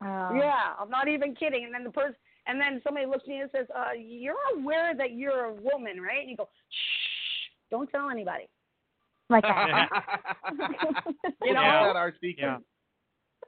Um, 0.00 0.36
Yeah, 0.36 0.74
I'm 0.80 0.90
not 0.90 1.06
even 1.08 1.34
kidding. 1.34 1.64
And 1.64 1.72
then 1.74 1.84
the 1.84 1.90
person, 1.90 2.14
and 2.46 2.60
then 2.60 2.80
somebody 2.82 3.06
looks 3.06 3.22
at 3.24 3.28
me 3.28 3.38
and 3.40 3.50
says, 3.54 3.66
uh, 3.76 3.92
"You're 3.96 4.34
aware 4.56 4.94
that 4.96 5.12
you're 5.12 5.44
a 5.46 5.52
woman, 5.54 6.00
right?" 6.00 6.20
And 6.22 6.30
you 6.30 6.36
go, 6.36 6.48
"Shh, 6.68 7.50
don't 7.70 7.88
tell 7.90 8.10
anybody." 8.10 8.48
Like 9.30 9.44
I, 9.44 9.86
You 11.44 11.54
know? 11.54 11.62
That's 11.62 11.86
not 11.86 11.96
our 11.96 12.12
secret. 12.20 12.38
Yeah. 12.38 12.58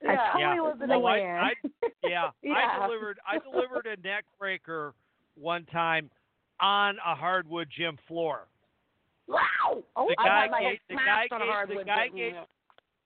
Yeah. 0.03 0.11
I 0.13 0.17
totally 0.33 0.43
Yeah. 0.57 0.61
wasn't 0.61 0.89
Well, 0.91 1.07
I- 1.07 1.17
aware. 1.19 1.39
I- 1.41 1.53
Yeah, 2.05 2.31
I 2.55 2.87
delivered 2.87 3.19
I 3.27 3.39
delivered 3.39 3.87
a 3.87 3.97
neck 4.07 4.25
breaker 4.39 4.95
one 5.35 5.65
time 5.67 6.11
on 6.61 6.97
a 7.05 7.15
hardwood 7.17 7.69
gym 7.77 7.99
floor. 8.07 8.47
Wow! 9.27 9.83
Oh, 9.97 10.07
The 10.09 10.15
I 10.21 10.25
guy 10.29 10.41
had 10.43 10.51
my 10.51 10.61
gave- 10.61 10.69
head 10.69 10.79
the 10.89 10.95
smashed 10.95 11.31
guy 11.31 11.37
on 11.37 11.43
a 11.43 11.45
gave- 11.45 11.49
the 11.49 11.53
hardwood 11.53 11.87
guy 11.87 12.09
gave- 12.09 12.35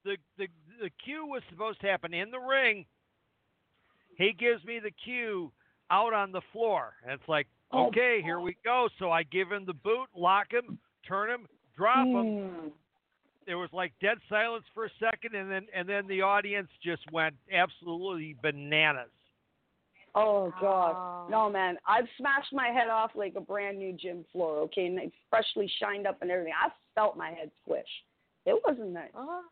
The 0.05 0.17
the 0.37 0.49
the 0.81 0.91
cue 1.05 1.27
was 1.27 1.43
supposed 1.51 1.81
to 1.81 1.87
happen 1.87 2.15
in 2.15 2.31
the 2.31 2.39
ring. 2.39 2.85
He 4.17 4.33
gives 4.33 4.65
me 4.65 4.81
the 4.81 4.91
cue 4.91 5.53
out 5.91 6.13
on 6.13 6.33
the 6.33 6.41
floor. 6.53 6.95
And 7.05 7.13
it's 7.13 7.29
like, 7.29 7.47
Oh. 7.71 7.89
okay, 7.89 8.21
here 8.23 8.41
we 8.41 8.57
go. 8.65 8.89
So 8.99 9.11
I 9.11 9.23
give 9.25 9.53
him 9.53 9.67
the 9.67 9.75
boot, 9.75 10.07
lock 10.17 10.51
him, 10.53 10.79
turn 11.07 11.29
him, 11.31 11.47
drop 11.77 12.07
him. 12.07 12.15
Mm. 12.15 12.71
There 13.47 13.59
was 13.59 13.69
like 13.73 13.93
dead 14.01 14.19
silence 14.29 14.65
for 14.75 14.87
a 14.87 14.91
second 14.99 15.35
and 15.35 15.51
then 15.51 15.67
and 15.75 15.89
then 15.89 16.07
the 16.07 16.23
audience 16.23 16.69
just 16.83 17.03
went 17.13 17.35
absolutely 17.53 18.37
bananas. 18.43 19.11
Oh 20.15 20.53
God, 20.61 20.95
Oh. 20.97 21.29
no 21.31 21.51
man! 21.51 21.77
I've 21.87 22.09
smashed 22.19 22.53
my 22.53 22.69
head 22.69 22.89
off 22.89 23.11
like 23.15 23.35
a 23.37 23.41
brand 23.41 23.79
new 23.79 23.93
gym 23.93 24.25
floor. 24.33 24.59
Okay, 24.63 24.87
and 24.87 24.99
it's 24.99 25.15
freshly 25.31 25.71
shined 25.81 26.07
up 26.07 26.21
and 26.23 26.31
everything. 26.31 26.55
I 26.59 26.71
felt 26.95 27.17
my 27.17 27.31
head 27.31 27.51
squish. 27.63 27.89
It 28.47 28.61
wasn't 28.67 28.91
nice. 28.91 29.11
Oh. 29.15 29.43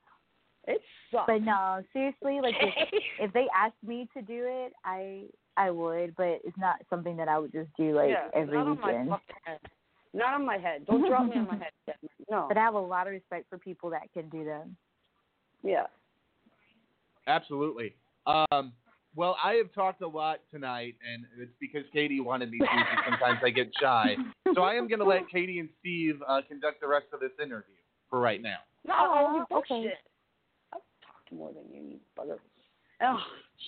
It 0.67 0.81
sucked. 1.11 1.29
But 1.29 1.43
no, 1.43 1.83
seriously, 1.93 2.41
like 2.43 2.55
if, 2.61 3.03
if 3.21 3.33
they 3.33 3.47
asked 3.57 3.83
me 3.87 4.09
to 4.15 4.23
do 4.23 4.45
it, 4.47 4.73
I 4.85 5.25
I 5.57 5.71
would, 5.71 6.15
but 6.17 6.41
it's 6.45 6.59
not 6.59 6.77
something 6.91 7.17
that 7.17 7.29
I 7.29 7.39
would 7.39 7.53
just 7.53 7.71
do 7.77 7.95
like 7.95 8.11
yeah, 8.11 8.29
every 8.35 8.59
not 8.59 8.67
on 8.69 8.81
my 8.81 8.93
head. 8.93 9.61
Not 10.13 10.35
on 10.35 10.47
my 10.47 10.57
head. 10.57 10.87
Don't 10.87 11.07
drop 11.07 11.27
me 11.27 11.37
on 11.37 11.47
my 11.47 11.57
head. 11.57 11.73
No. 12.29 12.47
But 12.49 12.59
I 12.59 12.63
have 12.63 12.75
a 12.75 12.79
lot 12.79 13.07
of 13.07 13.13
respect 13.13 13.49
for 13.49 13.57
people 13.57 13.91
that 13.91 14.13
can 14.13 14.29
do 14.31 14.45
them. 14.45 14.77
Yeah. 15.63 15.87
Absolutely. 17.29 17.95
Um, 18.27 18.73
well, 19.15 19.37
I 19.43 19.53
have 19.55 19.73
talked 19.73 20.03
a 20.03 20.09
lot 20.09 20.41
tonight, 20.51 20.97
and 21.09 21.25
it's 21.41 21.53
because 21.61 21.85
Katie 21.93 22.21
wanted 22.21 22.51
me 22.51 22.59
to. 22.59 22.65
because 22.65 23.05
Sometimes 23.09 23.39
I 23.45 23.51
get 23.51 23.71
shy, 23.81 24.17
so 24.55 24.63
I 24.63 24.75
am 24.75 24.89
going 24.89 24.99
to 24.99 25.05
let 25.05 25.29
Katie 25.33 25.61
and 25.61 25.69
Steve 25.79 26.21
uh, 26.29 26.41
conduct 26.49 26.81
the 26.81 26.89
rest 26.89 27.07
of 27.13 27.21
this 27.21 27.31
interview 27.41 27.77
for 28.11 28.19
right 28.19 28.43
now. 28.43 28.59
No, 28.85 28.95
Aw, 28.95 29.35
you 29.37 29.57
okay. 29.59 29.93
Bullshit. 31.31 31.33
I've 31.33 31.33
talked 31.33 31.33
more 31.33 31.53
than 31.53 31.65
you, 31.73 31.91
you 31.93 31.99
bugger. 32.19 32.39
Oh, 33.03 33.19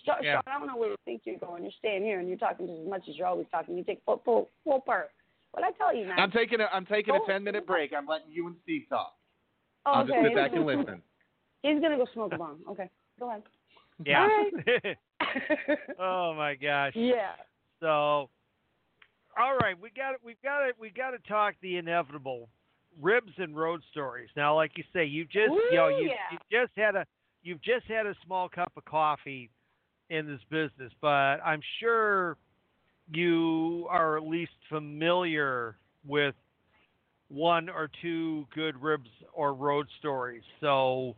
Sean, 0.05 0.17
Yeah. 0.23 0.41
I 0.47 0.59
don't 0.59 0.67
know 0.67 0.77
where 0.77 0.91
you 0.91 0.97
think 1.05 1.23
you're 1.25 1.39
going. 1.39 1.63
You're 1.63 1.73
staying 1.79 2.03
here 2.03 2.19
and 2.21 2.29
you're 2.29 2.39
talking 2.39 2.67
just 2.67 2.81
as 2.81 2.89
much 2.89 3.03
as 3.09 3.17
you're 3.17 3.27
always 3.27 3.47
talking. 3.51 3.77
You 3.77 3.85
take 3.85 4.01
full 4.05 4.23
full 4.25 4.49
full 4.65 4.81
part. 4.81 5.11
What 5.53 5.65
I 5.65 5.71
tell 5.73 5.95
you, 5.95 6.07
man? 6.07 6.19
I'm 6.19 6.31
taking 6.31 6.61
a 6.61 6.67
I'm 6.73 6.87
taking 6.87 7.15
a 7.15 7.19
Oh. 7.19 7.27
ten 7.27 7.45
minute 7.45 7.67
break. 7.67 7.93
I'm 7.97 8.07
letting 8.07 8.31
you 8.31 8.47
and 8.47 8.57
Steve 8.63 8.85
talk. 8.89 9.15
oh, 9.87 9.93
I'll 9.93 10.03
okay. 10.05 10.13
just 10.13 10.27
sit 10.29 10.35
back 10.35 10.53
and 10.55 10.67
listen. 10.67 11.03
He's 11.63 11.81
gonna 11.81 11.97
go 11.97 12.07
smoke 12.15 12.33
a 12.35 12.39
bomb. 12.39 12.61
Okay, 12.71 12.89
go 13.19 13.29
ahead. 13.31 13.43
Yeah. 14.05 14.29
Oh 15.99 16.33
my 16.35 16.55
gosh. 16.55 16.93
yeah. 16.95 17.33
So, 17.81 18.31
all 19.39 19.57
right, 19.61 19.79
we 19.81 19.91
got 19.91 20.15
it. 20.15 20.21
We've 20.25 20.41
got 20.43 20.67
it. 20.69 20.77
We 20.81 20.91
got 20.91 21.11
to 21.11 21.19
talk 21.29 21.55
the 21.61 21.77
inevitable 21.77 22.49
ribs 23.01 23.33
and 23.39 23.57
road 23.57 23.83
stories. 23.91 24.29
Now, 24.37 24.55
like 24.55 24.73
you 24.77 24.85
say, 24.93 25.05
you 25.05 25.25
just 25.25 25.51
you 25.71 25.75
know 25.75 25.89
you, 25.89 26.09
yeah. 26.09 26.15
you 26.33 26.39
just 26.51 26.73
had 26.77 26.95
a 26.97 27.05
you've 27.43 27.63
just 27.63 27.87
had 27.87 28.07
a 28.07 28.15
small 28.25 28.49
cup 28.49 28.73
of 28.77 28.85
coffee 28.85 29.51
in 30.11 30.27
this 30.27 30.41
business, 30.51 30.93
but 31.01 31.09
I'm 31.45 31.61
sure 31.81 32.37
you 33.13 33.87
are 33.91 34.17
at 34.17 34.25
least 34.25 34.53
familiar 34.69 35.77
with 36.07 36.35
one 37.29 37.69
or 37.69 37.91
two 38.01 38.47
good 38.55 38.81
ribs 38.81 39.11
or 39.33 39.55
road 39.55 39.87
stories. 39.99 40.43
So, 40.61 41.15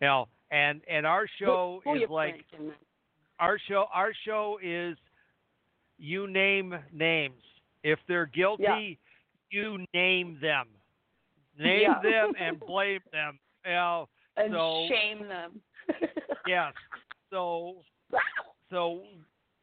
you 0.00 0.06
know, 0.06 0.28
and 0.50 0.80
and 0.88 1.06
our 1.06 1.26
show 1.38 1.80
Who 1.84 1.94
is 2.02 2.10
like 2.10 2.44
our 3.40 3.58
show 3.68 3.86
our 3.92 4.12
show 4.24 4.58
is 4.62 4.96
you 5.98 6.26
name 6.26 6.74
names. 6.92 7.42
If 7.82 7.98
they're 8.08 8.26
guilty, 8.26 8.98
you 9.50 9.84
name 9.94 10.38
them. 10.40 10.66
Name 11.58 11.82
Yeah. 11.82 12.00
them 12.02 12.32
and 12.40 12.58
blame 12.58 13.00
them. 13.12 13.38
You 13.64 13.72
know, 13.72 14.08
and 14.36 14.52
so 14.52 14.86
shame 14.88 15.28
them. 15.28 15.60
yes. 16.46 16.72
So 17.30 17.76
so 18.70 19.02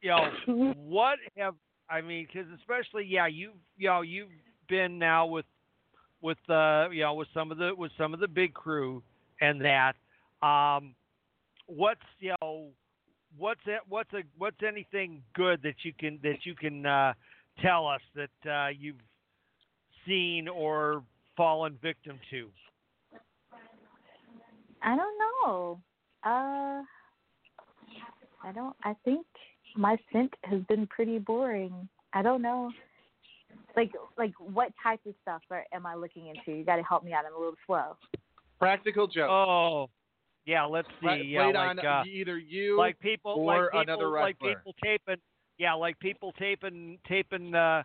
you 0.00 0.10
know 0.10 0.74
what 0.76 1.18
have 1.36 1.54
I 1.90 2.00
mean? 2.00 2.26
Because 2.32 2.48
especially 2.58 3.04
yeah, 3.04 3.26
you've 3.26 3.54
you 3.76 3.88
know 3.88 4.02
you've 4.02 4.28
been 4.68 4.98
now 4.98 5.26
with 5.26 5.46
with 6.20 6.38
uh 6.48 6.88
you 6.90 7.02
know 7.02 7.14
with 7.14 7.28
some 7.34 7.50
of 7.50 7.58
the 7.58 7.72
with 7.76 7.92
some 7.98 8.14
of 8.14 8.20
the 8.20 8.28
big 8.28 8.54
crew 8.54 9.02
and 9.40 9.60
that. 9.60 9.94
Um, 10.46 10.94
what's 11.66 12.00
you 12.18 12.34
know 12.40 12.68
what's 13.38 13.60
it, 13.66 13.80
what's 13.88 14.12
a 14.12 14.22
what's 14.38 14.56
anything 14.66 15.22
good 15.34 15.62
that 15.62 15.76
you 15.82 15.92
can 15.98 16.18
that 16.22 16.44
you 16.44 16.54
can 16.54 16.86
uh, 16.86 17.12
tell 17.60 17.86
us 17.86 18.00
that 18.14 18.50
uh, 18.50 18.68
you've 18.68 18.96
seen 20.06 20.48
or 20.48 21.02
fallen 21.36 21.78
victim 21.82 22.18
to? 22.30 22.48
I 24.82 24.96
don't 24.96 25.18
know. 25.18 25.80
Uh, 26.24 26.82
I 28.44 28.52
don't. 28.54 28.76
I 28.84 28.94
think 29.04 29.26
my 29.76 29.96
scent 30.12 30.32
has 30.44 30.60
been 30.68 30.86
pretty 30.86 31.18
boring. 31.18 31.88
I 32.12 32.22
don't 32.22 32.42
know. 32.42 32.70
Like, 33.76 33.92
like 34.18 34.32
what 34.38 34.72
type 34.82 35.00
of 35.06 35.14
stuff 35.22 35.42
are, 35.50 35.64
am 35.72 35.86
I 35.86 35.94
looking 35.94 36.28
into? 36.28 36.58
You 36.58 36.64
got 36.64 36.76
to 36.76 36.82
help 36.82 37.04
me 37.04 37.12
out. 37.12 37.24
I'm 37.26 37.34
a 37.34 37.38
little 37.38 37.54
slow. 37.66 37.96
Practical 38.58 39.06
joke. 39.06 39.30
Oh, 39.30 39.90
yeah. 40.46 40.64
Let's 40.64 40.88
see. 41.00 41.06
Pla- 41.06 41.14
yeah, 41.14 41.46
like 41.46 41.56
on 41.56 41.78
uh, 41.78 42.02
either 42.06 42.38
you 42.38 42.76
like 42.76 42.98
people 43.00 43.32
or 43.32 43.70
like 43.72 43.72
people, 43.72 43.80
another 43.80 44.08
like 44.08 44.38
people 44.38 44.74
taping. 44.82 45.16
Yeah, 45.58 45.74
like 45.74 45.98
people 46.00 46.32
taping 46.38 46.98
taping 47.08 47.54
uh, 47.54 47.82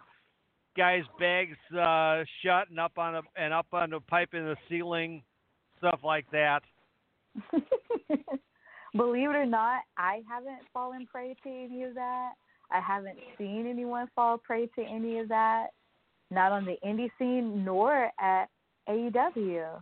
guys' 0.75 1.03
bags 1.19 1.57
uh, 1.77 2.23
shut 2.43 2.69
and 2.69 2.79
up 2.79 2.97
on 2.97 3.15
a 3.15 3.21
and 3.35 3.53
up 3.53 3.67
on 3.71 3.93
a 3.93 3.99
pipe 3.99 4.33
in 4.33 4.45
the 4.45 4.55
ceiling, 4.69 5.21
stuff 5.77 5.99
like 6.03 6.25
that. 6.31 6.61
Believe 8.95 9.29
it 9.29 9.35
or 9.35 9.45
not, 9.45 9.81
I 9.97 10.21
haven't 10.29 10.61
fallen 10.73 11.05
prey 11.11 11.35
to 11.43 11.49
any 11.49 11.83
of 11.83 11.93
that. 11.95 12.33
I 12.71 12.79
haven't 12.79 13.17
seen 13.37 13.67
anyone 13.67 14.07
fall 14.15 14.37
prey 14.37 14.67
to 14.75 14.81
any 14.81 15.19
of 15.19 15.29
that. 15.29 15.67
Not 16.31 16.51
on 16.51 16.65
the 16.65 16.77
indie 16.85 17.09
scene 17.17 17.63
nor 17.63 18.11
at 18.19 18.47
AEW. 18.89 19.81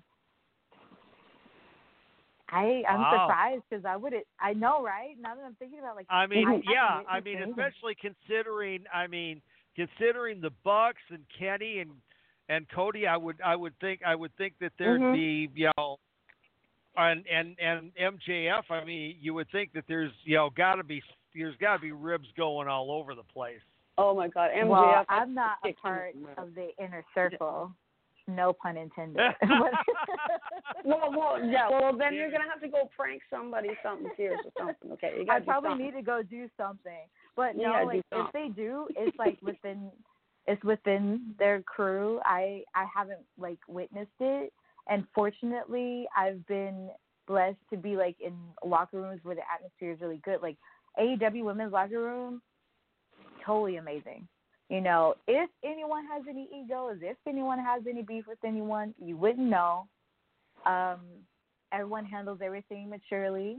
I 2.49 2.83
I'm 2.87 2.99
Wow. 2.99 3.21
surprised 3.21 3.63
because 3.69 3.85
I 3.85 3.95
would 3.95 4.13
I 4.39 4.53
know 4.53 4.83
right 4.83 5.15
now 5.19 5.35
that 5.35 5.43
I'm 5.43 5.55
thinking 5.55 5.79
about 5.79 5.95
like 5.95 6.05
I 6.09 6.27
mean, 6.27 6.43
haven't 6.43 6.63
yeah, 6.69 7.01
I 7.09 7.19
mean, 7.19 7.41
especially 7.41 7.95
considering, 7.99 8.83
I 8.93 9.07
mean, 9.07 9.41
considering 9.75 10.41
the 10.41 10.51
Bucks 10.63 11.01
and 11.09 11.23
Kenny 11.37 11.79
and 11.79 11.91
and 12.47 12.67
Cody, 12.69 13.07
I 13.07 13.17
would 13.17 13.41
I 13.43 13.55
would 13.55 13.73
think 13.79 14.01
I 14.05 14.15
would 14.15 14.35
think 14.37 14.53
that 14.61 14.73
there'd 14.77 15.01
Mhm. 15.01 15.11
be 15.13 15.49
you 15.55 15.71
know, 15.77 15.97
and 16.97 17.23
and 17.27 17.55
and 17.59 17.91
MJF. 17.95 18.63
I 18.69 18.83
mean, 18.83 19.17
you 19.19 19.33
would 19.33 19.49
think 19.51 19.73
that 19.73 19.85
there's 19.87 20.11
you 20.23 20.35
know 20.35 20.49
got 20.55 20.75
to 20.75 20.83
be 20.83 21.01
there's 21.35 21.55
got 21.57 21.75
to 21.75 21.81
be 21.81 21.91
ribs 21.91 22.27
going 22.37 22.67
all 22.67 22.91
over 22.91 23.15
the 23.15 23.23
place. 23.23 23.59
Oh 23.97 24.15
my 24.15 24.27
God, 24.27 24.49
MJF. 24.55 24.67
well, 24.67 25.05
I'm 25.09 25.33
not 25.33 25.57
a 25.65 25.73
part 25.73 26.15
of 26.37 26.55
the 26.55 26.69
inner 26.83 27.03
circle. 27.13 27.71
No 28.27 28.53
pun 28.53 28.75
intended. 28.75 29.17
well, 30.83 31.11
well, 31.15 31.43
yeah. 31.45 31.69
Well, 31.69 31.95
then 31.95 32.15
you're 32.15 32.31
gonna 32.31 32.49
have 32.49 32.61
to 32.61 32.67
go 32.67 32.89
prank 32.97 33.21
somebody, 33.29 33.69
something 33.83 34.09
serious 34.17 34.39
or 34.43 34.51
something. 34.57 34.91
Okay, 34.93 35.13
you 35.17 35.21
I 35.23 35.25
gotta 35.25 35.39
do 35.41 35.45
probably 35.45 35.69
something. 35.69 35.85
need 35.85 35.91
to 35.93 36.01
go 36.01 36.21
do 36.23 36.49
something. 36.57 37.07
But 37.35 37.55
You 37.55 37.63
no, 37.63 37.73
gotta 37.73 37.85
like 37.85 38.03
if 38.11 38.33
they 38.33 38.49
do, 38.55 38.87
it's 38.97 39.17
like 39.19 39.37
within 39.43 39.91
it's 40.47 40.63
within 40.63 41.35
their 41.37 41.61
crew. 41.61 42.19
I 42.25 42.63
I 42.73 42.85
haven't 42.93 43.21
like 43.37 43.59
witnessed 43.67 44.09
it, 44.19 44.51
and 44.87 45.05
fortunately, 45.13 46.07
I've 46.15 46.45
been 46.47 46.89
blessed 47.27 47.57
to 47.71 47.77
be 47.77 47.95
like 47.95 48.15
in 48.19 48.33
locker 48.63 49.01
rooms 49.01 49.21
where 49.23 49.35
the 49.35 49.41
atmosphere 49.53 49.91
is 49.91 50.01
really 50.01 50.21
good. 50.23 50.41
Like 50.41 50.57
AEW 50.99 51.43
women's 51.43 51.73
locker 51.73 51.99
room, 51.99 52.41
totally 53.45 53.77
amazing. 53.77 54.27
You 54.69 54.81
know, 54.81 55.15
if 55.27 55.49
anyone 55.63 56.05
has 56.11 56.23
any 56.27 56.49
egos, 56.55 56.97
if 57.01 57.17
anyone 57.27 57.59
has 57.59 57.83
any 57.87 58.01
beef 58.01 58.25
with 58.27 58.39
anyone, 58.43 58.95
you 58.99 59.15
wouldn't 59.15 59.47
know. 59.47 59.87
Um, 60.65 61.01
everyone 61.71 62.05
handles 62.05 62.39
everything 62.43 62.89
maturely. 62.89 63.57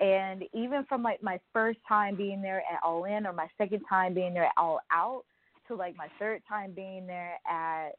And 0.00 0.44
even 0.54 0.86
from 0.88 1.02
like 1.02 1.22
my 1.22 1.38
first 1.52 1.78
time 1.86 2.16
being 2.16 2.40
there 2.40 2.62
at 2.72 2.80
All 2.82 3.04
In 3.04 3.26
or 3.26 3.34
my 3.34 3.48
second 3.58 3.82
time 3.86 4.14
being 4.14 4.32
there 4.32 4.46
at 4.46 4.52
All 4.56 4.80
Out 4.90 5.24
to 5.68 5.74
like 5.74 5.94
my 5.96 6.08
third 6.18 6.42
time 6.48 6.72
being 6.72 7.06
there 7.06 7.34
at 7.46 7.90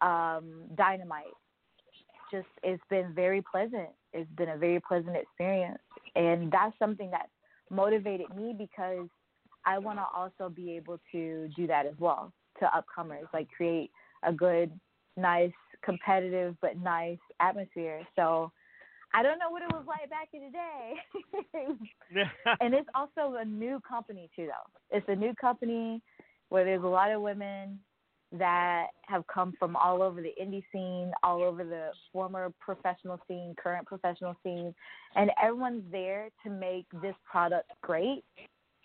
um 0.00 0.64
Dynamite, 0.76 1.24
just 2.30 2.46
it's 2.62 2.82
been 2.90 3.12
very 3.14 3.42
pleasant. 3.42 3.88
it's 4.12 4.30
been 4.36 4.50
a 4.50 4.56
very 4.56 4.80
pleasant 4.80 5.16
experience, 5.16 5.78
and 6.14 6.50
that's 6.50 6.76
something 6.78 7.10
that 7.10 7.28
motivated 7.70 8.34
me 8.34 8.54
because 8.56 9.08
I 9.64 9.78
want 9.78 9.98
to 9.98 10.06
also 10.14 10.48
be 10.48 10.76
able 10.76 11.00
to 11.12 11.48
do 11.56 11.66
that 11.66 11.86
as 11.86 11.94
well 11.98 12.32
to 12.60 12.66
upcomers, 12.66 13.26
like 13.34 13.48
create 13.54 13.90
a 14.22 14.32
good, 14.32 14.70
nice, 15.16 15.52
competitive 15.84 16.56
but 16.62 16.76
nice 16.78 17.18
atmosphere. 17.40 18.06
So 18.14 18.52
I 19.12 19.22
don't 19.22 19.38
know 19.38 19.50
what 19.50 19.62
it 19.62 19.72
was 19.72 19.84
like 19.86 20.08
back 20.10 20.28
in 20.32 20.42
the 20.44 20.50
day. 20.50 22.24
and 22.60 22.74
it's 22.74 22.88
also 22.94 23.36
a 23.36 23.44
new 23.44 23.80
company 23.88 24.30
too 24.36 24.46
though. 24.46 24.96
It's 24.96 25.06
a 25.08 25.16
new 25.16 25.34
company 25.34 26.02
where 26.48 26.64
there's 26.64 26.82
a 26.84 26.88
lot 26.88 27.10
of 27.10 27.20
women 27.20 27.80
that 28.38 28.88
have 29.02 29.26
come 29.26 29.52
from 29.58 29.76
all 29.76 30.02
over 30.02 30.20
the 30.22 30.32
indie 30.40 30.64
scene, 30.72 31.12
all 31.22 31.42
over 31.42 31.64
the 31.64 31.90
former 32.12 32.52
professional 32.60 33.20
scene, 33.28 33.54
current 33.62 33.86
professional 33.86 34.34
scene, 34.42 34.74
and 35.14 35.30
everyone's 35.42 35.84
there 35.90 36.28
to 36.44 36.50
make 36.50 36.86
this 37.02 37.14
product 37.30 37.70
great. 37.82 38.24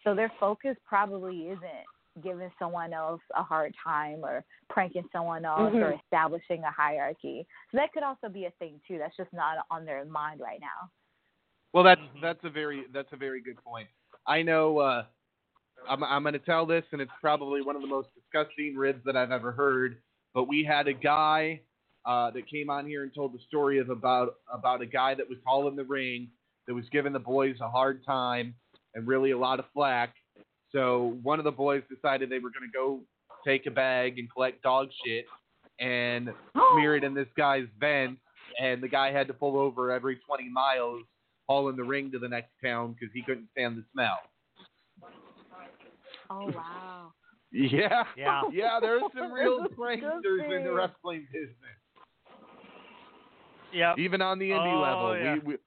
So 0.04 0.16
their 0.16 0.32
focus 0.40 0.76
probably 0.86 1.48
isn't 1.48 1.88
giving 2.22 2.52
someone 2.60 2.94
else 2.94 3.22
a 3.36 3.44
hard 3.44 3.74
time 3.82 4.24
or 4.24 4.44
pranking 4.70 5.08
someone 5.12 5.46
else 5.46 5.74
or 5.74 5.94
Mhm. 5.94 6.04
establishing 6.04 6.64
a 6.64 6.72
hierarchy. 6.72 7.48
So 7.72 7.78
that 7.78 7.94
could 7.94 8.04
also 8.04 8.28
be 8.28 8.46
a 8.46 8.52
thing 8.52 8.82
too. 8.88 8.98
That's 8.98 9.16
just 9.16 9.32
not 9.32 9.66
on 9.70 9.86
their 9.86 10.04
mind 10.06 10.42
right 10.42 10.60
now. 10.60 10.90
Well, 11.74 11.84
that's 11.84 12.02
that's 12.22 12.44
a 12.44 12.50
very 12.50 12.88
that's 12.88 13.14
a 13.14 13.16
very 13.16 13.42
good 13.42 13.58
point. 13.64 13.88
I 14.26 14.42
know. 14.42 14.78
Uh, 14.80 15.06
I'm 15.90 16.04
I'm 16.04 16.24
going 16.24 16.34
to 16.34 16.40
tell 16.40 16.66
this, 16.66 16.84
and 16.92 17.02
it's 17.02 17.12
probably 17.22 17.62
one 17.62 17.76
of 17.76 17.82
the 17.82 17.88
most 17.88 18.10
disgusting 18.16 18.76
ribs 18.76 19.02
that 19.06 19.16
I've 19.16 19.32
ever 19.32 19.52
heard. 19.52 19.98
But 20.34 20.48
we 20.48 20.64
had 20.64 20.88
a 20.88 20.94
guy 20.94 21.62
uh, 22.06 22.32
that 22.32 22.50
came 22.50 22.70
on 22.70 22.86
here 22.86 23.04
and 23.04 23.14
told 23.14 23.34
the 23.34 23.40
story 23.48 23.80
of 23.80 23.90
about 23.90 24.36
about 24.52 24.82
a 24.82 24.86
guy 24.86 25.16
that 25.16 25.28
was 25.28 25.38
tall 25.44 25.68
in 25.68 25.76
the 25.76 25.84
ring 25.84 26.30
that 26.68 26.74
was 26.74 26.86
giving 26.92 27.14
the 27.14 27.20
boys 27.20 27.56
a 27.62 27.70
hard 27.70 28.06
time 28.06 28.54
and 28.96 29.08
really 29.08 29.32
a 29.32 29.38
lot 29.38 29.60
of 29.60 29.66
flack. 29.74 30.14
So 30.72 31.18
one 31.24 31.40
of 31.40 31.46
the 31.46 31.52
boys 31.52 31.84
decided 31.94 32.30
they 32.30 32.40
were 32.40 32.52
going 32.52 32.70
to 32.72 32.74
go 32.74 33.02
take 33.46 33.66
a 33.66 33.72
bag 33.72 34.20
and 34.20 34.32
collect 34.32 34.62
dog 34.62 34.90
shit 35.06 35.26
and 35.80 36.30
smear 36.74 36.96
it 36.96 37.04
in 37.04 37.14
this 37.14 37.28
guy's 37.36 37.66
vent, 37.80 38.20
and 38.60 38.82
the 38.82 38.88
guy 38.88 39.12
had 39.12 39.28
to 39.28 39.34
pull 39.34 39.58
over 39.58 39.92
every 39.92 40.18
20 40.28 40.50
miles 40.50 41.02
hauling 41.48 41.76
the 41.76 41.84
ring 41.84 42.12
to 42.12 42.20
the 42.20 42.30
next 42.30 42.52
town 42.64 42.94
because 42.94 43.14
he 43.14 43.22
couldn't 43.24 43.48
stand 43.52 43.78
the 43.78 43.84
smell. 43.92 44.20
Oh 46.32 46.50
wow. 46.56 47.14
Yeah, 47.54 48.04
Yeah. 48.16 48.44
yeah. 48.54 48.80
There's 48.80 49.04
some 49.14 49.32
real 49.40 49.66
pranksters 49.78 50.56
in 50.58 50.64
the 50.64 50.72
wrestling 50.72 51.28
business, 51.34 51.78
yeah. 53.74 53.94
even 53.98 54.22
on 54.22 54.40
the 54.40 54.52
indie 54.52 54.74
Oh, 54.74 54.82
level. 54.82 55.18
yeah. 55.18 55.34
We, 55.34 55.40
we 55.54 55.58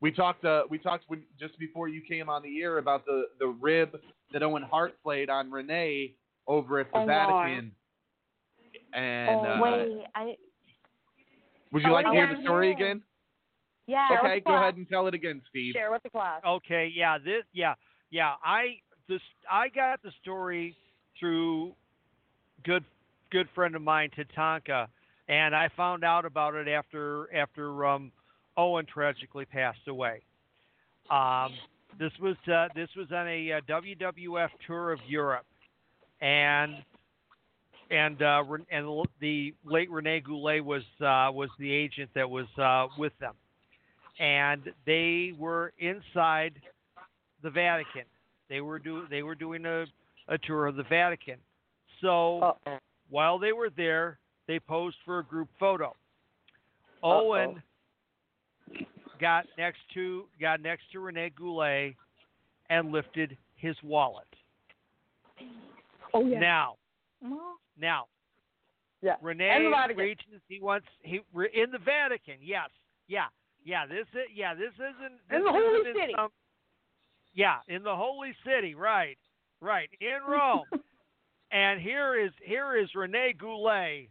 we 0.00 0.10
talked 0.12 0.44
uh, 0.46 0.62
we 0.70 0.78
talked 0.78 1.04
when, 1.08 1.24
just 1.38 1.58
before 1.58 1.88
you 1.88 2.00
came 2.08 2.30
on 2.30 2.42
the 2.42 2.62
air 2.62 2.78
about 2.78 3.04
the 3.04 3.24
the 3.38 3.46
rib 3.48 3.90
that 4.32 4.42
Owen 4.42 4.62
Hart 4.62 4.94
played 5.02 5.28
on 5.28 5.50
Rene 5.50 6.14
over 6.46 6.80
at 6.80 6.90
the 6.92 6.98
Oh, 6.98 7.06
my. 7.06 7.06
Vatican. 7.06 7.72
And 8.94 9.40
Oh, 9.46 9.50
uh, 9.50 9.58
Wait, 9.62 10.04
I 10.14 10.34
would 11.72 11.82
you 11.82 11.90
I 11.90 11.92
like 11.92 12.06
to 12.06 12.12
hear 12.12 12.34
the 12.34 12.42
story 12.42 12.68
hear. 12.68 12.76
again? 12.76 13.02
yeah. 13.86 14.08
Okay, 14.18 14.40
go 14.40 14.54
ahead 14.56 14.76
and 14.76 14.88
tell 14.88 15.06
it 15.08 15.14
again, 15.14 15.42
Steve. 15.50 15.74
Share 15.74 15.90
with 15.90 16.02
the 16.02 16.10
class. 16.10 16.40
Okay, 16.46 16.90
yeah, 16.94 17.18
this 17.18 17.44
yeah, 17.52 17.74
yeah. 18.10 18.34
I 18.42 18.78
this 19.08 19.20
I 19.50 19.68
got 19.68 20.02
the 20.02 20.12
story 20.22 20.76
through 21.18 21.72
good 22.64 22.84
good 23.30 23.48
friend 23.54 23.74
of 23.74 23.82
mine, 23.82 24.10
Tatanka, 24.16 24.88
and 25.28 25.54
I 25.54 25.68
found 25.76 26.04
out 26.04 26.24
about 26.24 26.54
it 26.54 26.68
after 26.68 27.34
after 27.34 27.86
um, 27.86 28.12
Owen 28.56 28.86
tragically 28.86 29.44
passed 29.44 29.88
away. 29.88 30.22
Um, 31.10 31.52
this 31.98 32.12
was 32.20 32.36
uh, 32.52 32.68
this 32.74 32.88
was 32.96 33.08
on 33.12 33.26
a 33.28 33.52
uh, 33.52 33.60
WWF 33.68 34.50
tour 34.66 34.92
of 34.92 35.00
Europe, 35.08 35.46
and 36.20 36.74
and 37.90 38.22
uh, 38.22 38.44
and 38.70 39.06
the 39.20 39.54
late 39.64 39.90
Rene 39.90 40.20
Goulet 40.20 40.64
was 40.64 40.82
uh, 41.00 41.32
was 41.32 41.48
the 41.58 41.72
agent 41.72 42.10
that 42.14 42.28
was 42.28 42.46
uh, 42.58 42.86
with 42.98 43.12
them, 43.20 43.34
and 44.20 44.62
they 44.86 45.32
were 45.38 45.72
inside 45.78 46.54
the 47.42 47.50
Vatican. 47.50 48.04
They 48.48 48.60
were 48.60 48.78
do 48.78 49.02
they 49.10 49.22
were 49.22 49.34
doing 49.34 49.64
a, 49.66 49.84
a 50.28 50.38
tour 50.38 50.66
of 50.66 50.76
the 50.76 50.84
Vatican. 50.84 51.36
So 52.00 52.56
while 53.10 53.38
they 53.38 53.52
were 53.52 53.70
there, 53.76 54.18
they 54.46 54.58
posed 54.60 54.96
for 55.04 55.18
a 55.18 55.24
group 55.24 55.48
photo. 55.58 55.94
Owen 57.02 57.62
got 59.20 59.46
next 59.56 59.80
to 59.94 60.24
got 60.40 60.60
next 60.60 60.84
to 60.92 61.00
Rene 61.00 61.30
Goulet 61.36 61.94
and 62.70 62.92
lifted 62.92 63.36
his 63.56 63.76
wallet. 63.82 64.26
Oh 66.14 66.24
yeah. 66.26 66.38
Now, 66.40 66.76
Well, 67.22 67.58
now, 67.78 68.06
Yeah. 69.02 69.16
Rene 69.22 69.48
And 69.48 69.66
the 69.66 69.70
Vatican. 69.70 70.04
reaches. 70.04 70.40
He 70.48 70.60
wants. 70.60 70.86
He 71.02 71.20
in 71.54 71.70
the 71.70 71.78
Vatican. 71.78 72.36
Yes. 72.40 72.70
Yeah. 73.08 73.26
Yeah. 73.64 73.86
This 73.86 74.06
is. 74.14 74.28
Yeah. 74.34 74.54
This 74.54 74.72
isn't. 74.74 75.18
This 75.28 75.36
In 75.38 75.44
the 75.44 75.50
Holy 75.50 75.80
isn't 75.80 75.94
City. 76.00 76.12
some- 76.16 76.30
yeah, 77.38 77.58
in 77.68 77.84
the 77.84 77.94
Holy 77.94 78.34
City. 78.44 78.74
Right. 78.74 79.16
Right. 79.60 79.88
In 80.00 80.18
Rome. 80.28 80.64
and 81.52 81.80
here 81.80 82.18
is 82.20 82.32
here 82.44 82.76
is 82.76 82.88
Rene 82.96 83.34
Goulet 83.38 84.08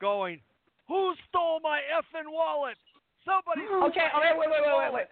going. 0.00 0.40
Who 0.88 1.12
stole 1.28 1.60
my 1.62 1.80
effing 1.94 2.32
wallet? 2.32 2.76
Somebody. 3.24 3.60
Okay, 3.90 4.08
okay, 4.16 4.32
wait, 4.38 4.48
wait, 4.48 4.60
wait, 4.64 4.78
wait, 4.78 4.92
wait. 4.94 5.06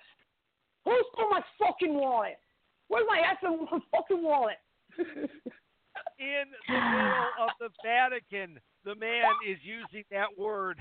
Who 0.87 0.97
stole 1.13 1.31
my 1.31 1.43
fucking 1.59 1.95
wallet? 1.95 2.39
Where's 2.89 3.05
my 3.07 3.21
effing 3.21 3.69
fucking 3.95 4.23
wallet? 4.23 4.57
In 4.99 6.45
the 6.69 6.75
middle 6.75 7.29
of 7.39 7.51
the 7.61 7.69
Vatican, 7.85 8.59
the 8.85 8.95
man 8.95 9.27
is 9.47 9.59
using 9.63 10.05
that 10.11 10.29
word. 10.39 10.81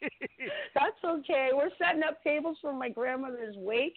That's 0.74 1.04
okay. 1.04 1.50
We're 1.52 1.70
setting 1.78 2.02
up 2.02 2.22
tables 2.24 2.56
for 2.62 2.72
my 2.72 2.88
grandmother's 2.88 3.54
wake, 3.58 3.96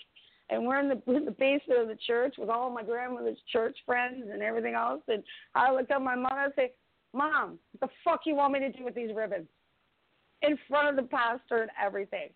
and 0.50 0.66
we're 0.66 0.80
in 0.80 0.90
the 0.90 1.02
in 1.16 1.26
the 1.26 1.32
basement 1.32 1.82
of 1.82 1.88
the 1.88 1.98
church 2.08 2.36
with 2.38 2.50
all 2.50 2.70
my 2.70 2.84
grandmother's 2.84 3.40
church 3.52 3.78
friends 3.86 4.26
and 4.32 4.42
everything 4.42 4.74
else. 4.76 5.02
And 5.08 5.24
I 5.54 5.72
look 5.72 5.90
at 5.90 6.02
my 6.02 6.16
mom 6.16 6.34
and 6.34 6.52
I 6.52 6.56
say, 6.56 6.72
"Mom, 7.14 7.60
what 7.72 7.90
the 7.90 7.96
fuck 8.04 8.22
you 8.26 8.36
want 8.36 8.54
me 8.54 8.60
to 8.60 8.72
do 8.72 8.84
with 8.84 8.96
these 8.96 9.16
ribbons?" 9.16 9.48
In 10.42 10.58
front 10.68 10.90
of 10.90 10.96
the 10.96 11.10
pastor 11.10 11.62
and 11.62 11.72
everything. 11.82 12.30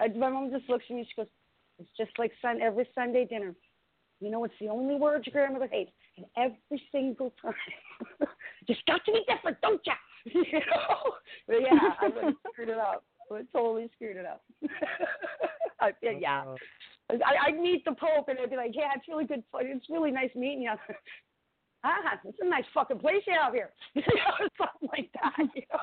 I, 0.00 0.08
my 0.08 0.30
mom 0.30 0.50
just 0.50 0.68
looks 0.68 0.84
at 0.88 0.96
me. 0.96 1.06
She 1.08 1.20
goes, 1.20 1.28
"It's 1.78 1.90
just 1.96 2.18
like 2.18 2.32
sun 2.42 2.60
every 2.60 2.88
Sunday 2.94 3.24
dinner. 3.24 3.54
You 4.20 4.30
know, 4.30 4.42
it's 4.44 4.54
the 4.60 4.68
only 4.68 4.96
word 4.96 5.26
your 5.26 5.32
grandmother 5.32 5.68
hates, 5.70 5.92
and 6.16 6.26
every 6.36 6.82
single 6.90 7.32
time, 7.40 7.54
just 8.66 8.84
got 8.86 9.04
to 9.04 9.12
be 9.12 9.24
different, 9.28 9.60
don't 9.60 9.80
ya?" 9.86 9.94
you 10.24 10.42
know? 10.42 11.12
But 11.46 11.62
yeah, 11.62 11.78
I 12.00 12.06
like 12.06 12.34
screwed 12.52 12.70
it 12.70 12.78
up. 12.78 13.04
I 13.30 13.42
totally 13.52 13.90
screwed 13.94 14.16
it 14.16 14.26
up. 14.26 14.42
I, 15.80 15.92
yeah, 16.02 16.10
oh, 16.14 16.18
yeah. 16.20 16.44
I, 17.10 17.48
I'd 17.48 17.58
meet 17.58 17.84
the 17.84 17.92
Pope 17.92 18.28
and 18.28 18.38
I'd 18.38 18.50
be 18.50 18.56
like, 18.56 18.72
"Yeah, 18.74 18.90
it's 18.96 19.08
really 19.08 19.24
good. 19.24 19.42
It's 19.60 19.86
really 19.88 20.10
nice 20.10 20.30
meeting 20.34 20.62
you." 20.62 20.70
ah, 21.84 22.18
it's 22.24 22.38
a 22.40 22.48
nice 22.48 22.64
fucking 22.74 22.98
place 22.98 23.22
you 23.26 23.34
have 23.40 23.54
here. 23.54 23.70
you 23.94 24.02
know, 24.02 24.48
something 24.58 24.88
like 24.90 25.10
that. 25.14 25.48
You 25.54 25.62
know? 25.72 25.80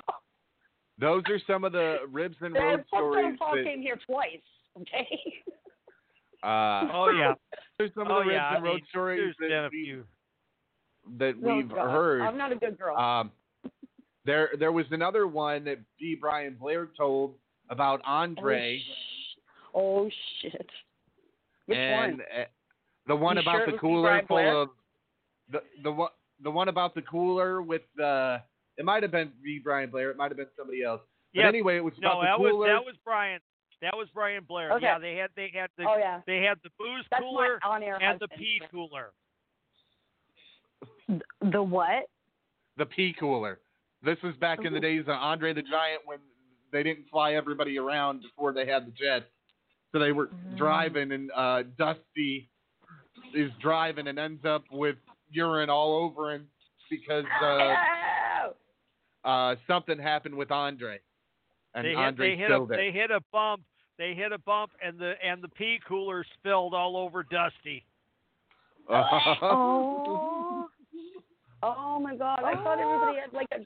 Those 0.99 1.23
are 1.30 1.39
some 1.47 1.64
of 1.64 1.72
the 1.72 1.97
ribs 2.11 2.38
and 2.41 2.56
The 2.56 2.60
road 2.60 2.84
Pope 2.91 3.14
stories 3.14 3.35
Paul 3.39 3.56
that, 3.56 3.65
came 3.65 3.81
here 3.81 3.97
twice. 4.06 4.39
Okay. 4.80 5.07
uh, 6.43 6.88
Oh 6.93 7.11
yeah. 7.18 7.34
there's 7.77 7.91
some 7.95 8.07
oh 8.10 8.19
of 8.19 8.23
the 8.23 8.30
ribs 8.30 8.34
yeah. 8.35 8.49
I 8.49 8.56
and 8.56 8.64
road 8.64 8.76
mean, 8.76 8.85
stories 8.89 9.19
there's 9.19 9.35
been 9.38 9.49
that, 9.49 9.65
a 9.65 9.69
we, 9.72 9.84
few. 9.84 10.03
that 11.18 11.41
No, 11.41 11.56
we've 11.56 11.69
God, 11.69 11.91
heard. 11.91 12.22
I'm 12.22 12.38
not 12.38 12.52
a 12.52 12.56
good 12.56 12.77
girl. 12.77 12.97
Um, 12.97 13.31
there, 14.26 14.49
there 14.60 14.72
was 14.72 14.85
another 14.91 15.27
one 15.27 15.65
that 15.65 15.80
B. 15.99 16.18
Brian 16.19 16.56
Blair 16.60 16.89
told 16.97 17.35
about 17.69 18.02
Andre, 18.06 18.81
oh 19.73 20.10
shit. 20.41 20.69
Which 21.68 21.78
and 21.78 22.18
one? 22.18 22.22
uh, 22.22 22.44
the 23.08 23.16
one 23.16 23.36
You 23.38 23.42
about 23.42 23.56
sure 23.58 23.72
the 23.72 23.78
cooler 23.78 24.22
full 24.28 24.38
Blair? 24.38 24.56
of 24.56 24.70
the 25.52 25.62
the 25.84 25.92
one 25.92 26.10
the 26.44 26.52
one 26.52 26.68
about 26.68 26.96
the 26.96 27.02
cooler 27.02 27.62
with 27.62 27.82
the. 27.96 28.42
It 28.78 28.84
might 28.86 29.04
have 29.04 29.12
been 29.12 29.32
B. 29.44 29.60
Brian 29.64 29.90
Blair. 29.90 30.12
It 30.12 30.18
might 30.18 30.30
have 30.32 30.38
been 30.38 30.48
somebody 30.58 30.84
else. 30.84 31.02
But 31.34 31.42
Yeah. 31.42 31.48
anyway, 31.48 31.78
it 31.78 31.84
was 31.84 31.94
No, 32.00 32.10
about 32.10 32.20
the 32.22 32.26
that 32.28 32.40
was 32.40 32.52
cooler. 32.52 32.68
that 32.68 32.86
was 32.86 32.96
Brian. 33.06 33.40
That 33.82 33.96
was 33.96 34.08
Brian 34.14 34.44
Blair. 34.44 34.72
Okay. 34.74 34.86
Yeah, 34.86 35.00
they 35.00 35.16
had 35.16 35.30
they 35.36 35.50
had 35.54 35.70
the 35.78 35.86
oh 35.88 35.98
yeah. 35.98 36.22
they 36.28 36.42
had 36.42 36.58
the 36.64 36.70
booze 36.78 37.06
That's 37.12 37.22
cooler 37.22 37.60
my 37.64 37.70
on-air 37.76 37.96
and 38.02 38.20
the 38.20 38.26
husband. 38.26 38.40
pee 38.40 38.62
cooler. 38.72 39.12
the 41.52 41.62
what? 41.64 42.06
the 42.78 42.86
pee 42.86 43.14
cooler. 43.20 43.60
This 44.04 44.18
was 44.24 44.36
back 44.36 44.60
in 44.66 44.74
the 44.74 44.80
days 44.80 45.02
of 45.04 45.10
Andre 45.10 45.54
the 45.54 45.62
Giant 45.62 46.02
when 46.06 46.20
they 46.72 46.84
didn't 46.84 47.06
fly 47.10 47.34
everybody 47.34 47.78
around 47.80 48.22
before 48.22 48.52
they 48.54 48.66
had 48.68 48.86
the 48.86 48.92
jets. 48.92 49.26
So 49.95 49.99
they 49.99 50.11
were 50.11 50.27
Mm. 50.27 50.57
driving, 50.57 51.11
and 51.13 51.31
uh, 51.34 51.63
Dusty 51.77 52.49
is 53.34 53.49
driving 53.61 54.07
and 54.07 54.19
ends 54.19 54.43
up 54.43 54.69
with 54.69 54.97
urine 55.30 55.69
all 55.69 55.95
over 55.95 56.34
him 56.34 56.49
because 56.89 57.23
uh, 57.41 57.76
uh, 59.23 59.55
something 59.67 59.97
happened 59.97 60.35
with 60.35 60.51
Andre, 60.51 60.99
and 61.76 61.85
they 61.85 61.91
hit 61.91 61.97
Andre 61.97 62.31
they 62.31 62.35
hit 62.35 62.51
a 62.51 62.55
spilled 62.55 62.69
they 62.72 62.91
hit 62.91 63.09
a 63.09 63.22
bump 63.31 63.63
They 63.97 64.13
hit 64.13 64.34
a 64.34 64.38
bump, 64.39 64.73
and 64.84 64.99
the 64.99 65.13
and 65.23 65.41
the 65.41 65.47
pee 65.47 65.80
cooler 65.88 66.26
spilled 66.39 66.73
all 66.73 66.97
over 66.97 67.23
Dusty. 67.23 67.85
oh. 68.89 70.67
Oh 71.63 71.99
my 72.01 72.17
God! 72.17 72.43
I 72.43 72.53
thought 72.61 72.80
everybody 72.81 73.17
had 73.17 73.31
like 73.31 73.47
a. 73.53 73.59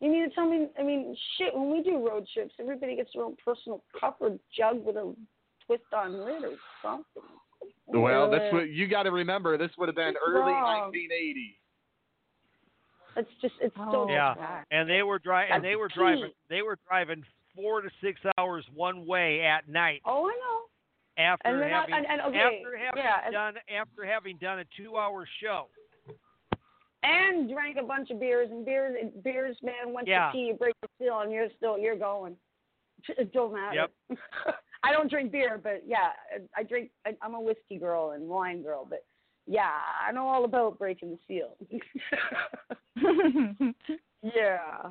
You 0.00 0.10
mean 0.10 0.28
to 0.30 0.34
tell 0.34 0.48
me? 0.48 0.68
I 0.78 0.82
mean, 0.82 1.14
shit. 1.36 1.54
When 1.54 1.70
we 1.70 1.82
do 1.82 1.98
road 2.08 2.26
trips, 2.32 2.54
everybody 2.58 2.96
gets 2.96 3.10
their 3.12 3.24
own 3.24 3.36
personal 3.44 3.84
cup 4.00 4.16
or 4.20 4.38
jug 4.56 4.82
with 4.84 4.96
a 4.96 5.14
twist 5.68 5.84
on 5.94 6.12
lid 6.24 6.42
or 6.42 6.56
something. 6.82 7.22
Well, 7.86 8.30
that's 8.30 8.52
what 8.52 8.68
you 8.70 8.88
got 8.88 9.04
to 9.04 9.10
remember. 9.12 9.56
This 9.56 9.70
would 9.78 9.88
have 9.88 9.96
been 9.96 10.08
It's 10.08 10.18
early 10.26 10.52
wrong. 10.52 10.90
1980. 10.92 11.54
It's 13.16 13.28
just 13.40 13.54
it's 13.60 13.74
so 13.76 14.06
oh. 14.06 14.08
yeah, 14.10 14.34
bad. 14.34 14.64
and 14.70 14.88
they 14.88 15.02
were 15.02 15.18
driving. 15.18 15.52
And 15.54 15.64
they 15.64 15.76
were 15.76 15.88
key. 15.88 15.94
driving. 15.98 16.30
They 16.50 16.62
were 16.62 16.78
driving 16.88 17.24
four 17.56 17.80
to 17.82 17.88
six 18.02 18.20
hours 18.38 18.64
one 18.74 19.06
way 19.06 19.42
at 19.44 19.68
night. 19.68 20.02
Oh, 20.04 20.26
I 20.28 20.32
know. 20.32 21.22
After 21.24 21.48
And 21.48 21.60
they're 21.60 21.70
not- 21.70 21.90
having 21.90 22.04
and- 22.06 22.20
and, 22.20 22.20
okay, 22.28 22.38
after 22.62 22.76
having 22.76 23.02
yeah, 23.02 23.16
and- 23.24 23.32
done 23.32 23.54
after 23.76 24.04
having 24.04 24.36
done 24.36 24.60
a 24.60 24.64
two-hour 24.76 25.26
show. 25.42 25.66
And 27.02 27.48
drank 27.50 27.76
a 27.76 27.82
bunch 27.82 28.10
of 28.10 28.20
beers 28.20 28.50
and 28.50 28.64
beers. 28.64 28.96
Beers, 29.24 29.56
man, 29.62 29.92
went 29.92 30.06
Yeah. 30.06 30.26
to 30.26 30.32
pee, 30.32 30.46
you 30.48 30.54
break 30.54 30.74
the 30.82 30.88
seal, 30.98 31.20
and 31.20 31.32
you're 31.32 31.48
still 31.56 31.76
you're 31.78 31.96
going. 31.96 32.36
It 33.08 33.32
don't 33.32 33.52
matter. 33.54 33.88
Yep. 34.10 34.18
I 34.82 34.92
don't 34.92 35.10
drink 35.10 35.32
beer, 35.32 35.58
but 35.62 35.82
yeah, 35.86 36.10
I 36.56 36.62
drink. 36.62 36.90
I, 37.06 37.14
I'm 37.22 37.34
a 37.34 37.40
whiskey 37.40 37.78
girl 37.78 38.12
and 38.12 38.28
wine 38.28 38.62
girl, 38.62 38.86
but 38.88 39.04
yeah, 39.46 39.70
I 40.06 40.12
know 40.12 40.28
all 40.28 40.44
about 40.44 40.78
breaking 40.78 41.10
the 41.10 41.18
seal. 41.26 41.56
yeah. 44.34 44.90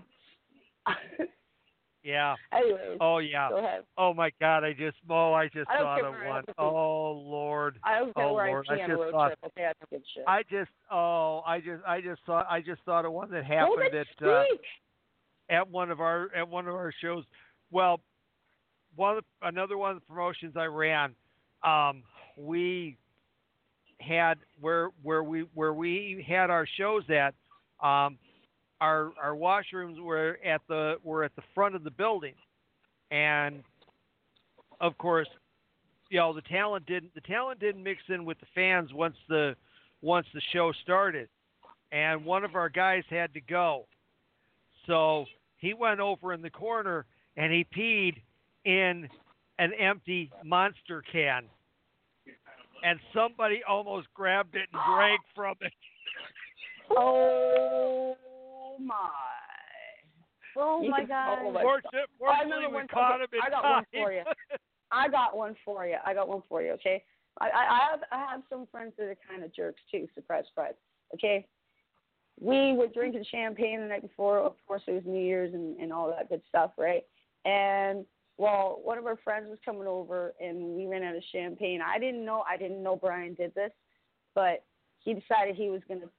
Yeah. 2.08 2.36
Anyways. 2.54 2.98
Oh 3.02 3.18
yeah. 3.18 3.50
Go 3.50 3.58
ahead. 3.58 3.84
Oh 3.98 4.14
my 4.14 4.32
God! 4.40 4.64
I 4.64 4.72
just 4.72 4.96
oh 5.10 5.34
I 5.34 5.48
just 5.48 5.70
I 5.70 5.80
thought 5.80 6.06
of 6.06 6.14
one. 6.14 6.24
have 6.24 6.46
to 6.46 6.54
pee. 6.54 6.58
Oh 6.58 7.12
Lord. 7.12 7.80
I 7.84 8.00
don't 8.00 8.14
oh 8.16 8.34
Lord. 8.34 8.66
I 8.70 8.76
I 8.76 8.88
just 8.88 9.02
thought. 9.12 9.28
trip. 9.28 9.40
Okay, 9.48 9.66
I 9.66 9.74
don't 9.80 9.90
give 9.92 10.02
shit. 10.16 10.24
I 10.26 10.44
just 10.44 10.72
oh 10.90 11.42
I 11.46 11.60
just 11.60 11.84
I 11.86 12.00
just 12.00 12.22
thought 12.26 12.48
I 12.50 12.62
just 12.62 12.82
thought 12.86 13.04
of 13.04 13.12
one 13.12 13.30
that 13.32 13.44
happened 13.44 13.94
at 13.94 14.26
uh, 14.26 14.44
at 15.50 15.70
one 15.70 15.92
of 15.92 16.00
our 16.00 16.34
at 16.34 16.48
one 16.48 16.70
of 16.70 16.76
our 16.76 16.94
shows. 17.02 17.26
Well, 17.72 18.00
one 18.98 19.18
of 19.18 19.24
the, 19.24 19.48
another 19.48 19.78
one 19.78 19.92
of 19.92 19.98
the 19.98 20.06
promotions 20.06 20.56
I 20.58 20.66
ran, 20.66 21.16
um, 21.64 22.04
we 22.36 22.98
had 24.00 24.38
where 24.60 24.90
where 25.02 25.24
we 25.24 25.46
where 25.54 25.74
we 25.74 26.26
had 26.28 26.50
our 26.50 26.68
shows 26.78 27.04
at. 27.10 27.34
Um, 27.82 28.18
our 28.82 29.12
our 29.22 29.34
washrooms 29.34 30.00
were 30.00 30.38
at 30.46 30.62
the 30.68 30.98
were 31.04 31.24
at 31.24 31.36
the 31.36 31.44
front 31.56 31.76
of 31.76 31.84
the 31.84 31.92
building, 31.92 32.34
and 33.12 33.64
of 34.82 34.98
course, 34.98 35.28
you 36.10 36.18
know 36.20 36.34
the 36.34 36.42
talent 36.42 36.86
didn't 36.86 37.14
the 37.16 37.22
talent 37.22 37.60
didn't 37.60 37.84
mix 37.84 38.02
in 38.10 38.26
with 38.26 38.40
the 38.40 38.46
fans 38.54 38.94
once 38.94 39.16
the 39.30 39.56
once 40.02 40.28
the 40.34 40.42
show 40.54 40.72
started, 40.84 41.30
and 41.92 42.26
one 42.26 42.44
of 42.44 42.56
our 42.56 42.70
guys 42.70 43.04
had 43.10 43.34
to 43.34 43.42
go, 43.42 43.86
so 44.86 45.26
he 45.58 45.74
went 45.74 46.00
over 46.00 46.34
in 46.34 46.42
the 46.42 46.50
corner 46.50 47.06
and 47.36 47.52
he 47.52 47.64
peed 47.64 48.22
in 48.68 49.08
an 49.60 49.72
empty 49.80 50.30
monster 50.44 51.02
can, 51.12 51.44
and 52.84 53.00
somebody 53.14 53.62
almost 53.68 54.08
grabbed 54.14 54.56
it 54.56 54.68
and 54.74 54.82
drank 54.96 55.22
from 55.34 55.56
it. 55.62 55.72
Oh 56.92 58.16
my. 58.80 58.96
Oh 60.58 60.82
my 60.88 61.00
can- 61.00 61.08
god. 61.08 61.40
oh 61.44 61.52
my 61.52 61.62
Fortunate- 61.62 61.94
I 61.94 62.18
fortunately, 62.18 62.54
remember 62.56 62.70
we 62.70 62.76
one- 62.76 62.88
caught 62.88 63.22
okay, 63.22 63.24
him 63.24 63.30
in 63.34 63.42
I 63.44 63.50
got 63.50 63.62
time. 63.62 63.72
one 63.74 63.86
for 63.94 64.12
you. 64.12 64.24
I 64.92 65.08
got 65.10 65.38
one 65.38 65.56
for 65.66 65.86
you. 65.88 65.98
I 66.06 66.14
got 66.14 66.28
one 66.28 66.44
for 66.50 66.62
you. 66.62 66.72
Okay. 66.74 67.04
I, 67.40 67.50
I, 67.50 67.50
I 67.50 67.80
have 67.92 68.00
I 68.12 68.18
have 68.32 68.42
some 68.50 68.66
friends 68.72 68.94
that 68.98 69.04
are 69.06 69.18
kind 69.30 69.44
of 69.44 69.54
jerks 69.54 69.82
too. 69.92 70.08
Surprise, 70.16 70.46
surprise. 70.48 70.74
Okay. 71.14 71.46
We 72.40 72.74
were 72.74 72.88
drinking 72.88 73.26
champagne 73.32 73.80
the 73.82 73.88
night 73.88 74.02
before. 74.04 74.40
Of 74.40 74.54
course, 74.68 74.84
it 74.88 74.92
was 74.92 75.04
New 75.06 75.20
Year's 75.20 75.54
and, 75.54 75.78
and 75.80 75.92
all 75.94 76.08
that 76.10 76.30
good 76.30 76.42
stuff, 76.50 76.72
right? 76.78 77.04
And 77.46 78.06
well, 78.38 78.80
one 78.84 78.98
of 78.98 79.06
our 79.06 79.18
friends 79.24 79.48
was 79.50 79.60
coming 79.66 79.88
over, 79.88 80.34
and 80.40 80.58
we 80.76 80.86
ran 80.86 81.04
out 81.04 81.16
of 81.16 81.24
champagne. 81.32 81.82
I 81.86 82.00
didn't 82.00 82.26
know. 82.26 82.44
I 82.50 82.58
didn't 82.58 82.84
know 82.84 82.96
Brian 82.96 83.34
did 83.34 83.54
this, 83.56 83.72
but 84.36 84.64
he 85.00 85.14
decided 85.14 85.56
he 85.56 85.70
was 85.70 85.82
going 85.88 86.02
to 86.02 86.10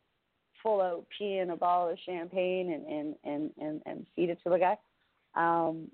full 0.62 0.81
out 0.81 1.07
pee 1.16 1.39
in 1.39 1.51
a 1.51 1.57
bottle 1.57 1.93
of 1.93 1.99
champagne 2.05 2.73
and 2.73 2.86
and 2.86 3.15
and 3.24 3.51
and, 3.61 3.82
and 3.86 4.07
feed 4.16 4.31
it 4.31 4.39
to 4.45 4.51
the 4.51 4.59
guy. 4.59 4.77
Um, 5.35 5.89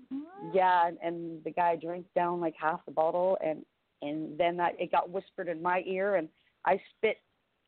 yeah, 0.53 0.87
and, 0.87 0.97
and 1.03 1.43
the 1.43 1.51
guy 1.51 1.75
drank 1.75 2.05
down 2.15 2.41
like 2.41 2.55
half 2.59 2.83
the 2.85 2.91
bottle, 2.91 3.37
and 3.45 3.63
and 4.01 4.37
then 4.37 4.57
that 4.57 4.73
it 4.79 4.91
got 4.91 5.09
whispered 5.09 5.47
in 5.47 5.61
my 5.61 5.83
ear, 5.85 6.15
and 6.15 6.29
I 6.65 6.81
spit, 6.97 7.17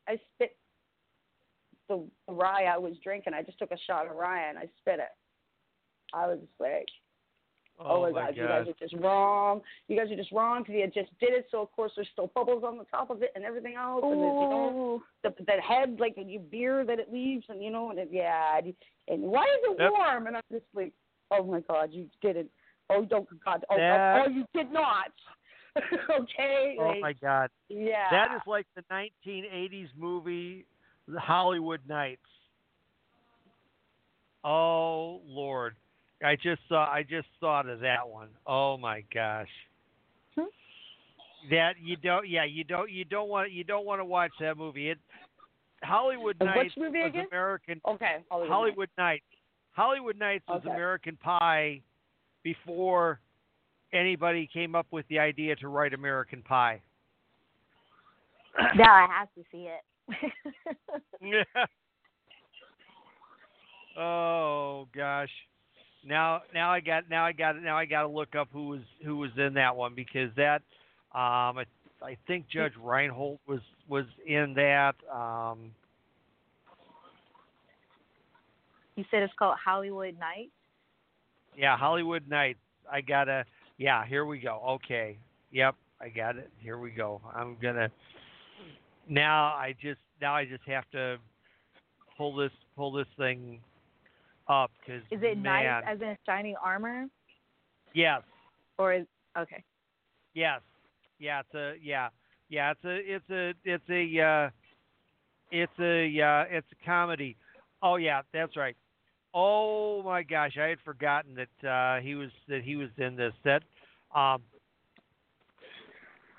I 0.08 0.20
spit 0.36 0.56
the, 1.88 2.04
the 2.28 2.34
rye 2.34 2.66
I 2.66 2.78
was 2.78 2.94
drinking. 3.04 3.34
I 3.34 3.44
just 3.44 3.60
took 3.60 3.72
a 3.72 3.78
shot 3.86 4.08
of 4.08 4.16
rye 4.16 4.50
and 4.50 4.58
I 4.58 4.70
spit 4.82 5.00
it. 5.00 5.14
I 6.14 6.28
was 6.28 6.40
just 6.40 6.60
like, 6.60 6.88
oh, 7.80 7.86
oh 7.86 8.02
my 8.02 8.12
god, 8.12 8.36
you 8.36 8.44
guys 8.44 8.68
are 8.68 8.88
just 8.88 8.96
wrong. 9.02 9.62
You 9.88 9.98
guys 9.98 10.12
are 10.12 10.16
just 10.16 10.32
wrong 10.32 10.64
because 10.64 10.76
you 10.76 10.86
just 10.88 11.18
did 11.20 11.34
it. 11.34 11.48
So 11.52 11.62
of 11.62 11.72
course 11.72 11.92
there's 11.96 12.08
still 12.14 12.32
bubbles 12.34 12.64
on 12.66 12.78
the 12.78 12.86
top 12.86 13.10
of 13.10 13.22
it 13.22 13.32
and 13.36 13.44
everything 13.44 13.76
else, 13.76 14.04
and 14.04 14.22
there's, 14.22 14.36
you 14.40 14.50
know 14.50 15.04
the 15.24 15.34
the 15.46 15.62
head 15.62 15.98
like 16.00 16.16
when 16.18 16.30
you 16.30 16.40
beer 16.40 16.86
that 16.86 17.00
it 17.00 17.12
leaves, 17.12 17.46
and 17.50 17.64
you 17.64 17.72
know, 17.72 17.90
and 17.90 18.00
it, 18.00 18.10
yeah, 18.12 18.58
and, 18.58 18.74
and 19.08 19.22
why 19.24 19.44
is 19.44 19.72
it 19.72 19.78
Yep. 19.80 19.92
warm? 19.92 20.28
And 20.28 20.38
I'm 20.38 20.44
just 20.52 20.66
like, 20.74 20.94
oh 21.32 21.44
my 21.44 21.62
god, 21.62 21.90
you 21.92 22.08
didn't. 22.22 22.50
Oh, 22.90 23.06
don't 23.06 23.28
God. 23.44 23.66
Oh, 23.70 23.78
That- 23.78 24.18
oh, 24.18 24.24
oh, 24.26 24.30
you 24.30 24.46
did 24.54 24.72
not. 24.72 25.12
okay. 26.20 26.76
Oh 26.80 26.88
like, 26.88 27.02
my 27.02 27.14
God. 27.14 27.50
Yeah. 27.70 28.10
That 28.12 28.36
is 28.36 28.42
like 28.48 28.66
the 28.76 28.84
1980s 28.92 29.90
movie, 29.98 30.66
The 31.08 31.20
Hollywood 31.20 31.82
Knights. 31.88 32.22
Oh 34.44 35.22
Lord, 35.26 35.76
I 36.24 36.36
just 36.36 36.62
saw. 36.68 36.86
I 36.86 37.04
just 37.04 37.28
thought 37.40 37.70
of 37.70 37.80
that 37.82 38.08
one. 38.08 38.30
Oh 38.46 38.78
my 38.78 39.04
gosh. 39.14 39.50
Hmm? 40.36 40.46
That 41.52 41.74
you 41.82 41.96
don't. 41.96 42.28
Yeah, 42.28 42.46
you 42.46 42.64
don't. 42.64 42.92
You 42.92 43.06
don't 43.06 43.30
want. 43.30 43.52
You 43.52 43.64
don't 43.64 43.86
want 43.86 44.02
to 44.02 44.06
watch 44.06 44.32
that 44.40 44.58
movie. 44.58 44.90
It. 44.90 44.98
Hollywood 45.84 46.38
which 46.40 46.48
Nights 46.48 46.74
movie 46.76 47.00
was 47.00 47.10
again? 47.10 47.28
American. 47.32 47.82
Okay. 47.88 48.24
Hollywood. 48.30 48.50
Hollywood 48.50 48.90
Knights. 48.98 49.24
Hollywood 49.72 50.18
Knights 50.18 50.44
was 50.48 50.62
Okay. 50.66 50.74
American 50.74 51.18
Pie 51.18 51.82
before 52.42 53.20
anybody 53.94 54.50
came 54.52 54.74
up 54.74 54.88
with 54.90 55.08
the 55.10 55.20
idea 55.20 55.56
to 55.58 55.68
write 55.68 55.94
American 55.94 56.42
Pie. 56.42 56.82
Now 58.76 58.92
I 58.92 59.08
have 59.08 59.28
to 59.36 59.44
see 59.52 59.68
it. 59.70 59.84
oh 64.00 64.88
gosh. 64.96 65.30
Now 66.08 66.42
now 66.54 66.72
I 66.72 66.80
got 66.80 67.10
now 67.10 67.26
I 67.26 67.34
got 67.34 67.62
now 67.62 67.78
I 67.78 67.86
got 67.86 68.04
to 68.04 68.08
look 68.08 68.34
up 68.34 68.48
who 68.54 68.68
was 68.70 68.82
who 69.04 69.18
was 69.18 69.32
in 69.38 69.54
that 69.56 69.76
one 69.76 69.94
because 69.94 70.30
that 70.38 70.62
um 71.14 71.58
I, 71.58 71.66
I 72.02 72.18
think 72.28 72.48
Judge 72.48 72.74
Reinhold 72.82 73.40
was 73.46 73.60
was 73.90 74.06
in 74.26 74.54
that 74.56 74.96
um 75.14 75.72
you 78.96 79.04
said 79.12 79.22
it's 79.22 79.34
called 79.38 79.58
Hollywood 79.64 80.18
Knights. 80.18 80.52
yeah 81.58 81.76
Hollywood 81.76 82.28
Knights. 82.28 82.60
I 82.90 83.02
got 83.02 83.26
to 83.26 83.44
yeah 83.78 84.06
here 84.06 84.26
we 84.26 84.40
go. 84.40 84.62
Okay. 84.86 85.18
Yep 85.52 85.76
I 86.00 86.08
got 86.08 86.38
it. 86.38 86.50
Here 86.60 86.78
we 86.78 86.92
go. 86.92 87.20
I'm 87.36 87.58
going 87.62 87.76
to 87.76 87.92
now 89.10 89.46
I 89.46 89.76
just 89.82 90.00
now 90.22 90.36
I 90.36 90.46
just 90.46 90.64
have 90.68 90.90
to 90.94 91.18
pull 92.18 92.34
this 92.34 92.52
pull 92.78 92.94
this 92.94 93.08
thing 93.18 93.60
up 94.50 94.72
cuz 94.86 95.04
Is 95.12 95.22
it 95.22 95.38
man 95.38 95.84
nice 95.84 95.96
as 95.96 96.02
in 96.02 96.18
shining 96.26 96.56
armor, 96.64 97.08
yes 97.94 98.22
or 98.78 98.94
is 98.94 99.06
okay? 99.38 99.64
Yes. 100.34 100.62
Yeah, 101.20 101.40
it's 101.42 101.54
a 101.56 101.74
yeah. 101.82 102.10
Yeah, 102.50 102.72
it's 102.72 102.86
a 102.86 103.16
it's 103.16 103.30
a 103.30 103.54
it's 103.64 103.90
a 103.90 104.22
uh 104.22 104.50
it's 105.52 105.80
a 105.80 106.22
uh 106.22 106.56
it's 106.56 106.68
a 106.72 106.86
comedy. 106.86 107.36
Oh 107.82 107.96
yeah, 107.96 108.22
that's 108.34 108.56
right. 108.56 108.76
Oh 109.34 110.04
my 110.04 110.24
gosh, 110.24 110.58
I 110.58 110.68
had 110.68 110.80
forgotten 110.82 111.36
that 111.36 111.68
uh 111.68 112.02
he 112.02 112.16
was 112.16 112.30
that 112.48 112.62
he 112.62 112.76
was 112.76 112.90
in 112.98 113.16
this. 113.16 113.34
That 113.44 113.64
um 114.16 114.44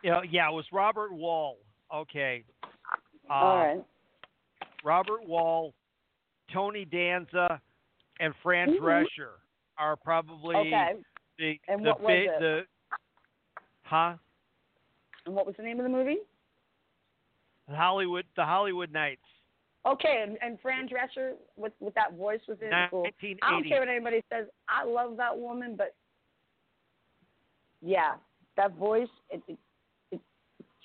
you 0.02 0.10
know, 0.10 0.22
yeah, 0.22 0.48
it 0.48 0.52
was 0.52 0.64
Robert 0.72 1.10
Wuhl. 1.10 1.54
Okay. 1.92 2.44
Uh, 3.28 3.34
All 3.34 3.56
right. 3.56 3.84
Robert 4.84 5.26
Wuhl, 5.28 5.72
Tony 6.52 6.84
Danza, 6.84 7.60
and 8.20 8.34
Fran 8.42 8.68
Mhm. 8.74 8.80
Drescher 8.80 9.32
are 9.76 9.96
probably 9.96 10.56
Okay. 10.56 11.02
the 11.38 11.60
And 11.68 11.84
the 11.84 11.90
what 11.90 12.00
was 12.00 12.10
it? 12.12 12.38
the 12.40 12.66
huh? 13.84 14.16
And 15.26 15.34
what 15.34 15.46
was 15.46 15.56
the 15.56 15.62
name 15.62 15.78
of 15.78 15.84
the 15.84 15.90
movie? 15.90 16.18
Hollywood 17.68 18.26
the 18.34 18.44
Hollywood 18.44 18.90
Knights. 18.90 19.22
Okay, 19.86 20.22
and, 20.22 20.36
and 20.42 20.60
Fran 20.60 20.88
Drescher 20.88 21.36
with 21.56 21.72
with 21.80 21.94
that 21.94 22.14
voice 22.14 22.40
was 22.48 22.58
in 22.60 22.70
cool. 22.90 23.06
I 23.42 23.50
don't 23.50 23.66
care 23.66 23.80
what 23.80 23.88
anybody 23.88 24.22
says. 24.30 24.46
I 24.68 24.84
love 24.84 25.16
that 25.16 25.36
woman, 25.38 25.76
but 25.76 25.94
yeah, 27.80 28.16
that 28.56 28.72
voice, 28.72 29.08
it, 29.30 29.42
it, 30.10 30.20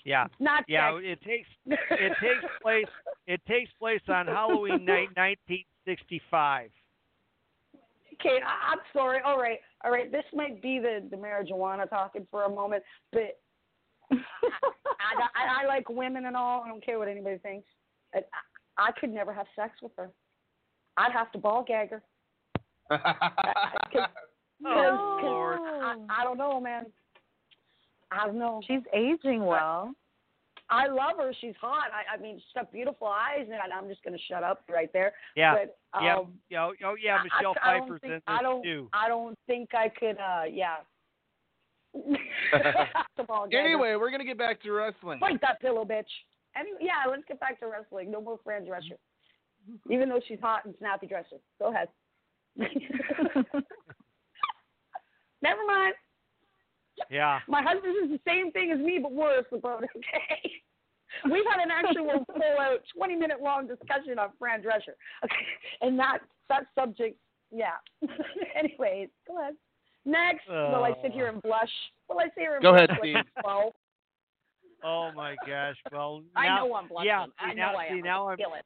Yeah. 0.05 0.27
not 0.39 0.63
Yeah, 0.67 0.93
sexy. 0.93 1.09
it 1.09 1.21
takes 1.21 1.47
it 1.65 2.13
takes 2.21 2.45
place 2.61 2.87
it 3.25 3.41
takes 3.45 3.71
place 3.73 4.01
on 4.09 4.27
Halloween 4.27 4.85
night 4.85 5.09
1965. 5.15 6.69
Okay, 6.69 6.82
I- 8.25 8.71
I'm 8.71 8.79
sorry. 8.93 9.19
All 9.25 9.37
right, 9.39 9.59
all 9.83 9.91
right. 9.91 10.11
This 10.11 10.23
might 10.33 10.61
be 10.61 10.79
the 10.79 11.05
the 11.09 11.17
marijuana 11.17 11.89
talking 11.89 12.27
for 12.31 12.43
a 12.43 12.49
moment, 12.49 12.83
but 13.11 13.39
I, 14.11 14.17
I, 15.35 15.63
I 15.63 15.67
like 15.67 15.89
women 15.89 16.25
and 16.25 16.35
all. 16.35 16.63
I 16.63 16.67
don't 16.67 16.83
care 16.85 16.99
what 16.99 17.07
anybody 17.07 17.37
thinks. 17.37 17.67
I, 18.13 18.19
I 18.77 18.91
could 18.99 19.11
never 19.11 19.33
have 19.33 19.47
sex 19.55 19.73
with 19.81 19.91
her. 19.97 20.09
I'd 20.97 21.11
have 21.11 21.31
to 21.33 21.37
ball 21.39 21.63
gag 21.67 21.89
her. 21.91 22.03
Uh, 22.91 22.97
Cause, 23.91 24.09
Oh, 24.65 25.17
'cause 25.19 25.23
Lord. 25.23 25.59
I, 25.59 26.21
I 26.21 26.23
don't 26.23 26.37
know, 26.37 26.59
man. 26.61 26.85
I 28.11 28.25
don't 28.27 28.37
know. 28.37 28.61
She's 28.67 28.81
aging 28.93 29.45
well. 29.45 29.93
I 30.69 30.87
love 30.87 31.17
her. 31.17 31.33
She's 31.41 31.55
hot. 31.59 31.89
I, 31.93 32.15
I 32.15 32.17
mean, 32.21 32.37
she's 32.37 32.53
got 32.55 32.71
beautiful 32.71 33.07
eyes, 33.07 33.45
and 33.45 33.73
I'm 33.73 33.87
just 33.89 34.03
gonna 34.03 34.17
shut 34.29 34.43
up 34.43 34.63
right 34.69 34.91
there. 34.93 35.13
Yeah. 35.35 35.55
But, 35.55 35.77
yeah. 36.01 36.17
um, 36.17 36.33
yeah. 36.49 36.69
Oh 36.85 36.95
yeah, 37.01 37.19
Michelle 37.23 37.55
I, 37.63 37.71
I 37.71 37.73
don't 37.77 37.87
Pfeiffer's 37.87 38.01
think, 38.01 38.11
in 38.11 38.17
this 38.17 38.23
I 38.27 38.41
don't, 38.41 38.63
too. 38.63 38.89
I 38.93 39.07
don't 39.07 39.37
think 39.47 39.69
I 39.73 39.89
could. 39.89 40.17
uh 40.19 40.43
Yeah. 40.51 40.77
The 41.93 43.23
ball 43.27 43.47
gagger. 43.47 43.59
anyway, 43.59 43.95
we're 43.95 44.09
gonna 44.09 44.25
get 44.25 44.37
back 44.37 44.61
to 44.63 44.71
wrestling. 44.71 45.19
Fight 45.19 45.39
that 45.41 45.61
pillow, 45.61 45.85
bitch. 45.85 46.05
Anyway, 46.55 46.79
yeah, 46.81 47.09
let's 47.09 47.23
get 47.27 47.39
back 47.39 47.59
to 47.59 47.67
wrestling. 47.67 48.09
No 48.09 48.21
more 48.21 48.39
Fran 48.43 48.65
Drescher. 48.65 48.97
Even 49.89 50.09
though 50.09 50.19
she's 50.27 50.39
hot 50.41 50.65
and 50.65 50.73
snappy 50.79 51.07
dresser. 51.07 51.37
Go 51.59 51.71
ahead. 51.71 51.87
Never 55.41 55.65
mind. 55.67 55.93
Yeah. 57.09 57.39
My 57.47 57.61
husband 57.61 57.95
is 58.03 58.09
the 58.09 58.19
same 58.27 58.51
thing 58.51 58.71
as 58.71 58.79
me, 58.79 58.99
but 59.01 59.11
worse, 59.11 59.45
about 59.51 59.83
okay. 59.83 60.51
We've 61.31 61.45
had 61.49 61.61
an 61.63 61.69
actual 61.71 62.25
full 62.33 62.59
out 62.59 62.79
twenty 62.95 63.15
minute 63.15 63.41
long 63.41 63.67
discussion 63.67 64.17
on 64.19 64.29
Fran 64.39 64.61
Drescher. 64.61 64.95
Okay. 65.23 65.45
And 65.81 65.97
that 65.99 66.19
that 66.49 66.65
subject 66.75 67.17
yeah. 67.53 67.77
Anyways, 68.57 69.09
go 69.27 69.39
ahead. 69.39 69.53
Next, 70.05 70.47
will 70.49 70.83
I 70.83 70.93
sit 71.01 71.11
here 71.11 71.27
and 71.27 71.37
uh. 71.37 71.41
blush? 71.41 71.69
Will 72.09 72.19
I 72.19 72.25
sit 72.25 72.33
here 72.37 72.55
and 72.55 72.63
Go 72.63 72.71
blush 72.71 72.79
ahead, 72.81 72.89
like 72.89 72.99
Steve. 72.99 73.15
twelve? 73.41 73.73
Oh 74.83 75.11
my 75.15 75.35
gosh. 75.47 75.77
Well, 75.91 76.23
I 76.35 76.47
know 76.47 76.75
I'm 76.75 76.87
blushing. 76.87 77.07
Yeah. 77.07 77.25
I 77.39 77.51
see, 77.51 77.55
know 77.55 77.71
now, 77.71 77.77
I 77.77 77.87
see, 77.87 77.93
am. 77.93 78.01
now 78.01 78.27
I 78.27 78.31
I'm. 78.31 78.37
can 78.37 78.45
feel 78.45 78.55
it. 78.57 78.65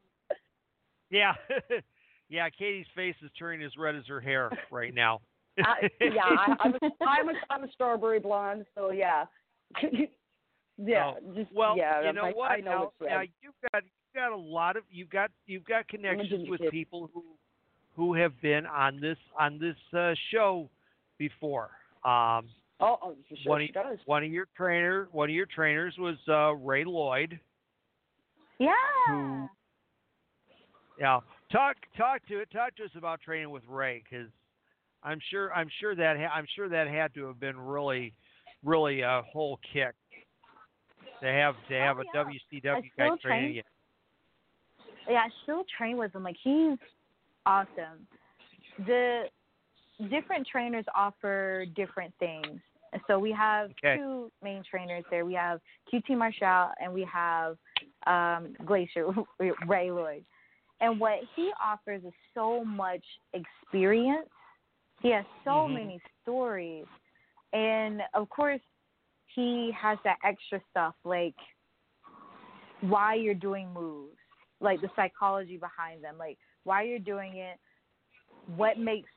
Yeah. 1.11 1.33
yeah. 2.29 2.49
Katie's 2.49 2.87
face 2.95 3.15
is 3.23 3.29
turning 3.37 3.63
as 3.63 3.71
red 3.77 3.95
as 3.95 4.03
her 4.07 4.19
hair 4.19 4.49
right 4.71 4.93
now. 4.95 5.21
I, 5.63 5.89
yeah, 6.01 6.21
I, 6.23 6.55
I'm 6.63 6.73
a, 6.73 7.03
I'm 7.03 7.29
a 7.29 7.33
I'm 7.49 7.63
a 7.63 7.71
strawberry 7.71 8.19
blonde, 8.19 8.65
so 8.75 8.91
yeah. 8.91 9.25
yeah, 10.77 11.11
Oh, 11.15 11.33
just 11.35 11.51
well, 11.53 11.75
yeah. 11.77 12.05
you 12.05 12.13
know 12.13 12.23
like, 12.23 12.35
what? 12.35 12.51
I 12.51 12.59
know 12.59 12.93
now, 13.01 13.07
now 13.07 13.21
you've 13.41 13.53
got 13.71 13.83
you've 13.83 14.15
got 14.15 14.31
a 14.31 14.37
lot 14.37 14.77
of 14.77 14.83
you've 14.91 15.09
got 15.09 15.31
you've 15.45 15.65
got 15.65 15.87
connections 15.87 16.49
with 16.49 16.61
kid. 16.61 16.71
people 16.71 17.09
who 17.13 17.23
who 17.95 18.13
have 18.13 18.39
been 18.41 18.65
on 18.65 18.99
this 18.99 19.17
on 19.39 19.59
this 19.59 19.75
uh, 19.97 20.13
show 20.31 20.69
before. 21.17 21.69
Um, 22.05 22.47
oh, 22.79 22.97
oh, 23.01 23.15
for 23.27 23.35
sure 23.35 23.49
one 23.51 23.61
she 23.61 23.69
of, 23.69 23.73
does. 23.73 23.97
one 24.05 24.23
of 24.23 24.31
your 24.31 24.47
trainer 24.55 25.07
one 25.11 25.29
of 25.29 25.35
your 25.35 25.47
trainers 25.47 25.95
was 25.97 26.15
uh, 26.29 26.53
Ray 26.53 26.85
Lloyd. 26.85 27.39
Yeah. 28.59 29.47
Yeah, 30.99 31.19
talk 31.51 31.75
talk 31.95 32.25
to 32.27 32.39
it. 32.39 32.49
Talk 32.51 32.75
to 32.77 32.85
us 32.85 32.89
about 32.95 33.21
training 33.21 33.51
with 33.51 33.63
Ray 33.67 34.03
because 34.09 34.27
I'm 35.07 35.19
sure 35.31 35.53
I'm 35.53 35.69
sure 35.79 35.95
that 35.95 36.17
ha- 36.17 36.33
I'm 36.35 36.45
sure 36.55 36.67
that 36.69 36.87
had 36.87 37.13
to 37.15 37.25
have 37.27 37.39
been 37.39 37.57
really 37.59 38.13
really 38.63 39.01
a 39.01 39.21
whole 39.31 39.59
kick 39.73 39.93
to 41.21 41.27
have 41.27 41.55
to 41.69 41.73
have 41.75 41.97
Oh, 41.97 42.01
a 42.01 42.05
yeah. 42.13 42.23
WCW 42.23 42.61
guy 42.97 43.05
still 43.05 43.17
training 43.17 43.53
train- 43.53 43.55
you. 43.55 43.63
Yeah, 45.07 45.21
I 45.25 45.29
still 45.43 45.63
train 45.77 45.97
with 45.97 46.13
him. 46.13 46.23
Like 46.23 46.35
he's 46.43 46.77
awesome. 47.45 48.05
The 48.85 49.29
different 50.09 50.45
trainers 50.45 50.85
offer 50.93 51.65
different 51.75 52.13
things. 52.19 52.59
So 53.07 53.17
we 53.19 53.31
have 53.31 53.71
Okay. 53.71 53.97
two 53.97 54.31
main 54.43 54.63
trainers 54.69 55.03
there. 55.09 55.25
We 55.25 55.33
have 55.35 55.61
QT 55.91 56.17
Marshall 56.17 56.71
and 56.81 56.93
we 56.93 57.03
have 57.11 57.57
um, 58.05 58.55
Glacier 58.65 59.07
Ray 59.67 59.91
Lloyd. 59.91 60.25
And 60.81 60.99
what 60.99 61.19
he 61.35 61.51
offers 61.63 62.03
is 62.03 62.13
so 62.33 62.63
much 62.63 63.03
experience. 63.33 64.29
He 65.01 65.11
has 65.11 65.25
so 65.43 65.67
Mhm. 65.67 65.73
many 65.73 66.01
stories. 66.21 66.85
And 67.53 68.01
of 68.13 68.29
course, 68.29 68.61
he 69.35 69.71
has 69.71 69.97
that 70.03 70.17
extra 70.23 70.61
stuff 70.71 70.95
like 71.03 71.35
why 72.81 73.15
you're 73.15 73.33
doing 73.33 73.71
moves, 73.73 74.17
like 74.59 74.81
the 74.81 74.89
psychology 74.95 75.57
behind 75.57 76.03
them, 76.03 76.17
like 76.17 76.37
why 76.63 76.83
you're 76.83 76.99
doing 76.99 77.37
it, 77.37 77.59
what 78.55 78.77
makes 78.77 79.09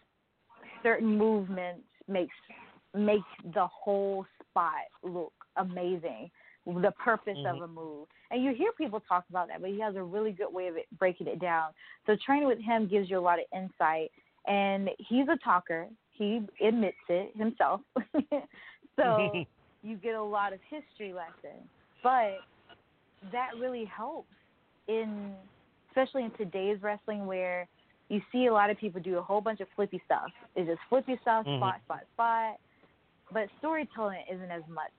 certain 0.82 1.16
movements 1.16 1.86
makes 2.08 2.34
make 2.94 3.22
the 3.54 3.66
whole 3.68 4.26
spot 4.48 4.86
look 5.02 5.32
amazing, 5.56 6.30
the 6.66 6.92
purpose 6.92 7.38
of 7.46 7.56
Mhm. 7.56 7.62
a 7.62 7.68
move. 7.68 8.08
And 8.30 8.42
you 8.42 8.52
hear 8.52 8.72
people 8.72 9.00
talk 9.00 9.24
about 9.30 9.48
that, 9.48 9.60
but 9.60 9.70
he 9.70 9.80
has 9.80 9.94
a 9.94 10.02
really 10.02 10.32
good 10.32 10.52
way 10.52 10.66
of 10.66 10.76
it, 10.76 10.86
breaking 10.98 11.28
it 11.28 11.38
down. 11.40 11.72
So 12.06 12.16
training 12.16 12.48
with 12.48 12.60
him 12.60 12.88
gives 12.88 13.08
you 13.08 13.18
a 13.18 13.20
lot 13.20 13.38
of 13.38 13.44
insight, 13.54 14.10
and 14.46 14.90
he's 14.98 15.26
a 15.28 15.36
talker. 15.44 15.86
He 16.10 16.42
admits 16.64 16.96
it 17.08 17.32
himself. 17.36 17.80
so 18.96 19.30
you 19.82 19.96
get 19.96 20.14
a 20.14 20.22
lot 20.22 20.52
of 20.52 20.60
history 20.68 21.12
lessons. 21.12 21.68
But 22.02 22.38
that 23.32 23.50
really 23.58 23.84
helps 23.84 24.28
in 24.88 25.32
especially 25.90 26.24
in 26.24 26.30
today's 26.32 26.80
wrestling 26.82 27.26
where 27.26 27.68
you 28.08 28.20
see 28.32 28.46
a 28.46 28.52
lot 28.52 28.70
of 28.70 28.78
people 28.78 29.00
do 29.00 29.18
a 29.18 29.22
whole 29.22 29.40
bunch 29.40 29.60
of 29.60 29.68
flippy 29.74 30.00
stuff. 30.04 30.30
It's 30.54 30.68
just 30.68 30.80
flippy 30.88 31.18
stuff, 31.20 31.44
Mhm. 31.46 31.58
spot, 31.58 31.80
spot, 31.82 32.00
spot. 32.12 32.60
But 33.32 33.48
storytelling 33.58 34.24
isn't 34.30 34.50
as 34.50 34.66
much 34.68 34.92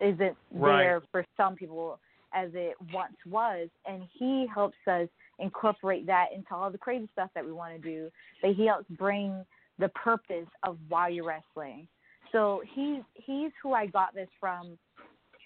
isn't 0.00 0.36
Right. 0.50 0.78
there 0.78 1.00
for 1.12 1.24
some 1.36 1.54
people 1.54 2.00
as 2.32 2.54
it 2.54 2.80
once 2.92 3.16
was 3.26 3.68
and 3.84 4.02
he 4.04 4.46
helps 4.46 4.78
us 4.86 5.08
incorporate 5.40 6.06
that 6.06 6.26
into 6.34 6.54
all 6.54 6.70
the 6.70 6.78
crazy 6.78 7.08
stuff 7.12 7.30
that 7.34 7.44
we 7.44 7.52
want 7.52 7.74
to 7.74 7.80
do. 7.80 8.10
But 8.42 8.54
he 8.54 8.66
helps 8.66 8.86
bring 8.90 9.44
the 9.78 9.88
purpose 9.90 10.48
of 10.62 10.76
why 10.88 11.08
you're 11.08 11.26
wrestling. 11.26 11.88
So 12.32 12.62
he's 12.74 13.02
he's 13.14 13.50
who 13.62 13.72
I 13.72 13.86
got 13.86 14.14
this 14.14 14.28
from. 14.38 14.78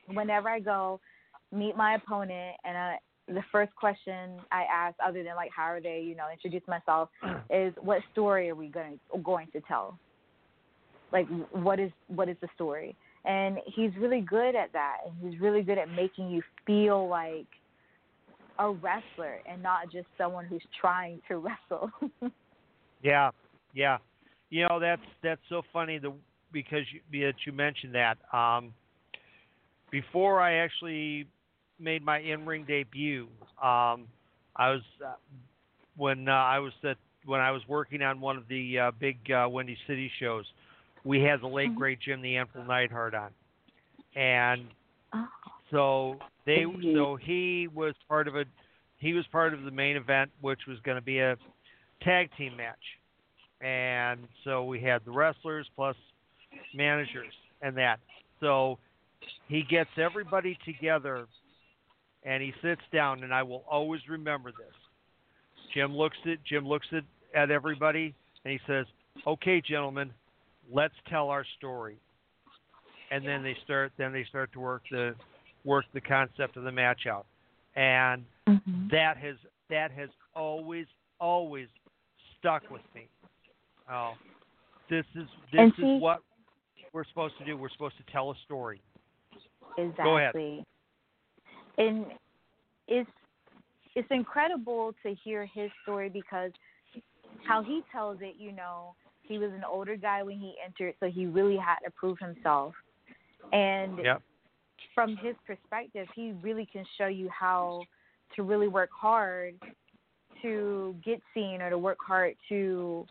Whenever 0.08 0.50
I 0.50 0.60
go 0.60 1.00
meet 1.50 1.76
my 1.76 1.94
opponent, 1.94 2.56
and 2.64 2.76
I, 2.76 2.96
the 3.28 3.42
first 3.50 3.74
question 3.74 4.38
I 4.52 4.64
ask, 4.70 4.94
other 5.04 5.22
than 5.22 5.34
like 5.34 5.50
how 5.54 5.62
are 5.62 5.80
they, 5.80 6.02
you 6.06 6.14
know, 6.14 6.26
introduce 6.30 6.66
myself, 6.68 7.08
is 7.50 7.72
what 7.80 8.02
story 8.12 8.50
are 8.50 8.54
we 8.54 8.68
going 8.68 8.98
going 9.22 9.48
to 9.52 9.60
tell? 9.62 9.98
Like 11.12 11.26
what 11.52 11.80
is 11.80 11.90
what 12.08 12.28
is 12.28 12.36
the 12.42 12.48
story? 12.54 12.96
And 13.24 13.58
he's 13.64 13.90
really 13.98 14.20
good 14.20 14.54
at 14.54 14.70
that, 14.74 14.98
and 15.06 15.14
he's 15.32 15.40
really 15.40 15.62
good 15.62 15.78
at 15.78 15.88
making 15.88 16.28
you 16.28 16.42
feel 16.66 17.08
like 17.08 17.46
a 18.59 18.70
wrestler 18.70 19.40
and 19.51 19.62
not 19.62 19.90
just 19.90 20.06
someone 20.16 20.47
who's 20.47 20.62
trying 20.81 21.20
to 21.28 21.36
wrestle. 21.70 21.90
Yeah, 23.02 23.31
yeah. 23.74 23.98
You 24.51 24.66
know 24.68 24.78
that's 24.81 25.02
that's 25.22 25.40
so 25.48 25.62
funny 25.72 25.98
the 25.98 26.12
because 26.52 26.82
you, 26.93 27.01
that 27.20 27.35
you 27.44 27.52
mentioned 27.52 27.94
that. 27.94 28.16
Um, 28.36 28.72
before 29.90 30.40
I 30.40 30.55
actually 30.55 31.26
made 31.78 32.05
my 32.05 32.18
in-ring 32.18 32.64
debut, 32.64 33.26
um, 33.62 34.06
I 34.56 34.70
was 34.70 34.82
uh, 35.05 35.14
when 35.97 36.28
uh, 36.28 36.32
I 36.32 36.59
was 36.60 36.72
at 36.85 36.97
when 37.24 37.40
I 37.40 37.51
was 37.51 37.62
working 37.68 38.02
on 38.02 38.20
one 38.20 38.36
of 38.36 38.48
the 38.48 38.78
uh, 38.78 38.90
big 38.98 39.18
uh, 39.31 39.48
Windy 39.48 39.76
City 39.86 40.10
shows. 40.20 40.44
We 41.05 41.20
had 41.20 41.40
the 41.43 41.48
late 41.48 41.74
great 41.74 42.01
Jim 42.01 42.22
the 42.22 42.36
Anvil 42.36 42.64
Neidhart 42.64 43.14
on, 43.14 43.31
and 44.16 44.64
so 45.74 46.16
they 46.46 46.64
so 46.94 47.16
he 47.16 47.68
was 47.74 47.94
part 48.09 48.28
of 48.28 48.36
a 48.36 48.44
he 48.98 49.12
was 49.12 49.26
part 49.32 49.52
of 49.52 49.64
the 49.64 49.70
main 49.70 49.96
event, 49.96 50.30
which 50.40 50.60
was 50.68 50.78
going 50.84 50.96
to 50.96 51.02
be 51.02 51.18
a 51.18 51.36
tag 52.02 52.30
team 52.38 52.56
match, 52.56 52.78
and 53.60 54.20
so 54.44 54.64
we 54.64 54.80
had 54.80 55.05
the 55.05 55.10
wrestlers 55.10 55.66
plus 55.74 55.96
managers 56.74 57.32
and 57.60 57.76
that. 57.76 57.98
So 58.40 58.78
he 59.48 59.64
gets 59.68 59.90
everybody 59.98 60.56
together, 60.64 61.26
and 62.22 62.40
he 62.40 62.52
sits 62.62 62.82
down, 62.92 63.24
and 63.24 63.34
I 63.34 63.42
will 63.42 63.64
always 63.68 64.01
remember 64.09 64.52
this. 64.52 64.74
Jim 65.74 65.94
looks 65.96 66.16
at 66.24 66.38
Jim 66.44 66.68
looks 66.68 66.86
at, 66.92 67.02
at 67.34 67.51
everybody, 67.51 68.14
and 68.44 68.52
he 68.52 68.60
says, 68.68 68.86
"Okay, 69.26 69.60
gentlemen, 69.60 70.12
let's 70.72 70.94
tell 71.09 71.30
our 71.30 71.44
story." 71.59 71.96
And 73.10 73.26
then 73.26 73.42
they 73.42 73.56
start 73.64 73.90
then 73.98 74.12
they 74.12 74.24
start 74.24 74.52
to 74.52 74.60
work 74.60 74.82
the 74.88 75.16
work 75.65 75.85
the 75.95 76.01
concept 76.01 76.57
of 76.57 76.65
the 76.65 76.73
match 76.73 77.07
out, 77.07 77.27
and 77.77 78.24
mm-hmm. 78.49 78.89
that 78.91 79.16
has 79.16 79.36
that 79.70 79.91
has 79.91 80.09
always 80.35 80.86
always 81.20 81.69
stuck 82.39 82.62
with 82.70 82.82
me. 82.95 83.09
Oh, 83.91 84.12
this 84.91 85.05
is 85.15 85.27
this 85.53 85.61
And 85.61 85.73
is 85.73 85.77
see- 85.77 85.99
what 85.99 86.20
we're 86.93 87.05
supposed 87.05 87.36
to 87.39 87.45
do. 87.45 87.57
We're 87.57 87.70
supposed 87.70 87.97
to 87.97 88.12
tell 88.12 88.31
a 88.31 88.35
story. 88.45 88.81
Exactly. 89.77 90.05
Go 90.05 90.19
ahead. 90.19 90.65
And 91.78 92.07
it's 92.86 93.11
it's 93.95 94.09
incredible 94.11 94.95
to 95.03 95.15
hear 95.24 95.47
his 95.47 95.70
story 95.82 96.09
because 96.09 96.53
how 97.47 97.62
he 97.62 97.82
tells 97.93 98.19
it, 98.20 98.35
you 98.39 98.53
know, 98.53 98.95
he 99.23 99.39
was 99.39 99.51
an 99.53 99.62
older 99.69 99.97
guy 99.97 100.23
when 100.23 100.39
he 100.39 100.55
entered, 100.65 100.95
so 101.01 101.07
he 101.07 101.27
really 101.27 101.57
had 101.57 101.77
to 101.85 101.91
prove 101.91 102.19
himself. 102.19 102.74
And 103.53 103.99
Yep. 103.99 104.23
From 104.94 105.16
his 105.16 105.34
perspective, 105.46 106.06
he 106.14 106.32
really 106.42 106.66
can 106.70 106.84
show 106.98 107.06
you 107.06 107.28
how 107.28 107.82
to 108.36 108.42
really 108.42 108.68
work 108.68 108.90
hard 108.92 109.55
to 110.42 110.94
get 111.05 111.20
seen 111.32 111.62
or 111.62 111.70
to 111.70 111.78
work 111.78 111.98
hard 112.06 112.34
to 112.48 113.06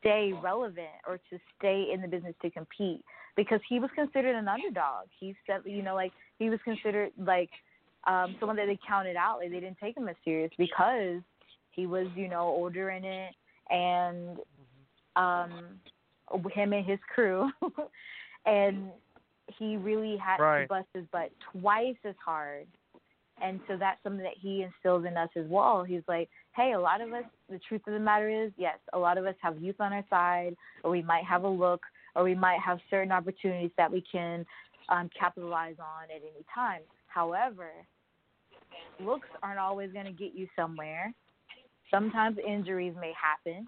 stay 0.00 0.32
relevant 0.42 0.88
or 1.06 1.18
to 1.30 1.38
stay 1.58 1.86
in 1.92 2.00
the 2.00 2.08
business 2.08 2.34
to 2.42 2.50
compete 2.50 3.04
because 3.36 3.60
he 3.68 3.78
was 3.78 3.90
considered 3.94 4.34
an 4.34 4.48
underdog. 4.48 5.06
He 5.18 5.36
said, 5.46 5.60
you 5.64 5.82
know, 5.82 5.94
like 5.94 6.12
he 6.38 6.50
was 6.50 6.58
considered 6.64 7.12
like 7.18 7.50
um 8.06 8.36
someone 8.38 8.56
that 8.56 8.66
they 8.66 8.78
counted 8.86 9.16
out. 9.16 9.38
Like 9.38 9.50
they 9.50 9.60
didn't 9.60 9.78
take 9.78 9.96
him 9.96 10.08
as 10.08 10.16
serious 10.24 10.50
because 10.58 11.20
he 11.70 11.86
was, 11.86 12.06
you 12.14 12.28
know, 12.28 12.42
older 12.42 12.90
in 12.90 13.04
it 13.04 13.34
and 13.70 14.38
um 15.16 15.80
him 16.52 16.72
and 16.72 16.84
his 16.84 16.98
crew 17.14 17.50
and 18.46 18.90
he 19.58 19.76
really 19.76 20.16
had 20.16 20.40
Right. 20.40 20.62
to 20.62 20.68
bust 20.68 20.88
his 20.94 21.04
butt 21.12 21.30
twice 21.52 21.96
as 22.04 22.14
hard. 22.24 22.66
And 23.40 23.60
so 23.68 23.76
that's 23.76 24.02
something 24.02 24.22
that 24.22 24.36
he 24.40 24.62
instills 24.62 25.04
in 25.04 25.16
us 25.16 25.28
as 25.36 25.46
well. 25.46 25.84
He's 25.84 26.02
like 26.08 26.28
hey 26.56 26.72
a 26.72 26.80
lot 26.80 27.00
of 27.00 27.12
us 27.12 27.24
the 27.50 27.60
truth 27.68 27.82
of 27.86 27.92
the 27.92 28.00
matter 28.00 28.28
is 28.28 28.50
yes 28.56 28.78
a 28.94 28.98
lot 28.98 29.18
of 29.18 29.26
us 29.26 29.34
have 29.40 29.60
youth 29.60 29.76
on 29.78 29.92
our 29.92 30.04
side 30.08 30.56
or 30.82 30.90
we 30.90 31.02
might 31.02 31.24
have 31.24 31.44
a 31.44 31.48
look 31.48 31.82
or 32.14 32.24
we 32.24 32.34
might 32.34 32.58
have 32.60 32.78
certain 32.88 33.12
opportunities 33.12 33.70
that 33.76 33.92
we 33.92 34.02
can 34.10 34.44
um, 34.88 35.10
capitalize 35.18 35.76
on 35.78 36.04
at 36.04 36.22
any 36.22 36.44
time. 36.52 36.80
However 37.08 37.70
looks 39.00 39.28
aren't 39.42 39.58
always 39.58 39.92
going 39.92 40.06
to 40.06 40.12
get 40.12 40.34
you 40.34 40.48
somewhere. 40.56 41.12
Sometimes 41.90 42.38
injuries 42.46 42.94
may 42.98 43.12
happen 43.20 43.66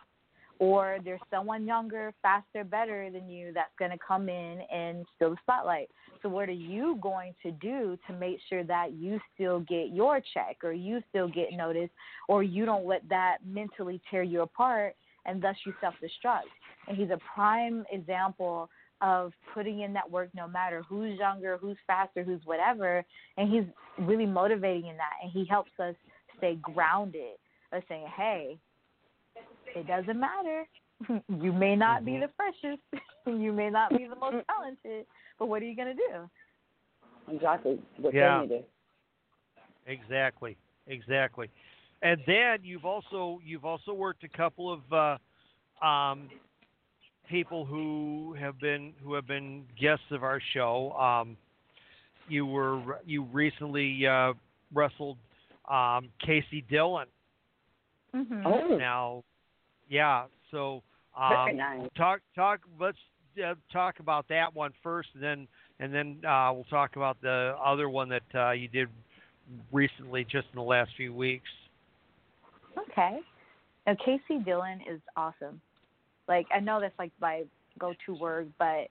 or 0.59 0.98
there's 1.05 1.20
someone 1.30 1.66
younger, 1.66 2.12
faster, 2.20 2.64
better 2.64 3.10
than 3.10 3.28
you 3.28 3.52
that's 3.52 3.70
going 3.78 3.90
to 3.90 3.98
come 3.98 4.28
in 4.28 4.60
and 4.72 5.06
steal 5.16 5.30
the 5.30 5.36
spotlight. 5.43 5.89
So 6.22 6.28
what 6.28 6.48
are 6.48 6.52
you 6.52 6.98
going 7.01 7.35
to 7.44 7.52
do 7.52 7.97
to 8.09 8.12
make 8.12 8.39
sure 8.48 8.64
that 8.64 8.93
you 8.93 9.20
still 9.35 9.60
get 9.60 9.90
your 9.93 10.20
check 10.35 10.59
or 10.64 10.72
you 10.72 11.01
still 11.10 11.28
get 11.28 11.52
noticed 11.52 11.93
or 12.28 12.43
you 12.43 12.64
don't 12.64 12.86
let 12.86 13.09
that 13.09 13.39
mentally 13.47 14.01
tear 14.10 14.24
you 14.24 14.43
apart 14.43 14.97
and 15.26 15.40
thus 15.40 15.55
you 15.64 15.72
self-destruct? 15.80 16.43
And 16.89 16.97
he's 16.97 17.10
a 17.10 17.20
prime 17.35 17.85
example 17.93 18.68
of 19.01 19.32
putting 19.55 19.82
in 19.82 19.93
that 19.93 20.10
work 20.10 20.28
no 20.35 20.48
matter 20.48 20.82
who's 20.89 21.16
younger, 21.20 21.56
who's 21.56 21.76
faster, 21.86 22.24
who's 22.24 22.40
whatever. 22.44 23.05
And 23.36 23.48
he's 23.48 23.64
really 24.05 24.26
motivating 24.26 24.86
in 24.86 24.97
that. 24.97 25.12
And 25.22 25.30
he 25.30 25.44
helps 25.44 25.70
us 25.78 25.94
stay 26.36 26.59
grounded 26.60 27.36
of 27.72 27.82
saying, 27.89 28.06
hey, 28.16 28.59
it 29.74 29.86
doesn't 29.86 30.19
matter. 30.19 30.66
You 31.28 31.53
may 31.53 31.77
not 31.77 32.05
be 32.05 32.19
the 32.19 32.28
freshest, 32.36 32.82
you 33.27 33.53
may 33.53 33.70
not 33.70 33.90
be 33.90 34.09
the 34.09 34.16
most 34.16 34.45
talented, 34.49 35.07
but 35.39 35.47
what 35.47 35.62
are 35.62 35.65
you 35.65 35.77
going 35.77 35.89
to 35.89 35.95
do? 35.95 37.32
Exactly. 37.32 37.81
What 37.99 38.12
Yeah. 38.12 38.40
can 38.40 38.51
you 38.51 38.59
do? 38.59 38.65
Exactly, 39.86 40.57
exactly. 40.89 41.51
And 42.03 42.20
then 42.27 42.59
you've 42.62 42.85
also 42.85 43.40
you've 43.45 43.65
also 43.65 43.93
worked 43.93 44.24
a 44.24 44.28
couple 44.28 44.73
of 44.73 44.93
uh, 44.93 45.86
um, 45.86 46.28
people 47.28 47.65
who 47.65 48.35
have 48.39 48.59
been 48.61 48.93
who 49.03 49.15
have 49.15 49.27
been 49.27 49.65
guests 49.81 50.05
of 50.11 50.23
our 50.23 50.40
show. 50.53 50.93
Um, 50.93 51.36
you 52.28 52.45
were 52.45 53.01
you 53.07 53.23
recently 53.24 54.07
uh, 54.07 54.35
wrestled 54.73 55.16
um, 55.69 56.09
Casey 56.24 56.65
Dillon. 56.69 57.07
Mm-hmm. 58.15 58.47
Oh. 58.47 58.77
Now, 58.77 59.24
yeah. 59.89 60.24
So 60.51 60.82
um, 61.16 61.56
nice. 61.56 61.89
talk 61.97 62.20
talk. 62.35 62.60
Let's 62.81 62.98
uh, 63.44 63.55
talk 63.73 64.01
about 64.01 64.28
that 64.28 64.55
one 64.55 64.73
first, 64.82 65.09
and 65.15 65.23
then 65.23 65.48
and 65.81 65.93
then 65.93 66.20
uh, 66.28 66.51
we'll 66.52 66.65
talk 66.65 66.97
about 66.97 67.20
the 67.23 67.55
other 67.65 67.89
one 67.89 68.09
that 68.09 68.23
uh, 68.35 68.51
you 68.52 68.69
did 68.69 68.89
recently, 69.73 70.24
just 70.24 70.47
in 70.52 70.56
the 70.56 70.62
last 70.62 70.90
few 70.97 71.15
weeks. 71.15 71.48
Okay. 72.77 73.19
Now, 73.86 73.97
Casey 74.05 74.43
Dillon 74.44 74.81
is 74.90 75.01
awesome. 75.16 75.60
Like, 76.27 76.47
I 76.55 76.60
know 76.60 76.81
that's 76.81 76.98
like 76.98 77.12
my 77.20 77.44
go 77.78 77.94
to 78.06 78.15
word, 78.15 78.52
but 78.59 78.89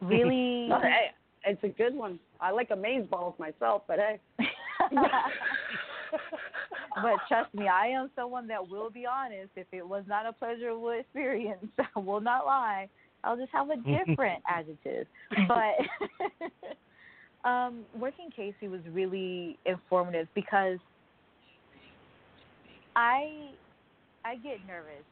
really. 0.00 0.66
No, 0.68 0.80
hey, 0.80 1.12
it's 1.44 1.62
a 1.62 1.68
good 1.68 1.94
one. 1.94 2.18
I 2.40 2.50
like 2.50 2.70
amaze 2.70 3.06
balls 3.08 3.34
myself, 3.38 3.82
but 3.86 3.98
hey. 3.98 4.20
but 7.02 7.16
trust 7.28 7.52
me, 7.54 7.68
I 7.68 7.88
am 7.88 8.10
someone 8.16 8.46
that 8.48 8.68
will 8.68 8.90
be 8.90 9.04
honest. 9.06 9.50
If 9.56 9.66
it 9.72 9.86
was 9.86 10.04
not 10.08 10.26
a 10.26 10.32
pleasurable 10.32 10.90
experience, 10.90 11.66
I 11.96 11.98
will 11.98 12.20
not 12.20 12.46
lie. 12.46 12.88
I'll 13.24 13.36
just 13.36 13.52
have 13.52 13.70
a 13.70 13.76
different 13.76 14.42
adjective. 14.48 15.06
But 15.48 16.28
um, 17.48 17.84
working 17.98 18.30
Casey 18.34 18.68
was 18.68 18.80
really 18.92 19.58
informative 19.66 20.28
because 20.34 20.78
I 22.94 23.50
I 24.24 24.36
get 24.36 24.58
nervous. 24.66 25.04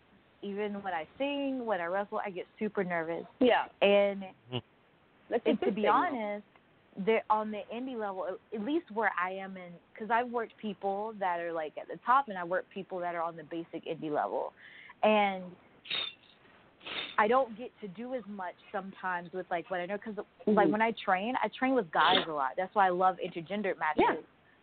Even 0.43 0.75
when 0.83 0.93
I 0.93 1.07
sing, 1.19 1.65
when 1.65 1.81
I 1.81 1.87
wrestle, 1.87 2.21
I 2.25 2.31
get 2.31 2.47
super 2.59 2.85
nervous. 2.85 3.25
Yeah. 3.41 3.65
And 3.81 4.25
and 5.45 5.61
to 5.61 5.73
be 5.73 5.87
honest, 5.87 6.45
they're 6.99 7.25
on 7.31 7.51
the 7.51 7.63
indie 7.75 7.99
level, 7.99 8.27
at- 8.53 8.61
least 8.63 8.91
where 8.93 9.13
I 9.21 9.31
am 9.33 9.57
in, 9.57 9.73
because 9.93 10.11
I've 10.11 10.29
worked 10.31 10.57
people 10.59 11.15
that 11.19 11.41
are 11.41 11.53
like 11.53 11.73
at 11.79 11.89
the 11.89 11.99
top, 12.07 12.29
and 12.29 12.39
I 12.39 12.45
work 12.45 12.65
people 12.73 12.99
that 13.01 13.15
are 13.15 13.23
on 13.23 13.37
the 13.37 13.45
basic 13.45 13.85
indie 13.87 14.13
level, 14.13 14.53
and 15.03 15.43
I 17.19 17.29
don't 17.29 17.57
get 17.57 17.71
to 17.81 17.89
do 17.89 18.15
as 18.15 18.23
much 18.29 18.55
sometimes 18.71 19.33
with 19.33 19.47
like 19.51 19.71
what 19.71 19.81
I 19.81 19.87
know, 19.87 19.97
because 19.97 20.25
like 20.47 20.69
Mhm. 20.69 20.73
when 20.73 20.83
I 20.83 20.93
train, 20.93 21.35
I 21.43 21.49
train 21.49 21.75
with 21.75 21.91
guys 21.91 22.27
a 22.29 22.33
lot. 22.33 22.53
That's 22.57 22.75
why 22.75 22.87
I 22.87 22.91
love 22.91 23.19
intergender 23.19 23.77
matches. 23.79 24.05
Yeah. 24.09 24.17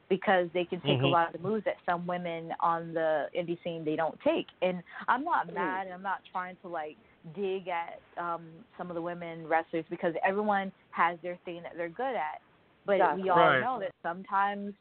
Because 0.09 0.49
they 0.51 0.65
can 0.65 0.81
take 0.81 0.99
a 0.99 1.03
Mhm. 1.03 1.11
lot 1.11 1.27
of 1.33 1.41
the 1.41 1.47
moves 1.47 1.63
that 1.63 1.77
some 1.85 2.05
women 2.05 2.53
on 2.59 2.93
the 2.93 3.29
indie 3.33 3.61
scene 3.63 3.85
they 3.85 3.95
don't 3.95 4.19
take, 4.19 4.47
and 4.61 4.83
I'm 5.07 5.23
not 5.23 5.47
Mhm. 5.47 5.53
mad. 5.53 5.87
and 5.87 5.93
I'm 5.93 6.01
not 6.01 6.21
trying 6.25 6.57
to 6.57 6.67
like 6.67 6.97
dig 7.35 7.67
at 7.67 7.99
um 8.17 8.41
some 8.77 8.89
of 8.89 8.95
the 8.95 9.01
women 9.01 9.47
wrestlers 9.47 9.85
because 9.89 10.13
everyone 10.25 10.71
has 10.91 11.17
their 11.21 11.37
thing 11.45 11.61
that 11.63 11.73
they're 11.77 11.89
good 11.89 12.15
at. 12.15 12.41
But 12.85 12.95
Exactly. 12.95 13.23
we 13.23 13.29
all 13.29 13.37
Right. 13.37 13.61
know 13.61 13.79
that 13.79 13.91
sometimes 14.01 14.73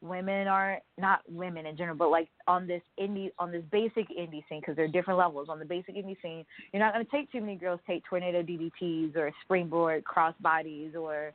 women 0.00 0.46
are 0.46 0.78
not 0.96 1.20
women 1.28 1.66
in 1.66 1.76
general, 1.76 1.96
but 1.96 2.10
like 2.10 2.28
on 2.46 2.66
this 2.66 2.82
indie 3.00 3.30
on 3.38 3.50
this 3.50 3.64
basic 3.72 4.08
indie 4.10 4.46
scene 4.48 4.60
because 4.60 4.76
there 4.76 4.84
are 4.84 4.88
different 4.88 5.18
levels 5.18 5.48
on 5.48 5.58
the 5.58 5.64
basic 5.64 5.96
indie 5.96 6.20
scene. 6.22 6.44
You're 6.72 6.82
not 6.82 6.94
going 6.94 7.04
to 7.04 7.10
take 7.10 7.30
too 7.32 7.40
many 7.40 7.56
girls 7.56 7.80
take 7.86 8.04
tornado 8.04 8.42
DDTs 8.42 9.16
or 9.16 9.32
springboard 9.44 10.04
crossbodies 10.04 10.94
or 10.94 11.32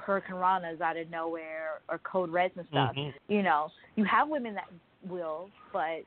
hurricane 0.00 0.36
ranas 0.36 0.80
out 0.80 0.96
of 0.96 1.10
nowhere 1.10 1.80
or 1.88 1.98
code 1.98 2.30
reds 2.30 2.54
and 2.56 2.66
stuff. 2.68 2.94
Mm-hmm. 2.94 3.08
Mhm. 3.08 3.14
You 3.28 3.42
know, 3.42 3.70
you 3.96 4.04
have 4.04 4.28
women 4.28 4.54
that 4.54 4.68
will, 5.08 5.50
but 5.72 6.02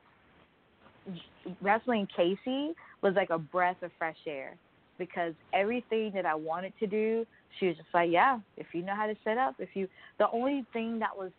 wrestling 1.61 2.07
Casey 2.15 2.73
was 3.01 3.13
like 3.15 3.29
a 3.29 3.37
breath 3.39 3.81
of 3.81 3.91
fresh 3.97 4.17
air 4.27 4.55
because 4.97 5.33
everything 5.53 6.11
that 6.13 6.25
I 6.25 6.35
wanted 6.35 6.73
to 6.79 6.87
do, 6.87 7.25
she 7.59 7.67
was 7.67 7.75
just 7.77 7.89
like, 7.93 8.11
yeah, 8.11 8.39
if 8.57 8.67
you 8.73 8.83
know 8.83 8.95
how 8.95 9.07
to 9.07 9.15
set 9.23 9.37
up, 9.37 9.55
if 9.59 9.69
you. 9.73 9.87
The 10.19 10.29
only 10.31 10.65
thing 10.73 10.99
that 10.99 11.15
was 11.15 11.31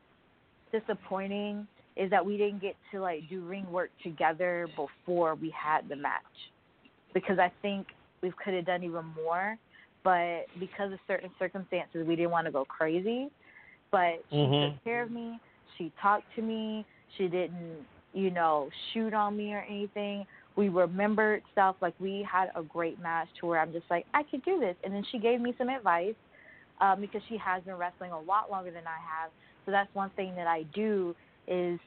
disappointing 0.73 1.67
is 1.97 2.11
that 2.11 2.25
we 2.25 2.37
didn't 2.37 2.61
get 2.61 2.75
to 2.91 3.01
like 3.01 3.29
do 3.29 3.43
ring 3.43 3.71
work 3.71 3.91
together 4.03 4.67
before 4.77 5.35
we 5.35 5.51
had 5.51 5.89
the 5.89 5.97
match 5.97 6.23
because 7.15 7.39
I 7.39 7.53
think 7.61 7.87
we 8.23 8.33
could 8.43 8.55
have 8.55 8.67
done 8.67 8.83
even 8.83 9.05
more, 9.15 9.57
but 10.03 10.47
because 10.59 10.93
of 10.93 10.99
certain 11.07 11.31
circumstances, 11.39 12.07
we 12.07 12.17
didn't 12.17 12.31
want 12.31 12.47
to 12.47 12.53
go 12.53 12.65
crazy. 12.65 13.31
But 13.91 14.25
she 14.31 14.37
Mhm. 14.39 14.73
took 14.75 14.85
care 14.85 15.03
of 15.03 15.11
me. 15.11 15.39
She 15.77 15.91
talked 16.01 16.33
to 16.35 16.43
me. 16.43 16.85
She 17.17 17.29
didn't, 17.29 17.87
you 18.15 18.31
know, 18.31 18.71
shoot 18.93 19.13
on 19.13 19.37
me 19.37 19.55
or 19.55 19.61
anything. 19.69 20.27
We 20.57 20.69
remembered 20.69 21.43
stuff. 21.53 21.77
Like 21.81 21.95
we 21.99 22.27
had 22.31 22.49
a 22.55 22.63
great 22.63 23.01
match 23.01 23.29
to 23.41 23.47
where 23.47 23.61
I'm 23.61 23.73
just 23.73 23.87
like, 23.91 24.07
I 24.15 24.23
could 24.25 24.45
do 24.45 24.61
this. 24.61 24.77
And 24.85 24.93
then 24.95 25.05
she 25.11 25.19
gave 25.19 25.41
me 25.41 25.55
some 25.59 25.69
advice 25.69 26.15
um, 26.81 27.01
because 27.01 27.23
she 27.29 27.37
has 27.39 27.63
been 27.63 27.77
wrestling 27.77 28.13
a 28.13 28.21
lot 28.21 28.51
longer 28.51 28.71
than 28.71 28.87
I 28.87 28.99
have. 28.99 29.31
So 29.65 29.71
that's 29.71 29.93
one 29.95 30.11
thing 30.17 30.35
that 30.37 30.47
I 30.47 30.65
do 30.75 31.15
is, 31.47 31.79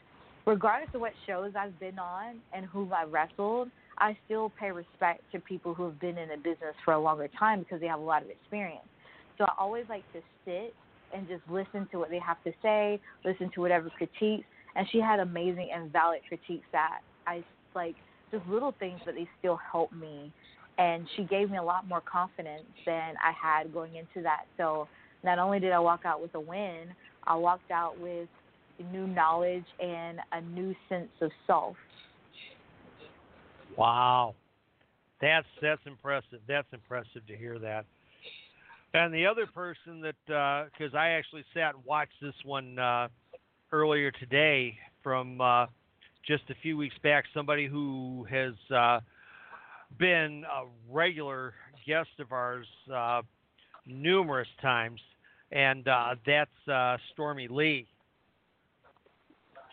regardless 0.46 0.90
of 0.94 1.02
what 1.02 1.14
shows 1.28 1.52
I've 1.58 1.78
been 1.80 2.00
on 2.00 2.36
and 2.54 2.66
who 2.66 2.90
I 2.92 3.04
wrestled, 3.04 3.70
I 3.98 4.18
still 4.26 4.52
pay 4.60 4.72
respect 4.72 5.22
to 5.32 5.40
people 5.40 5.74
who 5.74 5.86
have 5.86 6.00
been 6.00 6.18
in 6.18 6.30
the 6.30 6.38
business 6.38 6.76
for 6.84 6.94
a 6.94 7.00
longer 7.00 7.30
time 7.40 7.60
because 7.60 7.80
they 7.82 7.88
have 7.88 8.00
a 8.00 8.04
lot 8.04 8.24
of 8.24 8.30
experience. 8.30 8.88
So 9.38 9.46
I 9.46 9.52
always 9.60 9.86
like 9.90 10.04
to 10.14 10.22
sit 10.46 10.74
and 11.14 11.28
just 11.28 11.42
listen 11.50 11.88
to 11.92 12.00
what 12.00 12.10
they 12.10 12.20
have 12.20 12.42
to 12.44 12.52
say, 12.62 13.00
listen 13.24 13.52
to 13.56 13.62
whatever 13.62 13.90
critiques. 13.90 14.46
And 14.76 14.88
she 14.92 15.00
had 15.00 15.20
amazing 15.20 15.70
and 15.74 15.92
valid 15.92 16.20
critiques 16.28 16.66
that 16.72 17.00
I 17.28 17.44
like, 17.74 17.96
just 18.32 18.46
little 18.48 18.74
things, 18.80 19.00
but 19.06 19.16
they 19.16 19.28
still 19.40 19.60
help 19.72 19.92
me 19.92 20.32
and 20.78 21.08
she 21.16 21.24
gave 21.24 21.50
me 21.50 21.58
a 21.58 21.64
lot 21.64 21.88
more 21.88 22.02
confidence 22.02 22.66
than 22.86 23.16
I 23.24 23.32
had 23.32 23.74
going 23.74 23.96
into 23.96 24.22
that. 24.24 24.46
So 24.58 24.88
not 25.24 25.40
only 25.40 25.60
did 25.60 25.72
I 25.72 25.80
walk 25.80 26.02
out 26.06 26.22
with 26.22 26.36
a 26.36 26.40
win, 26.40 26.88
I 27.24 27.36
walked 27.36 27.72
out 27.72 28.00
with 28.00 28.28
new 28.92 29.08
knowledge 29.08 29.66
and 29.82 30.20
a 30.34 30.42
new 30.42 30.76
sense 30.90 31.10
of 31.22 31.32
self. 31.48 31.76
Wow, 33.78 34.36
that's 35.22 35.48
that's 35.62 35.82
impressive. 35.86 36.40
That's 36.48 36.68
impressive 36.74 37.26
to 37.28 37.36
hear 37.36 37.58
that. 37.60 37.86
And 38.94 39.14
the 39.14 39.26
other 39.26 39.46
person 39.46 40.02
that, 40.02 40.70
because 40.72 40.94
I 40.94 41.10
actually 41.10 41.44
sat 41.54 41.76
and 41.76 41.84
watched 41.84 42.14
this 42.22 42.36
one 42.46 42.80
uh, 42.80 43.10
earlier 43.74 44.12
today 44.12 44.78
from 45.04 45.42
uh, 45.42 45.66
just 46.28 46.44
a 46.50 46.56
few 46.62 46.78
weeks 46.78 46.96
back, 47.04 47.26
somebody 47.34 47.68
who 47.68 48.26
has 48.30 48.54
uh, 48.76 49.00
been 49.98 50.44
a 50.46 50.66
regular 50.92 51.54
guest 51.86 52.10
of 52.20 52.32
ours 52.32 52.68
uh, 52.94 53.22
numerous 53.86 54.48
times, 54.62 55.00
and 55.52 55.88
uh, 55.88 56.16
that's 56.26 56.68
uh, 56.72 56.98
Stormy 57.14 57.48
Lee. 57.48 57.88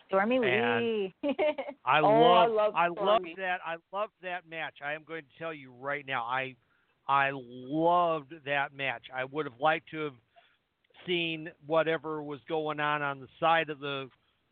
Stormy 0.07 0.37
And 0.37 0.43
Lee. 0.43 1.13
I 1.85 1.99
Oh, 1.99 2.05
I 2.05 2.45
love, 2.45 2.51
love 2.51 2.73
I 2.75 2.87
love 2.87 3.21
that. 3.37 3.59
I 3.65 3.75
love 3.91 4.09
that 4.21 4.47
match. 4.47 4.75
I 4.85 4.93
am 4.93 5.03
going 5.07 5.23
to 5.23 5.39
tell 5.39 5.53
you 5.53 5.73
right 5.79 6.05
now. 6.05 6.23
I 6.23 6.55
I 7.07 7.31
loved 7.33 8.33
that 8.45 8.73
match. 8.75 9.03
I 9.13 9.25
would 9.25 9.45
have 9.45 9.59
liked 9.59 9.89
to 9.91 10.03
have 10.05 10.13
seen 11.05 11.49
whatever 11.65 12.21
was 12.23 12.39
going 12.47 12.79
on 12.79 13.01
on 13.01 13.19
the 13.19 13.27
side 13.39 13.69
of 13.69 13.79
the 13.79 14.09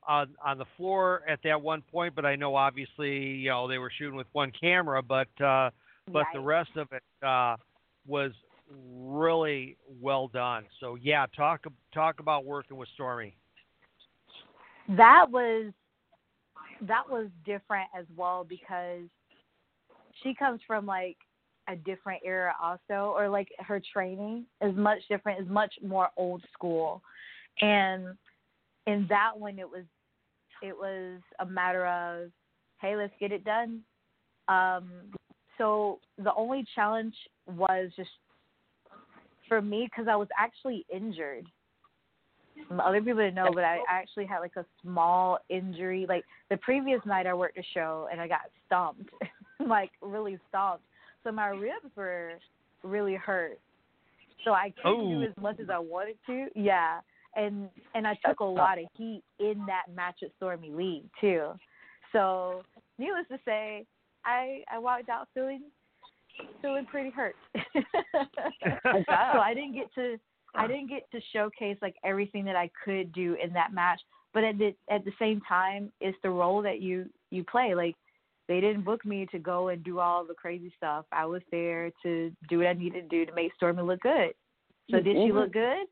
on 0.07 0.29
on 0.43 0.57
the 0.57 0.65
floor 0.77 1.21
at 1.27 1.39
that 1.43 1.61
one 1.61 1.81
point, 1.91 2.15
but 2.15 2.25
I 2.25 2.35
know 2.35 2.55
obviously 2.55 3.17
you 3.17 3.49
know 3.49 3.67
they 3.67 3.77
were 3.77 3.91
shooting 3.97 4.15
with 4.15 4.27
one 4.33 4.51
camera, 4.59 5.01
but 5.01 5.27
uh, 5.43 5.69
but 6.11 6.25
the 6.33 6.39
rest 6.39 6.71
of 6.75 6.87
it 6.91 7.03
uh, 7.25 7.55
was 8.07 8.31
really 8.93 9.77
well 10.01 10.27
done. 10.27 10.65
So 10.79 10.95
yeah, 10.95 11.25
talk 11.35 11.65
talk 11.93 12.19
about 12.19 12.45
working 12.45 12.77
with 12.77 12.89
Stormy. 12.95 13.35
that 14.97 15.29
was 15.29 15.71
that 16.81 17.03
was 17.09 17.27
different 17.45 17.87
as 17.97 18.05
well 18.15 18.43
because 18.47 19.03
she 20.23 20.33
comes 20.33 20.61
from 20.65 20.85
like 20.85 21.17
a 21.69 21.75
different 21.75 22.21
era 22.25 22.53
also 22.61 23.13
or 23.15 23.29
like 23.29 23.49
her 23.59 23.81
training 23.93 24.45
is 24.61 24.75
much 24.75 24.99
different 25.07 25.39
is 25.39 25.47
much 25.47 25.73
more 25.85 26.09
old 26.17 26.41
school 26.53 27.01
and 27.61 28.17
in 28.87 29.05
that 29.09 29.31
one 29.37 29.59
it 29.59 29.69
was 29.69 29.85
it 30.61 30.75
was 30.75 31.21
a 31.39 31.45
matter 31.45 31.85
of 31.87 32.31
hey 32.79 32.95
let's 32.95 33.13
get 33.19 33.31
it 33.31 33.43
done 33.43 33.81
um 34.47 34.89
so 35.57 35.99
the 36.23 36.33
only 36.35 36.65
challenge 36.75 37.13
was 37.47 37.91
just 37.95 38.09
for 39.47 39.61
me 39.61 39.87
because 39.89 40.07
i 40.09 40.15
was 40.15 40.27
actually 40.37 40.85
injured 40.93 41.45
other 42.79 42.99
people 42.99 43.17
didn't 43.17 43.35
know, 43.35 43.49
but 43.53 43.63
I 43.63 43.79
actually 43.89 44.25
had 44.25 44.39
like 44.39 44.55
a 44.55 44.65
small 44.81 45.39
injury. 45.49 46.05
Like 46.07 46.23
the 46.49 46.57
previous 46.57 46.99
night, 47.05 47.27
I 47.27 47.33
worked 47.33 47.57
a 47.57 47.63
show 47.73 48.07
and 48.11 48.21
I 48.21 48.27
got 48.27 48.41
stomped, 48.65 49.09
like 49.67 49.91
really 50.01 50.37
stomped. 50.49 50.83
So 51.23 51.31
my 51.31 51.47
ribs 51.47 51.95
were 51.95 52.33
really 52.83 53.15
hurt. 53.15 53.59
So 54.43 54.51
I 54.51 54.73
couldn't 54.81 55.09
do 55.09 55.21
Oh. 55.21 55.27
as 55.27 55.41
much 55.41 55.59
as 55.59 55.69
I 55.69 55.77
wanted 55.79 56.17
to. 56.27 56.47
Yeah, 56.55 56.99
and 57.35 57.69
and 57.95 58.07
I 58.07 58.17
took 58.25 58.39
a 58.39 58.45
lot 58.45 58.79
of 58.79 58.85
heat 58.97 59.23
in 59.39 59.63
that 59.67 59.93
match 59.93 60.19
at 60.23 60.29
Stormy 60.37 60.71
Lee 60.71 61.03
too. 61.19 61.51
So 62.11 62.63
needless 62.97 63.25
to 63.31 63.39
say, 63.45 63.85
I 64.25 64.63
I 64.71 64.79
walked 64.79 65.09
out 65.09 65.27
feeling 65.33 65.63
feeling 66.61 66.85
pretty 66.85 67.09
hurt. 67.09 67.35
so 67.55 69.01
I 69.09 69.53
didn't 69.53 69.73
get 69.73 69.93
to 69.95 70.17
I 70.55 70.67
didn't 70.67 70.89
get 70.89 71.09
to 71.11 71.19
showcase 71.33 71.77
like 71.81 71.95
everything 72.03 72.45
that 72.45 72.55
I 72.55 72.69
could 72.83 73.13
do 73.13 73.37
in 73.41 73.53
that 73.53 73.73
match. 73.73 74.01
But 74.33 74.43
at 74.43 74.57
the 74.57 74.75
at 74.89 75.05
the 75.05 75.11
same 75.19 75.41
time, 75.47 75.91
it's 76.01 76.17
the 76.23 76.29
role 76.29 76.61
that 76.61 76.81
you 76.81 77.09
you 77.29 77.43
play. 77.43 77.73
Like 77.75 77.95
they 78.47 78.59
didn't 78.59 78.83
book 78.83 79.05
me 79.05 79.27
to 79.31 79.39
go 79.39 79.69
and 79.69 79.83
do 79.83 79.99
all 79.99 80.25
the 80.25 80.33
crazy 80.33 80.73
stuff. 80.77 81.05
I 81.11 81.25
was 81.25 81.41
there 81.51 81.91
to 82.03 82.31
do 82.49 82.57
what 82.59 82.67
I 82.67 82.73
needed 82.73 83.09
to 83.09 83.17
do 83.17 83.25
to 83.25 83.33
make 83.33 83.53
Stormy 83.55 83.83
look 83.83 84.01
good. 84.01 84.33
So 84.89 84.99
did 84.99 85.15
she 85.15 85.31
look 85.31 85.53
good? 85.53 85.87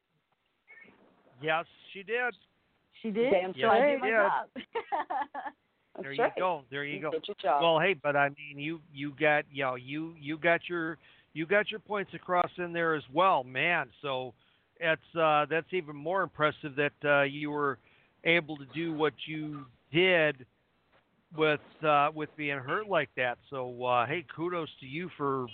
Yes, 1.41 1.65
she 1.93 2.03
did. 2.03 2.35
She 3.01 3.11
did. 3.11 3.31
Damn 3.31 3.53
so 3.59 3.67
I 3.67 3.77
straight. 3.77 3.91
did 3.91 4.01
my 4.01 4.09
job. 4.09 4.49
There 6.01 6.11
right. 6.11 6.31
you 6.35 6.41
go. 6.41 6.63
There 6.69 6.85
you 6.85 7.01
go. 7.01 7.11
Did 7.11 7.25
your 7.27 7.35
job. 7.41 7.61
Well, 7.61 7.79
hey, 7.79 7.93
but 7.93 8.15
I 8.15 8.29
mean, 8.29 8.57
you 8.57 8.79
you 8.93 9.13
got 9.19 9.43
you 9.51 9.63
know 9.63 9.75
you 9.75 10.13
you 10.19 10.37
got 10.37 10.61
your 10.69 10.97
you 11.33 11.45
got 11.45 11.71
your 11.71 11.79
points 11.79 12.11
across 12.13 12.49
in 12.57 12.73
there 12.73 12.95
as 12.95 13.03
well, 13.13 13.43
man. 13.43 13.87
So 14.01 14.33
it's 14.79 15.01
uh, 15.19 15.45
that's 15.49 15.67
even 15.71 15.95
more 15.95 16.23
impressive 16.23 16.75
that 16.77 16.93
uh, 17.03 17.23
you 17.23 17.51
were 17.51 17.77
able 18.23 18.57
to 18.57 18.65
do 18.73 18.93
what 18.93 19.13
you 19.25 19.65
did 19.91 20.45
with 21.35 21.59
uh, 21.85 22.09
with 22.13 22.29
being 22.37 22.59
hurt 22.59 22.87
like 22.87 23.09
that. 23.17 23.37
So 23.49 23.83
uh, 23.83 24.05
hey, 24.05 24.25
kudos 24.35 24.69
to 24.79 24.85
you 24.85 25.09
for 25.17 25.47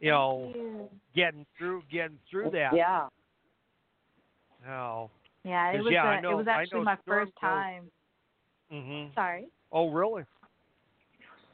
you 0.00 0.10
know 0.10 0.88
getting 1.14 1.46
through 1.56 1.82
getting 1.90 2.18
through 2.30 2.50
that. 2.50 2.74
Yeah. 2.74 3.08
Oh. 4.68 5.10
Yeah, 5.48 5.70
it 5.72 5.82
was 5.82 5.92
yeah, 5.92 6.18
a, 6.18 6.20
know- 6.20 6.32
it 6.32 6.36
was 6.36 6.46
actually 6.48 6.82
my 6.82 6.96
first 7.06 7.32
time. 7.40 7.90
Mhm. 8.70 9.14
Sorry. 9.14 9.46
Oh, 9.72 9.90
really? 9.90 10.24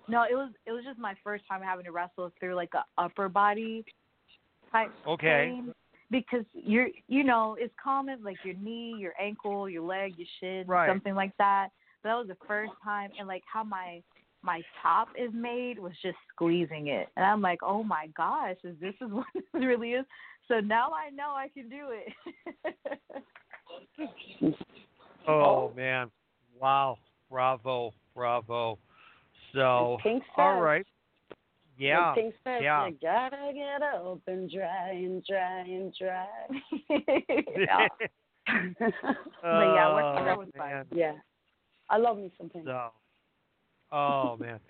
No, 0.09 0.25
it 0.25 0.35
was 0.35 0.51
it 0.67 0.73
was 0.73 0.85
just 0.85 0.99
my 0.99 1.15
first 1.23 1.47
time 1.49 1.63
having 1.63 1.85
to 1.85 1.93
wrestle 1.93 2.31
through 2.41 2.55
like 2.57 2.75
a 2.75 2.85
upper 2.99 3.29
body 3.29 3.85
type 4.73 4.91
Okay. 5.07 5.51
pain 5.53 5.73
because 6.11 6.45
you're 6.53 6.89
you 7.07 7.23
know 7.25 7.57
it's 7.59 7.73
common 7.83 8.23
like 8.23 8.37
your 8.45 8.55
knee, 8.55 8.97
your 8.99 9.13
ankle, 9.21 9.69
your 9.69 9.83
leg, 9.83 10.15
your 10.19 10.27
shin, 10.41 10.67
Right. 10.67 10.89
something 10.89 11.15
like 11.15 11.35
that. 11.39 11.69
But 12.03 12.09
that 12.11 12.17
was 12.17 12.29
the 12.29 12.47
first 12.47 12.73
time, 12.83 13.11
and 13.19 13.29
like 13.29 13.43
how 13.51 13.63
my 13.65 14.03
my 14.43 14.63
top 14.83 15.09
is 15.17 15.31
made 15.33 15.79
was 15.79 15.93
just 16.03 16.19
squeezing 16.35 16.89
it, 16.89 17.09
and 17.17 17.25
I'm 17.25 17.41
like, 17.41 17.63
oh 17.63 17.83
my 17.83 18.09
gosh, 18.09 18.57
is 18.65 18.77
this 18.81 18.95
is 19.01 19.11
what 19.11 19.27
this 19.35 19.45
really 19.55 19.93
is? 19.93 20.05
So 20.49 20.61
now 20.61 20.91
I 20.93 21.09
know 21.11 21.31
I 21.31 21.49
can 21.49 21.69
do 21.71 21.89
it. 21.93 22.13
Oh 25.27 25.73
man, 25.75 26.11
wow, 26.61 26.99
bravo, 27.31 27.93
bravo. 28.15 28.79
So, 29.53 29.99
all 30.37 30.61
right, 30.61 30.87
yeah, 31.77 32.13
Pink 32.15 32.35
says, 32.45 32.61
yeah. 32.63 32.89
You 32.89 32.97
gotta 33.03 33.53
get 33.53 33.83
up 33.83 34.21
and 34.27 34.51
dry 34.51 34.91
and 34.91 35.25
dry 35.25 35.61
and 35.61 35.95
dry. 35.99 36.27
yeah. 37.57 37.89
But 39.43 39.75
yeah, 39.75 39.89
Oh, 39.89 40.25
that 40.25 40.39
was 40.39 40.49
fun. 40.57 40.85
Yeah. 40.95 41.13
I 41.89 41.97
love 41.97 42.19
me 42.19 42.31
some 42.39 42.49
Pink. 42.51 42.67
So, 42.67 42.91
oh 43.91 44.37
man. 44.39 44.61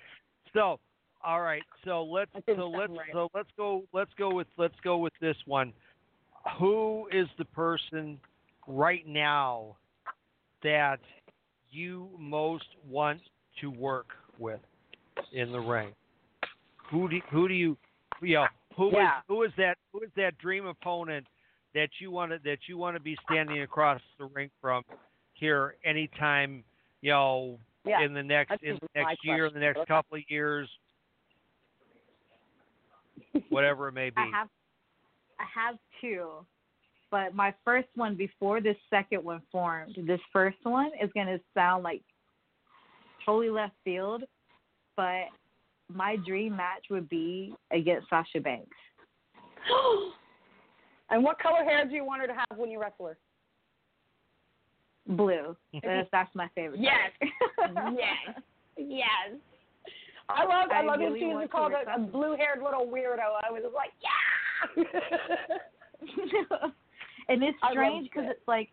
So, 0.52 0.78
all 1.24 1.40
right. 1.40 1.62
So 1.84 2.04
let's 2.04 2.30
so 2.46 2.68
let's 2.68 2.92
right. 2.92 3.08
so 3.12 3.28
let's 3.34 3.48
go 3.56 3.82
let's 3.92 4.10
go 4.16 4.32
with 4.32 4.46
let's 4.56 4.78
go 4.82 4.98
with 4.98 5.12
this 5.20 5.36
one. 5.46 5.72
Who 6.58 7.08
is 7.12 7.26
the 7.38 7.44
person 7.46 8.18
right 8.66 9.06
now 9.06 9.76
that 10.62 11.00
you 11.70 12.08
most 12.18 12.64
want 12.88 13.20
to 13.60 13.70
work 13.70 14.08
with 14.38 14.60
in 15.32 15.52
the 15.52 15.60
ring? 15.60 15.90
Who 16.90 17.08
do 17.08 17.20
who 17.30 17.48
do 17.48 17.54
you 17.54 17.76
you 18.22 18.34
know 18.34 18.46
who 18.76 18.88
is 18.88 18.94
Yeah. 18.96 19.20
who 19.28 19.42
is 19.42 19.52
that 19.56 19.76
who 19.92 20.00
is 20.02 20.10
that 20.16 20.38
dream 20.38 20.66
opponent 20.66 21.26
that 21.74 21.88
you 22.00 22.10
want 22.10 22.32
to 22.32 22.38
that 22.44 22.58
you 22.68 22.78
want 22.78 22.96
to 22.96 23.00
be 23.00 23.16
standing 23.28 23.62
across 23.62 24.00
the 24.18 24.26
ring 24.26 24.50
from 24.60 24.82
here 25.34 25.76
anytime 25.84 26.62
you 27.00 27.10
know 27.10 27.58
Yeah. 27.84 28.02
in 28.02 28.14
the 28.14 28.22
next 28.22 28.50
That's 28.50 28.62
in 28.62 28.78
the 28.80 28.88
next 28.94 29.18
year, 29.24 29.46
in 29.46 29.54
the 29.54 29.60
next 29.60 29.86
couple 29.88 30.16
of 30.16 30.22
years, 30.28 30.68
whatever 33.48 33.88
it 33.88 33.92
may 33.92 34.10
be. 34.10 34.14
I 34.20 34.30
have 34.32 34.48
I 35.38 35.44
have 35.60 35.76
two. 36.00 36.46
But 37.14 37.32
my 37.32 37.54
first 37.64 37.86
one 37.94 38.16
before 38.16 38.60
this 38.60 38.74
second 38.90 39.22
one 39.22 39.40
formed, 39.52 39.96
this 40.04 40.18
first 40.32 40.56
one 40.64 40.90
is 41.00 41.08
gonna 41.14 41.38
sound 41.54 41.84
like 41.84 42.02
totally 43.24 43.50
left 43.50 43.74
field, 43.84 44.24
but 44.96 45.26
my 45.88 46.16
dream 46.26 46.56
match 46.56 46.86
would 46.90 47.08
be 47.08 47.54
against 47.70 48.10
Sasha 48.10 48.40
Banks. 48.40 48.76
and 51.10 51.22
what 51.22 51.38
color 51.38 51.62
hair 51.62 51.86
do 51.86 51.94
you 51.94 52.04
want 52.04 52.20
her 52.20 52.26
to 52.26 52.34
have 52.34 52.58
when 52.58 52.68
you 52.68 52.80
wrestle 52.80 53.06
her? 53.06 53.16
Blue. 55.06 55.56
That's 55.84 56.08
that's 56.10 56.34
my 56.34 56.48
favorite. 56.56 56.80
Yes. 56.80 57.12
yes. 57.94 58.40
Yes. 58.76 59.38
I 60.28 60.42
love 60.42 60.68
I, 60.72 60.80
I 60.80 60.82
love 60.82 60.98
really 60.98 61.12
that 61.12 61.18
she 61.20 61.26
was 61.26 61.48
called 61.52 61.74
a, 61.74 61.94
a 61.94 61.98
blue 62.00 62.34
haired 62.34 62.60
little 62.60 62.88
weirdo. 62.88 63.38
I 63.46 63.52
was 63.52 63.62
just 63.62 63.72
like, 63.72 63.92
Yeah 64.02 65.60
and 67.28 67.42
it's 67.42 67.58
strange 67.70 68.08
because 68.08 68.24
that. 68.24 68.32
it's 68.32 68.48
like 68.48 68.68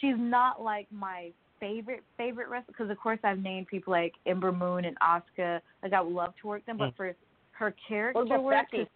she's 0.00 0.16
not 0.18 0.62
like 0.62 0.86
my 0.92 1.30
favorite 1.60 2.02
favorite 2.16 2.48
wrestler 2.48 2.72
because 2.72 2.90
of 2.90 2.98
course 2.98 3.18
I've 3.24 3.40
named 3.40 3.66
people 3.66 3.90
like 3.92 4.14
Ember 4.26 4.52
Moon 4.52 4.84
and 4.84 4.96
Asuka 5.00 5.60
like 5.82 5.92
I 5.92 6.00
would 6.00 6.12
love 6.14 6.34
to 6.42 6.46
work 6.46 6.64
them 6.66 6.76
Mm. 6.76 6.80
but 6.80 6.96
for 6.96 7.14
her 7.52 7.74
character 7.88 8.20
What 8.20 8.26
about 8.26 8.42
work. 8.44 8.54
Becky? 8.70 8.78
'cause 8.84 8.88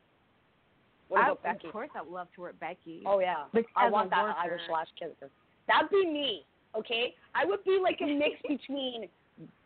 What 1.08 1.20
I, 1.20 1.24
about 1.24 1.42
Becky? 1.42 1.66
Of 1.66 1.72
course, 1.72 1.90
I 1.96 2.02
would 2.02 2.12
love 2.12 2.28
to 2.36 2.40
work 2.40 2.58
Becky. 2.60 3.02
Oh 3.04 3.18
yeah, 3.18 3.44
But 3.52 3.64
I 3.76 3.90
want 3.90 4.10
that 4.10 4.22
worker- 4.22 4.38
Irish 4.38 4.62
lash 4.72 4.88
kisser. 4.98 5.30
That'd 5.66 5.90
be 5.90 6.06
me. 6.06 6.44
Okay, 6.74 7.14
I 7.34 7.44
would 7.44 7.62
be 7.64 7.78
like 7.82 8.00
a 8.00 8.06
mix 8.06 8.40
between 8.48 9.08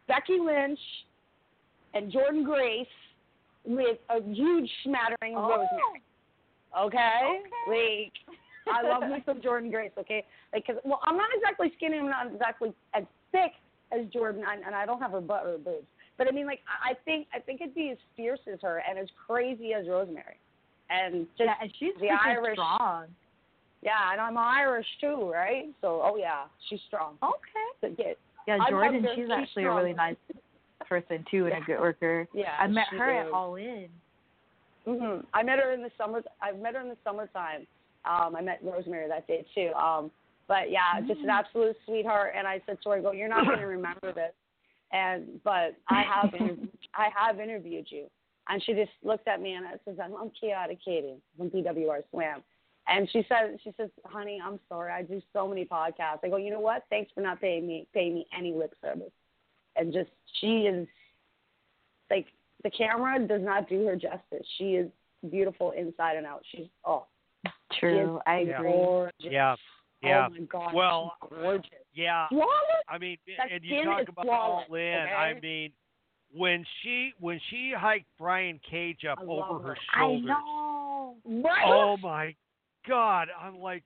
Becky 0.08 0.38
Lynch 0.40 0.80
and 1.94 2.10
Jordynne 2.10 2.44
Grace 2.44 2.86
with 3.64 3.98
a 4.08 4.22
huge 4.22 4.70
smattering 4.84 5.36
of 5.36 5.44
Oh. 5.44 5.48
rosemary. 5.50 6.02
Okay, 6.78 7.42
like 7.68 8.12
I 8.72 8.82
love 8.82 9.02
me 9.02 9.22
some 9.26 9.40
Jordynne 9.40 9.70
Grace. 9.70 9.92
Okay, 9.98 10.24
like 10.52 10.66
'cause- 10.66 10.80
well, 10.84 11.00
I'm 11.04 11.16
not 11.16 11.28
exactly 11.34 11.72
skinny. 11.76 11.98
I'm 11.98 12.08
not 12.08 12.26
exactly 12.26 12.72
as 12.94 13.04
thick 13.32 13.52
as 13.92 14.06
Jordynne, 14.06 14.44
and, 14.46 14.64
and 14.64 14.74
I 14.74 14.84
don't 14.86 15.00
have 15.00 15.12
her 15.12 15.20
butt 15.20 15.44
or 15.46 15.52
her 15.52 15.58
boobs. 15.58 15.86
But 16.18 16.28
I 16.28 16.30
mean, 16.32 16.46
like 16.46 16.60
I 16.66 16.90
I 16.90 16.94
think 17.04 17.28
I 17.34 17.38
think 17.40 17.60
it'd 17.60 17.74
be 17.74 17.90
as 17.90 17.98
fierce 18.16 18.40
as 18.52 18.60
her 18.62 18.82
and 18.88 18.98
as 18.98 19.08
crazy 19.26 19.74
as 19.74 19.86
Rosemary, 19.88 20.38
and 20.90 21.26
just 21.38 21.46
yeah, 21.46 21.54
and 21.60 21.72
she's 21.78 21.94
the 22.00 22.10
Irish 22.10 22.54
strong. 22.54 23.06
yeah, 23.82 24.12
and 24.12 24.20
I'm 24.20 24.36
Irish 24.38 24.86
too, 25.00 25.30
right? 25.30 25.66
So, 25.80 26.00
oh 26.02 26.16
yeah, 26.16 26.44
she's 26.68 26.80
strong. 26.88 27.18
Okay. 27.22 27.68
So, 27.82 27.94
yeah, 27.98 28.14
Yeah, 28.48 28.58
Jordynne, 28.70 29.02
she's 29.14 29.24
She's 29.26 29.30
actually 29.30 29.64
a 29.64 29.74
really 29.74 29.92
nice 29.92 30.16
person 30.88 31.24
too, 31.30 31.46
and 31.46 31.54
a 31.54 31.60
good 31.66 31.80
worker. 31.80 32.26
Yeah, 32.32 32.56
I 32.58 32.66
met 32.66 32.86
her 32.88 33.10
at. 33.10 33.32
All 33.32 33.56
In. 33.56 33.88
hmm 34.84 35.18
I 35.34 35.42
met 35.42 35.58
her 35.58 35.72
in 35.72 35.82
the 35.82 35.90
summer. 35.98 36.22
I've 36.40 36.58
met 36.58 36.74
her 36.74 36.80
in 36.80 36.88
the 36.88 36.96
summertime. 37.04 37.66
Um, 38.06 38.36
I 38.36 38.40
met 38.40 38.60
Rosemary 38.62 39.08
that 39.08 39.26
day 39.26 39.44
too. 39.54 39.72
Um, 39.74 40.10
but 40.48 40.70
yeah, 40.70 41.00
just 41.06 41.20
an 41.20 41.26
Mm. 41.26 41.38
absolute 41.40 41.76
sweetheart. 41.84 42.34
And 42.36 42.46
I 42.46 42.60
said 42.66 42.78
to 42.82 42.90
her, 42.90 42.96
"I 42.96 43.00
"Go, 43.00 43.12
you're 43.12 43.28
not 43.28 43.46
going 43.46 43.58
to 43.58 43.66
remember 43.66 44.12
this." 44.12 44.32
And 44.92 45.42
but 45.42 45.74
I 45.88 46.02
have 46.02 46.30
interv- 46.34 46.68
I 46.94 47.08
have 47.14 47.40
interviewed 47.40 47.90
you. 47.90 48.06
And 48.48 48.62
she 48.62 48.74
just 48.74 48.92
looked 49.02 49.26
at 49.26 49.40
me 49.40 49.54
and 49.54 49.66
I 49.66 49.72
says, 49.84 49.96
"I'm, 50.02 50.14
I'm 50.14 50.30
Chaotic 50.40 50.78
Katie 50.84 51.16
from 51.36 51.50
PWR 51.50 52.02
Slam." 52.12 52.42
And 52.88 53.10
she 53.10 53.26
said, 53.28 53.58
"She 53.64 53.74
says, 53.76 53.90
honey, 54.04 54.40
I'm 54.44 54.60
sorry. 54.68 54.92
I 54.92 55.02
do 55.02 55.20
so 55.32 55.48
many 55.48 55.64
podcasts." 55.64 56.20
I 56.22 56.28
go, 56.28 56.36
"You 56.36 56.50
know 56.52 56.60
what? 56.60 56.84
Thanks 56.88 57.10
for 57.12 57.20
not 57.22 57.40
paying 57.40 57.66
me 57.66 57.88
paying 57.92 58.14
me 58.14 58.26
any 58.36 58.52
lip 58.52 58.72
service." 58.80 59.12
And 59.74 59.92
just 59.92 60.10
she 60.40 60.66
is 60.68 60.86
like 62.08 62.26
the 62.62 62.70
camera 62.70 63.18
does 63.26 63.42
not 63.42 63.68
do 63.68 63.84
her 63.86 63.96
justice. 63.96 64.46
She 64.58 64.76
is 64.76 64.88
beautiful 65.28 65.72
inside 65.72 66.16
and 66.16 66.24
out. 66.26 66.42
She's 66.52 66.68
oh 66.84 67.06
True, 67.80 68.20
I 68.26 68.38
Yeah. 68.40 68.58
agree. 68.58 68.72
gorgeous. 68.72 69.14
Yeah. 69.20 69.56
Oh 70.04 70.08
yeah. 70.08 70.26
Oh 70.26 70.30
my 70.30 70.46
god. 70.46 70.74
Well, 70.74 71.12
she's 71.22 71.30
gorgeous. 71.30 71.70
Yeah. 71.94 72.28
Flawless. 72.28 72.84
I 72.88 72.98
mean, 72.98 73.16
That 73.38 73.50
and 73.52 73.64
you 73.64 73.70
skin 73.76 73.84
talk 73.86 74.02
is 74.02 74.08
about 74.08 74.24
flawless, 74.26 74.66
all 74.68 74.74
in. 74.76 74.94
I 75.08 75.30
okay? 75.32 75.40
mean, 75.40 75.72
when 76.34 76.64
she 76.82 77.12
when 77.18 77.40
she 77.50 77.72
hiked 77.76 78.06
Brian 78.18 78.60
Cage 78.68 79.04
up 79.10 79.18
I 79.20 79.24
love 79.24 79.50
over 79.50 79.62
her 79.62 79.68
her. 79.70 79.76
I 79.94 79.98
shoulders. 80.00 80.24
know. 80.26 81.16
Right? 81.24 81.62
Oh 81.64 81.96
my 81.96 82.34
God! 82.86 83.28
I'm 83.40 83.58
like, 83.58 83.82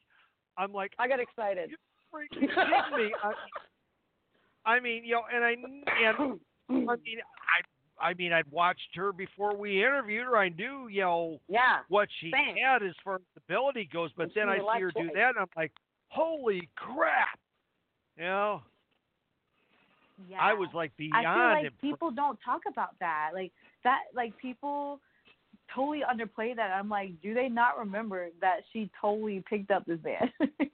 I'm 0.58 0.72
like, 0.72 0.92
I 0.98 1.06
got 1.08 1.20
excited. 1.20 1.70
You 1.70 1.76
freaking 2.12 2.40
kidding 2.40 3.06
me. 3.06 3.12
I, 3.22 3.32
I 4.70 4.80
mean, 4.80 5.04
you 5.04 5.14
know, 5.14 5.22
and 5.32 5.44
I 5.44 5.50
and 5.52 6.40
I 6.90 6.96
mean, 6.96 7.18
I 8.00 8.14
mean, 8.14 8.32
I'd 8.32 8.50
watched 8.50 8.94
her 8.94 9.12
before 9.12 9.56
we 9.56 9.82
interviewed 9.84 10.24
her. 10.24 10.36
I 10.36 10.48
knew, 10.48 10.88
you 10.88 11.02
know, 11.02 11.40
yeah. 11.48 11.78
what 11.88 12.08
she 12.20 12.30
Same. 12.30 12.56
had 12.56 12.82
as 12.82 12.94
far 13.04 13.16
as 13.16 13.20
ability 13.36 13.88
goes. 13.92 14.10
But 14.16 14.24
And 14.24 14.32
then 14.34 14.48
I 14.48 14.58
see 14.58 14.82
her 14.82 14.90
do 14.90 15.10
that, 15.14 15.28
and 15.30 15.38
I'm 15.38 15.46
like, 15.56 15.72
holy 16.08 16.68
crap! 16.76 17.38
You 18.16 18.24
know, 18.24 18.62
Yeah. 20.28 20.38
I 20.40 20.54
was 20.54 20.68
like 20.74 20.96
beyond. 20.96 21.26
I 21.26 21.34
feel 21.34 21.42
like 21.44 21.64
impressed. 21.66 21.80
people 21.80 22.10
don't 22.10 22.38
talk 22.44 22.62
about 22.68 22.98
that. 23.00 23.30
Like 23.34 23.52
that 23.84 24.00
like 24.14 24.36
people 24.38 25.00
totally 25.74 26.02
underplay 26.02 26.54
that. 26.56 26.72
I'm 26.72 26.88
like, 26.88 27.20
do 27.22 27.32
they 27.34 27.48
not 27.48 27.78
remember 27.78 28.28
that 28.40 28.60
she 28.72 28.90
totally 29.00 29.42
picked 29.48 29.70
up 29.70 29.84
this 29.86 30.00
man? 30.04 30.30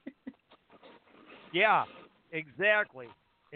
Yeah, 1.52 1.84
exactly. 2.32 3.06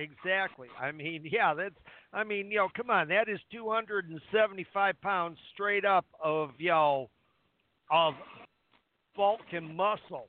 Exactly. 0.01 0.69
I 0.81 0.93
mean, 0.93 1.23
yeah, 1.31 1.55
that's 1.55 1.75
I 2.13 2.25
mean, 2.25 2.51
you 2.51 2.59
know, 2.59 2.69
come 2.77 2.91
on, 2.91 3.09
that 3.09 3.29
is 3.29 3.39
two 3.53 3.71
hundred 3.71 4.09
and 4.09 4.21
seventy 4.33 4.67
five 4.73 5.01
pounds 5.03 5.39
straight 5.53 5.85
up 5.85 6.07
of, 6.23 6.51
you 6.59 6.71
know, 6.71 7.11
of 7.91 8.15
bulk 9.17 9.41
and 9.53 9.77
muscle. 9.77 10.29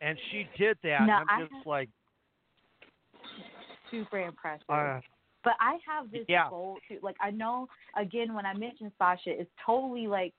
And 0.00 0.18
she 0.30 0.46
did 0.58 0.78
that. 0.82 1.06
No, 1.06 1.16
and 1.18 1.28
I 1.28 1.34
I'm 1.34 1.40
just 1.40 1.52
have- 1.54 1.66
like 1.66 1.88
Super 3.90 4.20
impressed. 4.20 4.64
uh, 4.68 5.00
But 5.44 5.54
I 5.60 5.78
have 5.86 6.10
this 6.10 6.24
Yeah. 6.28 6.48
goal 6.48 6.78
too. 6.88 6.98
Like 7.02 7.16
I 7.20 7.30
know 7.30 7.68
again 7.96 8.34
when 8.34 8.46
I 8.46 8.54
mentioned 8.54 8.92
Sasha, 8.98 9.38
it's 9.38 9.50
totally 9.66 10.06
like 10.06 10.32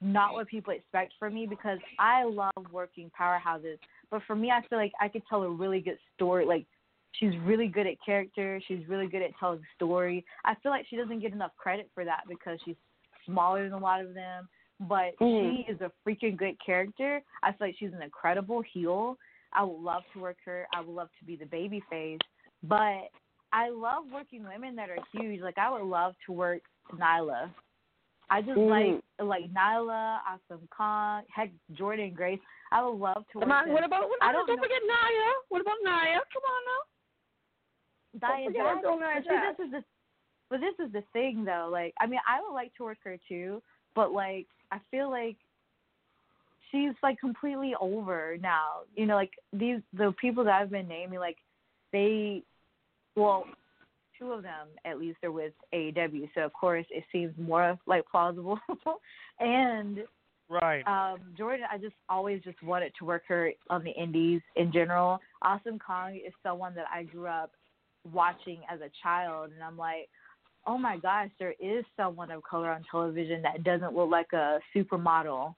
not 0.00 0.32
what 0.34 0.46
people 0.48 0.72
expect 0.72 1.14
from 1.18 1.34
me 1.34 1.46
because 1.46 1.78
I 1.98 2.24
love 2.24 2.50
working 2.72 3.10
powerhouses. 3.18 3.78
But 4.10 4.22
for 4.26 4.34
me, 4.34 4.50
I 4.50 4.60
feel 4.68 4.78
like 4.78 4.92
I 5.00 5.08
could 5.08 5.22
tell 5.28 5.42
a 5.42 5.50
really 5.50 5.80
good 5.80 5.98
story. 6.14 6.44
Like 6.44 6.66
she's 7.12 7.36
really 7.44 7.68
good 7.68 7.86
at 7.86 7.94
character. 8.04 8.60
She's 8.66 8.86
really 8.88 9.06
good 9.06 9.22
at 9.22 9.30
telling 9.38 9.60
story. 9.74 10.24
I 10.44 10.54
feel 10.62 10.70
like 10.70 10.86
she 10.88 10.96
doesn't 10.96 11.20
get 11.20 11.32
enough 11.32 11.52
credit 11.56 11.90
for 11.94 12.04
that 12.04 12.22
because 12.28 12.58
she's 12.64 12.76
smaller 13.24 13.64
than 13.64 13.72
a 13.72 13.78
lot 13.78 14.00
of 14.00 14.14
them. 14.14 14.48
But 14.80 15.16
Mhm. 15.18 15.64
she 15.66 15.72
is 15.72 15.80
a 15.80 15.90
freaking 16.04 16.36
good 16.36 16.58
character. 16.60 17.22
I 17.42 17.52
feel 17.52 17.68
like 17.68 17.76
she's 17.76 17.94
an 17.94 18.02
incredible 18.02 18.60
heel. 18.60 19.18
I 19.52 19.62
would 19.64 19.80
love 19.80 20.04
to 20.12 20.20
work 20.20 20.36
her. 20.44 20.66
I 20.74 20.80
would 20.80 20.94
love 20.94 21.08
to 21.18 21.24
be 21.24 21.36
the 21.36 21.46
baby 21.46 21.80
face. 21.88 22.20
But 22.62 23.10
I 23.52 23.70
love 23.70 24.10
working 24.12 24.44
women 24.44 24.76
that 24.76 24.90
are 24.90 24.98
huge. 25.12 25.40
Like 25.40 25.56
I 25.56 25.70
would 25.70 25.82
love 25.82 26.14
to 26.26 26.32
work 26.32 26.62
Nyla. 26.92 27.50
I 28.28 28.42
just 28.42 28.58
Mhm. 28.58 28.68
like 28.68 29.02
like 29.18 29.52
Nyla, 29.52 30.20
Awesome 30.26 30.68
Kong, 30.68 31.24
heck 31.32 31.50
Jordynne 31.72 32.14
Grace. 32.14 32.40
I 32.70 32.82
would 32.82 32.98
love 32.98 33.26
to 33.28 33.38
work 33.38 33.48
Come 33.48 33.52
on, 33.52 33.72
what 33.72 33.84
about 33.84 34.08
what 34.08 34.18
I 34.20 34.30
about, 34.30 34.46
don't 34.46 34.46
don't 34.48 34.60
forget 34.60 34.82
Nia? 34.82 35.32
What 35.48 35.62
about 35.62 35.78
Nia? 35.82 36.20
Come 36.32 36.42
on 36.44 36.64
now. 36.66 36.82
Nia 38.22 38.46
forget 38.46 38.62
Jax. 38.62 38.80
about 38.80 38.98
Nia 38.98 39.08
But 39.14 39.24
see, 39.24 39.64
this 39.64 39.66
is 39.66 39.72
the 39.72 39.84
but 40.48 40.60
this 40.60 40.86
is 40.86 40.92
the 40.92 41.02
thing 41.12 41.44
though. 41.44 41.68
Like 41.70 41.94
I 42.00 42.06
mean, 42.06 42.20
I 42.26 42.40
would 42.42 42.54
like 42.54 42.74
to 42.76 42.84
work 42.84 42.98
her 43.04 43.18
too, 43.28 43.62
but 43.94 44.12
like 44.12 44.46
I 44.70 44.78
feel 44.90 45.10
like 45.10 45.36
she's 46.70 46.94
like 47.02 47.18
completely 47.18 47.74
over 47.80 48.36
now. 48.40 48.80
You 48.94 49.06
know, 49.06 49.14
like 49.14 49.32
these 49.52 49.80
the 49.92 50.14
people 50.20 50.44
that 50.44 50.54
I've 50.54 50.70
been 50.70 50.88
naming, 50.88 51.18
like 51.18 51.38
they, 51.92 52.42
well, 53.14 53.44
two 54.18 54.32
of 54.32 54.42
them 54.42 54.68
at 54.84 54.98
least 54.98 55.18
are 55.24 55.32
with 55.32 55.52
AEW, 55.74 56.28
so 56.34 56.42
of 56.42 56.52
course 56.52 56.86
it 56.90 57.04
seems 57.12 57.32
more 57.38 57.78
like 57.86 58.04
plausible. 58.10 58.58
and 59.40 59.98
right. 60.48 60.86
um, 60.86 61.20
Jordynne, 61.38 61.66
I 61.70 61.78
just 61.78 61.94
always 62.08 62.42
just 62.42 62.62
wanted 62.62 62.92
to 62.98 63.04
work 63.04 63.22
her 63.28 63.52
on 63.70 63.84
the 63.84 63.90
indies 63.90 64.40
in 64.56 64.72
general. 64.72 65.18
Awesome 65.42 65.78
Kong 65.78 66.16
is 66.16 66.32
someone 66.42 66.74
that 66.74 66.86
I 66.92 67.04
grew 67.04 67.26
up 67.26 67.52
watching 68.12 68.60
as 68.70 68.80
a 68.80 68.90
child, 69.02 69.50
and 69.52 69.62
I'm 69.62 69.76
like, 69.76 70.08
oh 70.66 70.78
my 70.78 70.98
gosh, 70.98 71.30
there 71.38 71.54
is 71.60 71.84
someone 71.96 72.30
of 72.30 72.42
color 72.42 72.70
on 72.70 72.84
television 72.90 73.42
that 73.42 73.64
doesn't 73.64 73.94
look 73.94 74.10
like 74.10 74.32
a 74.32 74.58
supermodel 74.74 75.54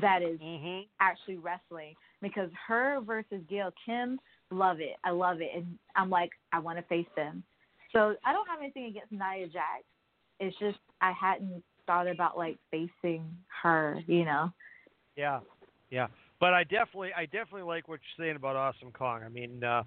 that 0.00 0.22
is 0.22 0.38
hmm 0.40 0.80
actually 1.00 1.36
wrestling. 1.36 1.94
Because 2.20 2.50
her 2.66 3.00
versus 3.06 3.42
Gail 3.50 3.70
Kim, 3.84 4.18
love 4.50 4.80
it. 4.80 4.96
I 5.04 5.10
love 5.10 5.40
it, 5.40 5.50
and 5.54 5.78
I'm 5.94 6.10
like, 6.10 6.30
I 6.52 6.58
want 6.58 6.78
to 6.78 6.84
face 6.84 7.06
them. 7.16 7.42
So 7.92 8.16
I 8.24 8.32
don't 8.32 8.48
have 8.48 8.60
anything 8.60 8.86
against 8.86 9.12
Nia 9.12 9.46
Jax. 9.46 9.84
It's 10.40 10.56
just 10.58 10.78
I 11.00 11.12
hadn't 11.12 11.62
thought 11.86 12.08
about 12.08 12.36
like 12.36 12.56
facing 12.70 13.24
her, 13.62 14.00
you 14.06 14.24
know. 14.24 14.50
Yeah, 15.16 15.40
yeah. 15.90 16.08
But 16.40 16.54
I 16.54 16.64
definitely, 16.64 17.10
I 17.16 17.26
definitely 17.26 17.62
like 17.62 17.88
what 17.88 18.00
you're 18.00 18.26
saying 18.26 18.36
about 18.36 18.56
Awesome 18.56 18.90
Kong. 18.90 19.22
I 19.24 19.28
mean, 19.28 19.62
uh, 19.62 19.84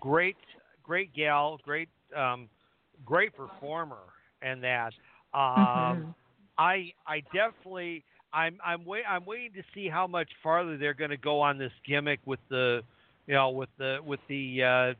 great, 0.00 0.36
great 0.82 1.14
gal, 1.14 1.58
great, 1.64 1.88
um, 2.16 2.48
great 3.04 3.34
performer, 3.34 4.02
and 4.42 4.62
that. 4.62 4.92
Um, 5.34 6.06
Mhm. 6.06 6.14
I, 6.58 6.92
I 7.06 7.20
definitely, 7.32 8.04
I'm, 8.32 8.58
I'm 8.64 8.84
wait, 8.84 9.04
I'm 9.08 9.24
waiting 9.24 9.52
to 9.54 9.62
see 9.74 9.88
how 9.88 10.06
much 10.06 10.30
farther 10.42 10.76
they're 10.76 10.94
going 10.94 11.10
to 11.10 11.16
go 11.16 11.40
on 11.40 11.58
this 11.58 11.72
gimmick 11.86 12.20
with 12.26 12.40
the, 12.48 12.82
you 13.26 13.34
know, 13.34 13.50
with 13.50 13.70
the, 13.78 13.98
with 14.04 14.20
the 14.28 14.62
uh, 14.62 14.94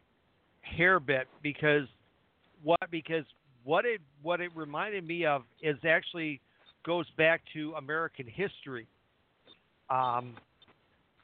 hair 0.62 1.00
bit 1.00 1.28
because 1.42 1.86
what 2.62 2.78
because 2.90 3.24
what 3.64 3.84
it 3.84 4.00
what 4.22 4.40
it 4.40 4.50
reminded 4.54 5.06
me 5.06 5.24
of 5.24 5.42
is 5.62 5.76
actually 5.86 6.40
goes 6.84 7.06
back 7.16 7.42
to 7.52 7.72
American 7.74 8.26
history, 8.26 8.86
um, 9.90 10.34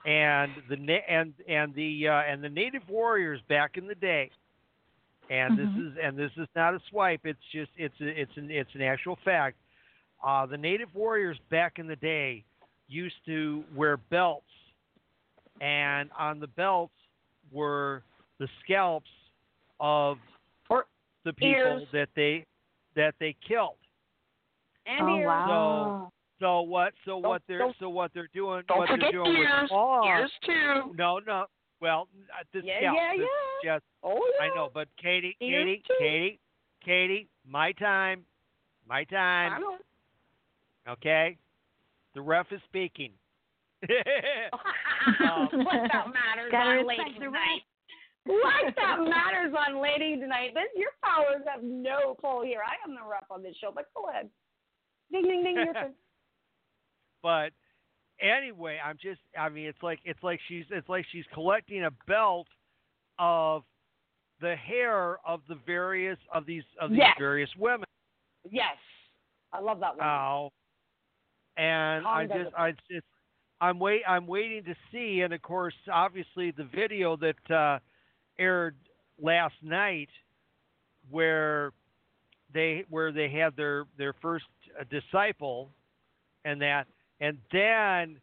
and 0.05 0.51
the 0.69 0.77
and 1.09 1.35
and 1.49 1.75
the 1.75 2.09
uh, 2.09 2.23
and 2.23 2.43
the 2.43 2.49
native 2.49 2.89
warriors 2.89 3.41
back 3.49 3.77
in 3.77 3.87
the 3.87 3.95
day, 3.95 4.31
and 5.31 5.53
Mhm. 5.53 5.57
this 5.57 5.69
is 5.83 5.99
and 6.03 6.17
this 6.17 6.33
is 6.37 6.49
not 6.55 6.75
a 6.75 6.81
swipe. 6.91 7.25
It's 7.25 7.39
just 7.53 7.71
it's 7.77 8.01
a, 8.01 8.07
it's 8.21 8.37
an 8.37 8.51
it's 8.51 8.75
an 8.75 8.83
actual 8.83 9.17
fact. 9.25 9.57
Uh, 10.23 10.47
the 10.47 10.57
native 10.57 10.95
warriors 10.95 11.39
back 11.51 11.79
in 11.79 11.87
the 11.87 11.97
day 11.97 12.45
used 12.89 13.17
to 13.27 13.65
wear 13.75 13.97
belts, 13.97 14.47
and 15.61 16.11
on 16.19 16.41
the 16.41 16.47
belts 16.49 16.95
were 17.51 18.03
the 18.39 18.49
scalps 18.65 19.11
of 19.81 20.19
Or 20.69 20.87
the 21.25 21.33
people 21.33 21.81
ears. 21.81 21.89
that 21.93 22.09
they 22.15 22.45
that 22.95 23.15
they 23.21 23.35
killed. 23.47 23.77
And 24.87 25.09
Oh, 25.09 25.17
ears. 25.19 25.27
wow. 25.27 26.13
So 26.41 26.45
so 26.47 26.61
what 26.63 26.93
so 27.05 27.11
Don't- 27.21 27.23
what 27.31 27.43
they're 27.49 27.73
so 27.81 27.89
what 27.89 28.13
they're 28.15 28.29
doing 28.33 28.63
don't 28.69 28.79
what 28.79 28.89
they're 28.89 28.97
forget 28.97 29.13
doing 29.13 29.37
ears. 29.37 29.63
with 29.63 29.71
Paul 29.71 30.05
Ears 30.07 30.31
too. 30.45 30.95
No, 30.97 31.19
no. 31.27 31.47
Well, 31.81 32.09
uh, 32.33 32.43
this 32.53 32.63
Yeah, 32.65 32.81
yeah, 32.83 32.93
yeah, 32.95 33.13
this 33.17 33.23
is 33.25 33.29
just 33.65 33.85
Oh 34.03 34.21
yeah. 34.39 34.47
I 34.47 34.55
know, 34.55 34.71
but 34.73 34.89
Katie, 35.01 35.37
Ears 35.41 35.65
Katie, 35.65 35.83
too. 35.87 35.95
Katie, 35.99 36.39
Katie, 36.85 37.29
my 37.47 37.73
time, 37.73 38.25
my 38.89 39.01
I 39.01 39.05
time. 39.05 39.61
know. 39.61 39.79
Okay, 40.89 41.37
the 42.15 42.21
ref 42.23 42.47
is 42.53 42.61
speaking. 42.69 43.13
Um, 45.21 45.49
what 45.65 45.89
that 45.93 46.07
matters 46.13 46.51
Gotta 46.51 46.81
on 46.81 46.87
lady 46.87 47.15
the 47.15 47.25
tonight? 47.27 47.63
What 48.27 48.75
that 48.77 48.99
matters 49.01 49.55
on 49.57 49.81
lady 49.81 50.19
tonight? 50.21 50.51
This 50.53 50.65
your 50.77 50.91
powers 51.03 51.43
have 51.51 51.63
no 51.63 52.15
pull 52.21 52.43
here. 52.43 52.61
I 52.67 52.75
am 52.87 52.95
the 52.95 53.01
rep 53.09 53.25
on 53.31 53.43
this 53.43 53.55
show, 53.61 53.71
but 53.75 53.87
go 53.95 54.09
ahead. 54.11 54.29
Ding 55.13 55.23
ding 55.23 55.43
ding. 55.45 55.55
Your 55.57 55.73
turn. 55.73 55.95
But 57.23 57.51
anyway, 58.21 58.79
I'm 58.85 58.97
just 59.01 59.21
I 59.39 59.49
mean 59.49 59.67
it's 59.67 59.83
like 59.83 60.01
it's 60.05 60.23
like 60.23 60.41
she's 60.49 60.65
it's 60.71 60.89
like 60.89 61.05
she's 61.11 61.25
collecting 61.33 61.85
a 61.85 61.91
belt 62.07 62.47
of 63.19 63.63
the 64.41 64.55
hair 64.57 65.19
of 65.27 65.41
the 65.49 65.57
various 65.67 66.19
of 66.33 66.47
these 66.47 66.63
of 66.81 66.91
these 66.91 66.99
Yes. 67.01 67.15
various 67.19 67.51
women. 67.59 67.87
yes, 68.51 68.77
I 69.53 69.61
love 69.61 69.81
that 69.81 69.97
one. 69.97 70.07
Oh. 70.07 70.51
And 71.57 72.07
I 72.07 72.27
Tom 72.27 72.29
does 72.29 72.45
just 72.45 72.55
it. 72.57 72.61
I 72.61 72.71
just 72.91 73.07
I'm 73.61 73.79
wait 73.81 74.03
I'm 74.07 74.27
waiting 74.27 74.63
to 74.65 74.75
see 74.93 75.23
and 75.23 75.33
of 75.33 75.43
course 75.43 75.75
obviously 75.93 76.53
the 76.53 76.65
video 76.65 77.17
that 77.17 77.51
uh 77.55 77.79
aired 78.39 78.77
last 79.21 79.55
night 79.63 80.11
where 81.11 81.73
they 82.55 82.85
where 82.89 83.11
they 83.11 83.29
had 83.29 83.57
their 83.57 83.87
their 83.97 84.13
first 84.23 84.45
uh, 84.79 84.85
disciple 84.91 85.71
and 86.45 86.63
that 86.63 86.87
and 87.21 87.39
then 87.53 88.19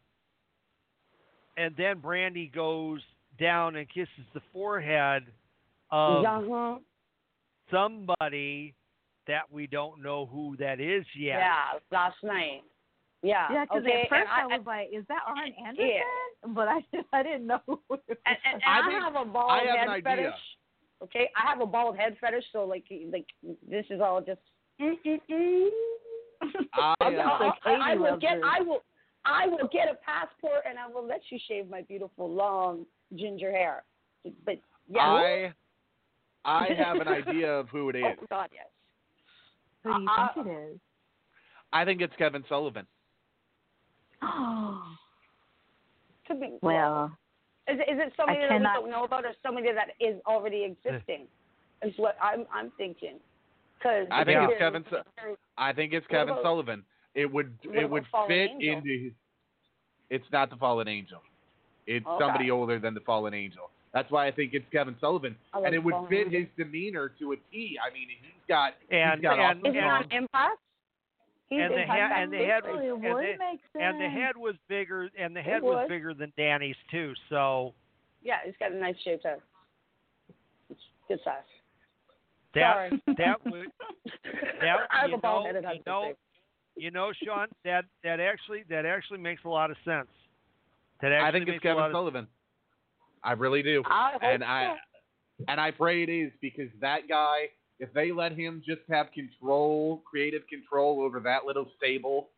and 1.58 1.74
then 1.78 1.98
Brandi 2.02 2.52
goes 2.54 3.02
down 3.40 3.76
and 3.78 3.88
kisses 3.90 4.26
the 4.34 4.42
forehead 4.54 5.24
of 5.92 6.26
Uh-huh. 6.26 6.80
somebody 7.72 8.74
that 9.28 9.52
we 9.52 9.68
don't 9.68 10.02
know 10.04 10.26
who 10.26 10.56
that 10.58 10.80
is 10.80 11.06
yet. 11.18 11.40
Yeah, 11.40 11.80
last 11.92 12.18
night. 12.24 12.62
Yeah. 13.24 13.48
Yeah, 13.52 13.66
because 13.66 13.82
okay. 13.84 14.02
at 14.04 14.10
first 14.10 14.30
and 14.32 14.54
I, 14.54 14.58
was 14.58 14.66
like, 14.68 14.90
"Is 14.94 15.04
that 15.08 15.22
Arn 15.26 15.52
Anderson?" 15.66 15.90
Yeah. 15.90 16.54
But 16.54 16.68
I 16.68 16.80
I 17.14 17.24
didn't 17.24 17.48
know. 17.48 17.60
who 17.66 17.74
it 17.74 17.80
was. 17.90 18.00
and, 18.08 18.18
and, 18.26 18.38
and 18.54 18.64
I 18.66 18.80
I, 18.80 18.88
think- 18.88 19.02
have 19.04 19.16
a 19.16 19.26
bald 19.26 19.52
I 19.52 19.58
have 19.66 19.78
head 19.80 19.88
an 19.88 19.94
idea. 19.94 20.04
fetish. 20.16 20.42
Okay, 21.04 21.30
I 21.36 21.50
have 21.50 21.60
a 21.62 21.66
bald 21.66 21.98
head 21.98 22.18
fetish, 22.22 22.44
so 22.54 22.66
like 22.66 22.86
like 23.12 23.26
this 23.68 23.86
is 23.90 24.00
all 24.02 24.22
just. 24.22 24.42
Mm-mm-mm. 24.80 25.70
I, 26.74 26.96
I'll- 27.02 27.20
uh, 27.20 27.24
I'll- 27.24 27.54
I, 27.66 27.92
I 27.92 27.96
will 27.96 28.18
get 28.18 28.36
this. 28.36 28.44
I 28.46 28.62
will 28.62 28.80
I 29.26 29.48
will 29.48 29.68
get 29.72 29.88
a 29.90 29.96
passport 30.06 30.64
and 30.70 30.78
I 30.78 30.88
will 30.88 31.06
let 31.08 31.22
you 31.32 31.40
shave 31.48 31.68
my 31.70 31.82
beautiful 31.82 32.30
long 32.32 32.86
ginger 33.16 33.52
hair. 33.52 33.84
But 34.46 34.58
yeah. 34.88 35.02
I 35.02 35.54
I 36.46 36.68
have 36.78 36.98
an 36.98 37.08
idea 37.08 37.52
of 37.52 37.70
who 37.70 37.90
it 37.90 37.96
is. 37.96 38.04
oh 38.22 38.26
God, 38.30 38.50
yes. 38.54 38.68
Who 39.84 39.96
do 39.96 40.02
you 40.02 40.10
Uh, 40.10 40.28
think 40.34 40.48
it 40.48 40.50
is? 40.74 40.80
I 41.74 41.86
think 41.86 42.02
it's 42.02 42.14
Kevin 42.18 42.44
Sullivan. 42.48 42.86
Oh, 44.22 44.82
Could 46.28 46.40
be. 46.40 46.58
well, 46.62 47.12
Is 47.68 47.78
it, 47.80 47.92
is 47.94 48.00
it 48.00 48.14
somebody 48.18 48.40
that 48.42 48.50
cannot- 48.50 48.84
we 48.84 48.90
don't 48.90 48.92
know 49.00 49.04
about, 49.06 49.26
or 49.26 49.34
somebody 49.44 49.68
that 49.74 49.90
is 50.00 50.20
already 50.26 50.64
existing? 50.64 51.28
is 51.84 51.94
what 51.98 52.16
I'm 52.22 52.46
I'm 52.54 52.72
thinking. 52.78 53.20
Because 53.78 54.08
I 54.12 54.24
think 54.24 54.36
Yeah. 54.36 54.48
it's 54.50 54.58
Kevin. 54.60 54.86
Su- 54.90 55.38
I 55.58 55.74
think 55.74 55.94
it's 55.94 56.08
Kevin 56.08 56.30
about- 56.30 56.44
Sullivan. 56.44 56.86
It 57.14 57.32
would 57.32 57.58
it 57.64 57.90
would 57.90 58.06
fit 58.28 58.52
Angel? 58.52 58.78
into 58.78 58.90
his. 59.06 59.14
It's 60.10 60.32
not 60.32 60.50
the 60.50 60.58
fallen 60.58 60.88
angel. 60.88 61.22
It's 61.88 62.06
Okay. 62.06 62.24
somebody 62.24 62.52
older 62.52 62.78
than 62.80 62.94
the 62.94 63.00
fallen 63.02 63.34
angel. 63.34 63.70
That's 63.94 64.12
why 64.12 64.28
I 64.28 64.32
think 64.32 64.54
it's 64.54 64.68
Kevin 64.72 64.98
Sullivan, 65.00 65.38
like 65.54 65.66
and 65.66 65.74
it 65.76 65.80
would 65.80 65.96
fit 66.10 66.26
Angel. 66.28 66.42
his 66.42 66.50
demeanor 66.58 67.10
to 67.20 67.32
a 67.32 67.38
T. 67.52 67.80
I 67.82 67.90
mean, 67.92 68.10
he's 68.10 68.32
got 68.48 68.76
And 68.92 69.14
he's 69.20 69.22
got 69.22 69.40
and, 69.40 69.60
awesome 69.60 69.66
Is 69.68 69.74
he 69.74 69.80
on. 69.80 70.12
Impact? 70.12 70.60
He's 71.48 71.62
and 71.62 71.74
the 71.74 71.82
Impact 71.82 72.14
head 72.14 72.24
and 72.24 72.34
the 72.34 72.38
head 72.46 72.64
was 72.66 72.80
and 72.80 73.04
the, 73.04 73.80
and 73.80 74.02
the 74.02 74.10
head 74.10 74.36
was 74.36 74.56
bigger 74.68 75.10
and 75.18 75.36
the 75.36 75.42
head 75.42 75.62
was 75.62 75.76
would. 75.76 75.88
bigger 75.88 76.14
than 76.14 76.34
Danny's 76.36 76.76
too. 76.92 77.14
So 77.30 77.74
Yeah, 78.24 78.40
he's 78.44 78.58
got 78.58 78.72
a 78.72 78.76
nice 78.76 79.00
shape 79.00 79.24
head. 79.24 79.42
It's 80.70 80.82
good 81.08 81.22
size. 81.24 81.44
That 82.56 82.74
Sorry. 82.74 83.04
that 83.18 83.46
would 83.46 83.68
that 84.62 84.78
I 84.92 85.02
have 85.02 85.10
you 85.10 85.18
a 85.18 85.22
know 85.22 85.46
you 85.46 85.82
know 85.86 86.14
you 86.76 86.92
know 86.92 87.12
Sean 87.24 87.48
that 87.64 87.86
that 88.04 88.20
actually 88.20 88.64
that 88.70 88.86
actually 88.86 89.20
makes 89.20 89.44
a 89.46 89.50
lot 89.50 89.72
of 89.72 89.78
sense. 89.86 90.08
That 91.02 91.12
actually 91.12 91.28
I 91.28 91.32
think 91.32 91.50
it's 91.50 91.62
Kevin 91.62 91.78
lot 91.78 91.92
of 91.92 91.94
Sullivan. 91.94 92.28
I 93.24 93.34
really 93.34 93.64
do. 93.64 93.84
I 93.86 94.12
hope 94.14 94.24
and 94.24 94.44
I 94.44 94.76
and 95.48 95.60
I 95.60 95.72
pray 95.72 96.04
it 96.04 96.10
is 96.10 96.32
because 96.42 96.70
that 96.82 97.08
guy, 97.10 97.50
if 97.80 97.92
they 97.94 98.12
let 98.12 98.32
him 98.32 98.62
just 98.66 98.82
have 98.90 99.08
control, 99.12 100.02
creative 100.10 100.48
control 100.48 101.02
over 101.02 101.20
that 101.22 101.46
little 101.46 101.70
stable, 101.78 102.30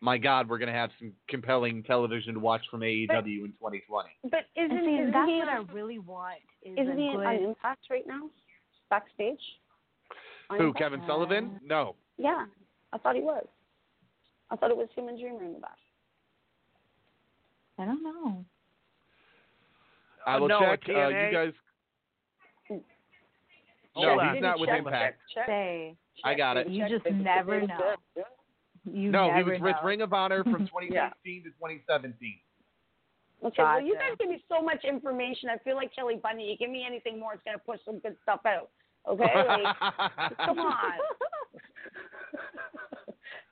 my 0.00 0.18
God, 0.18 0.48
we're 0.48 0.58
gonna 0.58 0.72
have 0.72 0.90
some 0.98 1.12
compelling 1.28 1.82
television 1.82 2.34
to 2.34 2.40
watch 2.40 2.62
from 2.70 2.80
AEW 2.80 3.08
in 3.44 3.52
2020. 3.58 4.08
But 4.24 4.40
isn't, 4.56 4.76
and 4.76 4.86
see, 4.86 4.94
isn't 4.94 5.12
that's 5.12 5.28
he 5.28 5.38
what 5.38 5.48
I 5.48 5.72
really 5.72 5.98
want. 5.98 6.38
Is 6.62 6.78
isn't 6.78 6.98
he 6.98 7.12
good, 7.14 7.26
on 7.26 7.34
Impact 7.36 7.80
right 7.90 8.06
now? 8.06 8.30
Backstage? 8.90 9.40
On 10.50 10.58
Who, 10.58 10.68
Impact? 10.68 10.82
Kevin 10.82 11.02
Sullivan? 11.06 11.60
No. 11.64 11.96
Yeah, 12.16 12.46
I 12.92 12.98
thought 12.98 13.16
he 13.16 13.22
was. 13.22 13.46
I 14.50 14.56
thought 14.56 14.70
it 14.70 14.76
was 14.76 14.88
him 14.94 15.08
and 15.08 15.18
Dreamer 15.18 15.44
in 15.44 15.52
the 15.54 15.58
back. 15.58 15.76
I 17.78 17.84
don't 17.84 18.02
know. 18.02 18.44
I 20.26 20.38
will 20.38 20.48
no, 20.48 20.60
check. 20.60 20.80
Uh, 20.88 21.08
you 21.08 21.32
guys. 21.32 21.52
No, 23.96 24.18
on. 24.20 24.26
he's 24.28 24.34
Did 24.34 24.42
not 24.42 24.60
with 24.60 24.68
check? 24.68 24.78
Impact. 24.78 25.18
Check, 25.34 25.46
check, 25.46 25.46
Say 25.46 25.96
I 26.24 26.34
got 26.34 26.56
it. 26.56 26.68
You 26.68 26.88
just 26.88 27.04
check, 27.04 27.12
check, 27.12 27.22
never 27.22 27.60
check, 27.60 27.68
know. 27.68 28.22
Check. 28.88 28.96
you 28.98 29.10
no, 29.10 29.24
he 29.30 29.36
never 29.38 29.50
was 29.52 29.60
with. 29.60 29.76
Ring 29.84 30.00
of 30.02 30.12
Honor 30.12 30.42
from 30.44 30.66
2016 30.66 30.90
Yeah. 30.92 31.08
to 31.10 31.50
2017. 31.50 32.38
Okay, 33.44 33.62
well, 33.62 33.80
you 33.80 33.94
guys 33.94 34.16
give 34.18 34.28
me 34.28 34.42
so 34.48 34.60
much 34.60 34.84
information. 34.84 35.48
I 35.48 35.58
feel 35.58 35.76
like 35.76 35.94
Kelly 35.94 36.18
Bundy. 36.20 36.42
You 36.44 36.56
give 36.56 36.70
me 36.70 36.84
anything 36.86 37.20
more, 37.20 37.34
it's 37.34 37.42
gonna 37.44 37.58
push 37.58 37.78
some 37.84 38.00
good 38.00 38.16
stuff 38.22 38.40
out. 38.46 38.70
Okay, 39.08 39.22
like, 39.22 39.76
come 40.44 40.58
on. 40.58 40.74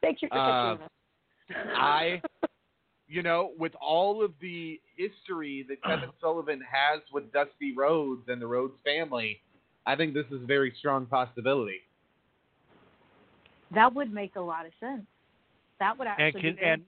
Thank 0.03 0.23
you 0.23 0.29
for 0.29 0.37
Uh, 0.39 0.77
catching. 0.77 0.89
I, 1.77 2.21
you 3.07 3.23
know, 3.23 3.53
with 3.59 3.73
all 3.81 4.25
of 4.25 4.33
the 4.41 4.81
history 4.97 5.65
that 5.69 5.83
Kevin 5.85 6.11
Sullivan 6.21 6.61
has 6.69 7.01
with 7.13 7.33
Dusty 7.33 7.73
Rhodes 7.77 8.23
and 8.29 8.43
the 8.43 8.47
Rhodes 8.47 8.75
family, 8.85 9.41
I 9.87 9.95
think 9.95 10.15
this 10.15 10.27
is 10.33 10.43
a 10.43 10.47
very 10.47 10.75
strong 10.79 11.07
possibility. 11.07 11.81
That 13.73 13.95
would 13.95 14.13
make 14.13 14.35
a 14.37 14.41
lot 14.41 14.67
of 14.67 14.73
sense. 14.81 15.07
That 15.81 15.99
would 15.99 16.09
actually 16.09 16.25
and 16.25 16.35
be 16.35 16.41
can 16.41 16.55
good. 16.55 16.65
and 16.65 16.83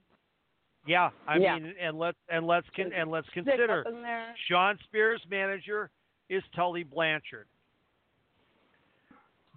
yeah, 0.86 1.10
I 1.26 1.38
Yeah. 1.38 1.58
mean 1.58 1.74
and 1.80 1.98
let's 1.98 2.18
and 2.28 2.46
let's 2.46 2.66
con, 2.74 2.92
and 2.92 3.10
let's 3.10 3.28
consider 3.30 3.80
up 3.80 3.86
in 3.86 4.02
there. 4.02 4.34
Shawn 4.46 4.78
Spears' 4.84 5.24
manager 5.28 5.90
is 6.28 6.42
Tully 6.54 6.82
Blanchard. 6.84 7.48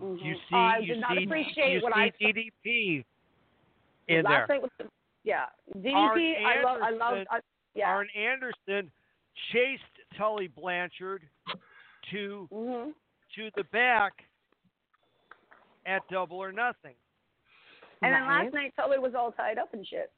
Mhm. 0.02 0.24
You 0.24 0.36
see, 0.50 0.56
I 0.56 0.78
you 0.80 0.94
did 0.94 1.02
not 1.02 1.18
see, 1.18 1.24
appreciate 1.24 1.74
you 1.74 1.82
what 1.82 1.94
see 1.94 2.02
I 2.02 2.10
saw. 2.10 2.28
DDP 2.28 3.06
in 4.08 4.24
Last 4.24 4.48
there. 4.48 4.58
night 4.58 4.62
was 4.80 4.90
yeah. 5.24 5.46
DDP, 5.78 5.94
Arn 5.96 6.46
I 6.46 6.62
love, 6.64 6.82
I 6.82 6.90
love, 6.90 7.28
I, 7.30 7.40
yeah. 7.76 7.90
Arn 7.90 8.10
Anderson 8.16 8.92
chased 9.54 9.84
Tully 10.18 10.48
Blanchard 10.48 11.24
to 12.12 12.48
hmm 12.52 12.92
to 13.36 13.50
the 13.56 13.64
back 13.66 14.12
at 15.86 16.06
Double 16.10 16.38
or 16.38 16.52
Nothing. 16.52 16.96
And 18.02 18.14
then 18.14 18.26
last 18.26 18.54
night, 18.54 18.74
Tully 18.76 18.98
was 19.00 19.14
all 19.16 19.32
tied 19.32 19.58
up 19.58 19.74
and 19.74 19.86
shit. 19.86 20.12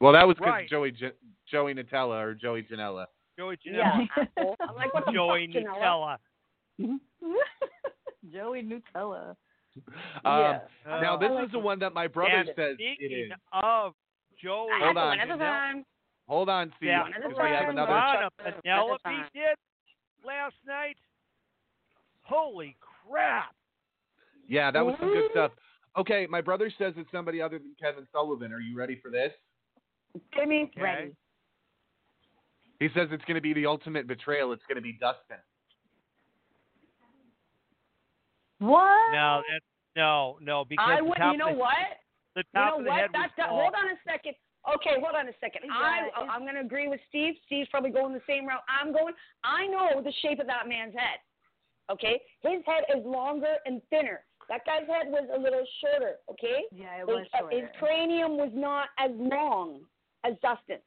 Well, 0.00 0.12
that 0.12 0.26
was 0.26 0.36
because 0.36 0.52
Right. 0.52 0.68
Joey 0.68 0.90
J- 0.92 1.12
Joey 1.50 1.74
Nutella 1.74 2.22
or 2.22 2.34
Joey 2.34 2.62
Janela. 2.62 3.06
Joey 3.38 3.56
Janela. 3.56 3.66
Yeah, 3.76 4.06
Janela. 4.16 4.28
asshole. 4.38 4.56
I'm 4.60 4.74
like, 4.76 4.92
what 4.94 5.06
the 5.06 5.12
Joey 5.12 5.50
fuck, 5.52 5.62
Nutella. 5.64 6.18
Joey 8.32 8.62
Nutella. 8.62 9.30
Um, 9.30 9.36
Uh, 10.24 10.58
now, 11.00 11.16
this 11.16 11.30
like 11.30 11.44
is 11.46 11.52
the 11.52 11.58
one 11.58 11.78
that 11.78 11.94
my 11.94 12.06
brother 12.06 12.32
and 12.34 12.48
says 12.56 12.76
it 12.78 12.96
speaking 12.98 13.26
is. 13.26 13.32
of 13.52 13.94
Joey 14.42 14.68
Hold 14.80 14.96
on. 14.96 15.06
One 15.08 15.20
at 15.20 15.30
a 15.30 15.38
time. 15.38 15.84
Hold 16.28 16.48
on, 16.48 16.72
Steve, 16.76 16.88
Yeah. 16.90 17.04
we 17.06 17.12
have 17.48 17.68
another. 17.68 17.92
One 17.92 18.30
Penelope 18.62 19.00
at 19.00 19.00
a 19.00 19.02
time. 19.02 19.26
did 19.34 19.56
last 20.24 20.54
night. 20.66 20.96
Holy 22.22 22.76
crap! 22.80 23.54
Yeah, 24.48 24.70
that 24.70 24.84
was 24.86 24.94
some 25.00 25.08
good 25.08 25.30
stuff. 25.32 25.52
Okay, 25.98 26.26
my 26.30 26.40
brother 26.40 26.70
says 26.78 26.94
it's 26.96 27.10
somebody 27.10 27.42
other 27.42 27.58
than 27.58 27.74
Kevin 27.80 28.06
Sullivan. 28.12 28.52
Are 28.52 28.60
you 28.60 28.76
ready 28.76 28.98
for 29.02 29.10
this? 29.10 29.32
Jimmy, 30.34 30.70
Okay. 30.72 30.80
Ready. 30.80 31.10
He 32.78 32.88
says 32.94 33.08
it's 33.12 33.24
going 33.24 33.34
to 33.34 33.42
be 33.42 33.52
the 33.52 33.66
ultimate 33.66 34.06
betrayal. 34.06 34.52
It's 34.52 34.62
going 34.66 34.76
to 34.76 34.82
be 34.82 34.96
Dustin. 34.98 35.36
What? 38.58 39.12
Now 39.12 39.42
that 39.48 39.60
No, 39.96 40.38
no, 40.40 40.64
because 40.64 40.86
I 40.88 41.00
would. 41.02 41.18
You 41.18 41.36
know 41.36 41.52
the, 41.52 41.58
what? 41.58 41.72
The 42.36 42.44
You 42.54 42.60
know 42.60 42.78
of 42.78 42.84
the 42.84 42.90
what? 42.90 43.00
head 43.00 43.10
That's 43.12 43.32
that, 43.36 43.48
hold 43.48 43.74
on 43.74 43.88
a 43.88 43.98
second. 44.08 44.34
Okay, 44.76 44.96
hold 45.00 45.16
on 45.16 45.28
a 45.28 45.32
second. 45.40 45.62
I 45.72 46.08
I'm 46.30 46.42
going 46.42 46.54
to 46.54 46.60
agree 46.60 46.88
with 46.88 47.00
Steve. 47.08 47.34
Steve's 47.46 47.68
probably 47.70 47.90
going 47.90 48.12
the 48.12 48.22
same 48.28 48.46
route 48.46 48.62
I'm 48.68 48.92
going. 48.92 49.14
I 49.44 49.66
know 49.66 50.02
the 50.02 50.12
shape 50.22 50.38
of 50.38 50.46
that 50.46 50.68
man's 50.68 50.94
head. 50.94 51.18
Okay, 51.90 52.20
his 52.42 52.62
head 52.66 52.84
is 52.94 53.04
longer 53.04 53.56
and 53.66 53.82
thinner. 53.90 54.20
That 54.50 54.66
guy's 54.66 54.86
head 54.86 55.06
was 55.10 55.26
a 55.34 55.40
little 55.40 55.64
shorter. 55.80 56.16
Okay. 56.30 56.64
Yeah, 56.72 56.96
it 56.96 57.00
His- 57.00 57.06
was 57.08 57.26
uh, 57.32 57.38
shorter. 57.38 57.56
His 57.56 57.68
cranium 57.78 58.36
was 58.36 58.50
not 58.52 58.88
as 58.98 59.10
long 59.16 59.80
as 60.26 60.34
Dustin's. 60.42 60.80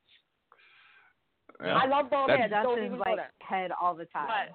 I 1.60 1.88
love 1.88 2.10
bald 2.10 2.30
Yeah, 2.30 2.38
heads. 2.42 2.54
Don't 2.54 2.76
Dustin's 2.78 3.00
like 3.00 3.20
head 3.42 3.72
all 3.80 3.96
the 3.96 4.06
time. 4.06 4.50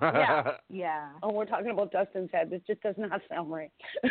yeah. 0.02 0.52
Yeah. 0.70 1.08
Oh, 1.24 1.32
we're 1.32 1.46
talking 1.46 1.70
about 1.70 1.90
Dustin's 1.90 2.30
head. 2.32 2.48
This 2.50 2.60
just 2.66 2.80
does 2.82 2.94
not 2.96 3.20
sound 3.28 3.50
right. 3.50 3.72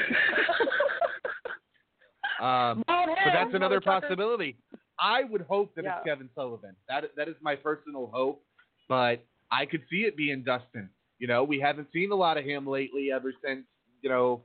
Um, 2.39 2.83
Bald 2.85 3.09
but 3.25 3.33
that's 3.33 3.55
another 3.55 3.81
possibility. 3.81 4.57
I 4.99 5.23
would 5.23 5.41
hope 5.41 5.73
that 5.75 5.85
Yeah. 5.85 5.97
it's 5.97 6.05
Kevin 6.05 6.29
Sullivan. 6.35 6.75
That 6.87 7.05
that 7.15 7.27
is 7.27 7.35
my 7.41 7.55
personal 7.55 8.11
hope, 8.13 8.43
but 8.87 9.25
I 9.51 9.65
could 9.65 9.81
see 9.89 10.01
it 10.01 10.15
being 10.15 10.43
Dustin. 10.43 10.89
You 11.17 11.25
know, 11.27 11.43
we 11.43 11.59
haven't 11.59 11.87
seen 11.91 12.11
a 12.11 12.15
lot 12.15 12.37
of 12.37 12.45
him 12.45 12.67
lately. 12.67 13.11
Ever 13.11 13.33
since 13.43 13.65
you 14.01 14.09
know, 14.09 14.41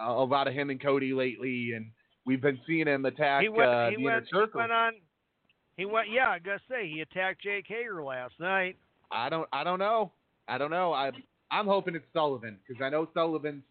uh, 0.00 0.10
a 0.12 0.24
lot 0.24 0.48
of 0.48 0.54
him 0.54 0.70
and 0.70 0.80
Cody 0.80 1.12
lately, 1.12 1.72
and 1.74 1.90
we've 2.24 2.40
been 2.40 2.58
seeing 2.66 2.86
him 2.86 3.04
attack 3.04 3.42
he 3.42 3.48
went. 3.48 3.68
uh, 3.70 3.90
he 3.90 3.96
the 3.96 4.02
went. 4.02 4.16
inner 4.16 4.24
He 4.24 4.30
circle. 4.30 4.60
went 4.60 4.72
on. 4.72 4.92
He 5.76 5.84
went. 5.84 6.08
Yeah, 6.10 6.28
I 6.30 6.38
gotta 6.38 6.60
say 6.68 6.88
he 6.88 7.00
attacked 7.00 7.42
Jake 7.42 7.66
Hager 7.68 8.02
last 8.02 8.34
night. 8.40 8.76
I 9.10 9.28
don't. 9.28 9.48
I 9.52 9.64
don't 9.64 9.78
know. 9.78 10.12
I 10.48 10.58
don't 10.58 10.70
know. 10.70 10.92
I 10.92 11.10
I'm 11.50 11.66
hoping 11.66 11.94
it's 11.94 12.04
Sullivan 12.12 12.58
because 12.66 12.82
I 12.82 12.90
know 12.90 13.08
Sullivan's 13.14 13.62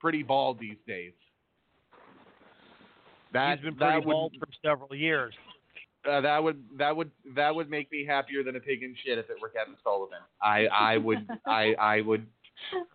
pretty 0.00 0.22
bald 0.22 0.58
these 0.60 0.76
days. 0.86 1.12
That 3.32 3.58
He's 3.58 3.64
been 3.64 3.78
that 3.78 3.92
pretty 3.92 4.06
would, 4.06 4.12
bald 4.12 4.36
for 4.38 4.48
several 4.64 4.94
years. 4.94 5.34
Uh, 6.08 6.20
that 6.20 6.42
would 6.42 6.62
that 6.78 6.96
would 6.96 7.10
that 7.34 7.54
would 7.54 7.68
make 7.68 7.90
me 7.92 8.04
happier 8.06 8.42
than 8.42 8.56
a 8.56 8.60
pig 8.60 8.82
in 8.82 8.94
shit 9.04 9.18
if 9.18 9.28
it 9.28 9.36
were 9.40 9.48
Kevin 9.50 9.74
Sullivan. 9.82 10.18
I 10.40 10.66
I 10.66 10.96
would 10.96 11.26
I 11.46 11.74
I 11.78 12.00
would 12.02 12.26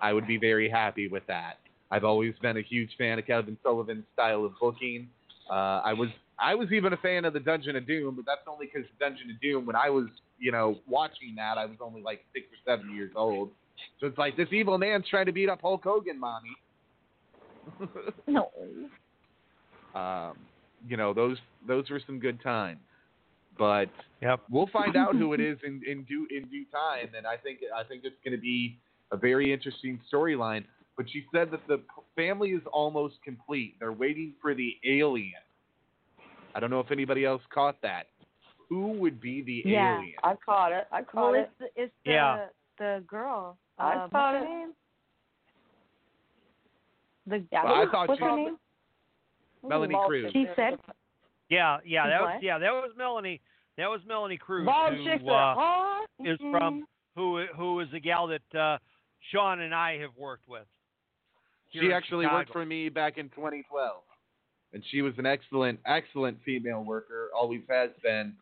I 0.01 0.13
would 0.13 0.27
be 0.27 0.37
very 0.37 0.69
happy 0.69 1.07
with 1.07 1.25
that. 1.27 1.59
I've 1.91 2.03
always 2.03 2.33
been 2.41 2.57
a 2.57 2.61
huge 2.61 2.89
fan 2.97 3.19
of 3.19 3.27
Kevin 3.27 3.57
Sullivan's 3.61 4.05
style 4.13 4.45
of 4.45 4.53
booking. 4.59 5.07
Uh, 5.49 5.81
I 5.83 5.93
was 5.93 6.09
I 6.39 6.55
was 6.55 6.71
even 6.71 6.93
a 6.93 6.97
fan 6.97 7.25
of 7.25 7.33
the 7.33 7.39
Dungeon 7.39 7.75
of 7.75 7.85
Doom, 7.85 8.15
but 8.15 8.25
that's 8.25 8.41
only 8.47 8.65
because 8.65 8.89
Dungeon 8.99 9.29
of 9.29 9.39
Doom 9.41 9.65
when 9.65 9.75
I 9.75 9.89
was 9.89 10.07
you 10.39 10.51
know 10.51 10.79
watching 10.87 11.35
that 11.35 11.57
I 11.57 11.65
was 11.65 11.77
only 11.81 12.01
like 12.01 12.25
six 12.33 12.47
or 12.47 12.71
seven 12.71 12.95
years 12.95 13.11
old. 13.15 13.51
So 13.99 14.07
it's 14.07 14.17
like 14.17 14.35
this 14.37 14.47
evil 14.51 14.77
man's 14.77 15.07
trying 15.09 15.27
to 15.27 15.31
beat 15.31 15.49
up 15.49 15.61
Hulk 15.61 15.83
Hogan, 15.83 16.19
mommy. 16.19 16.55
no. 18.27 18.49
um, 19.95 20.37
you 20.87 20.97
know 20.97 21.13
those 21.13 21.37
those 21.67 21.89
were 21.89 22.01
some 22.05 22.19
good 22.19 22.41
times. 22.41 22.79
But 23.57 23.89
yep. 24.19 24.41
we'll 24.49 24.69
find 24.73 24.95
out 24.95 25.15
who 25.15 25.33
it 25.33 25.39
is 25.39 25.59
in, 25.63 25.81
in 25.87 26.03
due 26.03 26.27
in 26.31 26.47
due 26.49 26.65
time, 26.71 27.09
and 27.15 27.27
I 27.27 27.37
think 27.37 27.59
I 27.75 27.83
think 27.83 28.03
it's 28.03 28.15
going 28.23 28.35
to 28.35 28.41
be 28.41 28.77
a 29.13 29.17
very 29.17 29.53
interesting 29.53 29.99
storyline. 30.11 30.65
But 30.97 31.09
she 31.09 31.25
said 31.33 31.49
that 31.51 31.65
the 31.67 31.79
family 32.15 32.49
is 32.49 32.61
almost 32.71 33.15
complete. 33.23 33.75
They're 33.79 33.91
waiting 33.93 34.33
for 34.41 34.53
the 34.53 34.75
alien. 34.85 35.31
I 36.55 36.59
don't 36.59 36.69
know 36.69 36.79
if 36.81 36.91
anybody 36.91 37.23
else 37.25 37.41
caught 37.53 37.81
that. 37.81 38.07
Who 38.69 38.89
would 38.99 39.19
be 39.21 39.41
the 39.41 39.63
Yeah. 39.69 39.97
alien? 39.99 40.15
I 40.23 40.35
caught 40.35 40.71
it. 40.71 40.87
I 40.91 41.01
caught 41.01 41.31
Well, 41.31 41.33
it. 41.35 41.39
it's 41.39 41.73
the, 41.75 41.81
it's 41.83 41.93
the 42.05 42.11
Yeah. 42.11 42.45
the 42.77 43.03
girl. 43.07 43.57
I 43.79 44.07
thought 44.07 44.33
what's 44.33 44.45
it. 44.45 44.47
her 44.47 44.55
name? 44.59 44.73
The 47.27 47.43
Yeah, 47.51 47.63
Well, 47.63 47.73
I 47.73 47.85
who- 47.85 47.91
thought 47.91 48.07
what's 48.09 48.19
she- 48.19 48.25
her 48.25 48.35
name? 48.35 48.57
Melanie 49.63 49.93
Bald 49.93 50.07
Cruz. 50.07 50.31
She 50.33 50.47
said 50.55 50.77
Yeah, 51.49 51.79
yeah, 51.85 52.07
that 52.07 52.21
was 52.21 52.39
yeah, 52.43 52.57
that 52.57 52.71
was 52.71 52.91
Melanie. 52.97 53.41
That 53.77 53.89
was 53.89 54.01
Melanie 54.05 54.37
Cruz, 54.37 54.65
Bald 54.65 54.93
who 54.95 55.03
chicks 55.05 55.23
uh, 55.27 55.31
are 55.31 55.55
hot. 55.55 56.07
is 56.19 56.37
from 56.51 56.85
who 57.15 57.45
who 57.55 57.79
is 57.79 57.89
the 57.91 57.99
gal 57.99 58.27
that 58.27 58.55
uh, 58.55 58.77
Sean 59.31 59.61
and 59.61 59.73
I 59.73 59.97
have 59.99 60.15
worked 60.17 60.47
with. 60.47 60.65
She 61.71 61.79
in 61.79 61.91
actually 61.91 62.27
worked 62.27 62.51
for 62.51 62.65
me 62.65 62.89
back 62.89 63.17
in 63.17 63.29
2012, 63.29 64.01
and 64.73 64.83
she 64.91 65.01
was 65.01 65.13
an 65.17 65.25
excellent, 65.25 65.79
excellent 65.85 66.37
female 66.45 66.83
worker. 66.83 67.29
Always 67.35 67.61
has 67.69 67.89
been, 68.03 68.33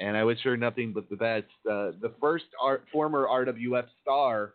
and 0.00 0.16
I 0.16 0.24
wish 0.24 0.38
her 0.42 0.56
nothing 0.56 0.92
but 0.92 1.08
the 1.08 1.16
best. 1.16 1.46
Uh, 1.64 1.92
the 2.00 2.12
first 2.20 2.46
R- 2.60 2.82
former 2.92 3.26
RWF 3.26 3.86
star 4.02 4.54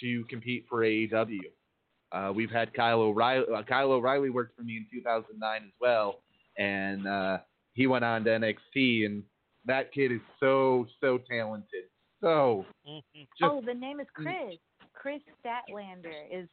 to 0.00 0.24
compete 0.24 0.66
for 0.68 0.80
AEW. 0.80 1.40
Uh, 2.12 2.32
we've 2.34 2.50
had 2.50 2.72
Kyle 2.74 3.00
O'Reilly. 3.00 3.46
Uh, 3.54 3.62
Kyle 3.62 3.92
O'Reilly 3.92 4.30
worked 4.30 4.56
for 4.56 4.62
me 4.62 4.76
in 4.78 4.86
2009 4.92 5.62
as 5.64 5.72
well, 5.80 6.20
and 6.58 7.06
uh, 7.06 7.38
he 7.74 7.86
went 7.86 8.04
on 8.04 8.24
to 8.24 8.30
NXT. 8.30 9.06
And 9.06 9.22
that 9.66 9.92
kid 9.92 10.12
is 10.12 10.20
so, 10.40 10.86
so 11.00 11.18
talented. 11.30 11.84
So 12.20 12.64
Mm-hmm. 12.88 13.20
just 13.38 13.50
oh, 13.52 13.60
the 13.64 13.74
name 13.74 14.00
is 14.00 14.06
Kris. 14.14 14.58
Kris 14.96 15.20
Statlander 15.44 16.12
is 16.32 16.48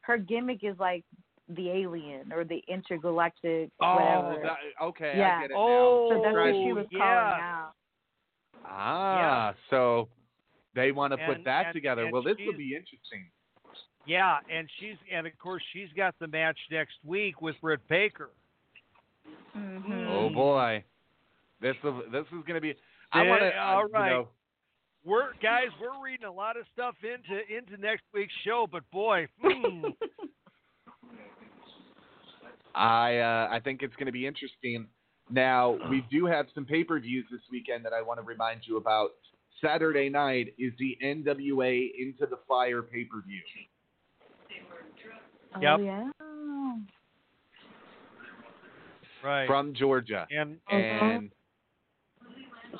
her 0.00 0.18
gimmick 0.18 0.60
is 0.64 0.76
like 0.80 1.04
the 1.48 1.70
alien 1.70 2.32
or 2.32 2.44
the 2.44 2.60
intergalactic 2.68 3.70
oh, 3.80 3.94
whatever. 3.94 4.42
that, 4.42 4.84
okay, 4.84 5.14
Yeah. 5.16 5.36
I 5.36 5.40
get 5.42 5.50
it 5.50 5.56
Oh, 5.56 6.10
so 6.10 6.22
that's 6.22 6.34
what 6.34 6.52
she 6.66 6.72
was 6.72 6.86
yeah. 6.90 6.98
calling 6.98 7.42
out. 7.42 7.72
Ah, 8.64 9.54
so 9.70 10.08
they 10.74 10.92
want 10.92 11.12
to 11.12 11.18
put 11.26 11.44
that 11.44 11.66
and- 11.66 11.74
together. 11.74 12.04
and 12.04 12.12
well, 12.12 12.22
this 12.22 12.36
will 12.44 12.56
be 12.56 12.74
interesting. 12.74 13.26
Yeah, 14.06 14.38
and 14.50 14.68
she's 14.80 14.96
and 15.12 15.26
of 15.28 15.38
course 15.38 15.62
she's 15.72 15.88
got 15.96 16.14
the 16.18 16.26
match 16.26 16.58
next 16.72 16.94
week 17.04 17.40
with 17.40 17.54
Britt 17.60 17.86
Baker. 17.88 18.30
Mm-hmm. 19.56 20.08
Oh 20.08 20.28
boy, 20.30 20.82
this 21.60 21.76
is 21.84 21.92
this 22.10 22.24
is 22.26 22.44
going 22.46 22.54
to 22.54 22.60
be. 22.60 22.74
I 23.12 23.22
want 23.24 23.42
to. 23.42 23.56
all 23.56 23.82
You 23.86 23.92
right. 23.92 24.10
know, 24.10 24.28
We're 25.04 25.32
guys, 25.42 25.66
we're 25.80 26.04
reading 26.04 26.26
a 26.26 26.32
lot 26.32 26.56
of 26.56 26.64
stuff 26.72 26.94
into 27.02 27.40
into 27.54 27.76
next 27.80 28.04
week's 28.14 28.32
show, 28.44 28.66
but 28.70 28.88
boy, 28.92 29.26
hmm, 29.40 29.86
I 32.74 33.18
uh, 33.18 33.48
I 33.50 33.60
think 33.60 33.82
it's 33.82 33.96
going 33.96 34.06
to 34.06 34.12
be 34.12 34.26
interesting. 34.26 34.86
Now 35.28 35.76
we 35.90 36.04
do 36.10 36.26
have 36.26 36.46
some 36.54 36.64
pay 36.64 36.84
per 36.84 37.00
views 37.00 37.26
this 37.32 37.40
weekend 37.50 37.84
that 37.84 37.92
I 37.92 38.00
want 38.02 38.20
to 38.20 38.24
remind 38.24 38.60
you 38.64 38.76
about. 38.76 39.10
Saturday 39.60 40.08
night 40.08 40.54
is 40.58 40.72
the 40.78 40.98
NWA 41.04 41.90
Into 41.96 42.26
the 42.26 42.38
Fire 42.48 42.82
pay 42.82 43.04
per 43.04 43.22
view. 43.22 43.40
Yep. 45.60 45.78
Oh, 45.78 45.82
yeah. 45.82 46.10
right. 49.22 49.46
from 49.46 49.74
Georgia, 49.74 50.26
and 50.30 50.58
and 50.70 51.30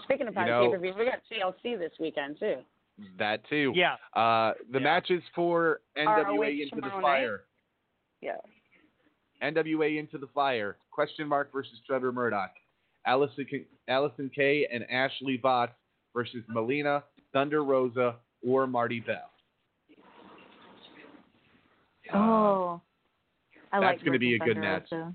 Speaking 0.05 0.29
of 0.29 0.35
You 0.35 0.41
pay 0.41 0.47
know- 0.47 0.71
per 0.71 0.79
views, 0.79 0.95
we 0.97 1.05
got 1.05 1.21
TLC 1.31 1.77
this 1.79 1.93
weekend 2.01 2.39
too. 2.39 2.65
that 3.19 3.43
too. 3.49 3.73
yeah, 3.75 3.97
Uh, 4.15 4.55
the 4.71 4.79
Yeah. 4.79 4.85
matches 4.85 5.23
for 5.35 5.81
NWA 5.97 6.25
ROH 6.25 6.63
Into 6.63 6.77
the 6.77 6.81
tomorrow 6.83 7.01
night? 7.01 7.03
Fire. 7.03 7.45
Yeah. 8.21 8.37
NWA 9.41 9.99
Into 9.99 10.19
the 10.19 10.29
Fire, 10.29 10.77
question 10.91 11.27
mark 11.27 11.51
versus 11.53 11.81
Trevor 11.87 12.13
Murdoch, 12.13 12.53
Allysin, 13.07 13.49
K- 13.49 13.67
Allysin 13.89 14.33
Kay 14.33 14.67
and 14.67 14.89
Ashley 14.91 15.39
Vaught 15.39 15.71
versus 16.15 16.45
Melina, 16.49 17.03
Thunder 17.33 17.65
Rosa, 17.65 18.17
or 18.47 18.67
Marti 18.67 19.01
Belle. 19.01 19.31
Oh. 22.13 22.81
I 23.73 23.81
That's 23.81 23.97
like 23.97 24.05
gonna 24.05 24.19
be 24.19 24.39
working 24.39 24.43
a 24.43 24.45
good 24.45 24.55
Thunder 24.63 24.69
match. 24.81 24.89
Rosa. 24.93 25.15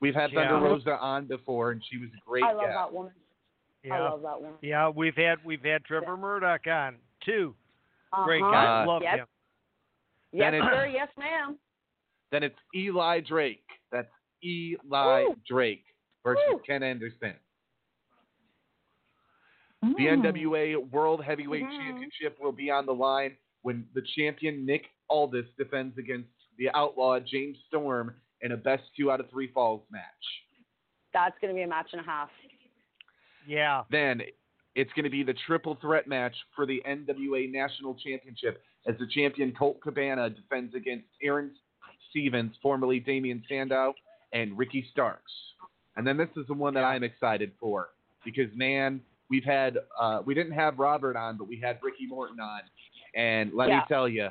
We've 0.00 0.14
had 0.14 0.32
Yeah. 0.32 0.48
Thunder 0.50 0.66
Rosa 0.68 0.98
on 0.98 1.26
before, 1.26 1.70
and 1.70 1.82
she 1.84 1.96
was 1.98 2.10
a 2.12 2.18
great 2.26 2.42
I 2.42 2.52
love 2.52 2.62
guest. 2.66 2.74
that 2.74 2.92
woman. 2.92 3.12
I 3.84 3.88
yeah, 3.88 4.00
love 4.10 4.22
that 4.22 4.40
woman. 4.40 4.58
yeah. 4.62 4.88
We've 4.88 5.14
had 5.16 5.38
we've 5.44 5.62
had 5.64 5.84
Trevor 5.84 6.16
Murdoch 6.16 6.66
on 6.66 6.96
too. 7.24 7.54
Great 8.24 8.42
Uh-huh. 8.42 8.50
guy, 8.52 8.82
Uh, 8.82 8.86
love 8.86 9.02
Yep. 9.02 9.18
him. 9.18 9.26
Yes, 10.32 10.50
Then 10.52 10.60
sir. 10.62 10.86
Yes, 10.86 11.08
ma'am. 11.18 11.58
Then 12.30 12.42
it's 12.42 12.58
Eli 12.74 13.20
Drake. 13.20 13.64
That's 13.92 14.10
Eli 14.44 15.24
Woo. 15.24 15.36
Drake 15.46 15.84
versus 16.24 16.42
Woo. 16.48 16.60
Ken 16.66 16.82
Anderson. 16.82 17.34
Mm. 19.84 19.96
The 19.96 20.06
NWA 20.08 20.76
World 20.90 21.22
Heavyweight 21.24 21.64
Mhm. 21.64 21.78
Championship 21.78 22.38
will 22.40 22.52
be 22.52 22.70
on 22.70 22.86
the 22.86 22.94
line 22.94 23.36
when 23.62 23.88
the 23.94 24.02
champion 24.16 24.64
Nick 24.66 24.90
Aldis 25.10 25.46
defends 25.56 25.96
against 25.98 26.30
the 26.56 26.70
outlaw 26.70 27.20
James 27.20 27.58
Storm 27.66 28.20
in 28.40 28.52
a 28.52 28.56
best 28.56 28.82
two 28.96 29.10
out 29.12 29.20
of 29.20 29.28
three 29.30 29.48
falls 29.48 29.88
match. 29.90 30.46
That's 31.12 31.38
going 31.38 31.52
to 31.52 31.54
be 31.54 31.62
a 31.62 31.66
match 31.68 31.90
and 31.92 32.00
a 32.00 32.04
half. 32.04 32.30
Yeah, 33.46 33.82
Then 33.90 34.22
it's 34.74 34.92
going 34.92 35.04
to 35.04 35.10
be 35.10 35.22
the 35.22 35.34
triple 35.46 35.76
threat 35.80 36.06
match 36.08 36.34
for 36.56 36.66
the 36.66 36.82
NWA 36.88 37.50
National 37.50 37.94
Championship 37.94 38.62
as 38.86 38.96
the 38.98 39.06
champion 39.06 39.52
Colt 39.52 39.80
Cabana 39.80 40.30
defends 40.30 40.74
against 40.74 41.06
Aaron 41.22 41.52
Stevens, 42.10 42.54
formerly 42.62 43.00
Damien 43.00 43.42
Sandow, 43.48 43.94
and 44.32 44.56
Ricky 44.58 44.86
Starks. 44.90 45.32
And 45.96 46.06
then 46.06 46.16
this 46.16 46.28
is 46.36 46.46
the 46.48 46.54
one 46.54 46.74
that 46.74 46.84
I'm 46.84 47.02
excited 47.04 47.52
for 47.60 47.90
because 48.24 48.48
man, 48.54 49.00
we've 49.30 49.44
had 49.44 49.78
uh, 50.00 50.22
we 50.24 50.34
didn't 50.34 50.52
have 50.52 50.78
Robert 50.78 51.16
on, 51.16 51.36
but 51.36 51.46
we 51.46 51.58
had 51.60 51.78
Ricky 51.82 52.06
Morton 52.06 52.40
on, 52.40 52.60
and 53.14 53.52
let 53.54 53.68
Yeah. 53.68 53.78
me 53.78 53.82
tell 53.88 54.08
you, 54.08 54.28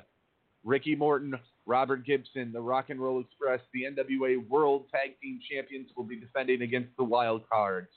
Ricky 0.65 0.95
Morton 0.95 1.35
Robert 1.65 2.06
Gibson, 2.06 2.52
the 2.52 2.60
Rock 2.60 2.90
and 2.90 2.99
Roll 2.99 3.22
Express, 3.22 3.61
the 3.73 3.84
NWA 3.84 4.45
World 4.49 4.85
Tag 4.91 5.15
Team 5.22 5.40
Champions, 5.49 5.90
will 5.95 6.03
be 6.03 6.18
defending 6.18 6.61
against 6.64 6.90
the 6.98 7.03
Wild 7.06 7.48
Cards. 7.49 7.88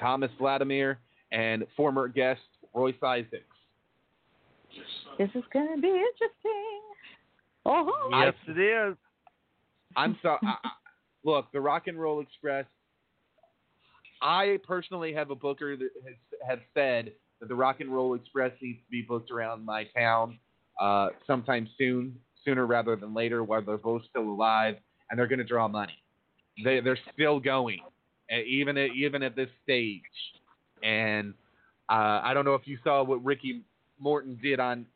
Thomas 0.00 0.30
Latimer 0.40 0.98
and 1.32 1.64
former 1.76 2.08
guest 2.08 2.40
Royce 2.74 2.94
Isaacs. 3.02 3.44
This 5.18 5.28
is 5.34 5.42
gonna 5.52 5.76
be 5.80 5.88
interesting. 5.88 6.80
Oh, 7.66 8.08
Yes, 8.12 8.34
it 8.46 8.58
is. 8.58 8.96
I'm 9.96 10.16
sorry. 10.22 10.38
I, 10.42 10.54
I- 10.64 10.70
look, 11.24 11.50
the 11.52 11.60
Rock 11.60 11.86
and 11.86 12.00
Roll 12.00 12.20
Express. 12.20 12.64
I 14.20 14.58
personally 14.66 15.12
have 15.12 15.30
a 15.30 15.34
booker 15.34 15.76
that 15.76 15.90
has 16.04 16.14
have 16.48 16.60
said 16.74 17.12
that 17.40 17.48
the 17.48 17.54
Rock 17.54 17.80
and 17.80 17.92
Roll 17.92 18.14
Express 18.14 18.52
needs 18.60 18.78
to 18.78 18.90
be 18.90 19.02
booked 19.02 19.30
around 19.30 19.64
my 19.64 19.84
town 19.96 20.38
uh, 20.80 21.10
sometime 21.26 21.68
soon, 21.78 22.16
sooner 22.44 22.66
rather 22.66 22.96
than 22.96 23.14
later, 23.14 23.44
while 23.44 23.62
they're 23.62 23.76
both 23.78 24.02
still 24.10 24.22
alive, 24.28 24.76
and 25.10 25.18
they're 25.18 25.26
going 25.28 25.38
to 25.38 25.44
draw 25.44 25.68
money. 25.68 26.02
They 26.64 26.80
they're 26.80 26.98
still 27.14 27.38
going, 27.38 27.78
even 28.36 28.76
at 28.76 28.90
even 28.90 29.22
at 29.22 29.34
this 29.36 29.48
stage. 29.64 30.02
And 30.82 31.34
uh, 31.88 32.20
I 32.22 32.32
don't 32.34 32.44
know 32.44 32.54
if 32.54 32.66
you 32.66 32.78
saw 32.84 33.02
what 33.02 33.24
Ricky 33.24 33.62
Morton 33.98 34.38
did 34.42 34.60
on, 34.60 34.86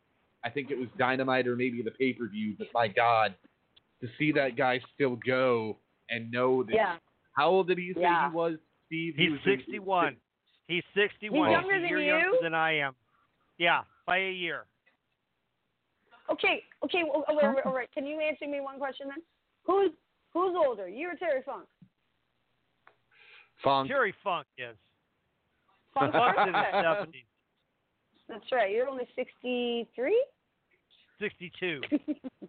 I 0.45 0.51
think 0.51 0.71
it 0.71 0.79
was 0.79 0.89
Dynamite 0.99 1.47
or 1.49 1.57
maybe 1.57 1.83
the 1.83 1.91
pay 1.91 2.13
per 2.13 2.29
view, 2.29 2.55
but 2.59 2.69
my 2.75 2.89
God, 2.89 3.35
to 4.01 4.09
see 4.19 4.33
that 4.33 4.57
guy 4.57 4.81
still 4.95 5.17
go 5.27 5.77
and 6.11 6.31
know 6.31 6.63
that. 6.65 6.75
Yeah. 6.75 6.97
How 7.33 7.49
old 7.49 7.69
did 7.69 7.79
he 7.79 7.93
say 7.95 8.03
Yeah. 8.03 8.29
he 8.31 8.37
was, 8.37 8.59
Steve? 8.87 9.15
He 9.17 9.23
He's 9.25 9.31
was 9.33 9.41
in- 9.47 9.57
61. 9.59 10.17
He's 10.69 10.83
61. 10.95 11.49
He's 11.49 11.53
younger 11.55 11.75
a 11.75 11.81
than 11.81 11.91
you? 11.91 11.99
younger 11.99 12.39
than 12.43 12.55
I 12.55 12.77
am. 12.79 12.95
Yeah, 13.59 13.83
by 14.07 14.19
a 14.19 14.31
year. 14.31 14.65
Okay, 16.31 16.63
okay, 16.85 17.03
well, 17.05 17.25
all 17.29 17.37
right, 17.37 17.67
all 17.67 17.75
right. 17.75 17.89
Can 17.93 18.07
you 18.07 18.21
answer 18.21 18.47
me 18.47 18.61
one 18.61 18.79
question 18.79 19.09
then? 19.09 19.23
Who's 19.65 19.91
who's 20.33 20.55
older, 20.57 20.89
you 20.89 21.09
or 21.11 21.15
Terry 21.15 21.43
Funk? 21.45 21.67
Funk. 23.63 23.89
Terry 23.89 24.15
Funk 24.23 24.47
yes. 24.59 24.75
Funk's 25.95 26.13
Funk's 26.17 26.39
in 26.47 26.55
his 26.55 26.65
70s. 26.85 27.25
That's 28.29 28.53
right. 28.53 28.71
You're 28.71 28.89
only 28.89 29.07
63. 29.15 30.25
62. 31.21 31.81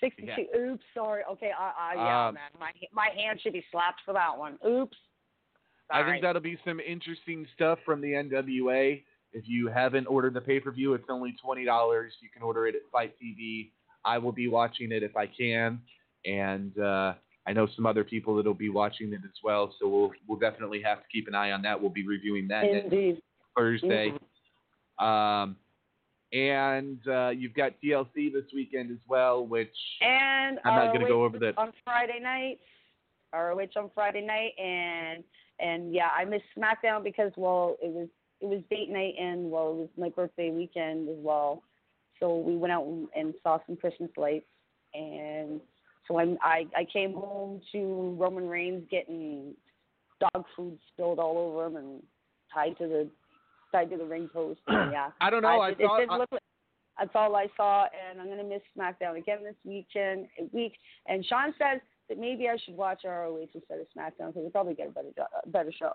62. 0.00 0.32
Oops, 0.56 0.84
sorry. 0.94 1.22
Okay, 1.30 1.50
I, 1.58 1.72
I 1.76 1.94
yeah, 1.96 2.28
Um, 2.28 2.34
man, 2.34 2.50
my 2.60 2.70
my 2.92 3.08
hand 3.16 3.40
should 3.42 3.52
be 3.52 3.64
slapped 3.72 4.00
for 4.04 4.14
that 4.14 4.36
one. 4.36 4.58
Oops. 4.66 4.96
I 5.90 6.00
Sorry. 6.00 6.12
think 6.12 6.22
that'll 6.22 6.42
be 6.42 6.58
some 6.66 6.80
interesting 6.80 7.46
stuff 7.54 7.78
from 7.84 8.00
the 8.00 8.08
NWA. 8.12 9.02
If 9.32 9.44
you 9.46 9.68
haven't 9.68 10.06
ordered 10.06 10.34
the 10.34 10.40
pay 10.40 10.60
per 10.60 10.70
view, 10.70 10.94
it's 10.94 11.04
only 11.08 11.34
twenty 11.42 11.64
dollars. 11.64 12.12
You 12.20 12.28
can 12.32 12.42
order 12.42 12.66
it 12.66 12.74
at 12.74 12.82
Fight 12.92 13.14
TV. 13.22 13.70
I 14.04 14.18
will 14.18 14.32
be 14.32 14.48
watching 14.48 14.92
it 14.92 15.02
if 15.02 15.16
I 15.16 15.26
can, 15.26 15.80
and 16.24 16.78
uh, 16.78 17.14
I 17.48 17.54
know 17.54 17.66
some 17.74 17.86
other 17.86 18.04
people 18.04 18.36
that'll 18.36 18.52
be 18.52 18.68
watching 18.68 19.10
it 19.14 19.20
as 19.24 19.38
well. 19.42 19.74
So 19.80 19.88
we'll 19.88 20.12
we'll 20.28 20.38
definitely 20.38 20.82
have 20.82 20.98
to 20.98 21.04
keep 21.10 21.28
an 21.28 21.34
eye 21.34 21.52
on 21.52 21.62
that. 21.62 21.80
We'll 21.80 21.90
be 21.90 22.06
reviewing 22.06 22.46
that 22.48 22.64
Indeed. 22.64 23.22
Thursday. 23.56 24.12
Um, 24.98 25.56
and 26.30 26.98
uh, 27.08 27.30
you've 27.30 27.54
got 27.54 27.72
TLC 27.82 28.30
this 28.30 28.44
weekend 28.54 28.90
as 28.90 28.98
well, 29.08 29.46
which 29.46 29.74
And 30.02 30.58
I'm 30.62 30.74
not 30.74 30.88
going 30.88 31.00
to 31.00 31.08
go 31.08 31.24
over 31.24 31.38
that. 31.38 31.56
on 31.56 31.72
Friday 31.84 32.20
night. 32.22 32.58
ROH 33.32 33.68
on 33.76 33.90
Friday 33.94 34.26
night, 34.26 34.52
and 34.58 35.24
and 35.58 35.94
yeah, 35.94 36.08
I 36.14 36.24
missed 36.26 36.44
SmackDown 36.56 37.02
because 37.02 37.32
well, 37.36 37.76
it 37.82 37.90
was 37.90 38.08
it 38.42 38.46
was 38.46 38.60
date 38.68 38.90
night 38.90 39.14
and 39.18 39.50
well, 39.50 39.70
it 39.70 39.76
was 39.76 39.88
my 39.96 40.10
birthday 40.10 40.50
weekend 40.50 41.08
as 41.08 41.16
well. 41.18 41.62
So 42.20 42.36
we 42.36 42.56
went 42.56 42.72
out 42.72 42.84
and, 42.84 43.08
and 43.16 43.34
saw 43.42 43.58
some 43.66 43.76
Christmas 43.76 44.10
lights, 44.18 44.46
and 44.92 45.60
so 46.08 46.18
I'm, 46.18 46.38
I 46.42 46.66
I 46.76 46.84
came 46.90 47.12
home 47.12 47.60
to 47.72 48.16
Roman 48.18 48.48
Reigns 48.48 48.84
getting 48.90 49.54
dog 50.20 50.44
food 50.56 50.78
spilled 50.92 51.18
all 51.18 51.38
over 51.38 51.66
him 51.66 51.76
and 51.76 52.02
tied 52.52 52.76
to 52.78 52.88
the 52.88 53.08
tied 53.70 53.90
to 53.90 53.96
the 53.96 54.04
ring 54.04 54.28
post. 54.32 54.60
And 54.66 54.92
yeah, 54.92 55.10
I 55.20 55.30
don't 55.30 55.42
know. 55.42 55.60
I 55.60 55.70
it, 55.70 55.76
saw- 55.80 56.00
it 56.00 56.08
I- 56.10 56.16
like, 56.16 56.28
that's 56.98 57.10
all 57.14 57.36
I 57.36 57.46
saw, 57.56 57.84
and 57.84 58.20
I'm 58.20 58.28
gonna 58.28 58.42
miss 58.42 58.62
SmackDown 58.76 59.18
again 59.18 59.38
this 59.44 59.54
weekend 59.64 60.26
week. 60.52 60.72
And 61.06 61.24
Sean 61.26 61.54
says 61.58 61.80
that 62.08 62.18
maybe 62.18 62.48
I 62.48 62.56
should 62.64 62.76
watch 62.76 63.02
ROH 63.04 63.46
instead 63.54 63.78
of 63.78 63.86
SmackDown 63.96 64.28
because 64.28 64.34
we'll 64.42 64.50
probably 64.50 64.74
get 64.74 64.88
a 64.88 64.90
better 64.90 65.08
a 65.44 65.48
better 65.48 65.72
show. 65.78 65.92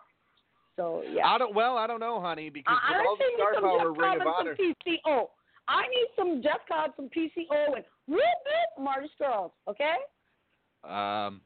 So 0.75 1.03
yeah. 1.11 1.27
I 1.27 1.37
don't. 1.37 1.53
Well, 1.53 1.77
I 1.77 1.87
don't 1.87 1.99
know, 1.99 2.21
honey, 2.21 2.49
because 2.49 2.77
I, 2.81 2.97
with 2.97 3.07
all 3.07 3.17
the 3.17 3.23
star 3.35 3.61
power 3.61 3.91
Ring 3.91 4.21
of 4.21 4.27
Honor. 4.27 4.55
some 4.57 4.73
PCO. 4.87 5.27
I 5.67 5.81
need 5.87 6.07
some 6.17 6.41
Jeff 6.43 6.59
Cobb, 6.67 6.91
some 6.95 7.09
PCO, 7.15 7.75
and 7.75 7.85
whoop 8.07 8.19
whoop 8.19 8.83
Marty 8.83 9.09
Scurll. 9.19 9.51
Okay. 9.67 9.95
Um, 10.83 11.41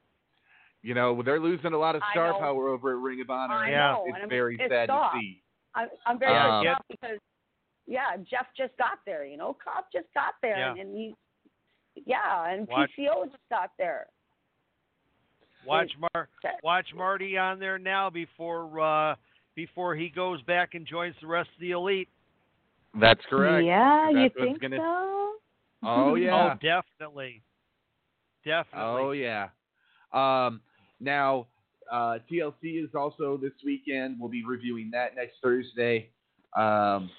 you 0.81 0.93
know, 0.93 1.21
they're 1.23 1.39
losing 1.39 1.73
a 1.73 1.77
lot 1.77 1.95
of 1.95 2.01
star 2.11 2.33
power 2.39 2.69
over 2.69 2.91
at 2.91 2.97
Ring 2.97 3.21
of 3.21 3.29
Honor. 3.29 3.53
I 3.55 3.67
and 3.69 3.75
know, 3.75 4.03
it's 4.07 4.17
and 4.21 4.29
very 4.29 4.57
pissed 4.57 4.69
sad 4.71 4.89
off. 4.89 5.13
to 5.13 5.19
see. 5.19 5.41
I'm, 5.75 5.87
I'm 6.05 6.19
very 6.19 6.35
Um, 6.37 6.63
pissed 6.63 6.75
off 6.75 6.85
because 6.89 7.17
yeah, 7.85 8.17
Jeff 8.29 8.47
just 8.57 8.75
got 8.77 8.99
there. 9.05 9.25
You 9.25 9.37
know, 9.37 9.55
Cobb 9.63 9.85
just 9.93 10.07
got 10.13 10.33
there, 10.41 10.57
Yeah. 10.57 10.71
and, 10.71 10.79
and 10.79 10.95
he 10.95 11.15
yeah, 12.05 12.51
and 12.53 12.67
Watch- 12.67 12.91
PCO 12.97 13.25
just 13.25 13.37
got 13.49 13.71
there. 13.77 14.07
Watch 15.65 15.91
Mar- 15.99 16.29
watch 16.63 16.85
Marty 16.95 17.37
on 17.37 17.59
there 17.59 17.77
now 17.77 18.09
before 18.09 18.79
uh, 18.79 19.15
before 19.55 19.95
he 19.95 20.07
goes 20.09 20.41
back 20.43 20.75
and 20.75 20.85
joins 20.87 21.15
the 21.21 21.27
rest 21.27 21.49
of 21.53 21.59
the 21.59 21.71
elite. 21.71 22.07
That's 22.99 23.19
correct. 23.29 23.65
Yeah, 23.65 24.09
you 24.09 24.15
That's 24.23 24.35
what's 24.35 24.47
think 24.47 24.61
gonna- 24.61 24.77
so? 24.77 25.33
Oh 25.97 26.15
yeah. 26.15 26.53
Oh, 26.53 26.57
definitely. 26.61 27.43
Definitely. 28.45 29.01
Oh 29.01 29.11
yeah. 29.11 29.47
Um, 30.13 30.61
now 30.99 31.47
uh, 31.91 32.17
TLC 32.29 32.83
is 32.83 32.89
also 32.95 33.37
this 33.41 33.53
weekend. 33.63 34.17
We'll 34.19 34.29
be 34.29 34.43
reviewing 34.45 34.89
that 34.91 35.15
next 35.15 35.35
Thursday. 35.41 36.09
Um, 36.55 37.09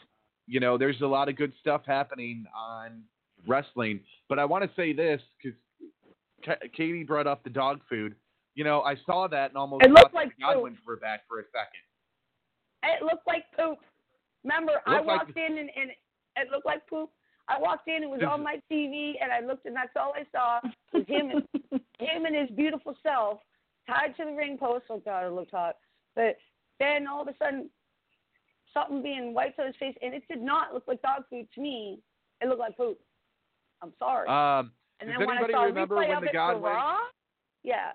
you 0.47 0.61
know, 0.61 0.77
there's 0.79 1.01
a 1.01 1.07
lot 1.07 1.29
of 1.29 1.37
good 1.37 1.53
stuff 1.61 1.83
happening 1.87 2.45
on 2.57 3.03
wrestling, 3.47 4.01
but 4.29 4.39
I 4.39 4.45
want 4.45 4.65
to 4.65 4.71
say 4.77 4.93
this 4.93 5.21
because 5.43 5.59
Katie 6.77 7.05
brought 7.05 7.27
up 7.27 7.45
the 7.45 7.51
dog 7.51 7.81
food. 7.89 8.15
You 8.55 8.65
know, 8.65 8.83
I 8.83 8.97
saw 9.07 9.29
that 9.29 9.51
and 9.51 9.57
almost 9.57 9.85
It 9.85 9.91
looked 9.91 10.13
thought 10.13 10.15
like 10.15 10.37
the 10.37 10.43
Godwins 10.43 10.79
were 10.87 10.97
back 10.97 11.21
for 11.29 11.41
a 11.41 11.45
second. 11.53 11.85
It 12.83 13.03
looked 13.05 13.27
like 13.27 13.45
poop. 13.57 13.79
Remember, 14.45 14.73
I 14.87 14.97
looked 14.97 15.07
like- 15.07 15.19
walked 15.27 15.37
in 15.37 15.59
and, 15.59 15.71
and 15.77 15.91
it 16.37 16.51
looked 16.51 16.67
like 16.67 16.87
poop. 16.89 17.11
I 17.49 17.59
walked 17.59 17.89
in, 17.89 18.03
it 18.03 18.11
was 18.11 18.21
on 18.29 18.43
my 18.43 18.61
TV, 18.71 19.15
and 19.23 19.33
I 19.33 19.41
looked, 19.41 19.65
and 19.67 19.75
that's 19.75 19.91
all 19.97 20.13
I 20.15 20.25
saw 20.33 20.61
was 20.93 21.05
him 21.07 21.31
and 21.31 21.43
him 21.99 22.25
and 22.27 22.37
his 22.37 22.51
beautiful 22.57 22.95
self 23.03 23.41
tied 23.89 24.17
to 24.19 24.25
the 24.25 24.33
ring 24.33 24.59
post. 24.59 24.85
Oh 24.91 25.01
God, 25.03 25.27
it 25.27 25.33
looked 25.33 25.53
hot. 25.53 25.77
But 26.15 26.37
then 26.79 27.07
all 27.07 27.23
of 27.23 27.29
a 27.29 27.35
sudden, 27.43 27.71
something 28.75 29.03
being 29.03 29.33
wiped 29.33 29.59
on 29.59 29.67
his 29.67 29.77
face, 29.77 29.97
and 30.03 30.15
it 30.15 30.23
did 30.29 30.43
not 30.43 30.75
look 30.75 30.85
like 30.87 31.01
dog 31.03 31.25
food 31.31 31.47
to 31.55 31.61
me. 31.61 32.01
It 32.41 32.49
looked 32.49 32.61
like 32.61 32.77
poop. 32.77 32.99
I'm 33.83 33.93
sorry. 33.99 34.29
Um, 34.29 34.73
and 35.01 35.09
does 35.09 35.19
then 35.19 35.27
when 35.27 35.37
I 35.37 35.41
anybody 35.41 35.53
saw 35.55 35.63
a 35.63 35.67
remember 35.67 35.95
replay 35.97 36.09
when 36.09 36.17
of 36.19 36.23
the 36.25 36.31
Godwins? 36.33 36.65
Raw, 36.65 36.97
yeah, 37.63 37.93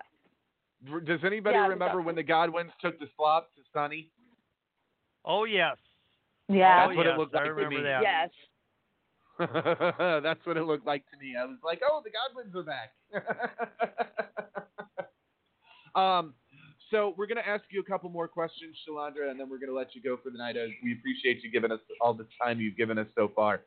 Does 1.04 1.20
anybody 1.24 1.56
Yeah, 1.56 1.68
remember 1.68 2.02
when 2.02 2.14
the 2.14 2.22
Godwins 2.22 2.72
took 2.80 2.98
the 2.98 3.06
slop 3.16 3.54
to 3.54 3.62
Sonny? 3.72 4.10
Oh 5.24 5.44
yes. 5.44 5.76
Yeah. 6.48 6.86
That's 6.86 6.96
what 6.96 7.06
yes, 7.06 7.14
it 7.14 7.18
looked 7.18 7.34
I 7.34 7.38
like 7.38 7.46
to 7.46 7.52
remember 7.54 7.78
me. 7.78 7.82
that. 7.84 8.02
yes. 8.02 8.30
That's 10.22 10.44
what 10.46 10.56
it 10.56 10.64
looked 10.64 10.86
like 10.86 11.04
to 11.10 11.16
me. 11.18 11.34
I 11.40 11.44
was 11.44 11.58
like, 11.64 11.80
oh, 11.88 12.02
the 12.04 12.10
Godwins 12.10 12.54
are 12.54 12.62
back. 12.62 12.92
um, 15.94 16.34
so 16.90 17.14
we're 17.16 17.26
going 17.26 17.42
to 17.42 17.48
ask 17.48 17.64
you 17.70 17.80
a 17.80 17.84
couple 17.84 18.08
more 18.10 18.28
questions, 18.28 18.76
Shalandra, 18.86 19.30
and 19.30 19.40
then 19.40 19.48
we're 19.48 19.58
going 19.58 19.70
to 19.70 19.74
let 19.74 19.94
you 19.94 20.02
go 20.02 20.16
for 20.22 20.30
the 20.30 20.38
night. 20.38 20.56
Uh, 20.56 20.66
We 20.82 20.92
appreciate 20.92 21.42
you 21.42 21.50
giving 21.50 21.72
us 21.72 21.80
all 22.00 22.14
the 22.14 22.26
time 22.40 22.60
you've 22.60 22.76
given 22.76 22.98
us 22.98 23.08
so 23.14 23.30
far. 23.34 23.62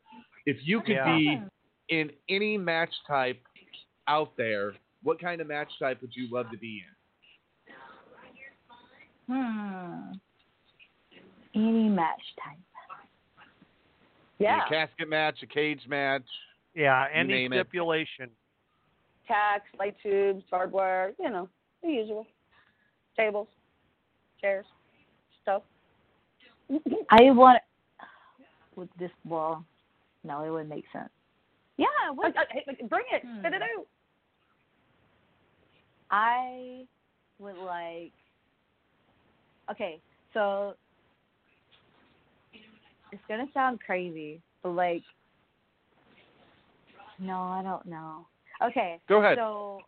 If 0.45 0.57
you 0.65 0.79
could 0.81 0.95
Yeah. 0.95 1.17
be 1.17 1.41
in 1.89 2.11
any 2.29 2.57
match 2.57 2.93
type 3.05 3.41
out 4.07 4.35
there, 4.37 4.73
what 5.03 5.19
kind 5.19 5.41
of 5.41 5.47
match 5.47 5.71
type 5.79 6.01
would 6.01 6.15
you 6.15 6.27
love 6.31 6.49
to 6.51 6.57
be 6.57 6.83
in? 6.87 7.73
Hmm. 9.27 10.13
Any 11.53 11.89
match 11.89 12.21
type. 12.41 12.57
Yeah. 14.39 14.65
A 14.65 14.69
casket 14.69 15.09
match, 15.09 15.37
a 15.43 15.47
cage 15.47 15.81
match. 15.87 16.25
Yeah, 16.75 17.05
any 17.13 17.29
name 17.29 17.53
it. 17.53 17.57
stipulation. 17.57 18.29
tacks, 19.27 19.67
light 19.79 19.95
tubes, 20.03 20.43
barbed 20.51 20.73
wire, 20.73 21.13
you 21.19 21.29
know, 21.29 21.49
the 21.81 21.89
usual. 21.89 22.25
Tables, 23.17 23.47
chairs, 24.39 24.65
stuff. 25.41 25.63
I 27.09 27.31
want 27.31 27.59
with 28.75 28.89
this 28.99 29.11
ball. 29.25 29.63
No, 30.23 30.43
it 30.43 30.49
wouldn't 30.51 30.69
make 30.69 30.85
sense. 30.93 31.09
Yeah, 31.77 31.87
what? 32.13 32.35
Uh, 32.37 32.41
bring 32.87 33.05
it. 33.11 33.23
Hmm. 33.25 33.39
Spit 33.39 33.53
it 33.53 33.61
out. 33.61 33.87
I 36.11 36.85
would 37.39 37.57
like. 37.57 38.13
Okay, 39.69 39.99
so 40.33 40.75
it's 43.11 43.21
gonna 43.27 43.45
sound 43.53 43.79
crazy, 43.79 44.41
but 44.63 44.69
like, 44.69 45.03
no, 47.19 47.41
I 47.41 47.61
don't 47.63 47.85
know. 47.85 48.27
Okay. 48.63 48.99
Go 49.07 49.19
ahead. 49.19 49.37
So 49.37 49.81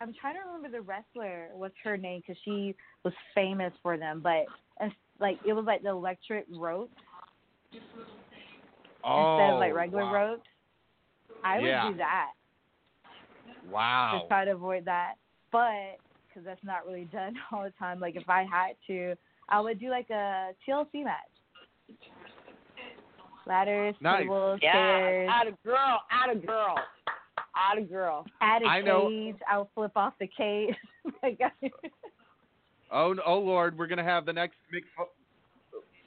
I'm 0.00 0.14
trying 0.20 0.34
to 0.34 0.40
remember 0.40 0.68
the 0.76 0.82
wrestler. 0.82 1.48
What's 1.54 1.74
her 1.84 1.96
name? 1.96 2.22
Because 2.26 2.40
she 2.44 2.74
was 3.04 3.12
famous 3.34 3.72
for 3.82 3.96
them, 3.96 4.20
but 4.22 4.46
and, 4.80 4.92
like 5.20 5.38
it 5.44 5.52
was 5.52 5.64
like 5.66 5.82
the 5.82 5.90
electric 5.90 6.46
ropes 6.50 6.92
instead 7.72 9.52
of 9.52 9.58
like 9.58 9.72
Oh, 9.72 9.76
regular 9.76 10.04
wow. 10.04 10.12
ropes. 10.12 10.48
I 11.44 11.58
would 11.58 11.66
Yeah. 11.66 11.90
do 11.90 11.96
that. 11.98 12.30
Wow. 13.70 14.18
Just 14.18 14.28
try 14.28 14.44
to 14.44 14.52
avoid 14.52 14.84
that, 14.86 15.14
but 15.52 15.98
because 16.28 16.44
that's 16.44 16.62
not 16.64 16.86
really 16.86 17.04
done 17.12 17.34
all 17.52 17.62
the 17.64 17.72
time. 17.78 18.00
Like 18.00 18.16
if 18.16 18.28
I 18.28 18.44
had 18.44 18.76
to, 18.86 19.14
I 19.50 19.60
would 19.60 19.78
do 19.80 19.90
like 19.90 20.08
a 20.10 20.50
TLC 20.68 21.04
match. 21.04 21.16
Ladders, 23.46 23.94
Nice. 24.00 24.20
tables, 24.22 24.60
Yeah, 24.62 24.72
chairs. 24.72 25.30
out 25.32 25.46
of 25.48 25.62
girl, 25.64 26.00
out 26.10 26.30
of 26.30 26.46
girl, 26.46 26.74
out 27.56 27.78
of 27.78 27.88
girl. 27.90 28.26
Add 28.40 28.62
a 28.62 28.66
I 28.66 28.80
know- 28.82 29.08
cage. 29.08 29.36
I'll 29.48 29.70
flip 29.74 29.92
off 29.96 30.14
the 30.20 30.26
cage. 30.28 30.74
Oh, 32.92 33.14
oh, 33.14 33.16
oh 33.24 33.38
Lord, 33.38 33.78
we're 33.78 33.86
gonna 33.86 34.02
have 34.04 34.26
the 34.26 34.32
next 34.32 34.56
Mick 34.74 34.82
Fo- 34.96 35.10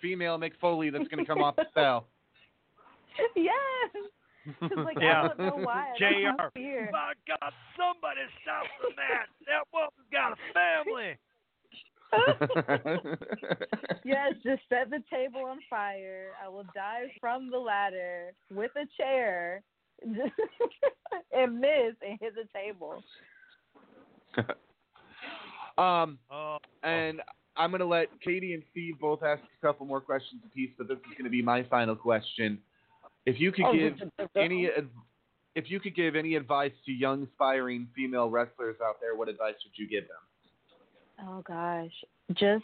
female 0.02 0.38
Mick 0.38 0.52
Foley 0.60 0.90
that's 0.90 1.08
gonna 1.08 1.26
come 1.26 1.42
off 1.42 1.56
the 1.56 1.66
spell. 1.72 2.08
yes. 3.38 3.56
It's 4.62 4.76
like 4.76 4.98
Yeah. 5.00 5.24
I 5.24 5.28
don't 5.30 5.40
know 5.40 5.64
why. 5.66 5.94
I 5.96 6.00
don't 6.00 6.54
JR. 6.54 6.90
My 6.92 7.14
God, 7.26 7.54
somebody 7.78 8.20
stop 8.42 8.66
the 8.82 8.90
man. 8.98 9.24
That 9.48 9.64
woman's 9.72 10.12
got 10.12 10.34
a 10.34 10.36
family. 10.54 11.16
Yes, 14.06 14.34
just 14.44 14.62
set 14.68 14.90
the 14.90 15.02
table 15.10 15.46
on 15.46 15.60
fire. 15.70 16.32
I 16.44 16.50
will 16.50 16.66
dive 16.76 17.10
from 17.22 17.50
the 17.50 17.58
ladder 17.58 18.34
with 18.52 18.72
a 18.76 18.86
chair 18.98 19.64
and 20.04 21.60
miss 21.60 21.96
and 22.06 22.20
hit 22.20 22.34
the 22.36 22.48
table. 22.54 23.02
um, 25.78 26.20
Oh, 26.30 26.58
and 26.84 27.22
I'm 27.56 27.72
gonna 27.72 27.86
let 27.86 28.08
Katie 28.22 28.54
and 28.54 28.64
Steve 28.72 29.00
both 29.00 29.24
ask 29.24 29.42
a 29.42 29.66
couple 29.66 29.86
more 29.86 30.02
questions 30.02 30.42
apiece, 30.46 30.72
but 30.78 30.88
this 30.88 30.98
is 30.98 31.18
gonna 31.18 31.30
be 31.30 31.42
my 31.42 31.64
final 31.64 31.96
question. 31.96 32.60
If 33.26 33.40
you 33.40 33.52
could 33.54 33.66
Oh, 33.66 33.74
give 33.74 33.96
any, 34.36 34.68
if 35.56 35.70
you 35.70 35.80
could 35.80 35.96
give 35.96 36.16
any 36.16 36.36
advice 36.36 36.74
to 36.86 36.92
young 36.92 37.24
aspiring 37.24 37.88
female 37.96 38.30
wrestlers 38.30 38.76
out 38.84 39.00
there, 39.00 39.16
what 39.16 39.30
advice 39.30 39.56
would 39.64 39.78
you 39.78 39.88
give 39.88 40.08
them? 40.10 40.18
Oh 41.22 41.44
gosh. 41.46 41.92
Just 42.34 42.64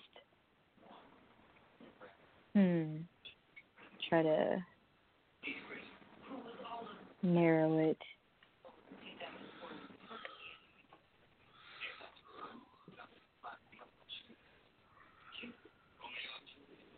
hmm. 2.54 2.98
Try 4.10 4.24
to 4.24 4.64
narrow 7.22 7.78
it. 7.78 7.98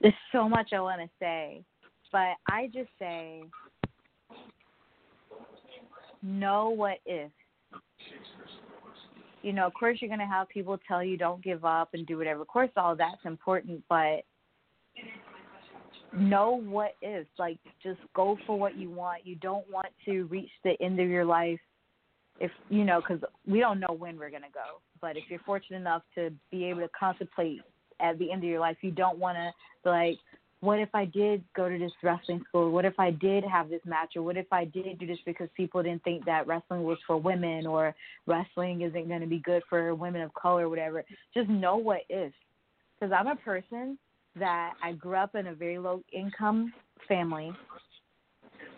There's 0.01 0.13
so 0.31 0.49
much 0.49 0.69
I 0.73 0.79
want 0.79 1.01
to 1.01 1.09
say, 1.19 1.63
but 2.11 2.35
I 2.49 2.69
just 2.73 2.89
say 2.97 3.43
know 6.23 6.69
what 6.69 6.97
if. 7.05 7.31
You 9.41 9.53
know, 9.53 9.65
of 9.65 9.73
course, 9.73 9.97
you're 10.01 10.09
going 10.09 10.19
to 10.19 10.25
have 10.25 10.49
people 10.49 10.77
tell 10.87 11.03
you 11.03 11.17
don't 11.17 11.43
give 11.43 11.65
up 11.65 11.89
and 11.93 12.05
do 12.05 12.17
whatever. 12.17 12.41
Of 12.41 12.47
course, 12.47 12.69
all 12.77 12.95
that's 12.95 13.25
important, 13.25 13.83
but 13.89 14.23
know 16.15 16.61
what 16.63 16.95
is. 17.01 17.25
Like, 17.39 17.57
just 17.81 17.99
go 18.15 18.37
for 18.45 18.59
what 18.59 18.77
you 18.77 18.89
want. 18.89 19.25
You 19.25 19.35
don't 19.35 19.69
want 19.71 19.87
to 20.05 20.23
reach 20.25 20.49
the 20.63 20.73
end 20.81 20.99
of 20.99 21.09
your 21.09 21.25
life 21.25 21.59
if, 22.39 22.51
you 22.69 22.83
know, 22.83 23.01
because 23.01 23.23
we 23.47 23.59
don't 23.59 23.79
know 23.79 23.95
when 23.97 24.17
we're 24.17 24.29
going 24.29 24.43
to 24.43 24.49
go. 24.53 24.79
But 24.99 25.17
if 25.17 25.23
you're 25.29 25.39
fortunate 25.39 25.77
enough 25.77 26.03
to 26.15 26.31
be 26.51 26.65
able 26.65 26.81
to 26.81 26.89
contemplate 26.97 27.61
at 27.99 28.19
the 28.19 28.31
end 28.31 28.43
of 28.43 28.49
your 28.49 28.59
life, 28.59 28.77
you 28.81 28.91
don't 28.91 29.17
want 29.17 29.37
to, 29.37 29.89
like, 29.89 30.17
what 30.61 30.79
if 30.79 30.89
I 30.93 31.05
did 31.05 31.43
go 31.55 31.67
to 31.67 31.77
this 31.77 31.91
wrestling 32.01 32.43
school? 32.47 32.71
What 32.71 32.85
if 32.85 32.99
I 32.99 33.11
did 33.11 33.43
have 33.43 33.69
this 33.69 33.81
match? 33.85 34.13
Or 34.15 34.21
what 34.21 34.37
if 34.37 34.45
I 34.51 34.65
did 34.65 34.99
do 34.99 35.07
this 35.07 35.17
because 35.25 35.49
people 35.57 35.81
didn't 35.83 36.03
think 36.03 36.23
that 36.25 36.47
wrestling 36.47 36.83
was 36.83 36.97
for 37.05 37.17
women 37.17 37.67
or 37.67 37.93
wrestling 38.27 38.81
isn't 38.81 39.07
going 39.07 39.21
to 39.21 39.27
be 39.27 39.39
good 39.39 39.63
for 39.69 39.93
women 39.95 40.21
of 40.21 40.33
color 40.33 40.65
or 40.65 40.69
whatever? 40.69 41.03
Just 41.33 41.49
know 41.49 41.77
what 41.77 42.01
is. 42.09 42.31
Because 42.99 43.13
I'm 43.17 43.27
a 43.27 43.35
person 43.35 43.97
that 44.37 44.73
I 44.83 44.93
grew 44.93 45.15
up 45.15 45.35
in 45.35 45.47
a 45.47 45.53
very 45.53 45.79
low 45.79 46.03
income 46.13 46.71
family, 47.07 47.51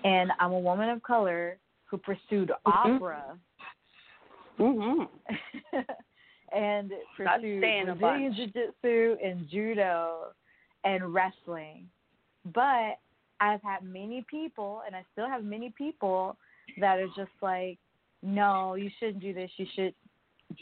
and 0.03 0.32
I'm 0.40 0.52
a 0.52 0.60
woman 0.60 0.90
of 0.90 1.03
color 1.03 1.58
who 1.86 1.98
pursued 1.98 2.52
opera 2.66 3.38
Mm-hmm. 4.60 5.03
and 6.56 6.92
pursued 7.18 7.62
Brazilian 7.62 8.36
jiu-jitsu 8.36 9.16
and 9.24 9.50
judo 9.50 10.28
and 10.84 11.14
wrestling. 11.14 11.88
But 12.53 13.00
I've 13.40 13.62
had 13.62 13.84
many 13.84 14.26
people, 14.30 14.82
and 14.86 14.95
I 14.95 15.03
still 15.12 15.28
have 15.28 15.44
many 15.44 15.74
people 15.78 16.38
that 16.80 17.00
are 17.00 17.08
just 17.16 17.32
like, 17.42 17.78
no, 18.22 18.76
you 18.76 18.90
shouldn't 19.00 19.22
do 19.22 19.34
this. 19.34 19.52
You 19.58 19.66
should 19.76 19.94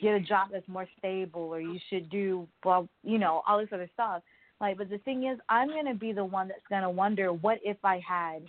get 0.01 0.13
a 0.15 0.19
job 0.19 0.49
that's 0.51 0.67
more 0.67 0.87
stable, 0.97 1.41
or 1.41 1.59
you 1.59 1.79
should 1.89 2.09
do, 2.09 2.47
well, 2.63 2.87
you 3.03 3.17
know, 3.17 3.41
all 3.47 3.59
this 3.59 3.69
other 3.73 3.89
stuff. 3.93 4.23
Like, 4.59 4.77
but 4.77 4.89
the 4.89 4.99
thing 4.99 5.25
is, 5.25 5.39
I'm 5.49 5.69
gonna 5.69 5.95
be 5.95 6.13
the 6.13 6.23
one 6.23 6.47
that's 6.47 6.61
gonna 6.69 6.89
wonder, 6.89 7.33
what 7.33 7.59
if 7.63 7.77
I 7.83 7.99
had? 8.07 8.43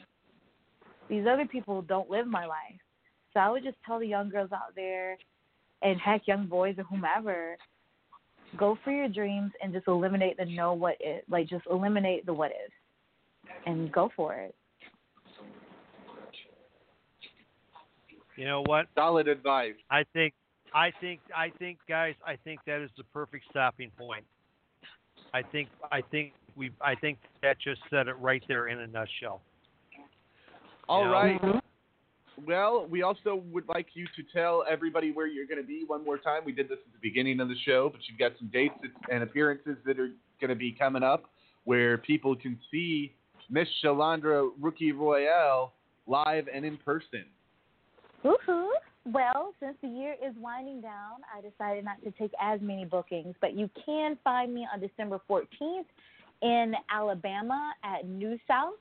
These 1.08 1.26
other 1.26 1.46
people 1.46 1.82
don't 1.82 2.10
live 2.10 2.26
my 2.26 2.46
life, 2.46 2.80
so 3.32 3.40
I 3.40 3.50
would 3.50 3.64
just 3.64 3.76
tell 3.84 3.98
the 3.98 4.06
young 4.06 4.28
girls 4.30 4.52
out 4.52 4.74
there, 4.76 5.18
and 5.82 5.98
heck, 6.00 6.28
young 6.28 6.46
boys 6.46 6.76
or 6.78 6.84
whomever, 6.84 7.56
go 8.56 8.78
for 8.84 8.90
your 8.90 9.08
dreams 9.08 9.52
and 9.62 9.72
just 9.72 9.88
eliminate 9.88 10.36
the 10.36 10.44
no 10.44 10.72
what 10.72 10.96
if. 11.00 11.24
Like, 11.30 11.48
just 11.48 11.64
eliminate 11.70 12.26
the 12.26 12.32
what 12.32 12.50
is 12.50 12.70
and 13.66 13.90
go 13.92 14.10
for 14.16 14.34
it. 14.34 14.54
you 18.36 18.44
know 18.44 18.62
what? 18.66 18.86
Solid 18.94 19.28
advice. 19.28 19.74
I 19.90 20.04
think, 20.12 20.34
I 20.74 20.90
think, 21.00 21.20
I 21.36 21.50
think, 21.58 21.78
guys, 21.88 22.14
I 22.26 22.36
think 22.36 22.60
that 22.66 22.80
is 22.82 22.90
the 22.96 23.04
perfect 23.04 23.44
stopping 23.50 23.90
point. 23.98 24.24
I 25.34 25.42
think, 25.42 25.68
I 25.90 26.00
think 26.10 26.32
we, 26.56 26.70
I 26.80 26.94
think 26.94 27.18
that 27.42 27.58
just 27.60 27.80
said 27.90 28.08
it 28.08 28.14
right 28.18 28.42
there 28.48 28.68
in 28.68 28.80
a 28.80 28.86
nutshell. 28.86 29.40
All 30.88 31.02
You 31.02 31.06
know? 31.06 31.12
right. 31.12 31.42
Mm-hmm. 31.42 31.58
Well, 32.46 32.86
we 32.90 33.02
also 33.02 33.42
would 33.52 33.68
like 33.68 33.88
you 33.94 34.06
to 34.16 34.22
tell 34.32 34.64
everybody 34.68 35.12
where 35.12 35.26
you're 35.26 35.46
going 35.46 35.60
to 35.60 35.66
be 35.66 35.84
one 35.86 36.04
more 36.04 36.18
time. 36.18 36.42
We 36.44 36.52
did 36.52 36.68
this 36.68 36.78
at 36.86 36.92
the 36.92 36.98
beginning 37.02 37.40
of 37.40 37.48
the 37.48 37.56
show, 37.64 37.90
but 37.90 38.00
you've 38.08 38.18
got 38.18 38.32
some 38.38 38.48
dates 38.48 38.74
and 39.10 39.22
appearances 39.22 39.76
that 39.84 39.98
are 39.98 40.10
going 40.40 40.48
to 40.48 40.56
be 40.56 40.72
coming 40.72 41.02
up 41.02 41.24
where 41.64 41.98
people 41.98 42.34
can 42.34 42.58
see 42.70 43.14
Miss 43.50 43.68
Shalandra 43.84 44.50
Rookie 44.60 44.92
Royal 44.92 45.72
live 46.06 46.48
and 46.52 46.64
in 46.64 46.76
person. 46.78 47.24
Woohoo! 48.24 48.68
Well, 49.04 49.52
since 49.60 49.76
the 49.82 49.88
year 49.88 50.14
is 50.24 50.34
winding 50.38 50.80
down, 50.80 51.20
I 51.36 51.40
decided 51.40 51.84
not 51.84 52.02
to 52.04 52.12
take 52.12 52.30
as 52.40 52.60
many 52.60 52.84
bookings, 52.84 53.34
but 53.40 53.54
you 53.56 53.68
can 53.84 54.16
find 54.22 54.54
me 54.54 54.66
on 54.72 54.80
December 54.80 55.20
14th 55.28 55.84
in 56.40 56.74
Alabama 56.90 57.72
at 57.84 58.06
New 58.06 58.38
South. 58.46 58.74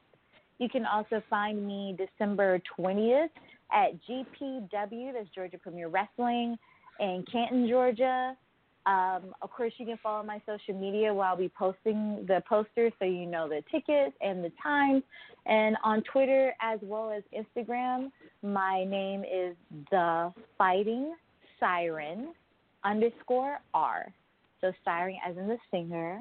You 0.61 0.69
can 0.69 0.85
also 0.85 1.23
find 1.27 1.65
me 1.65 1.97
December 1.97 2.61
20th 2.77 3.31
at 3.73 3.93
GPW, 4.07 5.11
that's 5.11 5.27
Georgia 5.33 5.57
Premier 5.57 5.87
Wrestling, 5.87 6.55
in 6.99 7.25
Canton, 7.31 7.67
Georgia. 7.67 8.37
Um, 8.85 9.33
of 9.41 9.49
course, 9.49 9.73
you 9.77 9.87
can 9.87 9.97
follow 10.03 10.23
my 10.23 10.39
social 10.45 10.79
media 10.79 11.11
where 11.11 11.25
I'll 11.25 11.35
be 11.35 11.49
posting 11.57 12.23
the 12.27 12.43
posters 12.47 12.93
so 12.99 13.05
you 13.05 13.25
know 13.25 13.49
the 13.49 13.63
tickets 13.71 14.15
and 14.21 14.43
the 14.43 14.51
times. 14.61 15.01
And 15.47 15.77
on 15.83 16.03
Twitter 16.03 16.53
as 16.61 16.77
well 16.83 17.09
as 17.11 17.23
Instagram, 17.35 18.11
my 18.43 18.83
name 18.83 19.21
is 19.23 19.55
The 19.89 20.31
Fighting 20.59 21.15
Siren 21.59 22.35
underscore 22.83 23.61
R. 23.73 24.13
So 24.61 24.71
siren 24.85 25.17
as 25.27 25.35
in 25.37 25.47
the 25.47 25.57
singer, 25.71 26.19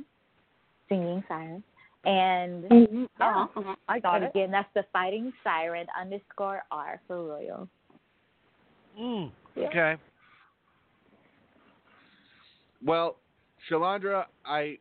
singing 0.88 1.22
siren. 1.28 1.62
And 2.04 2.64
Mhm. 2.64 3.08
yeah, 3.18 3.42
Uh-huh. 3.42 3.74
I 3.88 3.98
got 3.98 4.16
and 4.16 4.24
it. 4.24 4.30
again, 4.30 4.50
that's 4.50 4.72
the 4.74 4.84
Fighting 4.92 5.32
Siren 5.44 5.86
underscore 5.98 6.64
R 6.70 7.00
for 7.06 7.22
Royal. 7.22 7.68
Mm, 8.98 9.30
Yeah. 9.54 9.68
okay. 9.68 9.98
Well, 12.82 13.16
Shalandra, 13.68 14.26
I 14.44 14.78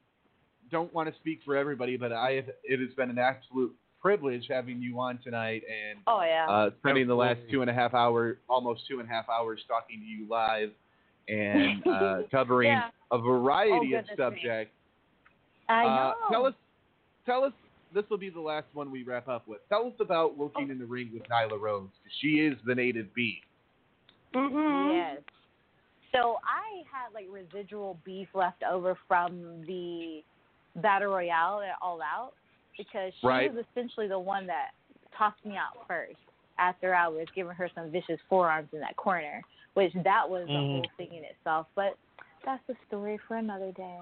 don't 0.71 0.93
want 0.93 1.13
to 1.13 1.15
speak 1.19 1.41
for 1.43 1.55
everybody, 1.55 1.97
but 1.97 2.13
I 2.13 2.33
have, 2.33 2.49
it 2.63 2.79
has 2.79 2.93
been 2.93 3.09
an 3.09 3.19
absolute 3.19 3.75
privilege 4.01 4.47
having 4.47 4.81
you 4.81 4.99
on 4.99 5.17
tonight 5.17 5.63
and 5.69 5.99
Oh 6.07 6.21
yeah. 6.21 6.47
uh, 6.47 6.69
spending 6.79 7.07
the 7.07 7.15
last 7.15 7.41
two 7.51 7.61
and 7.61 7.69
a 7.69 7.73
half 7.73 7.93
hour, 7.93 8.39
almost 8.47 8.87
two 8.87 8.99
and 9.01 9.09
a 9.09 9.11
half 9.11 9.27
hours 9.27 9.59
talking 9.67 9.99
to 9.99 10.05
you 10.05 10.27
live 10.29 10.71
and 11.27 11.85
uh, 11.85 12.21
covering 12.31 12.71
Yeah. 12.71 12.89
a 13.11 13.17
variety 13.17 13.95
Oh, 13.95 13.99
of 13.99 14.05
goodness 14.07 14.19
me. 14.19 14.39
subjects. 14.41 14.73
I 15.67 15.83
know. 15.83 15.89
Uh, 15.89 16.31
tell 16.31 16.45
us, 16.45 16.53
tell 17.29 17.43
us 17.43 17.53
this 17.93 18.03
will 18.09 18.17
be 18.17 18.29
the 18.29 18.39
last 18.39 18.67
one 18.73 18.91
we 18.91 19.03
wrap 19.03 19.27
up 19.27 19.47
with. 19.47 19.59
Tell 19.69 19.87
us 19.87 19.93
about 19.99 20.37
working 20.37 20.69
in 20.69 20.79
the 20.79 20.85
ring 20.85 21.09
with 21.13 21.23
Nyla 21.23 21.59
Rose. 21.59 21.89
She 22.21 22.39
is 22.39 22.57
the 22.65 22.75
native 22.75 23.13
beef. 23.13 23.37
Mm-hmm. 24.35 24.91
Yes. 24.91 25.21
So 26.11 26.37
I 26.43 26.81
had 26.91 27.13
like 27.13 27.27
residual 27.31 27.97
beef 28.03 28.27
left 28.33 28.63
over 28.69 28.97
from 29.07 29.63
the 29.67 30.21
battle 30.77 31.11
royale 31.11 31.61
at 31.61 31.75
All 31.81 31.99
Out 32.01 32.33
because 32.77 33.11
she 33.19 33.27
Right. 33.27 33.53
was 33.53 33.65
essentially 33.71 34.07
the 34.07 34.19
one 34.19 34.47
that 34.47 34.69
tossed 35.17 35.43
me 35.45 35.55
out 35.55 35.85
first 35.87 36.17
after 36.57 36.95
I 36.95 37.07
was 37.07 37.27
giving 37.35 37.53
her 37.53 37.69
some 37.75 37.91
vicious 37.91 38.19
forearms 38.27 38.69
in 38.73 38.79
that 38.79 38.95
corner, 38.97 39.41
which 39.73 39.93
that 40.03 40.27
was 40.29 40.47
the 40.47 40.53
Mhm. 40.53 40.71
whole 40.71 40.91
thing 40.97 41.13
in 41.13 41.23
itself. 41.23 41.67
But 41.75 41.97
that's 42.43 42.67
a 42.69 42.75
story 42.87 43.17
for 43.17 43.37
another 43.37 43.71
day. 43.71 43.99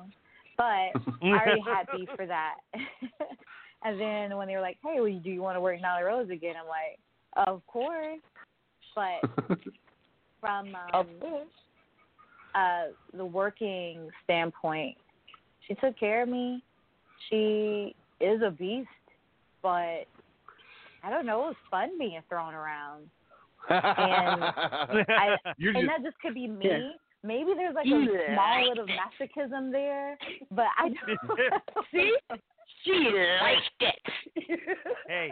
But 0.57 0.63
I 0.63 0.91
already 1.23 1.61
had 1.65 1.85
beef 1.95 2.09
for 2.15 2.25
that. 2.25 2.55
and 3.83 3.99
then 3.99 4.35
when 4.37 4.47
they 4.47 4.55
were 4.55 4.61
like, 4.61 4.77
"Hey, 4.83 4.99
well, 4.99 5.19
do 5.23 5.29
you 5.29 5.41
want 5.41 5.55
to 5.55 5.61
work 5.61 5.79
Nyla 5.79 6.05
Rose 6.05 6.29
again?" 6.29 6.55
I'm 6.59 6.67
like, 6.67 7.47
"Of 7.47 7.65
course." 7.67 8.19
But 8.95 9.21
from 10.41 10.75
um, 10.93 11.07
uh, 12.55 12.83
the 13.15 13.25
working 13.25 14.09
standpoint, 14.23 14.97
she 15.67 15.75
took 15.75 15.97
care 15.99 16.23
of 16.23 16.29
me. 16.29 16.63
She 17.29 17.95
is 18.19 18.41
a 18.43 18.49
beast, 18.49 18.87
but 19.61 20.05
I 21.03 21.09
don't 21.09 21.25
know. 21.27 21.41
It 21.43 21.47
was 21.49 21.55
fun 21.69 21.99
being 21.99 22.19
thrown 22.29 22.55
around, 22.55 23.03
and 23.69 23.83
I, 23.83 25.35
You're 25.57 25.75
and 25.77 25.87
just- 25.87 25.97
that 25.97 26.03
just 26.03 26.19
could 26.19 26.33
be 26.33 26.47
me. 26.47 26.65
Yeah. 26.65 26.89
Maybe 27.23 27.53
there's 27.55 27.75
like 27.75 27.85
a 27.85 27.89
Yeah. 27.89 28.33
small 28.33 28.69
little 28.69 28.87
masochism 28.87 29.71
there, 29.71 30.17
but 30.51 30.67
I 30.77 30.89
don't. 30.89 31.61
See? 31.91 32.15
She 32.83 32.91
liked 33.41 33.81
it. 33.81 33.99
Hey, 35.07 35.31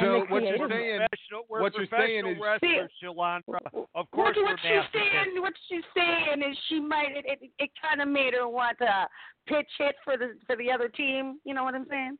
So 0.00 0.24
what 0.28 0.42
you're 0.42 0.56
saying, 0.68 1.00
professional, 1.00 1.44
we're 1.48 1.60
what 1.60 1.74
you're 1.74 1.86
saying 1.86 2.22
professional 2.24 2.32
is, 2.32 2.38
wrestlers, 2.40 2.90
Shalandra. 3.02 3.86
Of 3.94 4.10
course, 4.12 4.36
what, 4.36 4.44
what 4.44 4.58
she's 4.62 4.92
saying, 4.92 5.40
what 5.40 5.52
she's 5.68 5.84
saying 5.94 6.42
is 6.42 6.56
she 6.68 6.80
might 6.80 7.12
it, 7.16 7.24
it, 7.26 7.50
it 7.58 7.70
kind 7.80 8.00
of 8.00 8.08
made 8.08 8.32
her 8.34 8.48
want 8.48 8.78
to 8.78 9.06
pitch 9.46 9.68
hit 9.78 9.94
for 10.04 10.16
the 10.16 10.36
for 10.46 10.56
the 10.56 10.70
other 10.72 10.88
team. 10.88 11.38
You 11.44 11.54
know 11.54 11.64
what 11.64 11.74
I'm 11.74 11.86
saying? 11.90 12.16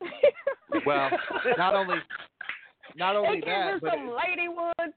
well, 0.86 1.10
not 1.56 1.74
only 1.74 1.97
not 2.97 3.16
only 3.16 3.40
They 3.40 3.47
gave 3.47 3.55
her 3.55 3.72
that, 3.72 3.80
but 3.80 3.92
some 3.94 4.16
lady 4.28 4.48
wood. 4.48 4.92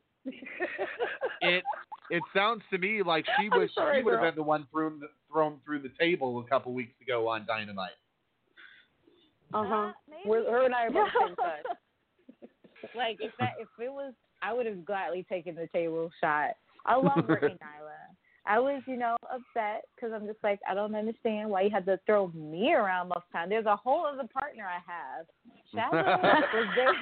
it 1.42 1.64
it 2.10 2.24
sounds 2.34 2.62
to 2.72 2.78
me 2.78 3.02
like 3.04 3.26
she 3.40 3.50
was 3.50 3.70
sorry, 3.76 4.00
she 4.00 4.04
would 4.04 4.14
have 4.14 4.22
been 4.22 4.36
the 4.36 4.44
one 4.44 4.68
thrown 4.72 5.02
thrown 5.32 5.60
through 5.66 5.82
the 5.82 5.92
table 6.00 6.40
a 6.40 6.44
couple 6.50 6.74
weeks 6.74 6.94
ago 7.02 7.28
on 7.28 7.46
Dynamite. 7.46 7.92
Uh 9.54 9.64
huh. 9.66 9.92
We're 10.26 10.50
her 10.50 10.66
and 10.66 10.74
I 10.74 10.86
are 10.86 10.92
both 10.92 11.10
same 11.28 11.36
side. 11.36 12.50
like 12.96 13.18
if 13.20 13.32
that 13.40 13.54
if 13.60 13.68
it 13.80 13.92
was 13.92 14.14
I 14.42 14.54
would 14.54 14.66
have 14.66 14.86
gladly 14.86 15.26
taken 15.30 15.56
the 15.56 15.68
table 15.74 16.10
shot. 16.22 16.52
I 16.86 16.96
love 16.96 17.26
working 17.28 17.50
Nyla. 17.64 17.94
I 18.46 18.60
was, 18.60 18.84
you 18.88 18.98
know, 18.98 19.16
upset 19.32 19.86
because 19.96 20.12
I'm 20.14 20.28
just 20.28 20.44
like 20.44 20.60
I 20.70 20.74
don't 20.74 20.94
understand 20.96 21.50
why 21.50 21.62
you 21.62 21.70
had 21.70 21.86
to 21.86 21.98
throw 22.06 22.28
me 22.36 22.74
around 22.74 23.08
most 23.08 23.24
of 23.28 23.32
time. 23.32 23.50
There's 23.50 23.66
a 23.66 23.76
whole 23.76 24.06
other 24.06 24.28
partner 24.34 24.66
I 24.68 24.82
have. 24.86 25.26
Shazza 25.74 26.54
was 26.54 26.68
there, 26.76 26.94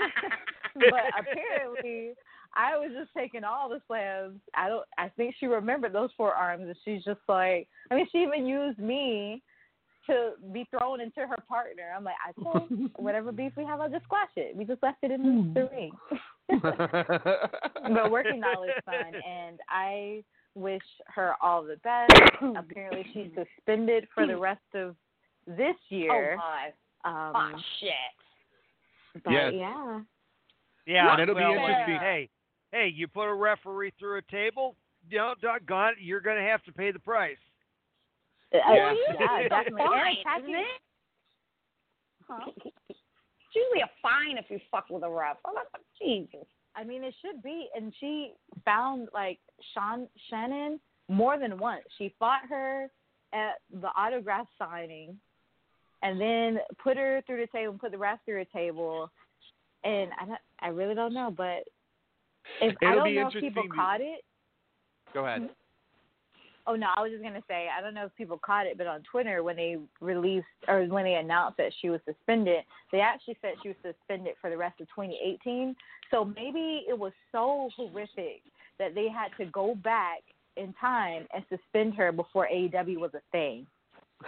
but 0.92 1.02
apparently 1.20 2.14
I 2.56 2.78
was 2.78 2.92
just 2.98 3.12
taking 3.16 3.44
all 3.44 3.70
the 3.70 3.82
slams. 3.88 4.40
I 4.56 4.68
don't. 4.68 4.86
I 4.98 5.10
think 5.10 5.36
she 5.40 5.46
remembered 5.46 5.94
those 5.94 6.10
forearms, 6.18 6.64
and 6.68 6.76
she's 6.84 7.04
just 7.04 7.22
like. 7.28 7.68
I 7.90 7.96
mean, 7.96 8.08
she 8.12 8.20
even 8.20 8.46
used 8.46 8.80
me 8.80 9.42
to 10.08 10.32
be 10.52 10.68
thrown 10.70 11.00
into 11.00 11.22
her 11.22 11.38
partner. 11.48 11.94
I'm 11.96 12.04
like, 12.04 12.16
I 12.26 12.42
told 12.42 12.70
whatever 12.98 13.32
beef 13.32 13.54
we 13.56 13.66
have, 13.66 13.80
I'll 13.80 13.90
just 13.90 14.04
squash 14.04 14.30
it. 14.36 14.56
We 14.56 14.66
just 14.66 14.84
left 14.84 14.98
it 15.04 15.12
in 15.12 15.54
the, 15.54 15.62
the 15.62 15.70
ring. 15.70 15.92
but 17.94 18.12
working 18.12 18.42
Nyla 18.42 18.68
is 18.68 18.84
fun, 18.86 19.14
and 19.28 19.60
I 19.70 20.24
wish 20.56 20.82
her 21.08 21.36
all 21.42 21.64
the 21.64 21.78
best. 21.78 22.12
Apparently, 22.58 23.06
she's 23.14 23.30
suspended 23.36 24.08
for 24.14 24.28
the 24.28 24.38
rest 24.38 24.60
of 24.74 24.96
this 25.48 25.76
year. 25.90 26.38
Oh 26.38 26.38
my. 26.38 26.72
Um, 27.04 27.54
oh 27.56 27.60
shit. 27.80 29.24
But 29.24 29.34
Yes. 29.34 29.54
yeah. 29.56 30.02
Yeah, 30.88 31.12
And 31.14 31.22
it'll 31.22 31.36
be 31.36 31.42
well, 31.42 31.54
interesting. 31.54 32.00
Hey, 32.00 32.30
hey, 32.72 32.92
you 32.94 33.08
put 33.08 33.28
a 33.28 33.34
referee 33.34 33.94
through 34.00 34.18
a 34.18 34.22
table, 34.32 34.76
you 35.10 35.18
know, 35.18 35.34
doggone 35.42 35.94
it, 35.94 35.98
you're 36.02 36.22
going 36.22 36.38
to 36.38 36.50
have 36.50 36.64
to 36.64 36.72
pay 36.72 36.92
the 36.92 37.00
price. 37.00 37.38
Uh, 38.54 38.58
Yeah. 38.74 38.94
yeah, 39.20 39.48
definitely. 39.48 39.82
Fine, 39.82 40.16
And 40.26 40.44
isn't 40.44 40.56
it? 40.56 40.66
huh? 42.28 42.52
It's 42.90 43.00
usually 43.56 43.82
a 43.82 43.90
fine 44.02 44.38
if 44.38 44.46
you 44.50 44.60
fuck 44.70 44.86
with 44.90 45.04
a 45.04 45.10
ref. 45.10 45.38
Oh, 45.46 45.54
Jesus. 46.00 46.48
I 46.76 46.86
mean, 46.86 47.04
it 47.04 47.14
should 47.22 47.44
be. 47.44 47.68
And 47.76 47.94
she 48.00 48.34
found 48.64 49.10
like 49.14 49.40
Sean 49.74 50.08
Shannon 50.30 50.80
more 51.10 51.38
than 51.38 51.58
once. 51.58 51.84
She 51.98 52.14
fought 52.18 52.42
her 52.50 52.90
at 53.34 53.56
the 53.82 53.90
autograph 53.98 54.48
signing, 54.58 55.18
and 56.02 56.20
then 56.20 56.60
put 56.82 56.98
her 56.98 57.22
through 57.28 57.42
the 57.42 57.48
table, 57.48 57.72
and 57.72 57.80
put 57.80 57.92
the 57.92 57.98
ref 57.98 58.20
through 58.26 58.42
a 58.42 58.46
table. 58.46 59.12
And 59.84 60.12
I 60.22 60.26
don't, 60.26 60.40
I 60.62 60.68
really 60.68 60.96
don't 60.96 61.14
know, 61.14 61.34
but 61.36 61.64
if 62.62 62.76
I 62.82 62.86
It'll 62.86 62.96
don't 62.98 63.06
be 63.06 63.16
know 63.16 63.28
if 63.28 63.34
people 63.42 63.64
to- 63.64 63.70
caught 63.70 64.02
it. 64.02 64.24
Go 65.14 65.26
ahead. 65.26 65.50
Oh 66.68 66.76
no, 66.76 66.88
I 66.96 67.02
was 67.02 67.12
just 67.12 67.24
gonna 67.24 67.42
say 67.48 67.68
I 67.76 67.82
don't 67.82 67.96
know 67.96 68.06
if 68.06 68.16
people 68.16 68.38
caught 68.38 68.68
it, 68.68 68.78
but 68.78 68.86
on 68.86 69.02
Twitter 69.12 69.42
when 69.44 69.56
they 69.56 69.78
released 70.00 70.46
or 70.68 70.84
when 70.86 71.04
they 71.06 71.16
announced 71.16 71.58
that 71.58 71.72
she 71.82 71.90
was 71.90 72.00
suspended, 72.06 72.64
they 72.92 73.00
actually 73.02 73.36
said 73.42 73.54
she 73.64 73.70
was 73.70 73.78
suspended 73.82 74.36
for 74.40 74.50
the 74.52 74.58
rest 74.58 74.80
of 74.80 74.88
2018. 74.90 75.76
So 76.12 76.24
maybe 76.24 76.86
it 76.88 76.98
was 76.98 77.14
so 77.32 77.70
horrific 77.76 78.42
that 78.78 78.94
they 78.94 79.08
had 79.10 79.30
to 79.44 79.46
go 79.52 79.74
back 79.76 80.20
in 80.56 80.72
time 80.80 81.26
and 81.34 81.44
suspend 81.50 81.96
her 81.96 82.12
before 82.12 82.48
AEW 82.54 82.98
was 83.00 83.12
a 83.16 83.22
thing. 83.32 83.66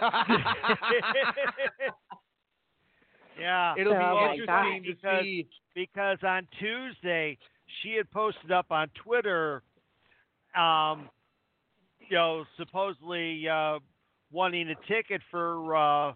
Yeah. 3.38 3.74
It'll 3.76 3.92
So, 3.94 3.98
be 3.98 4.04
oh 4.04 4.32
interesting 4.32 4.82
to 4.84 4.94
because, 4.94 5.22
see. 5.24 5.46
because 5.74 6.18
on 6.22 6.46
Tuesday 6.60 7.36
she 7.82 7.94
had 7.94 8.10
posted 8.10 8.52
up 8.52 8.66
on 8.70 8.88
Twitter, 9.04 9.62
um, 10.56 11.08
you 11.98 12.16
know, 12.16 12.44
supposedly 12.56 13.48
uh, 13.48 13.78
wanting 14.30 14.68
a 14.68 14.74
ticket 14.86 15.20
for 15.30 15.76
uh, 15.76 16.12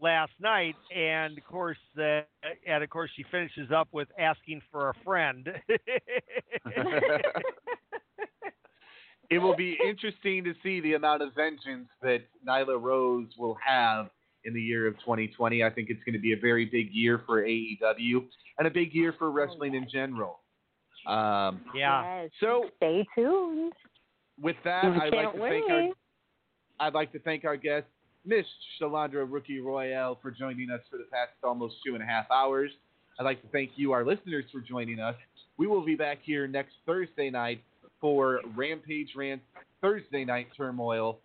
last 0.00 0.32
night, 0.40 0.76
and 0.94 1.36
of 1.38 1.44
course, 1.44 1.78
uh, 1.98 2.20
and 2.66 2.82
of 2.82 2.90
course, 2.90 3.10
she 3.16 3.24
finishes 3.30 3.70
up 3.74 3.88
with 3.92 4.08
asking 4.18 4.60
for 4.70 4.90
a 4.90 4.94
friend. 5.04 5.48
it 9.30 9.38
will 9.38 9.56
be 9.56 9.78
interesting 9.86 10.44
to 10.44 10.54
see 10.62 10.80
the 10.80 10.94
amount 10.94 11.22
of 11.22 11.34
vengeance 11.34 11.88
that 12.02 12.22
Nyla 12.46 12.80
Rose 12.80 13.28
will 13.38 13.56
have 13.64 14.10
in 14.44 14.54
the 14.54 14.60
year 14.60 14.86
of 14.86 14.98
2020. 15.00 15.62
I 15.62 15.70
think 15.70 15.90
it's 15.90 16.02
going 16.04 16.14
to 16.14 16.20
be 16.20 16.32
a 16.32 16.40
very 16.40 16.64
big 16.64 16.92
year 16.92 17.22
for 17.26 17.42
AEW 17.42 18.24
and 18.58 18.66
a 18.66 18.70
big 18.70 18.94
year 18.94 19.14
for 19.18 19.30
wrestling 19.30 19.74
in 19.74 19.86
general. 19.90 20.40
Um, 21.06 21.60
yeah. 21.74 22.22
Yes. 22.22 22.30
So 22.40 22.64
stay 22.76 23.06
tuned. 23.14 23.72
with 24.40 24.56
that, 24.64 24.84
We 24.84 24.90
I'd 24.90 25.12
like 25.12 25.12
can't 25.12 25.34
to 25.36 25.40
thank 25.40 25.70
our. 25.70 25.88
I'd 26.80 26.94
like 26.94 27.12
to 27.12 27.18
thank 27.18 27.44
our 27.44 27.56
guest, 27.56 27.86
Miss 28.24 28.46
Shalandra 28.80 29.26
Rookie 29.30 29.60
Royal, 29.60 30.18
for 30.22 30.30
joining 30.30 30.70
us 30.70 30.80
for 30.90 30.96
the 30.96 31.04
past 31.04 31.32
almost 31.42 31.76
two 31.84 31.94
and 31.94 32.02
a 32.02 32.06
half 32.06 32.30
hours. 32.30 32.70
I'd 33.18 33.24
like 33.24 33.42
to 33.42 33.48
thank 33.48 33.72
you, 33.76 33.92
our 33.92 34.04
listeners, 34.04 34.44
for 34.50 34.60
joining 34.60 34.98
us. 34.98 35.14
We 35.58 35.66
will 35.66 35.84
be 35.84 35.94
back 35.94 36.18
here 36.22 36.46
next 36.46 36.72
Thursday 36.86 37.28
night 37.28 37.62
for 38.00 38.40
Rampage 38.56 39.10
Rant 39.14 39.42
Thursday 39.82 40.24
Night 40.24 40.48
Turmoil, 40.56 41.18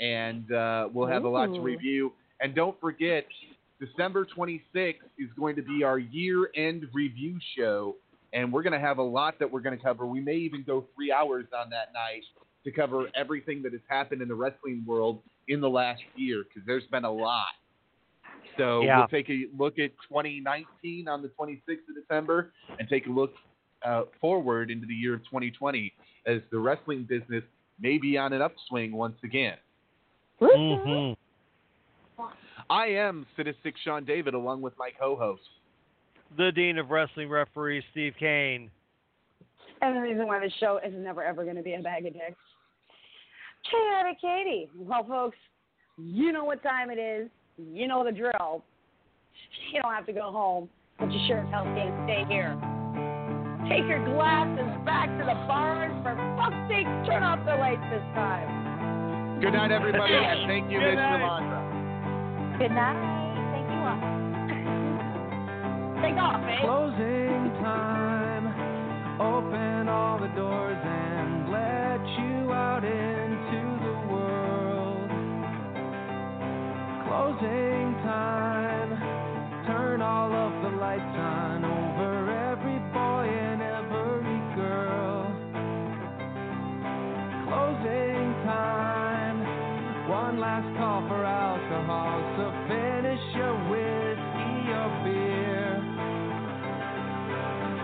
and 0.00 0.50
uh, 0.50 0.88
we'll 0.92 1.08
have 1.08 1.24
a 1.24 1.28
lot 1.28 1.52
to 1.52 1.60
review. 1.60 2.12
And 2.40 2.54
don't 2.54 2.78
forget, 2.80 3.26
December 3.78 4.26
26th 4.36 4.94
is 5.18 5.28
going 5.38 5.56
to 5.56 5.62
be 5.62 5.84
our 5.84 5.98
year-end 5.98 6.86
review 6.94 7.38
show, 7.56 7.96
and 8.32 8.52
we're 8.52 8.62
going 8.62 8.72
to 8.72 8.80
have 8.80 8.98
a 8.98 9.02
lot 9.02 9.38
that 9.38 9.50
we're 9.50 9.60
going 9.60 9.76
to 9.76 9.82
cover. 9.82 10.06
We 10.06 10.20
may 10.20 10.36
even 10.36 10.62
go 10.64 10.86
three 10.94 11.12
hours 11.12 11.46
on 11.56 11.70
that 11.70 11.92
night 11.92 12.22
to 12.64 12.70
cover 12.70 13.08
everything 13.14 13.62
that 13.62 13.72
has 13.72 13.82
happened 13.88 14.22
in 14.22 14.28
the 14.28 14.34
wrestling 14.34 14.84
world 14.86 15.22
in 15.48 15.60
the 15.60 15.68
last 15.68 16.02
year, 16.16 16.44
because 16.44 16.66
there's 16.66 16.86
been 16.86 17.04
a 17.04 17.10
lot. 17.10 17.46
So 18.56 18.82
Yeah. 18.82 18.98
we'll 18.98 19.08
take 19.08 19.28
a 19.30 19.48
look 19.56 19.78
at 19.78 19.90
2019 20.08 21.08
on 21.08 21.22
the 21.22 21.28
26th 21.30 21.88
of 21.88 21.96
December, 21.96 22.52
and 22.78 22.88
take 22.88 23.06
a 23.06 23.10
look 23.10 23.34
uh, 23.84 24.04
forward 24.20 24.70
into 24.70 24.86
the 24.86 24.94
year 24.94 25.14
of 25.14 25.24
2020 25.24 25.92
as 26.26 26.40
the 26.52 26.58
wrestling 26.58 27.02
business 27.02 27.42
may 27.80 27.98
be 27.98 28.16
on 28.16 28.32
an 28.32 28.40
upswing 28.40 28.92
once 28.92 29.18
again. 29.24 29.58
Mhm. 30.40 31.16
I 32.70 32.86
am 32.86 33.26
Sadistic 33.36 33.76
Sean 33.78 34.04
David, 34.04 34.34
along 34.34 34.60
with 34.62 34.76
my 34.78 34.90
co-host. 34.92 35.48
The 36.36 36.52
Dean 36.52 36.78
of 36.78 36.90
Wrestling 36.90 37.28
Referees, 37.28 37.82
Steve 37.90 38.14
Kane. 38.18 38.70
And 39.80 39.96
the 39.96 40.00
reason 40.00 40.26
why 40.26 40.38
the 40.38 40.50
show 40.60 40.78
is 40.84 40.92
never 40.96 41.22
ever 41.22 41.44
going 41.44 41.56
to 41.56 41.62
be 41.62 41.74
a 41.74 41.80
bag 41.80 42.06
of 42.06 42.12
dicks. 42.12 42.36
Chaotic 43.70 44.20
Katie. 44.20 44.68
Well, 44.76 45.04
folks, 45.04 45.36
you 45.98 46.32
know 46.32 46.44
what 46.44 46.62
time 46.62 46.90
it 46.90 46.98
is. 46.98 47.28
You 47.58 47.88
know 47.88 48.04
the 48.04 48.12
drill. 48.12 48.64
You 49.72 49.82
don't 49.82 49.92
have 49.92 50.06
to 50.06 50.12
go 50.12 50.30
home. 50.30 50.68
but 50.98 51.10
you 51.12 51.20
sure 51.26 51.38
as 51.38 51.50
hell 51.50 51.64
can't 51.64 51.94
stay 52.06 52.24
here. 52.28 52.56
Take 53.68 53.86
your 53.88 54.04
glasses 54.04 54.70
back 54.84 55.08
to 55.18 55.24
the 55.24 55.34
barn. 55.46 56.02
For 56.02 56.14
fuck's 56.36 56.68
sake, 56.68 56.86
turn 57.06 57.22
off 57.22 57.44
the 57.46 57.54
lights 57.54 57.82
this 57.90 58.02
time. 58.14 59.40
Good 59.40 59.52
night, 59.52 59.70
everybody, 59.72 60.14
and 60.14 60.48
thank 60.48 60.70
you, 60.70 60.78
Good 60.78 60.94
Miss. 60.94 61.02
Yolanda. 61.02 62.58
Good 62.58 62.70
night. 62.70 62.98
Thank 63.54 63.66
you 63.70 63.82
all. 63.82 64.11
Take 66.02 66.16
off, 66.16 66.42
eh? 66.42 66.58
Closing 66.66 67.54
time. 67.62 68.50
Open 69.20 69.88
all 69.88 70.18
the 70.18 70.26
doors 70.34 70.76
and 70.82 71.48
let 71.48 72.02
you 72.18 72.52
out 72.52 72.82
into 72.82 73.62
the 73.86 73.94
world. 74.10 75.06
Closing 77.06 77.94
time. 78.02 78.98
Turn 79.64 80.02
all 80.02 80.32
of 80.34 80.52
the 80.64 80.76
lights 80.76 81.02
on 81.04 81.64
over 81.64 82.30
every 82.50 82.80
boy 82.90 83.30
and 83.30 83.62
every 83.62 84.42
girl. 84.58 85.22
Closing 87.46 88.34
time. 88.42 89.38
One 90.10 90.40
last 90.40 90.66
call 90.76 91.06
for 91.06 91.24
alcohol, 91.24 92.18
so 92.36 92.50
finish 92.66 93.22
your 93.36 93.54